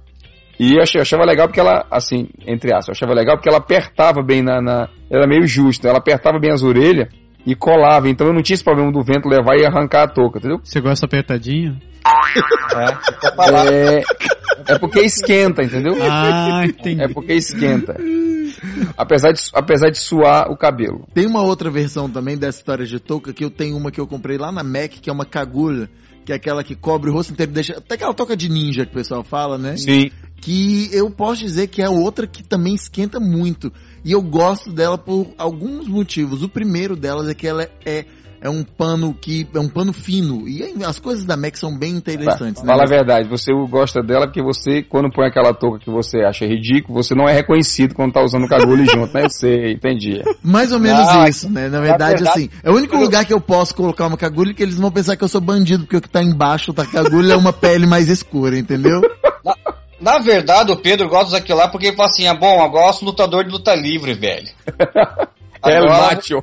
E 0.58 0.74
eu 0.74 0.82
achava, 0.82 1.02
achava 1.02 1.24
legal 1.24 1.46
porque 1.46 1.60
ela, 1.60 1.86
assim, 1.88 2.28
entre 2.44 2.72
aspas, 2.72 2.88
eu 2.88 2.92
achava 2.92 3.14
legal 3.14 3.36
porque 3.36 3.48
ela 3.48 3.58
apertava 3.58 4.22
bem 4.22 4.42
na. 4.42 4.60
na 4.60 4.88
era 5.08 5.24
meio 5.24 5.46
justo, 5.46 5.86
ela 5.86 5.98
apertava 5.98 6.40
bem 6.40 6.50
as 6.50 6.64
orelhas 6.64 7.08
e 7.46 7.54
colava. 7.54 8.08
Então 8.08 8.26
eu 8.26 8.32
não 8.32 8.42
tinha 8.42 8.54
esse 8.54 8.64
problema 8.64 8.92
do 8.92 9.02
vento 9.02 9.28
levar 9.28 9.56
e 9.56 9.66
arrancar 9.66 10.04
a 10.04 10.08
touca, 10.08 10.38
entendeu? 10.38 10.60
Você 10.62 10.80
gosta 10.80 11.06
apertadinho? 11.06 11.78
É, 13.72 14.02
é 14.74 14.78
porque 14.78 15.00
esquenta, 15.00 15.62
entendeu? 15.62 15.96
Ah, 16.00 16.64
entendi. 16.64 17.02
É 17.02 17.08
porque 17.08 17.34
esquenta. 17.34 17.96
Apesar 18.96 19.32
de, 19.32 19.42
apesar 19.54 19.90
de 19.90 19.98
suar 19.98 20.50
o 20.50 20.56
cabelo. 20.56 21.06
Tem 21.14 21.26
uma 21.26 21.42
outra 21.42 21.70
versão 21.70 22.10
também 22.10 22.36
dessa 22.36 22.58
história 22.58 22.84
de 22.84 22.98
touca 22.98 23.32
que 23.32 23.44
eu 23.44 23.50
tenho 23.50 23.76
uma 23.76 23.90
que 23.90 24.00
eu 24.00 24.06
comprei 24.06 24.36
lá 24.38 24.50
na 24.50 24.64
Mac, 24.64 24.92
que 25.00 25.10
é 25.10 25.12
uma 25.12 25.24
cagulha, 25.24 25.88
que 26.24 26.32
é 26.32 26.36
aquela 26.36 26.64
que 26.64 26.74
cobre 26.74 27.10
o 27.10 27.12
rosto 27.12 27.32
inteiro, 27.32 27.52
deixa 27.52 27.78
até 27.78 27.94
aquela 27.94 28.14
touca 28.14 28.36
de 28.36 28.48
ninja 28.48 28.84
que 28.84 28.92
o 28.92 28.94
pessoal 28.94 29.22
fala, 29.22 29.56
né? 29.56 29.76
Sim. 29.76 30.10
Que 30.40 30.88
eu 30.92 31.10
posso 31.10 31.40
dizer 31.40 31.68
que 31.68 31.82
é 31.82 31.88
outra 31.88 32.26
que 32.26 32.42
também 32.42 32.74
esquenta 32.74 33.18
muito. 33.20 33.72
E 34.04 34.12
eu 34.12 34.22
gosto 34.22 34.72
dela 34.72 34.96
por 34.96 35.28
alguns 35.36 35.88
motivos. 35.88 36.42
O 36.42 36.48
primeiro 36.48 36.96
delas 36.96 37.28
é 37.28 37.34
que 37.34 37.46
ela 37.46 37.68
é 37.84 38.04
é 38.40 38.48
um 38.48 38.62
pano 38.62 39.14
que 39.14 39.46
é 39.52 39.58
um 39.58 39.68
pano 39.68 39.92
fino 39.92 40.48
e 40.48 40.62
as 40.84 40.98
coisas 40.98 41.24
da 41.24 41.36
Mac 41.36 41.56
são 41.56 41.76
bem 41.76 41.94
interessantes. 41.94 42.62
Né? 42.62 42.68
Fala 42.68 42.84
a 42.84 42.88
verdade, 42.88 43.28
você 43.28 43.52
gosta 43.68 44.02
dela 44.02 44.26
porque 44.26 44.42
você 44.42 44.82
quando 44.82 45.10
põe 45.10 45.26
aquela 45.26 45.52
touca 45.52 45.78
que 45.78 45.90
você 45.90 46.20
acha 46.20 46.46
ridículo, 46.46 47.02
você 47.02 47.14
não 47.14 47.28
é 47.28 47.32
reconhecido 47.32 47.94
quando 47.94 48.12
tá 48.12 48.22
usando 48.22 48.44
o 48.44 48.48
cagulho 48.48 48.84
junto, 48.90 49.12
né? 49.12 49.24
Eu 49.24 49.30
sei, 49.30 49.72
entendi. 49.72 50.22
Mais 50.42 50.72
ou 50.72 50.78
menos 50.78 51.06
ah, 51.08 51.28
isso, 51.28 51.50
né? 51.50 51.68
Na 51.68 51.80
verdade, 51.80 52.22
verdade, 52.22 52.28
assim, 52.28 52.50
é 52.62 52.70
o 52.70 52.74
único 52.74 52.96
lugar 52.96 53.24
que 53.24 53.32
eu 53.32 53.40
posso 53.40 53.74
colocar 53.74 54.06
uma 54.06 54.16
cagulha 54.16 54.54
que 54.54 54.62
eles 54.62 54.76
vão 54.76 54.90
pensar 54.90 55.16
que 55.16 55.24
eu 55.24 55.28
sou 55.28 55.40
bandido 55.40 55.84
porque 55.84 55.96
o 55.96 56.00
que 56.00 56.08
tá 56.08 56.22
embaixo 56.22 56.72
da 56.72 56.86
cagulha 56.86 57.32
é 57.32 57.36
uma 57.36 57.52
pele 57.52 57.86
mais 57.86 58.08
escura, 58.08 58.56
entendeu? 58.56 59.00
Na, 60.00 60.18
verdade, 60.18 60.72
o 60.72 60.76
Pedro 60.76 61.08
gosta 61.08 61.32
daquilo 61.32 61.58
lá 61.58 61.68
porque 61.68 61.88
ele 61.88 61.96
fala 61.96 62.08
assim: 62.08 62.26
é 62.26 62.34
bom, 62.34 62.62
eu 62.62 62.70
gosto 62.70 63.04
lutador 63.04 63.44
de 63.44 63.50
luta 63.50 63.74
livre, 63.74 64.14
velho. 64.14 64.48
é 65.64 65.80
o 65.80 65.88
macho 65.88 66.42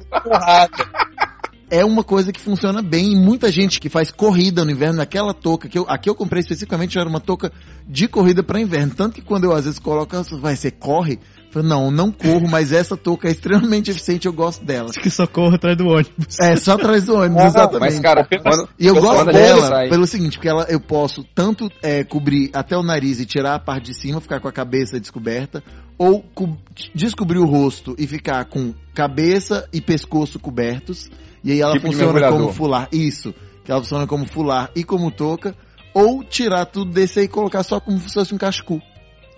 é 1.70 1.84
uma 1.84 2.04
coisa 2.04 2.32
que 2.32 2.40
funciona 2.40 2.82
bem. 2.82 3.14
E 3.14 3.16
muita 3.16 3.52
gente 3.52 3.80
que 3.80 3.90
faz 3.90 4.12
corrida 4.12 4.64
no 4.64 4.72
inverno, 4.72 4.98
naquela 4.98 5.34
touca, 5.34 5.68
que 5.68 5.78
eu, 5.78 5.86
aqui 5.90 6.10
eu 6.10 6.16
comprei 6.16 6.40
especificamente, 6.40 6.98
era 6.98 7.10
uma 7.10 7.20
touca 7.20 7.52
de 7.88 8.08
corrida 8.08 8.44
para 8.44 8.60
inverno. 8.60 8.94
Tanto 8.96 9.16
que 9.16 9.22
quando 9.22 9.46
eu 9.46 9.54
às 9.54 9.66
vezes 9.66 9.80
coloco, 9.80 10.16
vai, 10.40 10.56
você 10.56 10.72
corre? 10.72 11.20
Falei, 11.56 11.70
não, 11.70 11.90
não 11.90 12.12
corro, 12.12 12.50
mas 12.50 12.74
essa 12.74 12.98
touca 12.98 13.30
é 13.30 13.32
extremamente 13.32 13.90
eficiente, 13.90 14.26
eu 14.28 14.34
gosto 14.34 14.66
dela. 14.66 14.92
Que 14.92 15.10
só 15.10 15.26
corro 15.26 15.56
atrás 15.56 15.78
do 15.78 15.88
ônibus. 15.88 16.38
É, 16.42 16.58
só 16.58 16.74
atrás 16.74 17.06
do 17.06 17.16
ônibus, 17.16 17.46
exatamente. 17.48 17.80
Mas, 17.94 18.00
cara, 18.02 18.28
quando, 18.44 18.68
E 18.78 18.86
eu 18.88 18.96
gosto 18.96 19.26
dela 19.32 19.68
sai- 19.68 19.88
pelo 19.90 20.06
seguinte, 20.06 20.34
porque 20.38 20.50
ela, 20.50 20.66
eu 20.68 20.82
posso 20.82 21.24
tanto 21.34 21.72
é, 21.82 22.04
cobrir 22.04 22.50
até 22.54 22.76
o 22.76 22.84
nariz 22.84 23.22
e 23.22 23.26
tirar 23.26 23.56
a 23.56 23.60
parte 23.60 23.86
de 23.86 23.94
cima, 23.94 24.20
ficar 24.20 24.42
com 24.42 24.50
a 24.50 24.52
cabeça 24.52 25.00
descoberta, 25.00 25.64
ou 25.98 26.22
co- 26.36 26.58
descobrir 26.94 27.40
o 27.40 27.46
rosto 27.46 27.96
e 27.98 28.06
ficar 28.06 28.44
com 28.46 28.74
cabeça 28.94 29.66
e 29.72 29.80
pescoço 29.80 30.38
cobertos, 30.40 31.10
e 31.42 31.54
aí 31.54 31.62
ela 31.62 31.72
Tipo 31.74 31.88
funciona 31.88 32.30
como 32.30 32.52
fular. 32.52 32.90
Isso, 32.92 33.34
que 33.64 33.72
ela 33.72 33.80
funciona 33.80 34.06
como 34.06 34.26
fular 34.28 34.72
e 34.76 34.84
como 34.84 35.10
touca, 35.10 35.56
ou 35.94 36.22
tirar 36.22 36.66
tudo 36.66 36.92
desse 36.92 37.20
aí 37.20 37.26
e 37.26 37.30
colocar 37.30 37.64
só 37.64 37.80
como 37.80 37.98
se 37.98 38.14
fosse 38.14 38.36
um 38.36 38.38
cachecol. 38.38 38.82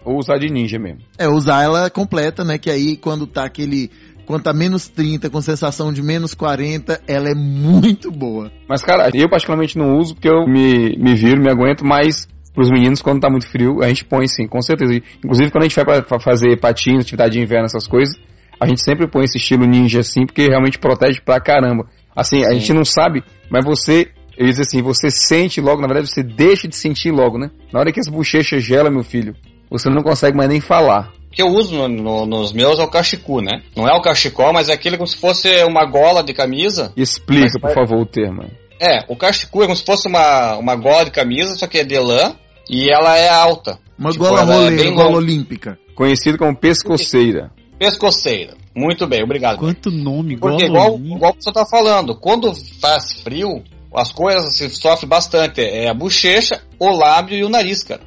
Ou 0.06 0.18
usar 0.18 0.38
de 0.38 0.52
ninja 0.52 0.80
mesmo. 0.80 1.00
É, 1.18 1.28
usar 1.28 1.64
ela 1.64 1.90
completa, 1.90 2.44
né? 2.44 2.58
Que 2.58 2.70
aí 2.70 2.98
quando 2.98 3.28
tá 3.28 3.46
aquele. 3.46 3.92
Quando 4.26 4.44
tá 4.44 4.54
menos 4.54 4.90
30, 4.90 5.30
com 5.30 5.40
sensação 5.40 5.94
de 5.94 6.02
menos 6.02 6.34
40, 6.34 7.02
ela 7.08 7.30
é 7.30 7.34
muito 7.34 8.12
boa. 8.12 8.52
Mas, 8.68 8.84
cara, 8.84 9.10
eu 9.14 9.30
particularmente 9.30 9.78
não 9.78 9.98
uso 9.98 10.16
porque 10.16 10.28
eu 10.28 10.46
me, 10.46 10.98
me 10.98 11.16
viro, 11.16 11.42
me 11.42 11.50
aguento, 11.50 11.86
mas 11.86 12.28
pros 12.54 12.72
meninos, 12.72 13.04
quando 13.04 13.22
tá 13.22 13.30
muito 13.30 13.48
frio, 13.48 13.84
a 13.84 13.88
gente 13.88 14.04
põe 14.04 14.28
sim, 14.28 14.48
com 14.48 14.60
certeza. 14.62 14.92
Inclusive, 15.24 15.52
quando 15.52 15.64
a 15.64 15.68
gente 15.68 15.76
vai 15.76 15.86
pra, 15.86 16.02
pra 16.02 16.20
fazer 16.20 16.60
patins, 16.60 17.02
atividade 17.02 17.34
de 17.34 17.40
inverno, 17.40 17.66
essas 17.66 17.88
coisas, 17.88 18.18
a 18.60 18.68
gente 18.68 18.84
sempre 18.84 19.08
põe 19.08 19.26
esse 19.26 19.38
estilo 19.38 19.66
ninja 19.66 20.00
assim, 20.00 20.26
porque 20.26 20.48
realmente 20.48 20.80
protege 20.80 21.22
pra 21.22 21.40
caramba. 21.40 21.86
Assim, 22.16 22.44
a 22.44 22.50
Sim. 22.50 22.60
gente 22.60 22.74
não 22.74 22.84
sabe, 22.84 23.24
mas 23.48 23.64
você, 23.64 24.10
eu 24.36 24.46
ia 24.48 24.52
dizer 24.52 24.64
assim, 24.64 24.82
você 24.82 25.12
sente 25.12 25.62
logo, 25.62 25.82
na 25.82 25.88
verdade, 25.88 26.10
você 26.10 26.24
deixa 26.24 26.68
de 26.68 26.76
sentir 26.76 27.12
logo, 27.12 27.38
né? 27.38 27.52
Na 27.72 27.80
hora 27.80 27.92
que 27.92 28.00
as 28.00 28.08
bochechas 28.08 28.64
gelam, 28.64 28.92
meu 28.92 29.04
filho, 29.04 29.36
você 29.70 29.90
não 29.90 30.02
consegue 30.04 30.36
mais 30.38 30.50
nem 30.50 30.62
falar. 30.62 31.12
O 31.28 31.30
que 31.38 31.42
eu 31.42 31.48
uso 31.48 31.76
no- 31.76 31.88
no- 31.88 32.26
nos 32.26 32.52
meus 32.54 32.80
é 32.80 32.84
o 32.84 32.88
cachicu, 32.90 33.42
né? 33.42 33.62
Não 33.76 33.88
é 33.88 33.94
o 33.96 34.02
cachecol, 34.02 34.52
mas 34.54 34.70
é 34.70 34.74
aquele 34.74 34.98
como 34.98 35.08
se 35.08 35.18
fosse 35.18 35.64
uma 35.66 35.86
gola 35.86 36.24
de 36.24 36.34
camisa. 36.34 36.92
Explica, 36.98 37.44
Mas 37.62 37.74
por 37.74 37.74
favor, 37.74 38.02
o 38.02 38.06
termo. 38.06 38.44
É, 38.80 39.04
o 39.08 39.16
cachicu 39.16 39.62
é 39.64 39.66
como 39.66 39.76
se 39.76 39.84
fosse 39.86 40.08
uma, 40.08 40.56
uma 40.58 40.76
gola 40.76 41.06
de 41.06 41.12
camisa, 41.12 41.56
só 41.56 41.68
que 41.68 41.80
é 41.80 41.84
de 41.84 41.98
lã 42.00 42.36
e 42.70 42.90
ela 42.92 43.18
é 43.18 43.30
alta. 43.30 43.78
Uma 44.00 44.12
Tipo, 44.12 44.24
gola 44.26 44.42
é 44.42 44.92
gola 44.92 45.18
olímpica. 45.18 45.78
Conhecido 45.96 46.38
como 46.38 46.56
pescoceira. 46.56 47.52
Pescoceira. 47.80 48.54
Muito 48.76 49.08
bem, 49.08 49.24
obrigado. 49.24 49.58
Quanto 49.58 49.90
nome, 49.90 50.38
Porque 50.38 50.66
igual, 50.66 50.92
Lolinho. 50.92 51.16
igual 51.18 51.36
você 51.40 51.52
tá 51.52 51.66
falando, 51.66 52.16
quando 52.16 52.54
faz 52.80 53.14
frio, 53.24 53.64
as 53.96 54.12
coisas 54.12 54.56
se 54.58 54.70
sofrem 54.70 55.10
bastante. 55.10 55.62
É 55.62 55.90
a 55.90 55.94
bochecha, 55.94 56.62
o 56.80 56.90
lábio 56.92 57.36
e 57.38 57.44
o 57.44 57.50
nariz, 57.50 57.84
cara. 57.84 58.02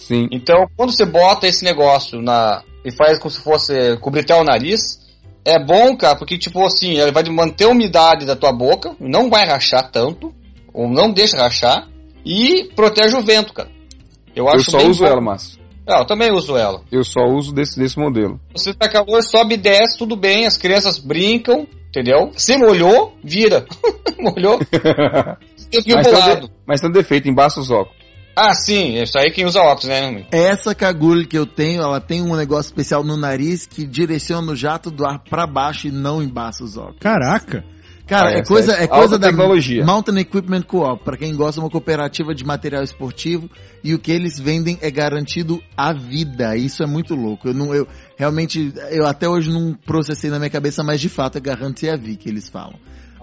Sim. 0.00 0.28
Então, 0.32 0.66
quando 0.76 0.92
você 0.92 1.04
bota 1.04 1.46
esse 1.46 1.64
negócio 1.64 2.20
na 2.20 2.62
e 2.84 2.90
faz 2.90 3.18
como 3.18 3.30
se 3.30 3.40
fosse 3.40 3.96
cobrir 3.98 4.20
até 4.22 4.34
o 4.34 4.42
nariz, 4.42 4.80
é 5.44 5.62
bom, 5.62 5.96
cara, 5.96 6.16
porque 6.16 6.38
tipo 6.38 6.64
assim, 6.64 6.98
ele 6.98 7.12
vai 7.12 7.22
manter 7.24 7.64
a 7.64 7.68
umidade 7.68 8.24
da 8.24 8.34
tua 8.34 8.52
boca, 8.52 8.96
não 8.98 9.28
vai 9.30 9.46
rachar 9.46 9.90
tanto, 9.90 10.34
ou 10.72 10.88
não 10.88 11.12
deixa 11.12 11.36
rachar, 11.36 11.88
e 12.24 12.70
protege 12.74 13.16
o 13.16 13.22
vento, 13.22 13.52
cara. 13.52 13.68
Eu 14.34 14.46
Eu 14.46 14.48
acho 14.50 14.70
só 14.70 14.78
bem 14.78 14.88
uso 14.88 15.02
bom. 15.04 15.08
ela, 15.10 15.20
Márcio. 15.20 15.60
Ah, 15.86 16.00
eu 16.00 16.06
também 16.06 16.30
uso 16.32 16.56
ela. 16.56 16.82
Eu 16.90 17.02
só 17.02 17.20
uso 17.26 17.52
desse, 17.52 17.78
desse 17.78 17.98
modelo. 17.98 18.40
Você 18.54 18.72
tá 18.72 18.88
calor, 18.88 19.22
sobe 19.22 19.54
e 19.54 19.58
desce, 19.58 19.98
tudo 19.98 20.14
bem, 20.16 20.46
as 20.46 20.56
crianças 20.56 20.98
brincam, 20.98 21.66
entendeu? 21.88 22.30
Se 22.36 22.56
molhou, 22.56 23.14
vira. 23.24 23.66
molhou, 24.18 24.58
tem 25.70 25.94
mas, 25.94 26.12
lado. 26.12 26.46
de- 26.48 26.52
mas 26.66 26.84
um 26.84 26.90
defeito, 26.90 27.28
embaça 27.28 27.60
os 27.60 27.70
óculos. 27.70 27.99
Ah, 28.42 28.54
sim, 28.54 28.94
isso 29.02 29.18
aí 29.18 29.30
quem 29.30 29.44
usa 29.44 29.60
óculos, 29.60 29.84
né, 29.84 30.06
amigo? 30.06 30.26
Essa 30.32 30.74
cagulha 30.74 31.26
que 31.26 31.36
eu 31.36 31.44
tenho, 31.44 31.82
ela 31.82 32.00
tem 32.00 32.22
um 32.22 32.34
negócio 32.34 32.70
especial 32.70 33.04
no 33.04 33.14
nariz 33.16 33.66
que 33.66 33.86
direciona 33.86 34.52
o 34.52 34.56
jato 34.56 34.90
do 34.90 35.04
ar 35.04 35.18
pra 35.18 35.46
baixo 35.46 35.88
e 35.88 35.90
não 35.90 36.22
embaça 36.22 36.64
os 36.64 36.76
óculos. 36.78 37.00
Caraca. 37.00 37.62
Cara, 38.06 38.30
Ah, 38.30 38.32
é 38.32 38.40
essa 38.40 38.48
coisa, 38.52 38.72
é 38.74 38.84
é 38.84 38.88
coisa 38.88 39.18
da 39.18 39.28
tecnologia. 39.28 39.84
Mountain 39.84 40.18
Equipment 40.18 40.62
Co-op. 40.62 41.04
Pra 41.04 41.16
quem 41.16 41.36
gosta, 41.36 41.60
é 41.60 41.62
uma 41.62 41.70
cooperativa 41.70 42.34
de 42.34 42.42
material 42.44 42.82
esportivo 42.82 43.48
e 43.84 43.94
o 43.94 43.98
que 44.00 44.10
eles 44.10 44.36
vendem 44.40 44.78
é 44.80 44.90
garantido 44.90 45.62
à 45.76 45.92
vida. 45.92 46.56
Isso 46.56 46.82
é 46.82 46.86
muito 46.86 47.14
louco. 47.14 47.46
Eu 47.46 47.54
não, 47.54 47.72
eu 47.74 47.86
realmente, 48.16 48.72
eu 48.90 49.06
até 49.06 49.28
hoje 49.28 49.48
não 49.50 49.74
processei 49.74 50.28
na 50.30 50.38
minha 50.38 50.50
cabeça, 50.50 50.82
mas 50.82 51.00
de 51.00 51.08
fato 51.08 51.36
é 51.38 51.40
garantia 51.40 51.92
à 51.92 51.96
vida 51.96 52.16
que 52.18 52.28
eles 52.28 52.48
falam. 52.48 52.74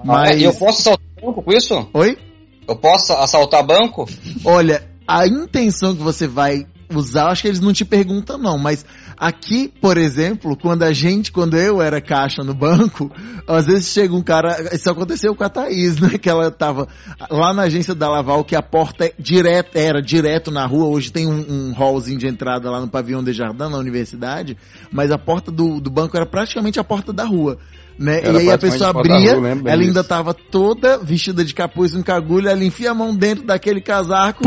Mas, 0.06 0.40
E 0.40 0.44
eu 0.44 0.54
posso 0.54 0.80
assaltar 0.80 1.06
banco 1.22 1.42
com 1.44 1.52
isso? 1.52 1.90
oi? 1.94 2.18
Eu 2.66 2.76
posso 2.78 3.12
assaltar 3.14 3.66
banco? 3.66 4.06
Olha, 4.46 4.88
a 5.08 5.26
intenção 5.26 5.96
que 5.96 6.04
você 6.04 6.28
vai 6.28 6.68
usar, 6.94 7.28
acho 7.28 7.42
que 7.42 7.48
eles 7.48 7.60
não 7.60 7.74
te 7.74 7.84
perguntam 7.84 8.38
não, 8.38 8.58
mas 8.58 8.86
aqui, 9.18 9.72
por 9.82 9.98
exemplo, 9.98 10.56
quando 10.56 10.84
a 10.84 10.94
gente, 10.94 11.32
quando 11.32 11.58
eu 11.58 11.82
era 11.82 12.00
caixa 12.00 12.44
no 12.44 12.54
banco, 12.54 13.12
às 13.48 13.66
vezes 13.66 13.92
chega 13.92 14.16
um 14.16 14.22
cara, 14.22 14.74
isso 14.74 14.90
aconteceu 14.90 15.36
com 15.36 15.44
a 15.44 15.50
Thaís, 15.50 16.00
né, 16.00 16.18
que 16.18 16.30
ela 16.30 16.50
tava 16.50 16.88
lá 17.30 17.54
na 17.54 17.64
agência 17.64 17.94
da 17.94 18.10
Laval, 18.10 18.44
que 18.44 18.56
a 18.56 18.62
porta 18.62 19.06
é 19.06 19.14
direto, 19.20 19.76
era 19.76 20.02
direto 20.02 20.50
na 20.50 20.66
rua, 20.66 20.88
hoje 20.88 21.12
tem 21.12 21.28
um, 21.28 21.70
um 21.70 21.74
hallzinho 21.74 22.20
de 22.20 22.28
entrada 22.28 22.70
lá 22.70 22.80
no 22.80 22.88
pavilhão 22.88 23.24
de 23.24 23.34
Jardim, 23.34 23.58
na 23.58 23.78
universidade, 23.78 24.58
mas 24.92 25.12
a 25.12 25.18
porta 25.18 25.52
do, 25.52 25.82
do 25.82 25.90
banco 25.90 26.16
era 26.16 26.26
praticamente 26.26 26.80
a 26.80 26.84
porta 26.84 27.12
da 27.12 27.26
rua. 27.26 27.58
Né? 28.00 28.20
Era 28.20 28.34
E 28.34 28.42
aí 28.42 28.52
a 28.52 28.58
pessoa 28.60 28.92
abria, 28.92 29.36
lembro 29.40 29.68
ela 29.68 29.82
ainda 29.82 29.94
disso. 30.02 30.08
tava 30.10 30.34
toda 30.34 31.00
vestida 31.00 31.44
de 31.44 31.54
capuz 31.54 31.94
e 31.94 31.98
um 31.98 32.04
cagulho, 32.04 32.48
ela 32.48 32.64
enfia 32.64 32.92
a 32.92 32.94
mão 32.94 33.16
dentro 33.16 33.44
daquele 33.46 33.82
casaco 33.82 34.44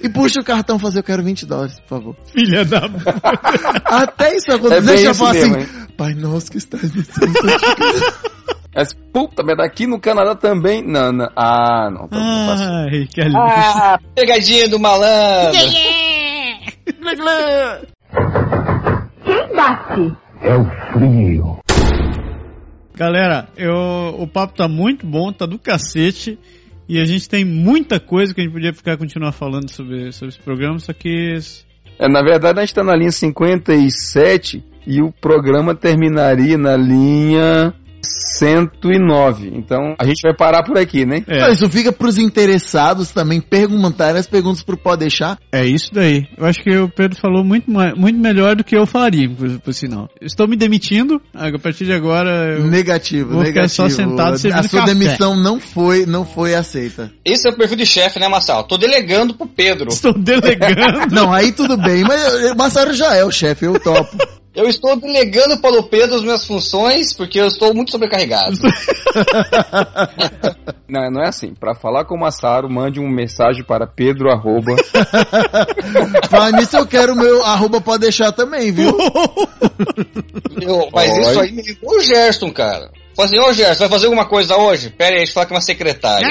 e 0.00 0.08
puxa 0.08 0.40
o 0.40 0.44
cartão 0.44 0.76
e 0.76 0.80
faz, 0.80 0.96
eu 0.96 1.02
quero 1.02 1.22
20 1.22 1.44
dólares, 1.44 1.78
por 1.80 1.88
favor. 1.88 2.16
Filha 2.32 2.64
da... 2.64 2.88
Até 3.84 4.34
isso 4.36 4.50
É 4.50 4.54
acontecer, 4.54 4.80
bem 4.86 5.04
já 5.04 5.10
isso 5.10 5.18
fala 5.20 5.30
assim, 5.30 5.60
hein? 5.60 5.66
Pai 5.96 6.14
nosso 6.14 6.50
que 6.50 6.56
estás 6.56 6.94
no 6.94 7.04
céu. 7.04 7.28
Mas, 8.74 8.94
puta, 9.12 9.42
mas 9.42 9.56
daqui 9.56 9.84
no 9.84 9.98
Canadá 10.00 10.36
também. 10.36 10.80
Não, 10.86 11.10
não. 11.10 11.28
Ah, 11.36 11.90
não. 11.90 12.06
Tá, 12.06 12.16
não 12.18 12.46
faço. 12.46 12.62
Ai, 12.62 13.08
que 13.12 13.20
alívio. 13.20 13.40
Ah, 13.40 13.98
pegadinha 14.14 14.68
do 14.68 14.78
malandro. 14.78 15.58
Quem 19.24 19.56
bate? 19.56 20.16
Galera, 23.00 23.48
eu, 23.56 24.14
o 24.18 24.26
papo 24.26 24.54
tá 24.54 24.68
muito 24.68 25.06
bom, 25.06 25.32
tá 25.32 25.46
do 25.46 25.58
cacete. 25.58 26.38
E 26.86 27.00
a 27.00 27.04
gente 27.06 27.30
tem 27.30 27.46
muita 27.46 27.98
coisa 27.98 28.34
que 28.34 28.42
a 28.42 28.44
gente 28.44 28.52
podia 28.52 28.74
ficar 28.74 28.98
continuar 28.98 29.32
falando 29.32 29.70
sobre, 29.70 30.12
sobre 30.12 30.34
esse 30.34 30.38
programa, 30.42 30.78
só 30.78 30.92
que. 30.92 31.38
É, 31.98 32.06
na 32.10 32.22
verdade, 32.22 32.58
a 32.58 32.62
gente 32.62 32.74
tá 32.74 32.84
na 32.84 32.94
linha 32.94 33.10
57 33.10 34.62
e 34.86 35.00
o 35.00 35.10
programa 35.10 35.74
terminaria 35.74 36.58
na 36.58 36.76
linha 36.76 37.72
109. 38.02 39.50
Então, 39.54 39.94
a 39.98 40.04
gente 40.04 40.20
vai 40.22 40.34
parar 40.34 40.62
por 40.62 40.78
aqui, 40.78 41.04
né? 41.04 41.22
É, 41.26 41.40
Não, 41.40 41.52
Isso 41.52 41.68
fica 41.68 41.92
pros 41.92 42.18
interessados 42.18 43.10
também 43.10 43.40
perguntarem 43.40 44.18
as 44.18 44.26
perguntas 44.26 44.62
pro 44.62 44.76
Pode 44.76 45.00
Deixar. 45.00 45.38
é 45.52 45.64
isso 45.64 45.90
daí. 45.92 46.26
Eu 46.36 46.46
acho 46.46 46.62
que 46.62 46.76
o 46.76 46.88
Pedro 46.88 47.18
falou 47.20 47.42
muito, 47.44 47.70
muito 47.70 48.18
melhor 48.18 48.56
do 48.56 48.64
que 48.64 48.76
eu 48.76 48.86
falaria, 48.86 49.28
por, 49.28 49.58
por 49.60 49.74
sinal. 49.74 50.08
Estou 50.20 50.46
me 50.46 50.56
demitindo, 50.56 51.20
a 51.34 51.50
partir 51.58 51.84
de 51.84 51.92
agora 51.92 52.56
eu. 52.58 52.66
Negativo, 52.66 53.30
Vou 53.34 53.44
ficar 53.44 53.62
negativo. 53.62 53.88
só 53.88 53.88
sentado 53.88 54.34
a 54.34 54.38
sua 54.38 54.80
café. 54.80 54.84
demissão 54.84 55.36
não 55.36 55.58
foi, 55.60 56.06
não 56.06 56.24
foi 56.24 56.54
aceita. 56.54 57.10
Esse 57.24 57.48
é 57.48 57.52
o 57.52 57.56
perfil 57.56 57.76
de 57.76 57.86
chefe, 57.86 58.18
né, 58.18 58.28
Massal? 58.28 58.64
Tô 58.64 58.76
delegando 58.76 59.34
pro 59.34 59.46
Pedro. 59.46 59.88
Estou 59.88 60.12
delegando. 60.12 61.10
Não, 61.10 61.32
aí 61.32 61.52
tudo 61.52 61.76
bem, 61.76 62.02
mas 62.02 62.52
o 62.52 62.56
Massaro 62.56 62.92
já 62.92 63.14
é 63.14 63.24
o 63.24 63.30
chefe, 63.30 63.64
eu 63.64 63.78
topo. 63.78 64.16
Eu 64.54 64.66
estou 64.66 64.96
delegando 64.96 65.58
para 65.60 65.78
o 65.78 65.84
Pedro 65.84 66.16
as 66.16 66.22
minhas 66.22 66.44
funções 66.44 67.12
porque 67.12 67.40
eu 67.40 67.46
estou 67.46 67.72
muito 67.72 67.92
sobrecarregado. 67.92 68.56
Não, 70.88 71.08
não 71.08 71.22
é 71.22 71.28
assim. 71.28 71.54
Para 71.54 71.72
falar 71.72 72.04
com 72.04 72.16
o 72.16 72.20
Massaro, 72.20 72.68
mande 72.68 72.98
uma 72.98 73.08
mensagem 73.08 73.62
para 73.62 73.86
Pedro 73.86 74.28
arroba. 74.28 74.74
Mas 76.32 76.52
nisso 76.54 76.76
eu 76.76 76.84
quero 76.84 77.12
o 77.12 77.16
meu 77.16 77.44
arroba 77.44 77.80
Pode 77.80 78.00
Deixar 78.00 78.32
também, 78.32 78.72
viu? 78.72 78.90
Eu- 80.60 80.88
mas 80.92 81.12
Oi. 81.12 81.20
isso 81.20 81.40
aí 81.40 81.52
me 81.52 81.62
ligou 81.62 81.96
o 81.96 82.00
Gerson, 82.00 82.50
cara. 82.52 82.90
Falei 83.14 83.30
assim, 83.38 83.38
ô 83.38 83.52
Gerson, 83.52 83.78
vai 83.80 83.88
fazer 83.88 84.06
alguma 84.06 84.26
coisa 84.26 84.56
hoje? 84.56 84.90
Pera 84.90 85.10
aí, 85.12 85.18
deixa 85.18 85.30
eu 85.30 85.34
falar 85.34 85.46
com 85.46 85.54
uma 85.54 85.60
secretária. 85.60 86.26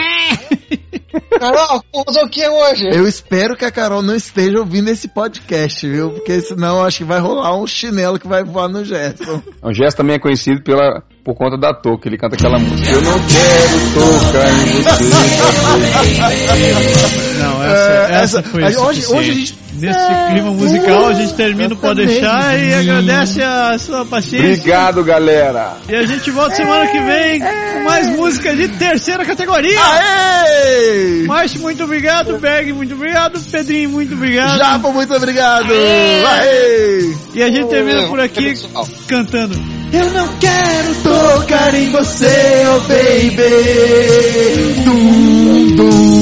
Carol, 1.39 1.83
o 1.93 2.29
que 2.29 2.47
hoje? 2.47 2.87
Eu 2.91 3.07
espero 3.07 3.55
que 3.55 3.65
a 3.65 3.71
Carol 3.71 4.01
não 4.01 4.15
esteja 4.15 4.59
ouvindo 4.59 4.89
esse 4.89 5.07
podcast, 5.07 5.87
viu? 5.87 6.11
Porque 6.11 6.41
senão 6.41 6.79
eu 6.79 6.85
acho 6.85 6.99
que 6.99 7.03
vai 7.03 7.19
rolar 7.19 7.57
um 7.57 7.65
chinelo 7.65 8.19
que 8.19 8.27
vai 8.27 8.43
voar 8.43 8.67
no 8.67 8.83
Gerson. 8.83 9.41
O 9.61 9.73
Gesso 9.73 9.97
também 9.97 10.15
é 10.15 10.19
conhecido 10.19 10.61
pela, 10.61 11.01
por 11.23 11.29
por 11.29 11.35
conta 11.35 11.57
da 11.57 11.73
touca. 11.73 12.09
Ele 12.09 12.17
canta 12.17 12.35
aquela 12.35 12.57
música. 12.57 12.89
Eu 12.89 13.01
não 13.01 13.19
quero 13.27 13.93
tocar 13.93 14.49
em 14.65 14.81
você. 16.73 17.28
Não, 17.39 17.63
essa, 17.63 17.73
É, 17.73 18.05
essa, 18.11 18.17
essa- 18.39 18.43
foi 18.43 18.63
a- 18.63 18.69
o 18.79 18.83
hoje- 18.85 19.05
hoje 19.07 19.31
a 19.31 19.33
gente- 19.33 19.59
Nesse 19.79 19.97
É, 19.97 20.27
clima 20.31 20.51
musical, 20.51 21.07
a 21.07 21.13
gente 21.13 21.33
termina 21.35 21.73
o 21.73 21.77
Pode 21.77 22.05
Deixar 22.05 22.59
e 22.59 22.73
agradece 22.73 23.41
a 23.41 23.77
sua 23.79 24.03
paciência. 24.03 24.49
Obrigado, 24.49 25.01
galera. 25.05 25.77
E 25.87 25.95
a 25.95 26.05
gente 26.05 26.29
volta 26.31 26.53
semana 26.55 26.85
que 26.87 26.99
vem 26.99 27.39
com 27.39 27.83
mais 27.85 28.07
música 28.09 28.53
de 28.53 28.67
terceira 28.67 29.23
categoria. 29.23 29.79
Aê! 29.81 31.23
Márcio, 31.25 31.61
muito 31.61 31.81
obrigado. 31.81 32.37
Berg, 32.39 32.73
muito 32.73 32.93
obrigado. 32.93 33.39
Pedrinho, 33.39 33.89
muito 33.91 34.15
obrigado. 34.15 34.57
Japa, 34.57 34.89
muito 34.91 35.15
obrigado! 35.15 35.71
Aê! 35.71 37.13
E 37.35 37.41
a 37.43 37.49
gente 37.49 37.69
termina 37.69 38.05
por 38.07 38.19
aqui 38.19 38.53
cantando. 39.07 39.55
Eu 39.93 40.09
não 40.11 40.27
quero 40.39 40.95
tocar 41.03 41.73
em 41.73 41.89
você, 41.91 42.63
oh 42.75 42.79
baby. 42.81 44.83
Dum, 44.83 45.75
dum, 45.75 46.18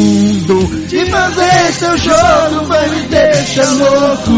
dum. 0.48 0.66
De 0.88 1.06
fazer 1.06 1.74
seu 1.74 1.98
jogo 1.98 2.66
vai 2.68 2.90
me 2.90 3.02
deixar 3.08 3.70
louco. 3.74 4.32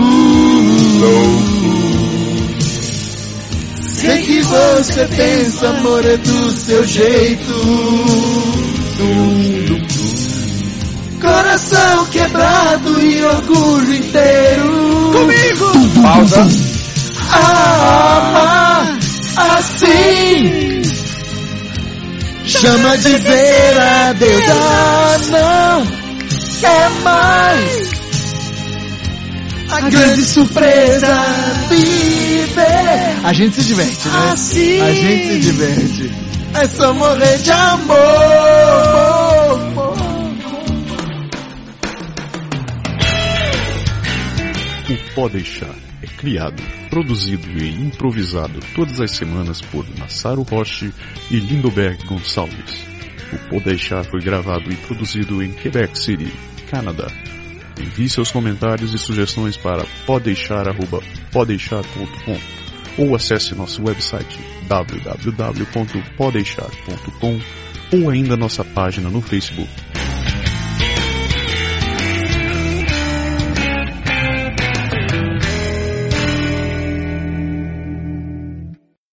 Sei 3.94 4.22
que 4.24 4.42
você 4.42 5.06
pensa, 5.06 5.70
amor, 5.70 6.04
é 6.06 6.18
do 6.18 6.52
seu 6.52 6.86
jeito. 6.86 7.54
Coração 11.22 12.06
quebrado 12.08 13.02
e 13.02 13.24
orgulho 13.24 13.96
inteiro. 13.96 15.12
Comigo! 15.12 16.02
Pausa. 16.02 16.48
amar 17.32 18.98
assim. 19.38 20.82
Chama 22.62 22.98
de 22.98 23.18
ver 23.18 23.80
a 23.80 24.14
Deus, 24.14 24.44
ah, 24.50 25.18
não 25.32 26.10
é 26.64 26.90
mais. 27.04 27.90
A 29.72 29.82
grande 29.90 30.26
surpresa 30.26 31.08
viver. 31.70 33.20
A 33.24 33.34
gente 33.34 33.56
se 33.56 33.64
diverte, 33.64 34.08
né? 34.08 34.32
Assim. 34.32 34.82
A 34.82 34.94
gente 34.94 35.28
se 35.28 35.40
diverte. 35.40 36.12
É 36.56 36.68
só 36.68 36.94
morrer 36.94 37.38
de 37.38 37.52
amor. 37.52 38.00
O 44.90 45.14
Pode 45.14 45.34
Deixar 45.34 45.89
criado, 46.20 46.62
produzido 46.90 47.48
e 47.58 47.70
improvisado 47.70 48.60
todas 48.76 49.00
as 49.00 49.12
semanas 49.12 49.62
por 49.62 49.86
Massaro 49.98 50.42
Roche 50.44 50.94
e 51.32 51.40
Lindoberg 51.40 52.06
Gonçalves. 52.06 52.86
O 53.32 53.38
Pode 53.50 53.64
Deixar 53.64 54.04
foi 54.04 54.20
gravado 54.20 54.70
e 54.70 54.76
produzido 54.76 55.42
em 55.42 55.54
Quebec 55.54 55.98
City, 55.98 56.30
Canadá. 56.70 57.08
Envie 57.80 58.10
seus 58.10 58.30
comentários 58.32 58.94
e 58.94 58.98
sugestões 58.98 59.56
para 59.56 59.86
podeixar.podeixar.com 60.06 62.38
ou 63.02 63.16
acesse 63.16 63.56
nosso 63.56 63.82
website 63.82 64.38
www.podeixar.com 64.68 67.40
ou 67.94 68.10
ainda 68.10 68.36
nossa 68.36 68.66
página 68.66 69.10
no 69.10 69.22
Facebook 69.22 69.70